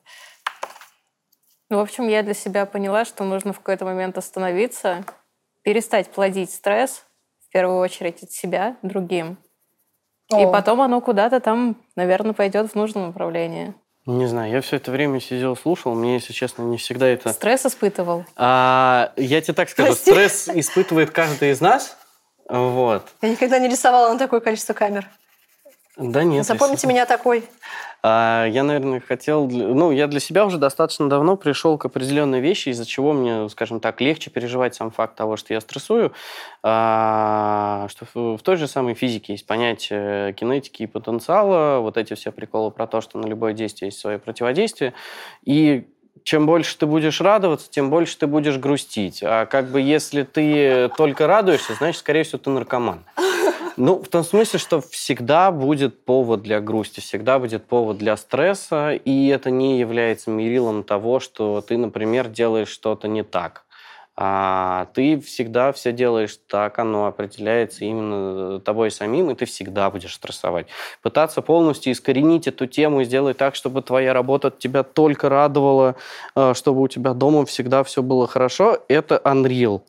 Ну, 1.70 1.78
в 1.78 1.80
общем, 1.80 2.08
я 2.08 2.22
для 2.22 2.34
себя 2.34 2.64
поняла, 2.64 3.04
что 3.04 3.24
нужно 3.24 3.52
в 3.52 3.58
какой-то 3.58 3.84
момент 3.84 4.16
остановиться, 4.16 5.04
перестать 5.62 6.10
плодить 6.10 6.50
стресс, 6.50 7.04
в 7.46 7.52
первую 7.52 7.78
очередь 7.78 8.22
от 8.22 8.30
себя, 8.30 8.76
другим, 8.82 9.38
и 10.30 10.46
потом 10.52 10.82
оно 10.82 11.00
куда-то 11.00 11.40
там, 11.40 11.76
наверное, 11.96 12.32
пойдет 12.32 12.70
в 12.70 12.74
нужном 12.74 13.06
направлении. 13.06 13.74
Не 14.06 14.26
знаю, 14.26 14.50
я 14.50 14.60
все 14.62 14.76
это 14.76 14.90
время 14.90 15.20
сидел, 15.20 15.54
слушал. 15.54 15.94
Мне, 15.94 16.14
если 16.14 16.32
честно, 16.32 16.62
не 16.62 16.78
всегда 16.78 17.06
это... 17.06 17.30
Стресс 17.30 17.66
испытывал? 17.66 18.24
А, 18.36 19.12
я 19.16 19.42
тебе 19.42 19.52
так 19.52 19.68
скажу, 19.68 19.88
Прости. 19.88 20.10
стресс 20.10 20.48
испытывает 20.48 21.10
каждый 21.10 21.50
из 21.50 21.60
нас. 21.60 21.96
Вот. 22.48 23.06
Я 23.20 23.28
никогда 23.28 23.58
не 23.58 23.68
рисовала 23.68 24.10
на 24.10 24.18
такое 24.18 24.40
количество 24.40 24.72
камер. 24.72 25.06
Да 25.98 26.22
нет. 26.22 26.46
Запомните 26.46 26.86
меня 26.86 27.06
такой. 27.06 27.44
А, 28.04 28.46
я, 28.46 28.62
наверное, 28.62 29.00
хотел... 29.00 29.48
Ну, 29.48 29.90
я 29.90 30.06
для 30.06 30.20
себя 30.20 30.46
уже 30.46 30.56
достаточно 30.56 31.08
давно 31.08 31.36
пришел 31.36 31.76
к 31.76 31.86
определенной 31.86 32.38
вещи, 32.38 32.68
из-за 32.68 32.86
чего 32.86 33.12
мне, 33.12 33.48
скажем 33.48 33.80
так, 33.80 34.00
легче 34.00 34.30
переживать 34.30 34.76
сам 34.76 34.92
факт 34.92 35.16
того, 35.16 35.36
что 35.36 35.52
я 35.52 35.60
стрессую, 35.60 36.12
а, 36.62 37.88
что 37.90 38.06
в 38.14 38.42
той 38.42 38.56
же 38.56 38.68
самой 38.68 38.94
физике 38.94 39.32
есть 39.32 39.46
понятие 39.46 40.34
кинетики 40.34 40.84
и 40.84 40.86
потенциала, 40.86 41.80
вот 41.80 41.96
эти 41.96 42.14
все 42.14 42.30
приколы 42.30 42.70
про 42.70 42.86
то, 42.86 43.00
что 43.00 43.18
на 43.18 43.26
любое 43.26 43.52
действие 43.52 43.88
есть 43.88 43.98
свое 43.98 44.20
противодействие. 44.20 44.94
И 45.44 45.88
чем 46.22 46.46
больше 46.46 46.78
ты 46.78 46.86
будешь 46.86 47.20
радоваться, 47.20 47.68
тем 47.68 47.90
больше 47.90 48.16
ты 48.18 48.28
будешь 48.28 48.58
грустить. 48.58 49.20
А 49.24 49.46
как 49.46 49.70
бы 49.70 49.80
если 49.80 50.22
ты 50.22 50.90
только 50.96 51.26
радуешься, 51.26 51.74
значит, 51.74 51.98
скорее 51.98 52.22
всего, 52.22 52.38
ты 52.38 52.50
наркоман. 52.50 53.02
Ну, 53.80 54.02
в 54.02 54.08
том 54.08 54.24
смысле, 54.24 54.58
что 54.58 54.80
всегда 54.80 55.52
будет 55.52 56.04
повод 56.04 56.42
для 56.42 56.60
грусти, 56.60 56.98
всегда 56.98 57.38
будет 57.38 57.64
повод 57.64 57.96
для 57.96 58.16
стресса, 58.16 58.90
и 58.90 59.28
это 59.28 59.52
не 59.52 59.78
является 59.78 60.30
мерилом 60.30 60.82
того, 60.82 61.20
что 61.20 61.60
ты, 61.60 61.76
например, 61.76 62.26
делаешь 62.26 62.70
что-то 62.70 63.06
не 63.06 63.22
так. 63.22 63.64
А 64.16 64.88
ты 64.94 65.20
всегда 65.20 65.70
все 65.70 65.92
делаешь 65.92 66.40
так, 66.48 66.76
оно 66.80 67.06
определяется 67.06 67.84
именно 67.84 68.58
тобой 68.58 68.90
самим, 68.90 69.30
и 69.30 69.36
ты 69.36 69.44
всегда 69.44 69.92
будешь 69.92 70.14
стрессовать. 70.14 70.66
Пытаться 71.02 71.40
полностью 71.40 71.92
искоренить 71.92 72.48
эту 72.48 72.66
тему 72.66 73.02
и 73.02 73.04
сделать 73.04 73.36
так, 73.36 73.54
чтобы 73.54 73.82
твоя 73.82 74.12
работа 74.12 74.50
тебя 74.50 74.82
только 74.82 75.28
радовала, 75.28 75.94
э, 76.34 76.52
чтобы 76.54 76.82
у 76.82 76.88
тебя 76.88 77.14
дома 77.14 77.46
всегда 77.46 77.84
все 77.84 78.02
было 78.02 78.26
хорошо, 78.26 78.78
это 78.88 79.20
unreal. 79.24 79.82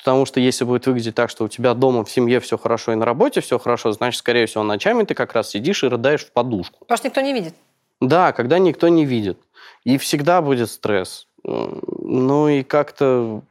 Потому 0.00 0.24
что 0.24 0.40
если 0.40 0.64
будет 0.64 0.86
выглядеть 0.86 1.14
так, 1.14 1.28
что 1.28 1.44
у 1.44 1.48
тебя 1.48 1.74
дома 1.74 2.04
в 2.04 2.10
семье 2.10 2.40
все 2.40 2.56
хорошо 2.56 2.92
и 2.92 2.94
на 2.94 3.04
работе 3.04 3.42
все 3.42 3.58
хорошо, 3.58 3.92
значит, 3.92 4.18
скорее 4.18 4.46
всего, 4.46 4.64
ночами 4.64 5.04
ты 5.04 5.14
как 5.14 5.34
раз 5.34 5.50
сидишь 5.50 5.84
и 5.84 5.88
рыдаешь 5.88 6.24
в 6.24 6.32
подушку. 6.32 6.78
Потому 6.80 6.96
что 6.96 7.08
никто 7.08 7.20
не 7.20 7.34
видит. 7.34 7.54
Да, 8.00 8.32
когда 8.32 8.58
никто 8.58 8.88
не 8.88 9.04
видит. 9.04 9.38
И 9.84 9.98
всегда 9.98 10.40
будет 10.40 10.70
стресс. 10.70 11.26
Ну 11.44 12.48
и 12.48 12.62
как-то 12.62 13.42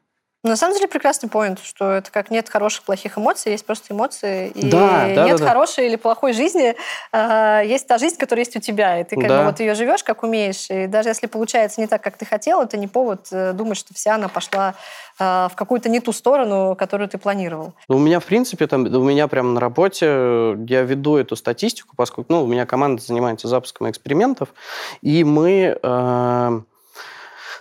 на 0.42 0.56
самом 0.56 0.76
деле 0.76 0.88
прекрасный 0.88 1.28
поинт, 1.28 1.60
что 1.62 1.92
это 1.92 2.12
как 2.12 2.32
нет 2.32 2.48
хороших, 2.48 2.84
плохих 2.84 3.18
эмоций, 3.18 3.52
есть 3.52 3.66
просто 3.66 3.94
эмоции. 3.94 4.50
И 4.56 4.70
да, 4.70 5.12
да, 5.14 5.26
нет 5.26 5.38
да, 5.38 5.46
хорошей 5.46 5.88
или 5.88 5.98
плохой 5.98 6.32
жизни, 6.32 6.76
а, 7.12 7.62
есть 7.62 7.88
та 7.88 7.98
жизнь, 7.98 8.16
которая 8.16 8.46
есть 8.46 8.56
у 8.56 8.62
тебя. 8.62 9.02
И 9.02 9.04
ты 9.04 9.18
как 9.18 9.28
да. 9.28 9.40
бы 9.40 9.46
вот 9.48 9.60
ее 9.60 9.76
живешь, 9.76 10.02
как 10.02 10.24
умеешь. 10.24 10.70
И 10.70 10.88
даже 10.88 11.10
если 11.10 11.28
получается 11.28 11.82
не 11.82 11.88
так, 11.88 12.02
как 12.02 12.16
ты 12.16 12.26
хотел, 12.26 12.62
это 12.62 12.78
не 12.78 12.88
повод 12.88 13.28
э, 13.32 13.52
думать, 13.52 13.78
что 13.78 13.94
вся 13.94 14.16
она 14.16 14.30
пошла 14.30 14.76
а, 15.20 15.50
в 15.50 15.56
какую-то 15.56 15.90
не 15.90 16.00
ту 16.00 16.14
сторону, 16.14 16.74
которую 16.78 17.10
ты 17.10 17.18
планировал. 17.18 17.74
Ну, 17.90 17.98
у 17.98 18.00
меня, 18.00 18.22
в 18.22 18.26
принципе, 18.26 18.66
там, 18.68 18.86
у 18.86 19.04
меня 19.04 19.28
прямо 19.28 19.52
на 19.52 19.60
работе 19.60 20.56
я 20.68 20.84
веду 20.84 21.18
эту 21.18 21.36
статистику, 21.36 21.96
поскольку 21.98 22.32
ну, 22.32 22.44
у 22.44 22.48
меня 22.48 22.66
команда 22.66 23.02
занимается 23.02 23.50
запуском 23.50 23.90
экспериментов, 23.90 24.54
и 25.02 25.26
мы 25.26 25.78
э, 25.82 26.62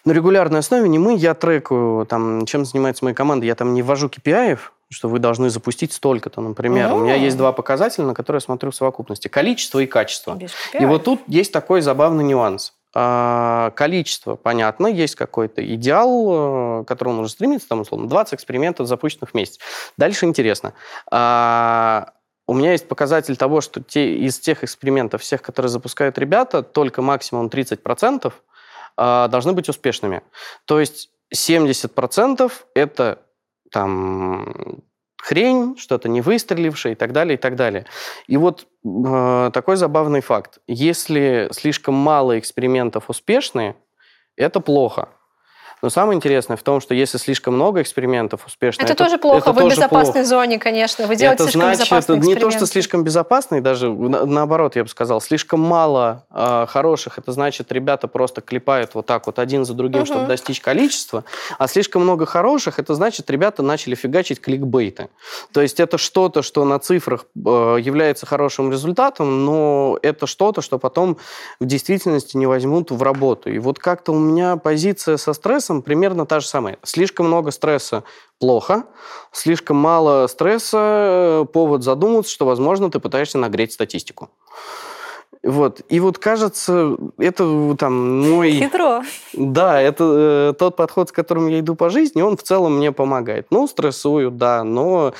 на 0.09 0.13
регулярной 0.13 0.61
основе 0.61 0.89
не 0.89 0.99
мы, 0.99 1.17
я 1.17 1.35
трекаю, 1.35 2.07
там, 2.07 2.47
чем 2.47 2.65
занимается 2.65 3.05
моя 3.05 3.15
команда, 3.15 3.45
я 3.45 3.55
там 3.55 3.75
не 3.75 3.83
ввожу 3.83 4.09
KPI, 4.09 4.59
что 4.89 5.09
вы 5.09 5.19
должны 5.19 5.51
запустить 5.51 5.93
столько-то, 5.93 6.41
например. 6.41 6.95
У 6.95 7.01
меня 7.01 7.15
есть 7.15 7.37
два 7.37 7.53
показателя, 7.53 8.07
на 8.07 8.15
которые 8.15 8.39
я 8.39 8.45
смотрю 8.45 8.71
в 8.71 8.75
совокупности. 8.75 9.29
Количество 9.29 9.81
и 9.81 9.87
качество. 9.87 10.39
И 10.73 10.85
вот 10.87 11.05
тут 11.05 11.21
есть 11.27 11.53
такой 11.53 11.83
забавный 11.83 12.25
нюанс. 12.25 12.73
А, 12.95 13.71
количество, 13.77 14.37
понятно, 14.37 14.87
есть 14.87 15.15
какой-то 15.15 15.63
идеал, 15.75 16.81
э, 16.81 16.85
к 16.85 16.89
которому 16.89 17.17
нужно 17.17 17.29
стремиться, 17.29 17.69
там, 17.69 17.83
условно, 17.83 18.09
20 18.09 18.33
экспериментов, 18.33 18.87
запущенных 18.87 19.31
в 19.31 19.35
месяц. 19.35 19.59
Дальше 19.99 20.25
интересно. 20.25 20.73
А, 21.11 22.13
у 22.47 22.55
меня 22.55 22.73
есть 22.73 22.89
показатель 22.89 23.37
того, 23.37 23.61
что 23.61 23.83
те, 23.83 24.15
из 24.15 24.39
тех 24.39 24.65
экспериментов, 24.65 25.21
всех, 25.21 25.43
которые 25.43 25.69
запускают 25.69 26.17
ребята, 26.17 26.63
только 26.63 27.03
максимум 27.03 27.49
30% 27.49 28.33
а, 28.33 28.33
должны 28.99 29.53
быть 29.53 29.69
успешными. 29.69 30.23
То 30.65 30.81
есть 30.81 31.11
70% 31.35 32.53
это 32.75 33.23
там 33.71 34.83
хрень, 35.21 35.77
что-то 35.79 36.09
не 36.09 36.21
выстрелившее 36.21 36.93
и 36.93 36.97
так 36.97 37.13
далее, 37.13 37.35
и 37.35 37.41
так 37.41 37.57
далее. 37.57 37.87
И 38.27 38.37
вот 38.37 38.67
э, 38.85 39.51
такой 39.53 39.77
забавный 39.77 40.21
факт. 40.21 40.59
Если 40.67 41.49
слишком 41.53 41.95
мало 41.95 42.39
экспериментов 42.39 43.11
успешные, 43.11 43.77
это 44.37 44.61
плохо. 44.61 45.09
Но 45.83 45.91
самое 45.91 46.17
интересное 46.17 46.57
в 46.57 46.63
том, 46.63 46.81
что 46.81 46.95
если 46.95 47.19
слишком 47.19 47.55
много 47.55 47.83
экспериментов 47.83 48.47
успешно... 48.47 48.83
Это, 48.83 48.93
это 48.93 49.05
тоже 49.05 49.19
плохо, 49.19 49.51
это 49.51 49.53
вы 49.53 49.69
в 49.69 49.71
безопасной 49.71 50.13
плохо. 50.13 50.25
зоне, 50.25 50.59
конечно. 50.59 51.07
Вы 51.07 51.17
делаете 51.17 51.45
это 51.45 51.53
слишком 51.53 51.75
значит, 51.75 51.81
безопасные 51.81 52.21
не 52.21 52.35
то, 52.35 52.51
что 52.51 52.67
слишком 52.67 53.05
безопасный, 53.05 53.61
даже 53.61 53.91
наоборот, 53.91 54.77
я 54.77 54.83
бы 54.83 54.89
сказал, 54.89 55.21
слишком 55.21 55.61
мало 55.61 56.27
э, 56.31 56.67
хороших, 56.69 57.19
это 57.19 57.33
значит, 57.33 57.71
ребята 57.73 58.09
просто 58.09 58.41
клепают 58.41 58.95
вот 58.95 59.07
так 59.07 59.27
вот 59.27 59.39
один 59.39 59.65
за 59.65 59.75
другим, 59.75 60.03
угу. 60.03 60.07
чтобы 60.07 60.27
достичь 60.27 60.61
количества, 60.61 61.25
а 61.59 61.69
слишком 61.69 62.03
много 62.03 62.27
хороших, 62.27 62.79
это 62.79 62.95
значит, 62.95 63.31
ребята 63.31 63.63
начали 63.63 63.95
фигачить 63.95 64.41
кликбейты. 64.41 65.09
То 65.53 65.61
есть 65.61 65.81
это 65.81 65.99
что-то, 65.99 66.43
что 66.43 66.65
на 66.65 66.79
цифрах 66.79 67.27
э, 67.35 67.77
является 67.81 68.27
хорошим 68.27 68.73
результатом, 68.73 69.45
но 69.45 69.99
это 70.03 70.27
что-то, 70.27 70.63
что 70.63 70.79
потом 70.79 71.19
в 71.61 71.67
действительности 71.67 72.37
не 72.37 72.47
возьмут 72.47 72.91
в 72.91 73.03
работу. 73.03 73.51
И 73.51 73.59
вот 73.59 73.79
как-то 73.79 74.13
у 74.13 74.19
меня 74.19 74.57
позиция 74.57 75.17
со 75.17 75.33
стрессом 75.33 75.68
стрессом 75.69 75.83
примерно 75.83 76.27
та 76.27 76.41
же 76.41 76.47
самая. 76.47 76.79
Слишком 76.83 77.27
много 77.27 77.51
стресса– 77.51 78.03
плохо, 78.41 78.85
слишком 79.33 79.77
мало 79.77 80.27
стресса– 80.29 81.47
повод 81.53 81.83
задуматься, 81.83 82.33
что, 82.33 82.47
возможно, 82.47 82.91
ты 82.91 83.01
пытаешься 83.01 83.39
нагреть 83.39 83.73
статистику. 83.73 84.31
Вот. 85.43 85.83
И 85.93 86.01
вот 86.01 86.19
кажется, 86.19 86.97
это 87.19 87.77
там 87.79 88.21
мой... 88.31 88.51
Хитро. 88.65 89.03
Да, 89.35 89.81
это 89.81 90.05
э, 90.05 90.55
тот 90.59 90.77
подход, 90.77 91.09
с 91.09 91.13
которым 91.13 91.49
я 91.49 91.61
иду 91.61 91.75
по 91.75 91.91
жизни, 91.91 92.23
он 92.23 92.37
в 92.37 92.43
целом 92.43 92.79
мне 92.79 92.93
помогает. 92.93 93.47
Ну, 93.51 93.69
стрессую, 93.69 94.31
да, 94.31 94.65
но 94.65 95.13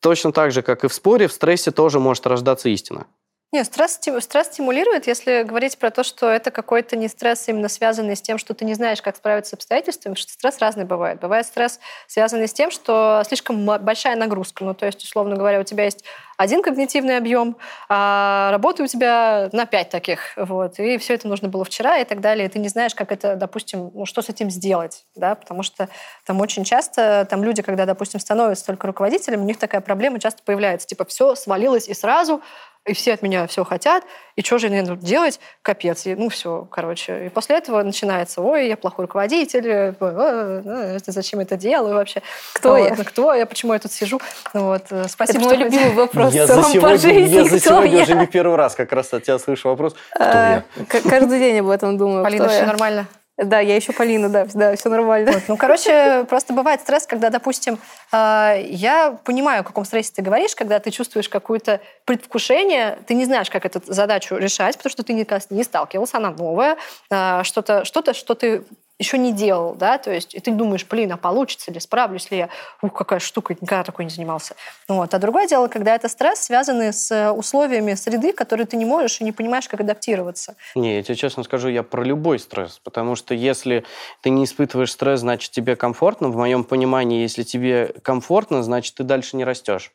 точно 0.00 0.32
так 0.32 0.52
же, 0.52 0.62
как 0.62 0.84
и 0.84 0.88
в 0.88 0.94
споре, 0.94 1.26
в 1.26 1.32
стрессе 1.32 1.70
тоже 1.70 1.98
может 1.98 2.26
рождаться 2.26 2.68
истина. 2.68 3.06
Нет, 3.50 3.64
стресс, 3.64 3.98
стресс 4.20 4.46
стимулирует, 4.48 5.06
если 5.06 5.42
говорить 5.42 5.78
про 5.78 5.90
то, 5.90 6.02
что 6.02 6.28
это 6.28 6.50
какой-то 6.50 6.96
не 6.96 7.08
стресс, 7.08 7.48
именно 7.48 7.70
связанный 7.70 8.14
с 8.14 8.20
тем, 8.20 8.36
что 8.36 8.52
ты 8.52 8.66
не 8.66 8.74
знаешь, 8.74 9.00
как 9.00 9.16
справиться 9.16 9.52
с 9.52 9.54
обстоятельствами, 9.54 10.12
потому 10.12 10.20
что 10.20 10.32
стресс 10.32 10.58
разный 10.58 10.84
бывает. 10.84 11.18
Бывает 11.20 11.46
стресс, 11.46 11.80
связанный 12.06 12.46
с 12.46 12.52
тем, 12.52 12.70
что 12.70 13.22
слишком 13.26 13.64
большая 13.64 14.16
нагрузка. 14.16 14.64
Ну, 14.64 14.74
то 14.74 14.84
есть, 14.84 15.02
условно 15.02 15.36
говоря, 15.36 15.60
у 15.60 15.62
тебя 15.62 15.84
есть 15.84 16.04
один 16.36 16.62
когнитивный 16.62 17.16
объем, 17.16 17.56
а 17.88 18.50
работа 18.52 18.82
у 18.82 18.86
тебя 18.86 19.48
на 19.52 19.64
пять 19.64 19.88
таких. 19.88 20.34
Вот, 20.36 20.78
и 20.78 20.98
все 20.98 21.14
это 21.14 21.26
нужно 21.26 21.48
было 21.48 21.64
вчера 21.64 21.98
и 21.98 22.04
так 22.04 22.20
далее. 22.20 22.46
И 22.46 22.48
ты 22.50 22.58
не 22.58 22.68
знаешь, 22.68 22.94
как 22.94 23.10
это, 23.10 23.34
допустим, 23.34 23.90
ну, 23.94 24.04
что 24.04 24.20
с 24.20 24.28
этим 24.28 24.50
сделать. 24.50 25.06
Да? 25.16 25.34
Потому 25.34 25.62
что 25.62 25.88
там 26.26 26.40
очень 26.42 26.64
часто 26.64 27.26
там 27.28 27.42
люди, 27.42 27.62
когда, 27.62 27.86
допустим, 27.86 28.20
становятся 28.20 28.66
только 28.66 28.86
руководителями, 28.86 29.40
у 29.40 29.46
них 29.46 29.56
такая 29.56 29.80
проблема 29.80 30.20
часто 30.20 30.42
появляется. 30.44 30.86
Типа, 30.86 31.06
все 31.06 31.34
свалилось 31.34 31.88
и 31.88 31.94
сразу, 31.94 32.42
и 32.88 32.94
все 32.94 33.14
от 33.14 33.22
меня 33.22 33.46
все 33.46 33.64
хотят, 33.64 34.04
и 34.36 34.42
что 34.42 34.58
же 34.58 34.68
мне 34.68 34.82
нужно 34.82 34.96
делать? 34.96 35.40
Капец. 35.62 36.06
И, 36.06 36.14
ну, 36.14 36.28
все, 36.28 36.66
короче. 36.70 37.26
И 37.26 37.28
после 37.28 37.56
этого 37.56 37.82
начинается, 37.82 38.40
ой, 38.40 38.68
я 38.68 38.76
плохой 38.76 39.06
руководитель, 39.06 39.66
э, 39.66 39.94
э, 40.00 40.98
зачем 41.06 41.40
это 41.40 41.56
делаю 41.56 41.94
вообще? 41.94 42.22
Кто 42.54 42.70
вот, 42.70 42.78
я? 42.78 42.94
Ну, 42.96 43.04
кто 43.04 43.34
я? 43.34 43.46
Почему 43.46 43.72
я 43.72 43.78
тут 43.78 43.92
сижу? 43.92 44.20
Вот, 44.52 44.84
э, 44.90 45.06
спасибо, 45.08 45.40
это 45.40 45.48
мой 45.48 45.56
любимый 45.56 45.92
вопрос 45.92 46.32
я 46.32 46.46
за 46.46 46.62
сегодня, 46.62 46.80
по 46.80 46.96
жизни. 46.96 47.34
Я 47.34 47.44
за 47.44 47.60
сегодня 47.60 47.96
я? 47.96 48.02
уже 48.02 48.14
не 48.14 48.26
первый 48.26 48.56
раз 48.56 48.74
как 48.74 48.92
раз 48.92 49.12
от 49.12 49.24
тебя 49.24 49.38
слышу 49.38 49.68
вопрос, 49.68 49.94
кто 50.14 50.24
а, 50.24 50.62
я? 50.78 51.00
Каждый 51.02 51.38
день 51.38 51.60
об 51.60 51.68
этом 51.68 51.98
думаю. 51.98 52.22
Полина, 52.22 52.48
все 52.48 52.64
нормально? 52.64 53.06
Да, 53.38 53.60
я 53.60 53.76
еще 53.76 53.92
Полина, 53.92 54.28
да, 54.28 54.46
да, 54.52 54.74
все 54.74 54.88
нормально. 54.88 55.30
Вот. 55.30 55.42
Ну, 55.46 55.56
короче, 55.56 56.24
просто 56.28 56.52
бывает 56.52 56.80
стресс, 56.80 57.06
когда, 57.06 57.30
допустим, 57.30 57.78
э, 58.12 58.64
я 58.68 59.16
понимаю, 59.24 59.60
о 59.60 59.62
каком 59.62 59.84
стрессе 59.84 60.12
ты 60.12 60.22
говоришь, 60.22 60.56
когда 60.56 60.80
ты 60.80 60.90
чувствуешь 60.90 61.28
какое-то 61.28 61.80
предвкушение, 62.04 62.98
ты 63.06 63.14
не 63.14 63.24
знаешь, 63.24 63.48
как 63.48 63.64
эту 63.64 63.80
задачу 63.86 64.34
решать, 64.34 64.76
потому 64.76 64.90
что 64.90 65.04
ты 65.04 65.12
не, 65.12 65.24
не 65.50 65.62
сталкивался, 65.62 66.16
она 66.16 66.30
новая, 66.30 66.78
э, 67.10 67.44
что-то, 67.44 67.84
что-то, 67.84 68.12
что 68.12 68.34
ты 68.34 68.64
еще 68.98 69.16
не 69.18 69.32
делал, 69.32 69.74
да, 69.74 69.98
то 69.98 70.12
есть 70.12 70.34
и 70.34 70.40
ты 70.40 70.50
думаешь, 70.50 70.84
блин, 70.84 71.12
а 71.12 71.16
получится 71.16 71.70
ли, 71.70 71.78
справлюсь 71.78 72.30
ли 72.30 72.38
я, 72.38 72.48
ух, 72.82 72.92
какая 72.92 73.20
штука, 73.20 73.54
никогда 73.54 73.84
такой 73.84 74.04
не 74.04 74.10
занимался. 74.10 74.56
Вот. 74.88 75.14
А 75.14 75.18
другое 75.18 75.46
дело, 75.46 75.68
когда 75.68 75.94
это 75.94 76.08
стресс, 76.08 76.40
связанный 76.40 76.92
с 76.92 77.32
условиями 77.32 77.94
среды, 77.94 78.32
которые 78.32 78.66
ты 78.66 78.76
не 78.76 78.84
можешь 78.84 79.20
и 79.20 79.24
не 79.24 79.32
понимаешь, 79.32 79.68
как 79.68 79.80
адаптироваться. 79.80 80.56
Не, 80.74 80.96
я 80.96 81.02
тебе 81.02 81.14
честно 81.14 81.44
скажу, 81.44 81.68
я 81.68 81.82
про 81.82 82.02
любой 82.02 82.38
стресс, 82.38 82.80
потому 82.82 83.14
что 83.14 83.34
если 83.34 83.84
ты 84.20 84.30
не 84.30 84.44
испытываешь 84.44 84.92
стресс, 84.92 85.20
значит 85.20 85.52
тебе 85.52 85.76
комфортно. 85.76 86.28
В 86.28 86.36
моем 86.36 86.64
понимании, 86.64 87.22
если 87.22 87.44
тебе 87.44 87.94
комфортно, 88.02 88.62
значит 88.62 88.96
ты 88.96 89.04
дальше 89.04 89.36
не 89.36 89.44
растешь. 89.44 89.92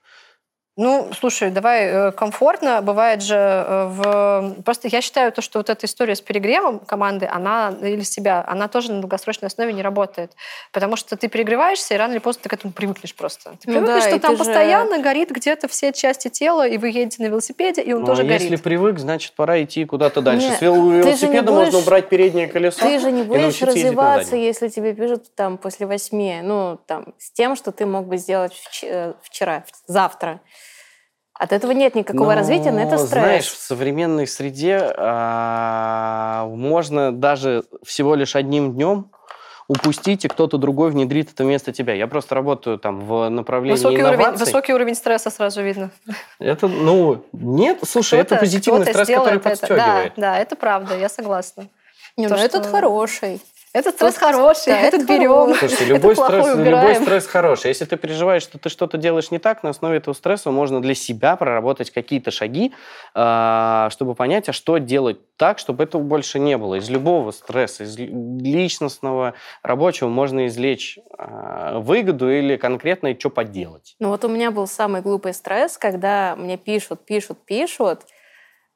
Ну, 0.76 1.12
слушай, 1.20 1.52
давай 1.52 1.86
э, 1.86 2.12
комфортно. 2.14 2.82
Бывает 2.82 3.22
же 3.22 3.36
э, 3.36 3.86
в... 3.90 4.56
Просто 4.66 4.88
я 4.88 5.02
считаю 5.02 5.32
то, 5.32 5.44
что 5.44 5.60
вот 5.60 5.70
эта 5.70 5.86
история 5.86 6.16
с 6.16 6.22
перегревом 6.22 6.80
команды, 6.80 7.30
она 7.32 7.76
или 7.80 8.02
себя, 8.02 8.44
она 8.48 8.68
тоже 8.68 8.92
на 8.92 9.00
долгосрочной 9.00 9.50
основе 9.50 9.72
не 9.72 9.84
работает. 9.84 10.32
Потому 10.72 10.96
что 10.96 11.16
ты 11.16 11.28
перегреваешься, 11.28 11.94
и 11.94 11.98
рано 11.98 12.14
или 12.14 12.20
поздно 12.20 12.42
ты 12.44 12.50
к 12.50 12.54
этому 12.54 12.74
привыкнешь 12.74 13.14
просто. 13.14 13.52
Ты 13.52 13.70
ну 13.70 13.74
привыкнешь, 13.74 14.04
да, 14.04 14.10
что 14.10 14.20
там 14.20 14.36
постоянно 14.36 14.96
же... 14.96 15.04
горит 15.04 15.30
где-то 15.30 15.68
все 15.68 15.94
части 15.94 16.30
тела, 16.30 16.68
и 16.68 16.80
вы 16.80 16.90
едете 16.90 17.22
на 17.22 17.28
велосипеде, 17.28 17.84
и 17.84 17.94
он 17.94 18.02
ну, 18.02 18.08
тоже 18.08 18.24
а 18.24 18.26
горит. 18.26 18.42
если 18.42 18.56
привык, 18.56 18.98
значит, 18.98 19.34
пора 19.34 19.62
идти 19.62 19.86
куда-то 19.86 20.22
дальше. 20.22 20.48
Нет, 20.48 20.58
с 20.58 20.62
велосипеда 20.62 21.52
будешь... 21.52 21.66
можно 21.66 21.80
убрать 21.80 22.10
переднее 22.10 22.48
колесо 22.48 22.80
Ты 22.80 22.98
же 22.98 23.12
не 23.12 23.22
будешь 23.22 23.62
развиваться, 23.62 24.36
если 24.36 24.70
тебе 24.70 24.96
пишут 24.96 25.36
там 25.36 25.60
после 25.60 25.86
восьми, 25.86 26.40
ну, 26.42 26.80
там, 26.88 27.14
с 27.20 27.32
тем, 27.32 27.56
что 27.56 27.72
ты 27.72 27.86
мог 27.86 28.08
бы 28.08 28.18
сделать 28.18 28.54
э, 28.82 29.14
вчера, 29.22 29.66
завтра. 29.86 30.42
От 31.40 31.52
этого 31.52 31.72
нет 31.72 31.96
никакого 31.96 32.30
но, 32.30 32.36
развития, 32.36 32.72
но 32.72 32.82
это 32.82 32.98
стресс. 32.98 33.10
Знаешь, 33.10 33.48
в 33.48 33.58
современной 33.58 34.28
среде 34.28 34.94
а, 34.96 36.46
можно 36.48 37.12
даже 37.12 37.64
всего 37.84 38.16
лишь 38.16 38.36
одним 38.36 38.74
днем 38.74 39.10
упустить, 39.68 40.26
и 40.26 40.28
кто-то 40.28 40.58
другой 40.58 40.92
внедрит 40.92 41.32
это 41.32 41.44
вместо 41.44 41.72
тебя. 41.72 41.94
Я 41.94 42.08
просто 42.08 42.36
работаю 42.36 42.78
там 42.78 43.00
в 43.00 43.30
направлении 43.30 43.78
высокий 43.78 43.98
инноваций. 43.98 44.24
Уровень, 44.26 44.40
высокий 44.40 44.74
уровень 44.74 44.96
стресса 44.96 45.30
сразу 45.30 45.64
видно. 45.64 45.90
Это, 46.40 46.68
ну, 46.68 47.26
нет, 47.32 47.80
слушай, 47.88 48.20
это 48.20 48.36
позитивный 48.36 48.86
стресс, 48.86 49.08
который 49.08 49.40
подстегивает. 49.40 50.14
Да, 50.16 50.34
да, 50.34 50.40
это 50.40 50.56
правда, 50.56 50.98
я 50.98 51.10
согласна. 51.10 51.68
Не, 52.16 52.28
ну, 52.28 52.36
этот 52.36 52.68
хороший. 52.68 53.42
Этот 53.74 53.96
стресс 53.96 54.18
хороший, 54.18 54.68
да, 54.68 54.82
этот 54.82 55.08
берем. 55.08 55.56
Слушайте, 55.56 55.86
любой 55.86 56.16
стресс, 56.16 56.56
любой 56.56 56.96
стресс 56.96 57.26
хороший. 57.26 57.70
Если 57.70 57.86
ты 57.86 57.98
переживаешь, 57.98 58.44
что 58.44 58.60
ты 58.60 58.70
что-то 58.70 59.00
делаешь 59.00 59.32
не 59.32 59.40
так, 59.40 59.64
на 59.64 59.72
основе 59.72 59.98
этого 59.98 60.14
стресса 60.14 60.52
можно 60.52 60.80
для 60.80 60.94
себя 60.94 61.36
проработать 61.36 61.90
какие-то 61.90 62.30
шаги, 62.30 62.72
а, 63.16 63.90
чтобы 63.90 64.14
понять, 64.14 64.48
а 64.48 64.54
что 64.54 64.78
делать 64.78 65.18
так, 65.38 65.58
чтобы 65.58 65.86
этого 65.86 66.04
больше 66.04 66.38
не 66.38 66.56
было. 66.56 66.76
Из 66.76 66.88
любого 66.88 67.32
стресса, 67.32 67.86
из 67.86 67.98
личностного, 67.98 69.34
рабочего 69.64 70.08
можно 70.08 70.46
извлечь 70.46 71.00
а, 71.18 71.80
выгоду 71.80 72.32
или 72.32 72.58
конкретно 72.58 73.18
что 73.20 73.32
поделать. 73.32 73.96
Ну 73.98 74.10
вот 74.10 74.24
у 74.24 74.28
меня 74.28 74.52
был 74.52 74.68
самый 74.68 75.02
глупый 75.02 75.34
стресс, 75.34 75.80
когда 75.80 76.36
мне 76.36 76.58
пишут, 76.58 77.04
пишут, 77.06 77.40
пишут, 77.44 78.02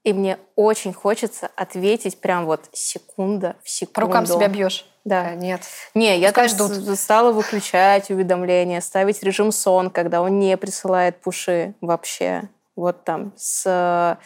и 0.08 0.14
мне 0.14 0.38
очень 0.56 0.94
хочется 0.94 1.52
ответить 1.58 2.22
прям 2.22 2.46
вот 2.46 2.70
секунда 2.72 3.58
в 3.62 3.70
секунду. 3.70 3.94
По 3.94 4.02
рукам 4.02 4.26
себя 4.26 4.48
бьешь? 4.48 4.86
Да. 5.04 5.34
Э, 5.34 5.36
нет. 5.36 5.60
Не, 5.96 6.18
я 6.18 6.32
там 6.32 6.48
ждут. 6.48 6.98
стала 6.98 7.34
выключать 7.34 8.10
уведомления, 8.10 8.80
ставить 8.80 9.22
режим 9.22 9.52
сон, 9.52 9.90
когда 9.90 10.22
он 10.22 10.40
не 10.40 10.56
присылает 10.56 11.20
пуши 11.20 11.74
вообще. 11.82 12.44
Вот 12.78 13.04
там 13.04 13.34
с 13.36 14.18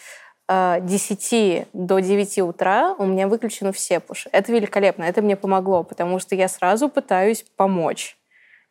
10 0.47 1.33
э, 1.33 1.65
до 1.73 1.97
9 1.97 2.39
утра 2.41 2.93
у 2.99 3.05
меня 3.07 3.27
выключены 3.27 3.71
все 3.71 3.99
пуши. 3.99 4.29
Это 4.31 4.51
великолепно, 4.51 5.05
это 5.05 5.23
мне 5.23 5.35
помогло, 5.35 5.81
потому 5.81 6.19
что 6.19 6.35
я 6.35 6.47
сразу 6.47 6.89
пытаюсь 6.89 7.43
помочь. 7.55 8.19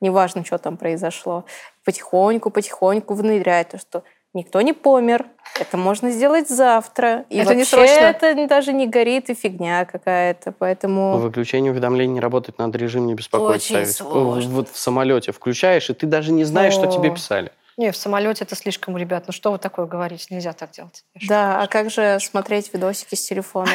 Неважно, 0.00 0.44
что 0.44 0.58
там 0.58 0.76
произошло. 0.76 1.44
Потихоньку-потихоньку 1.84 3.14
внедрять 3.14 3.70
то, 3.70 3.78
что 3.78 4.04
Никто 4.32 4.60
не 4.60 4.72
помер. 4.72 5.26
Это 5.58 5.76
можно 5.76 6.10
сделать 6.10 6.48
завтра. 6.48 7.24
И 7.30 7.36
это 7.36 7.54
не 7.54 7.64
срочно. 7.64 7.94
это 7.94 8.46
даже 8.46 8.72
не 8.72 8.86
горит 8.86 9.28
и 9.28 9.34
фигня 9.34 9.84
какая-то, 9.84 10.52
поэтому... 10.52 11.18
Выключение 11.18 11.72
уведомлений 11.72 12.14
не 12.14 12.20
работает, 12.20 12.58
надо 12.58 12.78
режим 12.78 13.06
не 13.06 13.14
беспокоить 13.14 13.62
Очень 13.62 13.86
ставить. 13.86 13.96
Сложно. 13.96 14.50
Вот 14.50 14.68
в 14.68 14.78
самолете 14.78 15.32
включаешь, 15.32 15.90
и 15.90 15.94
ты 15.94 16.06
даже 16.06 16.30
не 16.30 16.44
знаешь, 16.44 16.74
О. 16.74 16.76
что 16.76 16.86
тебе 16.86 17.10
писали. 17.10 17.50
Не, 17.76 17.90
в 17.90 17.96
самолете 17.96 18.44
это 18.44 18.54
слишком, 18.54 18.96
ребят. 18.96 19.24
Ну 19.26 19.32
что 19.32 19.52
вы 19.52 19.58
такое 19.58 19.86
говорите? 19.86 20.26
Нельзя 20.30 20.52
так 20.52 20.70
делать. 20.70 21.02
Да, 21.28 21.62
а 21.62 21.66
как 21.66 21.90
же 21.90 22.18
смотреть 22.20 22.72
видосики 22.72 23.14
с 23.14 23.26
телефона? 23.26 23.70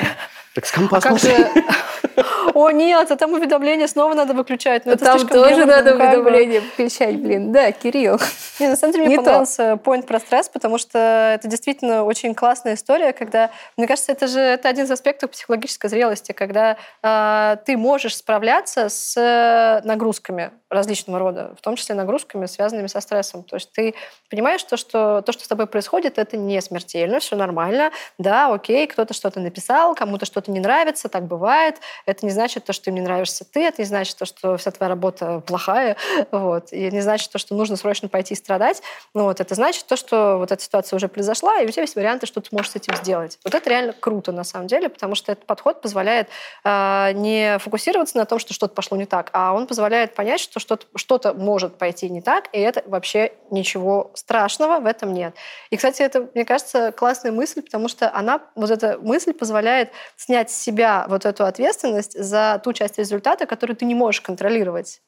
Так 0.53 0.65
с 0.65 0.71
компа 0.71 0.97
а 1.03 1.17
же... 1.17 1.27
О, 2.65 2.71
нет, 2.71 3.11
а 3.11 3.15
там 3.17 3.33
уведомления 3.33 3.85
снова 3.87 4.13
надо 4.13 4.33
выключать. 4.33 4.85
Но 4.85 4.95
там 4.95 5.27
тоже 5.27 5.65
надо 5.65 5.93
уведомления 5.95 6.61
включать, 6.61 7.17
блин. 7.17 7.51
Да, 7.51 7.71
Кирилл. 7.73 8.17
Не, 8.59 8.69
на 8.69 8.77
самом 8.77 8.93
деле 8.93 9.07
мне 9.07 9.17
понравился 9.17 9.75
поинт 9.75 10.07
про 10.07 10.19
стресс, 10.19 10.47
потому 10.47 10.77
что 10.77 11.33
это 11.35 11.49
действительно 11.49 12.05
очень 12.05 12.33
классная 12.33 12.75
история, 12.75 13.11
когда, 13.11 13.51
мне 13.75 13.87
кажется, 13.87 14.13
это 14.13 14.27
же 14.27 14.39
это 14.39 14.69
один 14.69 14.85
из 14.85 14.91
аспектов 14.91 15.31
психологической 15.31 15.89
зрелости, 15.89 16.31
когда 16.31 16.77
э, 17.03 17.57
ты 17.65 17.75
можешь 17.75 18.15
справляться 18.15 18.87
с 18.87 19.81
нагрузками 19.83 20.51
различного 20.69 21.19
рода, 21.19 21.55
в 21.57 21.61
том 21.61 21.75
числе 21.75 21.95
нагрузками, 21.95 22.45
связанными 22.45 22.87
со 22.87 23.01
стрессом. 23.01 23.43
То 23.43 23.55
есть 23.55 23.71
ты 23.71 23.95
понимаешь, 24.29 24.63
то, 24.63 24.77
что 24.77 25.21
то, 25.21 25.31
что 25.31 25.43
с 25.43 25.47
тобой 25.47 25.67
происходит, 25.67 26.17
это 26.17 26.37
не 26.37 26.61
смертельно, 26.61 27.19
все 27.19 27.35
нормально, 27.35 27.91
да, 28.17 28.53
окей, 28.53 28.87
кто-то 28.87 29.13
что-то 29.13 29.39
написал, 29.39 29.95
кому-то 29.95 30.25
что-то 30.25 30.51
не 30.51 30.59
нравится, 30.59 31.09
так 31.09 31.25
бывает. 31.25 31.77
Это 32.05 32.25
не 32.25 32.31
значит 32.31 32.44
то, 32.47 32.73
что 32.73 32.89
им 32.89 32.95
не 32.95 33.01
нравишься 33.01 33.45
ты, 33.45 33.63
это 33.63 33.81
не 33.81 33.85
значит 33.85 34.17
то, 34.17 34.25
что 34.25 34.57
вся 34.57 34.71
твоя 34.71 34.89
работа 34.89 35.41
плохая, 35.41 35.97
вот, 36.31 36.71
и 36.71 36.91
не 36.91 37.01
значит 37.01 37.31
то, 37.31 37.37
что 37.37 37.55
нужно 37.55 37.75
срочно 37.75 38.07
пойти 38.07 38.35
страдать. 38.35 38.81
Ну, 39.13 39.23
вот, 39.23 39.39
это 39.39 39.55
значит 39.55 39.85
то, 39.85 39.95
что 39.95 40.37
вот 40.37 40.51
эта 40.51 40.61
ситуация 40.61 40.97
уже 40.97 41.07
произошла, 41.07 41.59
и 41.59 41.65
у 41.65 41.69
тебя 41.69 41.83
есть 41.83 41.95
варианты, 41.95 42.25
что 42.25 42.41
ты 42.41 42.49
можешь 42.51 42.71
с 42.71 42.75
этим 42.75 42.95
сделать. 42.95 43.39
Вот 43.43 43.53
это 43.53 43.69
реально 43.69 43.93
круто 43.93 44.31
на 44.31 44.43
самом 44.43 44.67
деле, 44.67 44.89
потому 44.89 45.15
что 45.15 45.31
этот 45.31 45.45
подход 45.45 45.81
позволяет 45.81 46.29
э, 46.63 47.11
не 47.13 47.57
фокусироваться 47.59 48.17
на 48.17 48.25
том, 48.25 48.39
что 48.39 48.53
что-то 48.53 48.73
пошло 48.73 48.97
не 48.97 49.05
так, 49.05 49.29
а 49.33 49.53
он 49.53 49.67
позволяет 49.67 50.15
понять, 50.15 50.39
что 50.39 50.59
что-то 50.59 50.85
что 50.95 51.15
может 51.33 51.77
пойти 51.77 52.09
не 52.09 52.21
так, 52.21 52.49
и 52.51 52.59
это 52.59 52.83
вообще 52.85 53.33
ничего 53.51 54.11
страшного 54.13 54.79
в 54.79 54.85
этом 54.85 55.13
нет. 55.13 55.35
И, 55.69 55.77
кстати, 55.77 56.01
это, 56.01 56.27
мне 56.33 56.45
кажется, 56.45 56.91
классная 56.91 57.31
мысль, 57.31 57.61
потому 57.61 57.87
что 57.87 58.13
она, 58.13 58.41
вот 58.55 58.69
эта 58.69 58.97
мысль 58.99 59.33
позволяет 59.33 59.91
снять 60.17 60.51
с 60.51 60.57
себя 60.57 61.05
вот 61.07 61.25
эту 61.25 61.45
ответственность 61.45 62.21
за 62.21 62.34
за 62.35 62.59
ту 62.63 62.73
часть 62.73 62.97
результата, 62.99 63.45
которую 63.45 63.77
ты 63.77 63.85
не 63.85 63.95
можешь 63.95 64.21
контролировать. 64.21 65.01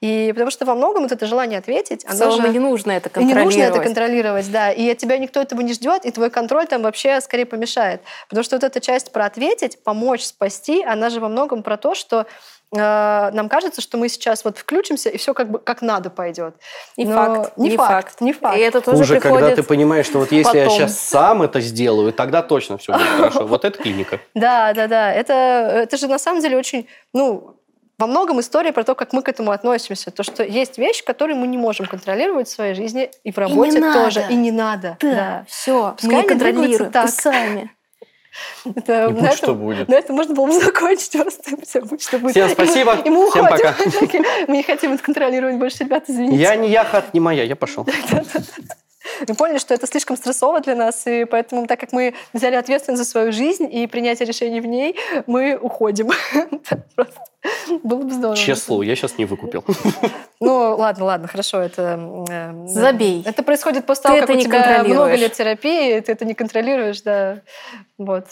И 0.00 0.30
потому 0.32 0.50
что 0.50 0.64
во 0.64 0.74
многом 0.74 1.02
вот 1.02 1.12
это 1.12 1.26
желание 1.26 1.58
ответить, 1.58 2.04
оно 2.08 2.30
же... 2.30 2.48
не 2.50 2.60
нужно 2.60 2.92
это 2.92 3.08
контролировать. 3.08 3.54
И 3.54 3.58
не 3.58 3.64
нужно 3.64 3.76
это 3.76 3.84
контролировать, 3.84 4.52
да. 4.52 4.70
И 4.70 4.88
от 4.88 4.98
тебя 4.98 5.18
никто 5.18 5.40
этого 5.40 5.60
не 5.60 5.72
ждет, 5.72 6.04
и 6.04 6.10
твой 6.12 6.30
контроль 6.30 6.66
там 6.66 6.82
вообще 6.82 7.20
скорее 7.20 7.46
помешает. 7.46 8.02
Потому 8.28 8.44
что 8.44 8.56
вот 8.56 8.64
эта 8.64 8.80
часть 8.80 9.10
про 9.10 9.26
ответить, 9.26 9.82
помочь, 9.82 10.22
спасти, 10.22 10.84
она 10.84 11.10
же 11.10 11.18
во 11.18 11.28
многом 11.28 11.64
про 11.64 11.76
то, 11.76 11.96
что 11.96 12.26
э, 12.72 12.76
нам 12.76 13.48
кажется, 13.48 13.80
что 13.80 13.98
мы 13.98 14.08
сейчас 14.08 14.44
вот 14.44 14.58
включимся, 14.58 15.08
и 15.08 15.16
все 15.18 15.34
как 15.34 15.50
бы 15.50 15.58
как 15.58 15.82
надо 15.82 16.10
пойдет. 16.10 16.54
Не 16.96 17.04
Но 17.04 17.14
факт. 17.14 17.56
Не, 17.56 17.70
не 17.70 17.76
факт, 17.76 17.90
факт. 17.90 18.20
Не 18.20 18.32
факт. 18.32 18.56
И 18.56 18.60
это 18.60 18.80
тоже 18.80 18.98
Хуже, 18.98 19.20
когда 19.20 19.50
ты 19.50 19.64
понимаешь, 19.64 20.06
что 20.06 20.20
вот 20.20 20.30
если 20.30 20.44
потом. 20.44 20.62
я 20.62 20.70
сейчас 20.70 20.96
сам 20.96 21.42
это 21.42 21.60
сделаю, 21.60 22.12
тогда 22.12 22.42
точно 22.42 22.78
все 22.78 22.92
будет 22.92 23.08
хорошо. 23.08 23.46
Вот 23.46 23.64
это 23.64 23.82
клиника. 23.82 24.20
Да, 24.34 24.72
да, 24.74 24.86
да. 24.86 25.12
Это, 25.12 25.32
это 25.32 25.96
же 25.96 26.06
на 26.06 26.20
самом 26.20 26.40
деле 26.40 26.56
очень, 26.56 26.86
ну, 27.12 27.57
во 27.98 28.06
многом 28.06 28.40
история 28.40 28.72
про 28.72 28.84
то, 28.84 28.94
как 28.94 29.12
мы 29.12 29.22
к 29.22 29.28
этому 29.28 29.50
относимся. 29.50 30.10
То, 30.10 30.22
что 30.22 30.44
есть 30.44 30.78
вещи, 30.78 31.04
которые 31.04 31.36
мы 31.36 31.48
не 31.48 31.58
можем 31.58 31.86
контролировать 31.86 32.48
в 32.48 32.50
своей 32.50 32.74
жизни, 32.74 33.10
и 33.24 33.32
в 33.32 33.38
работе 33.38 33.78
и 33.78 33.80
тоже. 33.80 34.20
Надо. 34.20 34.32
И 34.32 34.36
не 34.36 34.52
надо. 34.52 34.96
Да, 35.00 35.10
да. 35.10 35.44
все. 35.48 35.94
Пускай 36.00 36.22
мы 36.22 36.28
контролируем 36.28 36.92
так. 36.92 37.10
сами. 37.10 37.70
Это, 38.64 39.06
и 39.06 39.12
будь 39.12 39.22
на 39.22 39.32
что 39.32 39.46
этом, 39.46 39.58
будет. 39.58 39.88
На 39.88 39.96
этом 39.96 40.14
можно 40.16 40.34
было 40.34 40.46
бы 40.46 40.52
закончить 40.60 41.12
просто. 41.12 41.56
Все, 41.66 41.80
будь 41.80 42.00
что 42.00 42.18
будет. 42.18 42.32
Всем 42.32 42.48
спасибо. 42.50 42.94
И 42.94 42.96
мы, 42.96 43.06
и 43.06 43.10
мы 43.10 43.30
Всем 43.30 43.44
уходим. 43.44 43.66
пока. 43.66 44.46
мы 44.46 44.56
не 44.56 44.62
хотим 44.62 44.92
это 44.92 45.02
контролировать 45.02 45.56
больше, 45.56 45.84
ребята, 45.84 46.12
извините. 46.12 46.36
Я 46.36 46.54
не 46.54 46.68
я, 46.68 46.84
хат 46.84 47.14
не 47.14 47.20
моя, 47.20 47.42
я 47.42 47.56
пошел. 47.56 47.86
Мы 49.26 49.34
поняли, 49.34 49.58
что 49.58 49.74
это 49.74 49.86
слишком 49.86 50.16
стрессово 50.16 50.60
для 50.60 50.74
нас, 50.74 51.06
и 51.06 51.24
поэтому, 51.24 51.66
так 51.66 51.80
как 51.80 51.92
мы 51.92 52.14
взяли 52.32 52.56
ответственность 52.56 53.02
за 53.02 53.08
свою 53.08 53.32
жизнь 53.32 53.68
и 53.70 53.86
принятие 53.86 54.26
решений 54.26 54.60
в 54.60 54.66
ней, 54.66 54.96
мы 55.26 55.56
уходим. 55.56 56.10
Было 57.82 58.02
бы 58.02 58.10
здорово. 58.10 58.36
Честно, 58.36 58.82
я 58.82 58.96
сейчас 58.96 59.18
не 59.18 59.24
выкупил. 59.24 59.64
Ну, 60.40 60.76
ладно, 60.78 61.04
ладно, 61.04 61.26
хорошо, 61.26 61.60
это... 61.60 61.98
Э, 62.30 62.66
Забей. 62.68 63.24
Это 63.26 63.42
происходит 63.42 63.86
после 63.86 64.04
того, 64.04 64.20
как 64.20 64.30
у 64.30 64.38
тебя 64.38 64.84
много 64.84 65.16
лет 65.16 65.32
терапии, 65.32 65.98
ты 65.98 66.12
это 66.12 66.24
не 66.24 66.34
контролируешь, 66.34 67.02
да. 67.02 67.42
Вот. 67.98 68.26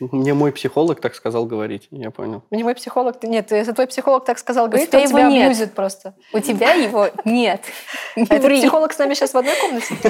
Мне 0.00 0.32
мой 0.32 0.52
психолог 0.52 1.00
так 1.00 1.14
сказал 1.14 1.44
говорить, 1.44 1.88
я 1.90 2.10
понял. 2.10 2.44
Мне 2.50 2.62
мой 2.62 2.74
психолог... 2.74 3.22
Нет, 3.24 3.50
если 3.50 3.72
твой 3.72 3.86
психолог 3.88 4.24
так 4.24 4.38
сказал 4.38 4.68
говорить, 4.68 4.90
то 4.90 5.04
тебя 5.04 5.28
нет. 5.28 5.46
абьюзит 5.46 5.74
просто. 5.74 6.14
У 6.32 6.38
тебя 6.38 6.72
его 6.74 7.08
нет. 7.24 7.62
Этот 8.14 8.52
психолог 8.52 8.92
с 8.92 8.98
нами 8.98 9.14
сейчас 9.14 9.34
в 9.34 9.38
одной 9.38 9.54
комнате? 9.60 9.94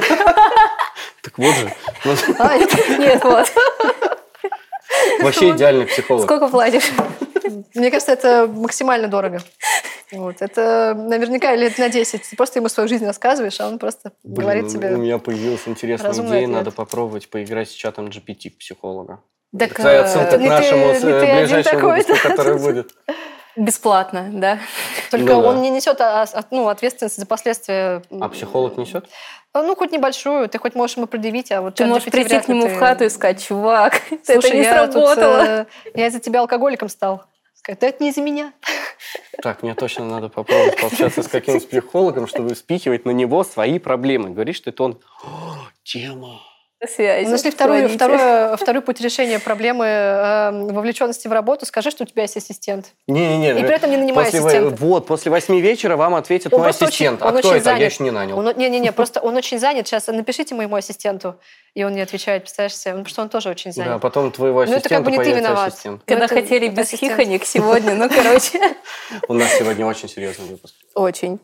Так 1.21 1.37
вот 1.37 1.55
же. 1.55 1.73
А, 2.39 2.57
нет, 2.99 3.23
вот. 3.25 3.53
Вообще 5.21 5.51
идеальный 5.51 5.87
психолог. 5.87 6.25
Сколько 6.25 6.49
платишь? 6.49 6.91
Мне 7.75 7.91
кажется, 7.91 8.13
это 8.13 8.47
максимально 8.47 9.09
дорого. 9.09 9.41
Вот. 10.13 10.37
Это 10.41 10.95
наверняка 10.97 11.55
лет 11.55 11.79
на 11.79 11.89
10. 11.89 12.23
Ты 12.23 12.37
просто 12.37 12.61
ему 12.61 12.69
свою 12.69 12.89
жизнь 12.89 13.05
рассказываешь, 13.05 13.61
а 13.61 13.67
он 13.67 13.79
просто 13.79 14.13
Блин, 14.23 14.41
говорит 14.41 14.69
тебе... 14.69 14.95
У 14.95 14.99
меня 14.99 15.19
появилась 15.19 15.67
интересная 15.67 16.13
идея, 16.13 16.25
ответ. 16.25 16.49
надо 16.49 16.71
попробовать 16.71 17.29
поиграть 17.29 17.69
с 17.69 17.73
чатом 17.73 18.09
GPT 18.09 18.51
психолога. 18.59 19.21
Так, 19.57 19.71
Такая 19.71 20.03
отсылка 20.03 20.37
к 20.37 20.41
нашему 20.41 20.93
ты, 20.93 21.07
э, 21.07 21.41
ближайшему 21.41 21.89
выпуску, 21.89 22.29
который 22.29 22.59
будет. 22.59 22.93
Бесплатно, 23.57 24.29
да. 24.31 24.59
Только 25.11 25.33
ну, 25.33 25.41
он 25.41 25.57
да. 25.57 25.63
не 25.63 25.71
несет 25.71 26.01
а, 26.01 26.23
а, 26.23 26.45
ну, 26.51 26.69
ответственность 26.69 27.17
за 27.17 27.27
последствия. 27.27 28.03
А 28.11 28.29
психолог 28.29 28.77
несет? 28.77 29.09
А, 29.53 29.63
ну, 29.63 29.75
хоть 29.75 29.91
небольшую, 29.91 30.49
ты 30.49 30.59
хоть 30.59 30.75
можешь 30.75 30.97
ему 30.97 31.07
предъявить, 31.07 31.51
а 31.51 31.63
вот 31.63 31.75
Ты 31.75 31.87
можешь 31.87 32.11
прийти 32.11 32.39
к 32.39 32.47
нему 32.47 32.69
ты... 32.69 32.75
в 32.75 32.79
хату 32.79 33.05
и 33.05 33.09
сказать, 33.09 33.43
чувак, 33.43 33.95
Слушай, 34.23 34.37
это 34.39 34.57
не 34.57 34.63
я 34.63 34.73
сработало. 34.73 35.39
Тут, 35.39 35.49
э, 35.49 35.67
я 35.95 36.07
из-за 36.07 36.21
тебя 36.21 36.41
алкоголиком 36.41 36.89
стал. 36.89 37.25
Сказать, 37.55 37.81
да 37.81 37.89
это 37.89 38.03
не 38.03 38.11
из-за 38.11 38.21
меня. 38.21 38.53
Так, 39.43 39.63
мне 39.63 39.75
точно 39.75 40.05
надо 40.05 40.29
попробовать 40.29 40.81
пообщаться 40.81 41.23
с 41.23 41.29
каким-нибудь 41.29 41.69
психологом, 41.69 42.27
чтобы 42.27 42.55
спихивать 42.57 43.05
на 43.05 43.11
него 43.11 43.45
свои 43.45 43.79
проблемы. 43.79 44.31
Говоришь, 44.31 44.57
что 44.57 44.71
это 44.71 44.83
он... 44.83 45.01
Тема 45.85 46.41
связи. 46.87 47.25
Мы 47.25 47.33
нашли 47.33 47.51
вторую, 47.51 47.89
вторую, 47.89 48.57
второй 48.57 48.83
путь 48.83 49.01
решения 49.01 49.39
проблемы 49.39 49.87
э, 49.87 50.73
вовлеченности 50.73 51.27
в 51.27 51.33
работу. 51.33 51.67
Скажи, 51.67 51.91
что 51.91 52.05
у 52.05 52.07
тебя 52.07 52.23
есть 52.23 52.37
ассистент. 52.37 52.93
Не-не-не. 53.09 53.59
И 53.61 53.65
при 53.65 53.75
этом 53.75 53.91
не 53.91 53.97
нанимай 53.97 54.27
после, 54.27 54.41
ассистента. 54.41 54.77
Вот, 54.77 55.07
после 55.07 55.31
восьми 55.31 55.61
вечера 55.61 55.97
вам 55.97 56.15
ответит 56.15 56.53
он 56.53 56.61
мой 56.61 56.71
ассистент. 56.71 57.23
Очень, 57.23 57.37
а 57.37 57.39
кто 57.39 57.55
это? 57.55 57.65
Занят. 57.65 57.81
Я 57.81 57.87
еще 57.87 58.05
не 58.05 58.11
нанял. 58.11 58.41
Не-не-не, 58.55 58.93
просто 58.93 59.21
он 59.21 59.37
очень 59.37 59.59
занят. 59.59 59.89
Сейчас 59.89 60.07
напишите 60.07 60.55
моему 60.55 60.77
ассистенту. 60.77 61.37
И 61.75 61.85
он 61.85 61.95
не 61.95 62.01
отвечает, 62.01 62.43
представляешь 62.43 62.77
себе? 62.77 62.93
Потому 62.93 63.09
что 63.09 63.23
он 63.23 63.29
тоже 63.29 63.49
очень 63.51 63.73
занят. 63.73 63.93
Да, 63.95 63.99
потом 63.99 64.31
твоего 64.31 64.61
ассистента 64.61 64.89
ну, 64.89 64.97
это 64.97 65.05
как 65.05 65.05
бы 65.05 65.11
не 65.11 65.19
ты 65.19 65.39
виноват. 65.39 65.69
ассистент. 65.73 66.03
Когда 66.07 66.27
ну, 66.29 66.29
хотели 66.29 66.69
без 66.69 66.87
ассистент. 66.87 67.13
хихонек 67.13 67.45
сегодня, 67.45 67.95
ну, 67.95 68.09
короче. 68.09 68.61
У 69.29 69.35
нас 69.35 69.53
сегодня 69.57 69.87
очень 69.87 70.09
серьезный 70.09 70.47
выпуск. 70.47 70.75
Очень. 70.95 71.41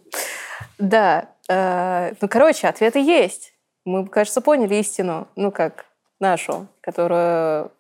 Да. 0.79 1.29
Э, 1.49 2.13
ну, 2.21 2.29
короче, 2.29 2.69
ответы 2.69 3.01
есть. 3.01 3.54
Мы, 3.85 4.07
кажется, 4.07 4.41
поняли 4.41 4.77
истину. 4.77 5.29
Ну, 5.37 5.51
как 5.51 5.87
нашу, 6.21 6.67
которую 6.81 7.71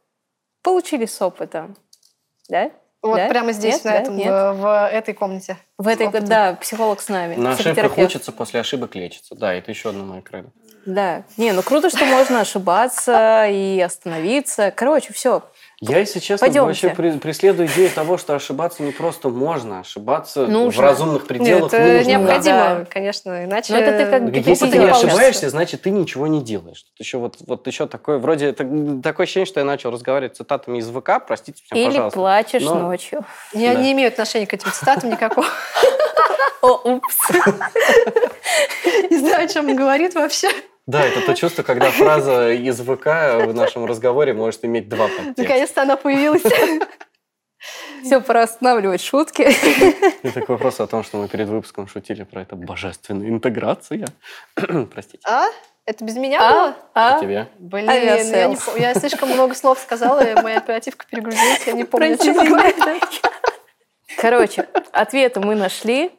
получили 0.62 1.06
с 1.06 1.20
опытом. 1.22 1.76
Да? 2.48 2.70
Вот 3.02 3.16
да? 3.16 3.28
прямо 3.28 3.52
здесь, 3.52 3.76
нет, 3.76 3.84
на 3.84 3.90
да? 3.90 3.98
этом, 3.98 4.16
нет? 4.16 4.28
В, 4.28 4.52
в 4.54 4.88
этой 4.88 5.12
комнате. 5.12 5.58
В 5.76 5.88
этой, 5.88 6.08
да, 6.20 6.54
психолог 6.54 7.02
с 7.02 7.08
нами. 7.08 7.34
На 7.34 7.52
ошибках 7.52 7.98
учатся, 7.98 8.32
после 8.32 8.60
ошибок 8.60 8.94
лечится. 8.94 9.34
Да, 9.34 9.52
это 9.52 9.70
еще 9.70 9.90
одно 9.90 10.04
мое 10.04 10.22
кредо. 10.22 10.50
Да. 10.86 11.24
Не, 11.36 11.52
ну 11.52 11.62
круто, 11.62 11.90
что 11.90 12.04
можно 12.06 12.40
ошибаться 12.40 13.46
и 13.48 13.80
остановиться. 13.80 14.70
Короче, 14.70 15.12
все. 15.12 15.42
Я, 15.88 15.98
если 15.98 16.18
честно, 16.18 16.46
Пойдемте. 16.46 16.88
вообще 16.88 17.18
преследую 17.18 17.68
идею 17.68 17.90
того, 17.90 18.16
что 18.16 18.34
ошибаться 18.34 18.82
не 18.82 18.92
просто 18.92 19.28
можно, 19.28 19.80
ошибаться 19.80 20.46
нужно. 20.46 20.80
в 20.80 20.84
разумных 20.84 21.26
пределах 21.26 21.72
Нет, 21.72 21.96
нужно. 21.96 22.08
необходимо, 22.08 22.56
да. 22.56 22.86
конечно, 22.88 23.44
иначе... 23.44 23.72
Но 23.72 23.78
это 23.80 24.04
ты 24.04 24.10
как 24.10 24.46
Если 24.46 24.70
ты 24.70 24.78
не 24.78 24.86
ошибаешься, 24.86 25.50
значит, 25.50 25.82
ты 25.82 25.90
ничего 25.90 26.26
не 26.26 26.42
делаешь. 26.42 26.82
Тут 26.82 27.00
еще 27.00 27.18
вот, 27.18 27.36
вот 27.46 27.66
еще 27.66 27.86
такое, 27.86 28.18
вроде, 28.18 28.46
это, 28.46 28.64
такое 29.02 29.24
ощущение, 29.24 29.46
что 29.46 29.60
я 29.60 29.66
начал 29.66 29.90
разговаривать 29.90 30.36
цитатами 30.36 30.78
из 30.78 30.88
ВК, 30.88 31.24
простите 31.26 31.62
меня, 31.70 31.82
Или 31.82 31.90
пожалуйста. 31.90 32.18
Или 32.18 32.22
плачешь 32.22 32.62
Но... 32.62 32.74
ночью. 32.74 33.24
Я 33.52 33.74
да. 33.74 33.80
не 33.80 33.92
имею 33.92 34.08
отношения 34.08 34.46
к 34.46 34.54
этим 34.54 34.72
цитатам 34.72 35.10
никакого. 35.10 35.46
О, 36.62 36.80
упс. 36.94 37.18
Не 39.10 39.18
знаю, 39.18 39.44
о 39.44 39.48
чем 39.48 39.68
он 39.68 39.76
говорит 39.76 40.14
вообще. 40.14 40.48
Да, 40.86 41.02
это 41.04 41.22
то 41.22 41.34
чувство, 41.34 41.62
когда 41.62 41.90
фраза 41.90 42.52
из 42.52 42.80
ВК 42.80 43.06
в 43.46 43.52
нашем 43.54 43.86
разговоре 43.86 44.34
может 44.34 44.64
иметь 44.64 44.88
два 44.88 45.08
подтекста. 45.08 45.42
Наконец-то 45.42 45.82
она 45.82 45.96
появилась. 45.96 46.42
Все, 48.04 48.20
пора 48.20 48.42
останавливать 48.42 49.00
шутки. 49.00 49.48
И 50.22 50.30
такой 50.30 50.56
вопрос 50.56 50.80
о 50.80 50.86
том, 50.86 51.02
что 51.02 51.16
мы 51.16 51.28
перед 51.28 51.48
выпуском 51.48 51.86
шутили 51.86 52.24
про 52.24 52.42
это 52.42 52.54
божественная 52.54 53.28
интеграция. 53.28 54.06
Простите. 54.92 55.20
А? 55.26 55.46
Это 55.86 56.04
без 56.04 56.16
меня 56.16 56.38
а? 56.40 56.52
было? 56.52 56.76
А? 56.94 57.20
тебе. 57.20 57.48
Блин, 57.58 57.86
я, 57.86 58.22
не, 58.22 58.80
я 58.80 58.94
слишком 58.94 59.30
много 59.30 59.54
слов 59.54 59.78
сказала, 59.78 60.20
и 60.20 60.34
моя 60.34 60.58
оперативка 60.58 61.06
перегрузилась, 61.10 61.66
я 61.66 61.72
не 61.72 61.84
помню, 61.84 62.16
что 62.16 62.32
говорить. 62.32 63.22
Короче, 64.18 64.68
ответы 64.92 65.40
мы 65.40 65.54
нашли 65.54 66.12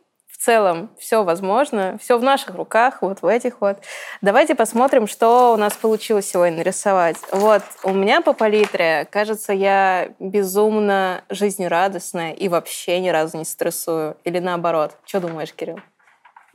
целом 0.45 0.91
все 0.99 1.23
возможно, 1.23 1.97
все 1.99 2.17
в 2.17 2.23
наших 2.23 2.55
руках, 2.55 3.01
вот 3.01 3.21
в 3.21 3.25
этих 3.25 3.61
вот. 3.61 3.77
Давайте 4.21 4.53
посмотрим, 4.53 5.07
что 5.07 5.53
у 5.53 5.57
нас 5.57 5.73
получилось 5.73 6.29
сегодня 6.29 6.57
нарисовать. 6.57 7.17
Вот 7.31 7.63
у 7.83 7.91
меня 7.91 8.21
по 8.21 8.33
палитре, 8.33 9.07
кажется, 9.09 9.53
я 9.53 10.09
безумно 10.19 11.23
жизнерадостная 11.29 12.31
и 12.33 12.47
вообще 12.47 12.99
ни 12.99 13.09
разу 13.09 13.37
не 13.37 13.45
стрессую. 13.45 14.17
Или 14.23 14.39
наоборот. 14.39 14.91
Что 15.05 15.19
думаешь, 15.19 15.51
Кирилл? 15.53 15.79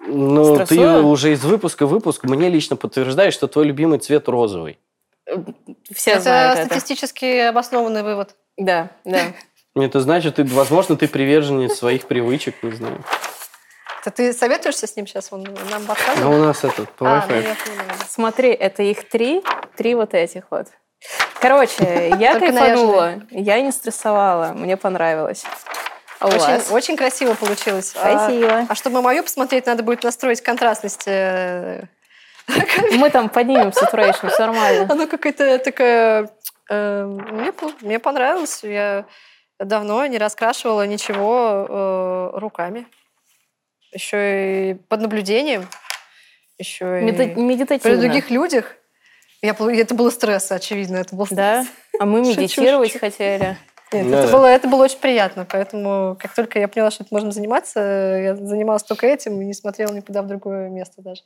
Ну, 0.07 0.55
Стрессую? 0.55 0.79
ты 0.79 1.01
уже 1.03 1.33
из 1.33 1.45
выпуска 1.45 1.85
в 1.85 1.91
выпуск 1.91 2.25
мне 2.25 2.49
лично 2.49 2.77
подтверждаешь, 2.77 3.35
что 3.35 3.49
твой 3.49 3.67
любимый 3.67 3.99
цвет 3.99 4.29
розовый. 4.29 4.79
Все 5.93 6.13
это 6.13 6.23
знают 6.23 6.67
статистически 6.67 7.25
это. 7.25 7.49
обоснованный 7.51 8.03
вывод. 8.03 8.37
Да, 8.57 8.91
да. 9.05 9.21
Это 9.77 10.01
значит, 10.01 10.35
ты, 10.35 10.45
возможно, 10.45 10.97
ты 10.97 11.07
приверженец 11.07 11.79
своих 11.79 12.09
привычек, 12.09 12.61
не 12.65 12.73
знаю. 12.73 13.05
Это 14.01 14.11
ты 14.11 14.33
советуешься 14.33 14.87
с 14.87 14.97
ним 14.97 15.07
сейчас? 15.07 15.29
Он 15.31 15.43
нам 15.71 15.85
подсказывает? 15.87 16.25
Ну, 16.25 16.31
у 16.31 16.45
нас 16.45 16.65
этот, 16.65 16.91
по 16.93 17.07
а, 17.07 17.27
ну, 17.29 17.43
Смотри, 18.09 18.51
это 18.51 18.83
их 18.83 19.09
три, 19.09 19.43
три 19.77 19.95
вот 19.95 20.15
этих 20.15 20.45
вот. 20.51 20.69
Короче, 21.41 22.15
я 22.19 22.39
кайфанула, 22.39 23.21
я 23.31 23.61
не 23.61 23.73
стрессовала, 23.73 24.53
мне 24.55 24.79
понравилось. 24.79 25.45
А 26.19 26.29
очень, 26.29 26.39
вас? 26.39 26.71
очень 26.71 26.97
красиво 26.97 27.35
получилось. 27.35 27.91
Спасибо. 27.91 28.51
А, 28.51 28.67
а 28.69 28.75
чтобы 28.75 29.03
мою 29.03 29.23
посмотреть, 29.23 29.67
надо 29.67 29.83
будет 29.83 30.03
настроить 30.03 30.43
контрастность. 30.43 31.05
Э, 31.07 31.85
Мы 32.93 33.11
там 33.11 33.29
поднимем 33.29 33.69
saturation, 33.69 34.29
все 34.29 34.47
нормально. 34.47 34.87
Оно 34.91 35.07
какое-то 35.07 35.59
такое... 35.59 36.31
Э, 36.71 37.05
мне, 37.05 37.53
мне 37.81 37.99
понравилось. 37.99 38.61
Я 38.63 39.07
давно 39.59 40.05
не 40.07 40.19
раскрашивала 40.19 40.87
ничего 40.87 41.67
э, 41.69 42.39
руками 42.39 42.87
еще 43.93 44.71
и 44.71 44.75
под 44.75 45.01
наблюдением, 45.01 45.69
еще 46.59 47.01
Меди- 47.01 47.33
и 47.33 47.41
медитативно. 47.41 47.99
при 47.99 48.07
других 48.07 48.31
людях. 48.31 48.77
Я, 49.43 49.57
это 49.59 49.95
было 49.95 50.11
стресс, 50.11 50.53
очевидно, 50.53 50.99
это 50.99 51.17
был 51.17 51.27
стресс. 51.27 51.39
Да? 51.39 51.67
А 51.99 52.07
мы 52.07 52.21
медитировать 52.27 52.99
хотели. 52.99 53.57
Нет, 53.93 54.09
да. 54.09 54.23
это, 54.23 54.33
было, 54.33 54.47
это 54.47 54.69
было 54.69 54.85
очень 54.85 54.99
приятно, 54.99 55.45
поэтому 55.51 56.17
как 56.21 56.33
только 56.35 56.61
я 56.61 56.69
поняла, 56.69 56.93
что 56.93 57.03
это 57.03 57.13
можно 57.13 57.33
заниматься, 57.33 57.81
я 57.81 58.37
занималась 58.37 58.85
только 58.85 59.07
этим 59.07 59.41
и 59.41 59.45
не 59.45 59.55
смотрела 59.55 59.93
никуда 59.93 60.23
в 60.23 60.29
другое 60.29 60.69
место 60.69 61.03
даже. 61.03 61.23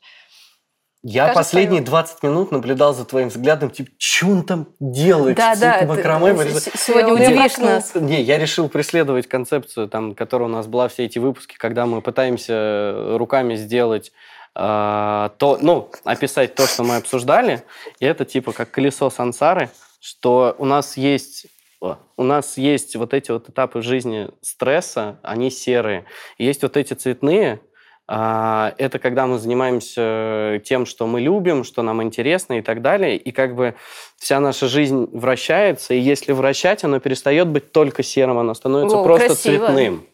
Я 1.07 1.27
Кажется, 1.27 1.39
последние 1.39 1.83
20 1.83 2.23
минут 2.23 2.51
наблюдал 2.51 2.95
за 2.95 3.05
твоим 3.05 3.29
взглядом, 3.29 3.69
типа, 3.69 3.91
что 3.99 4.27
он 4.27 4.43
там 4.43 4.69
делает? 4.81 5.37
Да, 5.37 5.55
да. 5.55 5.83
Макраме, 5.87 6.33
ты, 6.35 6.79
сегодня 6.79 7.13
удивишь 7.13 7.59
нас. 7.59 7.95
Не, 7.95 8.23
я 8.23 8.39
решил 8.39 8.71
преследовать 8.71 9.27
концепцию, 9.27 9.89
там, 9.89 10.15
которая 10.15 10.49
у 10.49 10.53
нас 10.53 10.67
была 10.67 10.89
все 10.89 11.05
эти 11.05 11.19
выпуски, 11.19 11.57
когда 11.59 11.85
мы 11.85 12.01
пытаемся 12.01 13.19
руками 13.19 13.55
сделать 13.57 14.13
э, 14.55 15.31
то, 15.37 15.59
ну, 15.61 15.91
описать 16.05 16.55
то, 16.55 16.67
что 16.67 16.85
мы 16.85 16.97
обсуждали, 16.97 17.65
и 18.01 18.07
это 18.07 18.25
типа 18.25 18.53
как 18.53 18.71
колесо 18.71 19.11
сансары, 19.11 19.69
что 20.01 20.55
у 20.57 20.65
нас 20.65 20.97
есть 20.97 21.49
у 22.17 22.23
нас 22.23 22.57
есть 22.57 22.97
вот 22.97 23.13
эти 23.13 23.31
вот 23.31 23.51
этапы 23.51 23.83
жизни 23.83 24.31
стресса, 24.41 25.19
они 25.23 25.51
серые. 25.51 26.07
И 26.39 26.47
есть 26.47 26.63
вот 26.63 26.79
эти 26.79 26.95
цветные, 26.95 27.61
это 28.07 28.99
когда 29.01 29.27
мы 29.27 29.39
занимаемся 29.39 30.61
тем, 30.65 30.85
что 30.85 31.07
мы 31.07 31.21
любим, 31.21 31.65
что 31.65 31.83
нам 31.83 32.03
интересно 32.03 32.59
и 32.59 32.63
так 32.63 32.83
далее, 32.83 33.17
и 33.17 33.33
как 33.33 33.55
бы 33.55 33.75
вся 34.19 34.41
наша 34.41 34.69
жизнь 34.69 35.09
вращается, 35.13 35.95
и 35.95 35.99
если 35.99 36.33
вращать, 36.33 36.85
оно 36.85 37.01
перестает 37.01 37.49
быть 37.49 37.73
только 37.73 38.03
серым, 38.03 38.39
оно 38.39 38.53
становится 38.53 38.99
О, 38.99 39.05
просто 39.05 39.29
красиво. 39.29 39.67
цветным. 39.67 40.07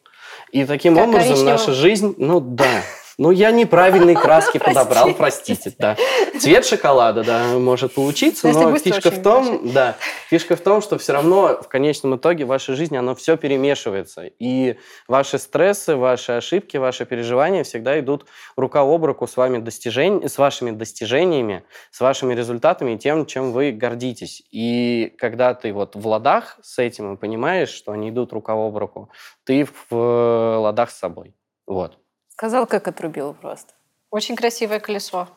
И 0.53 0.65
таким 0.65 0.97
как 0.97 1.09
образом 1.09 1.45
наша 1.45 1.73
жизнь, 1.73 2.15
ну 2.19 2.41
да, 2.41 2.83
ну, 3.21 3.31
я 3.33 3.51
неправильные 3.51 4.17
краски 4.21 4.57
подобрал, 4.57 5.13
простите, 5.13 5.75
да. 5.79 5.95
Цвет 6.41 6.65
шоколада, 6.65 7.23
да, 7.23 7.59
может 7.59 7.93
получиться, 7.93 8.49
но 8.49 8.75
фишка 8.79 9.11
в 9.11 9.23
том, 9.23 9.71
да, 9.75 9.97
фишка 10.31 10.57
в 10.57 10.61
том, 10.63 10.81
что 10.81 10.97
все 10.97 11.13
равно 11.13 11.61
в 11.63 11.69
конечном 11.69 12.17
итоге 12.17 12.47
в 12.47 12.49
вашей 12.49 12.77
жизни 12.77 12.97
оно 12.97 13.15
все 13.15 13.37
перемешивается. 13.37 14.23
И 14.39 14.79
ваши 15.07 15.39
стрессы, 15.39 15.97
ваши 15.97 16.33
ошибки, 16.33 16.79
ваши 16.79 17.05
переживания 17.05 17.63
всегда 17.63 18.01
идут 18.01 18.25
рука 18.57 18.81
об 18.81 19.05
руку 19.05 19.27
с, 19.27 19.37
вами 19.37 19.59
достижень... 19.59 20.27
с 20.27 20.39
вашими 20.39 20.71
достижениями, 20.71 21.63
с 21.91 22.01
вашими 22.01 22.33
результатами 22.33 22.93
и 22.93 22.99
тем, 22.99 23.27
чем 23.27 23.53
вы 23.53 23.73
гордитесь. 23.73 24.43
И 24.51 25.15
когда 25.19 25.53
ты 25.53 25.75
вот 25.75 25.95
в 25.95 26.07
ладах 26.09 26.57
с 26.63 26.79
этим 26.79 27.13
и 27.13 27.17
понимаешь, 27.19 27.69
что 27.69 27.93
они 27.93 28.09
идут 28.09 28.33
рука 28.33 28.55
об 28.55 28.79
руку, 28.79 29.11
ты 29.45 29.69
в 29.91 29.95
ладах 29.95 30.91
с 30.91 30.99
собой. 30.99 31.35
Вот. 31.67 32.00
Сказал, 32.41 32.67
как 32.67 32.89
отрубил 32.89 33.35
просто. 33.35 33.75
Очень 34.11 34.35
красивое 34.35 34.81
колесо. 34.81 35.29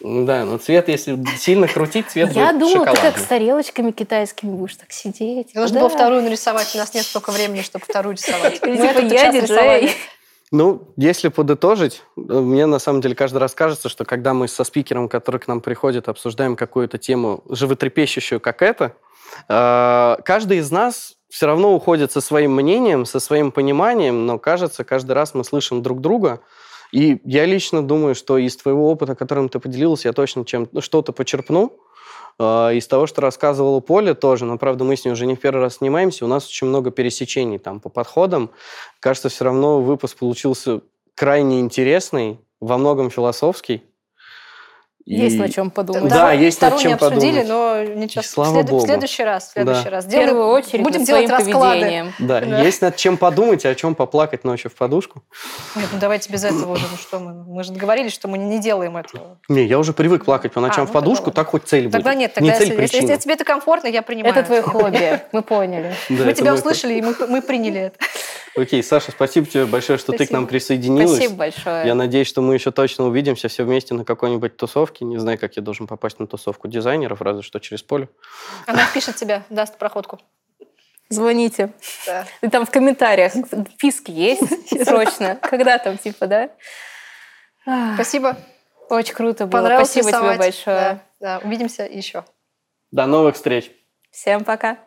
Ну 0.00 0.26
да, 0.26 0.44
но 0.44 0.58
цвет, 0.58 0.86
если 0.88 1.18
сильно 1.38 1.66
крутить, 1.66 2.10
цвет 2.10 2.32
Я 2.32 2.52
будет 2.52 2.60
думала, 2.60 2.94
ты 2.94 3.00
как 3.00 3.16
с 3.16 3.24
тарелочками 3.24 3.90
китайскими 3.90 4.50
будешь 4.50 4.76
так 4.76 4.92
сидеть. 4.92 5.54
Нужно 5.54 5.80
было 5.80 5.88
вторую 5.88 6.20
нарисовать. 6.20 6.74
У 6.74 6.78
нас 6.78 6.92
нет 6.92 7.06
столько 7.06 7.32
времени, 7.32 7.62
чтобы 7.62 7.86
вторую 7.86 8.16
рисовать. 8.16 8.60
Типа 8.60 8.66
я 8.66 9.32
диджей. 9.32 9.92
Ну, 10.50 10.92
если 10.98 11.28
подытожить, 11.28 12.02
мне 12.16 12.66
на 12.66 12.78
самом 12.78 13.00
деле 13.00 13.14
каждый 13.14 13.38
раз 13.38 13.54
кажется, 13.54 13.88
что 13.88 14.04
когда 14.04 14.34
мы 14.34 14.46
со 14.46 14.64
спикером, 14.64 15.08
который 15.08 15.40
к 15.40 15.48
нам 15.48 15.62
приходит, 15.62 16.06
обсуждаем 16.06 16.56
какую-то 16.56 16.98
тему 16.98 17.42
животрепещущую, 17.48 18.40
как 18.40 18.60
это, 18.60 18.94
э, 19.48 20.16
каждый 20.22 20.58
из 20.58 20.70
нас 20.70 21.16
все 21.32 21.46
равно 21.46 21.74
уходит 21.74 22.12
со 22.12 22.20
своим 22.20 22.54
мнением, 22.54 23.06
со 23.06 23.18
своим 23.18 23.52
пониманием, 23.52 24.26
но 24.26 24.38
кажется, 24.38 24.84
каждый 24.84 25.12
раз 25.12 25.32
мы 25.32 25.44
слышим 25.44 25.82
друг 25.82 26.02
друга. 26.02 26.42
И 26.92 27.22
я 27.24 27.46
лично 27.46 27.82
думаю, 27.82 28.14
что 28.14 28.36
из 28.36 28.54
твоего 28.54 28.90
опыта, 28.90 29.14
которым 29.14 29.48
ты 29.48 29.58
поделился, 29.58 30.08
я 30.08 30.12
точно 30.12 30.44
чем 30.44 30.68
что-то 30.80 31.12
почерпну. 31.12 31.72
Э, 32.38 32.74
из 32.74 32.86
того, 32.86 33.06
что 33.06 33.22
рассказывала 33.22 33.80
Поля 33.80 34.12
тоже, 34.12 34.44
но, 34.44 34.58
правда, 34.58 34.84
мы 34.84 34.94
с 34.94 35.06
ней 35.06 35.12
уже 35.12 35.24
не 35.24 35.34
в 35.34 35.40
первый 35.40 35.62
раз 35.62 35.76
снимаемся, 35.76 36.26
у 36.26 36.28
нас 36.28 36.46
очень 36.46 36.66
много 36.66 36.90
пересечений 36.90 37.58
там 37.58 37.80
по 37.80 37.88
подходам. 37.88 38.50
Кажется, 39.00 39.30
все 39.30 39.44
равно 39.44 39.80
выпуск 39.80 40.18
получился 40.18 40.82
крайне 41.14 41.60
интересный, 41.60 42.40
во 42.60 42.76
многом 42.76 43.08
философский. 43.08 43.82
Есть 45.04 45.36
и... 45.36 45.38
на 45.38 45.48
чем 45.48 45.70
подумать. 45.70 46.08
Да, 46.08 46.26
да 46.26 46.32
есть 46.32 46.60
над 46.60 46.78
чем 46.78 46.88
не 46.88 46.94
обсудили, 46.94 47.42
но 47.42 47.82
ничего. 47.82 48.22
слава 48.22 48.54
след... 48.54 48.70
Богу. 48.70 48.84
В 48.84 48.86
следующий 48.86 49.24
раз, 49.24 49.48
в 49.48 49.52
следующий 49.52 49.84
да. 49.84 49.90
раз. 49.90 50.06
Делаем... 50.06 50.28
В 50.28 50.30
первую 50.30 50.48
очередь 50.48 50.84
Будем 50.84 51.04
делать 51.04 51.28
расклады. 51.28 52.12
Да, 52.18 52.40
да, 52.40 52.62
есть 52.62 52.82
над 52.82 52.96
чем 52.96 53.16
подумать, 53.16 53.64
о 53.64 53.74
чем 53.74 53.94
поплакать 53.94 54.44
ночью 54.44 54.70
в 54.70 54.74
подушку. 54.74 55.22
Нет, 55.74 55.88
ну 55.92 55.98
давайте 55.98 56.32
без 56.32 56.44
этого 56.44 56.72
уже. 56.72 56.84
Ну 56.90 56.96
что 56.96 57.18
мы? 57.18 57.32
Мы 57.32 57.64
же 57.64 57.72
договорились, 57.72 58.12
что 58.12 58.28
мы 58.28 58.38
не 58.38 58.60
делаем 58.60 58.96
этого. 58.96 59.38
Не, 59.48 59.64
я 59.64 59.78
уже 59.78 59.92
привык 59.92 60.24
плакать 60.24 60.52
по 60.52 60.60
ночам 60.60 60.84
а, 60.84 60.86
в 60.86 60.92
подушку, 60.92 61.26
тогда... 61.26 61.42
так 61.42 61.50
хоть 61.50 61.64
цель 61.64 61.84
будет. 61.84 61.92
Тогда 61.92 62.14
нет, 62.14 62.34
тогда 62.34 62.52
не 62.52 62.58
цель, 62.58 62.68
если, 62.68 62.82
если, 62.82 62.96
если 62.98 63.16
тебе 63.16 63.34
это 63.34 63.44
комфортно, 63.44 63.88
я 63.88 64.02
принимаю. 64.02 64.34
Это 64.34 64.46
твое 64.46 64.62
хобби, 64.62 65.20
мы 65.32 65.42
поняли. 65.42 65.94
Мы 66.08 66.32
тебя 66.32 66.54
услышали, 66.54 66.94
и 66.94 67.02
мы 67.02 67.42
приняли 67.42 67.80
это. 67.80 67.98
Окей, 68.54 68.82
Саша, 68.82 69.12
спасибо 69.12 69.46
тебе 69.46 69.64
большое, 69.64 69.98
что 69.98 70.12
ты 70.12 70.26
к 70.26 70.30
нам 70.30 70.46
присоединилась. 70.46 71.16
Спасибо 71.16 71.34
большое. 71.36 71.86
Я 71.86 71.94
надеюсь, 71.94 72.28
что 72.28 72.42
мы 72.42 72.54
еще 72.54 72.70
точно 72.70 73.06
увидимся 73.06 73.48
все 73.48 73.64
вместе 73.64 73.94
на 73.94 74.04
какой-нибудь 74.04 74.56
тусовке. 74.56 74.91
Не 75.00 75.18
знаю, 75.18 75.38
как 75.38 75.56
я 75.56 75.62
должен 75.62 75.86
попасть 75.86 76.18
на 76.18 76.26
тусовку 76.26 76.68
дизайнеров, 76.68 77.20
разве 77.20 77.42
что 77.42 77.58
через 77.58 77.82
поле. 77.82 78.08
Она 78.66 78.82
пишет 78.92 79.16
тебе, 79.16 79.42
даст 79.50 79.78
проходку. 79.78 80.18
Звоните. 81.08 81.72
Да. 82.06 82.26
И 82.40 82.48
там 82.48 82.64
в 82.64 82.70
комментариях 82.70 83.32
списки 83.74 84.10
есть 84.10 84.42
срочно. 84.84 85.36
Когда 85.36 85.78
там, 85.78 85.98
типа, 85.98 86.26
да? 86.26 86.50
Спасибо. 87.94 88.36
Очень 88.88 89.14
круто 89.14 89.46
было. 89.46 89.66
Спасибо 89.76 90.10
тебе 90.10 90.38
большое. 90.38 91.02
Да, 91.20 91.38
да. 91.38 91.40
Увидимся 91.44 91.84
еще. 91.84 92.24
До 92.90 93.06
новых 93.06 93.36
встреч. 93.36 93.70
Всем 94.10 94.44
пока. 94.44 94.78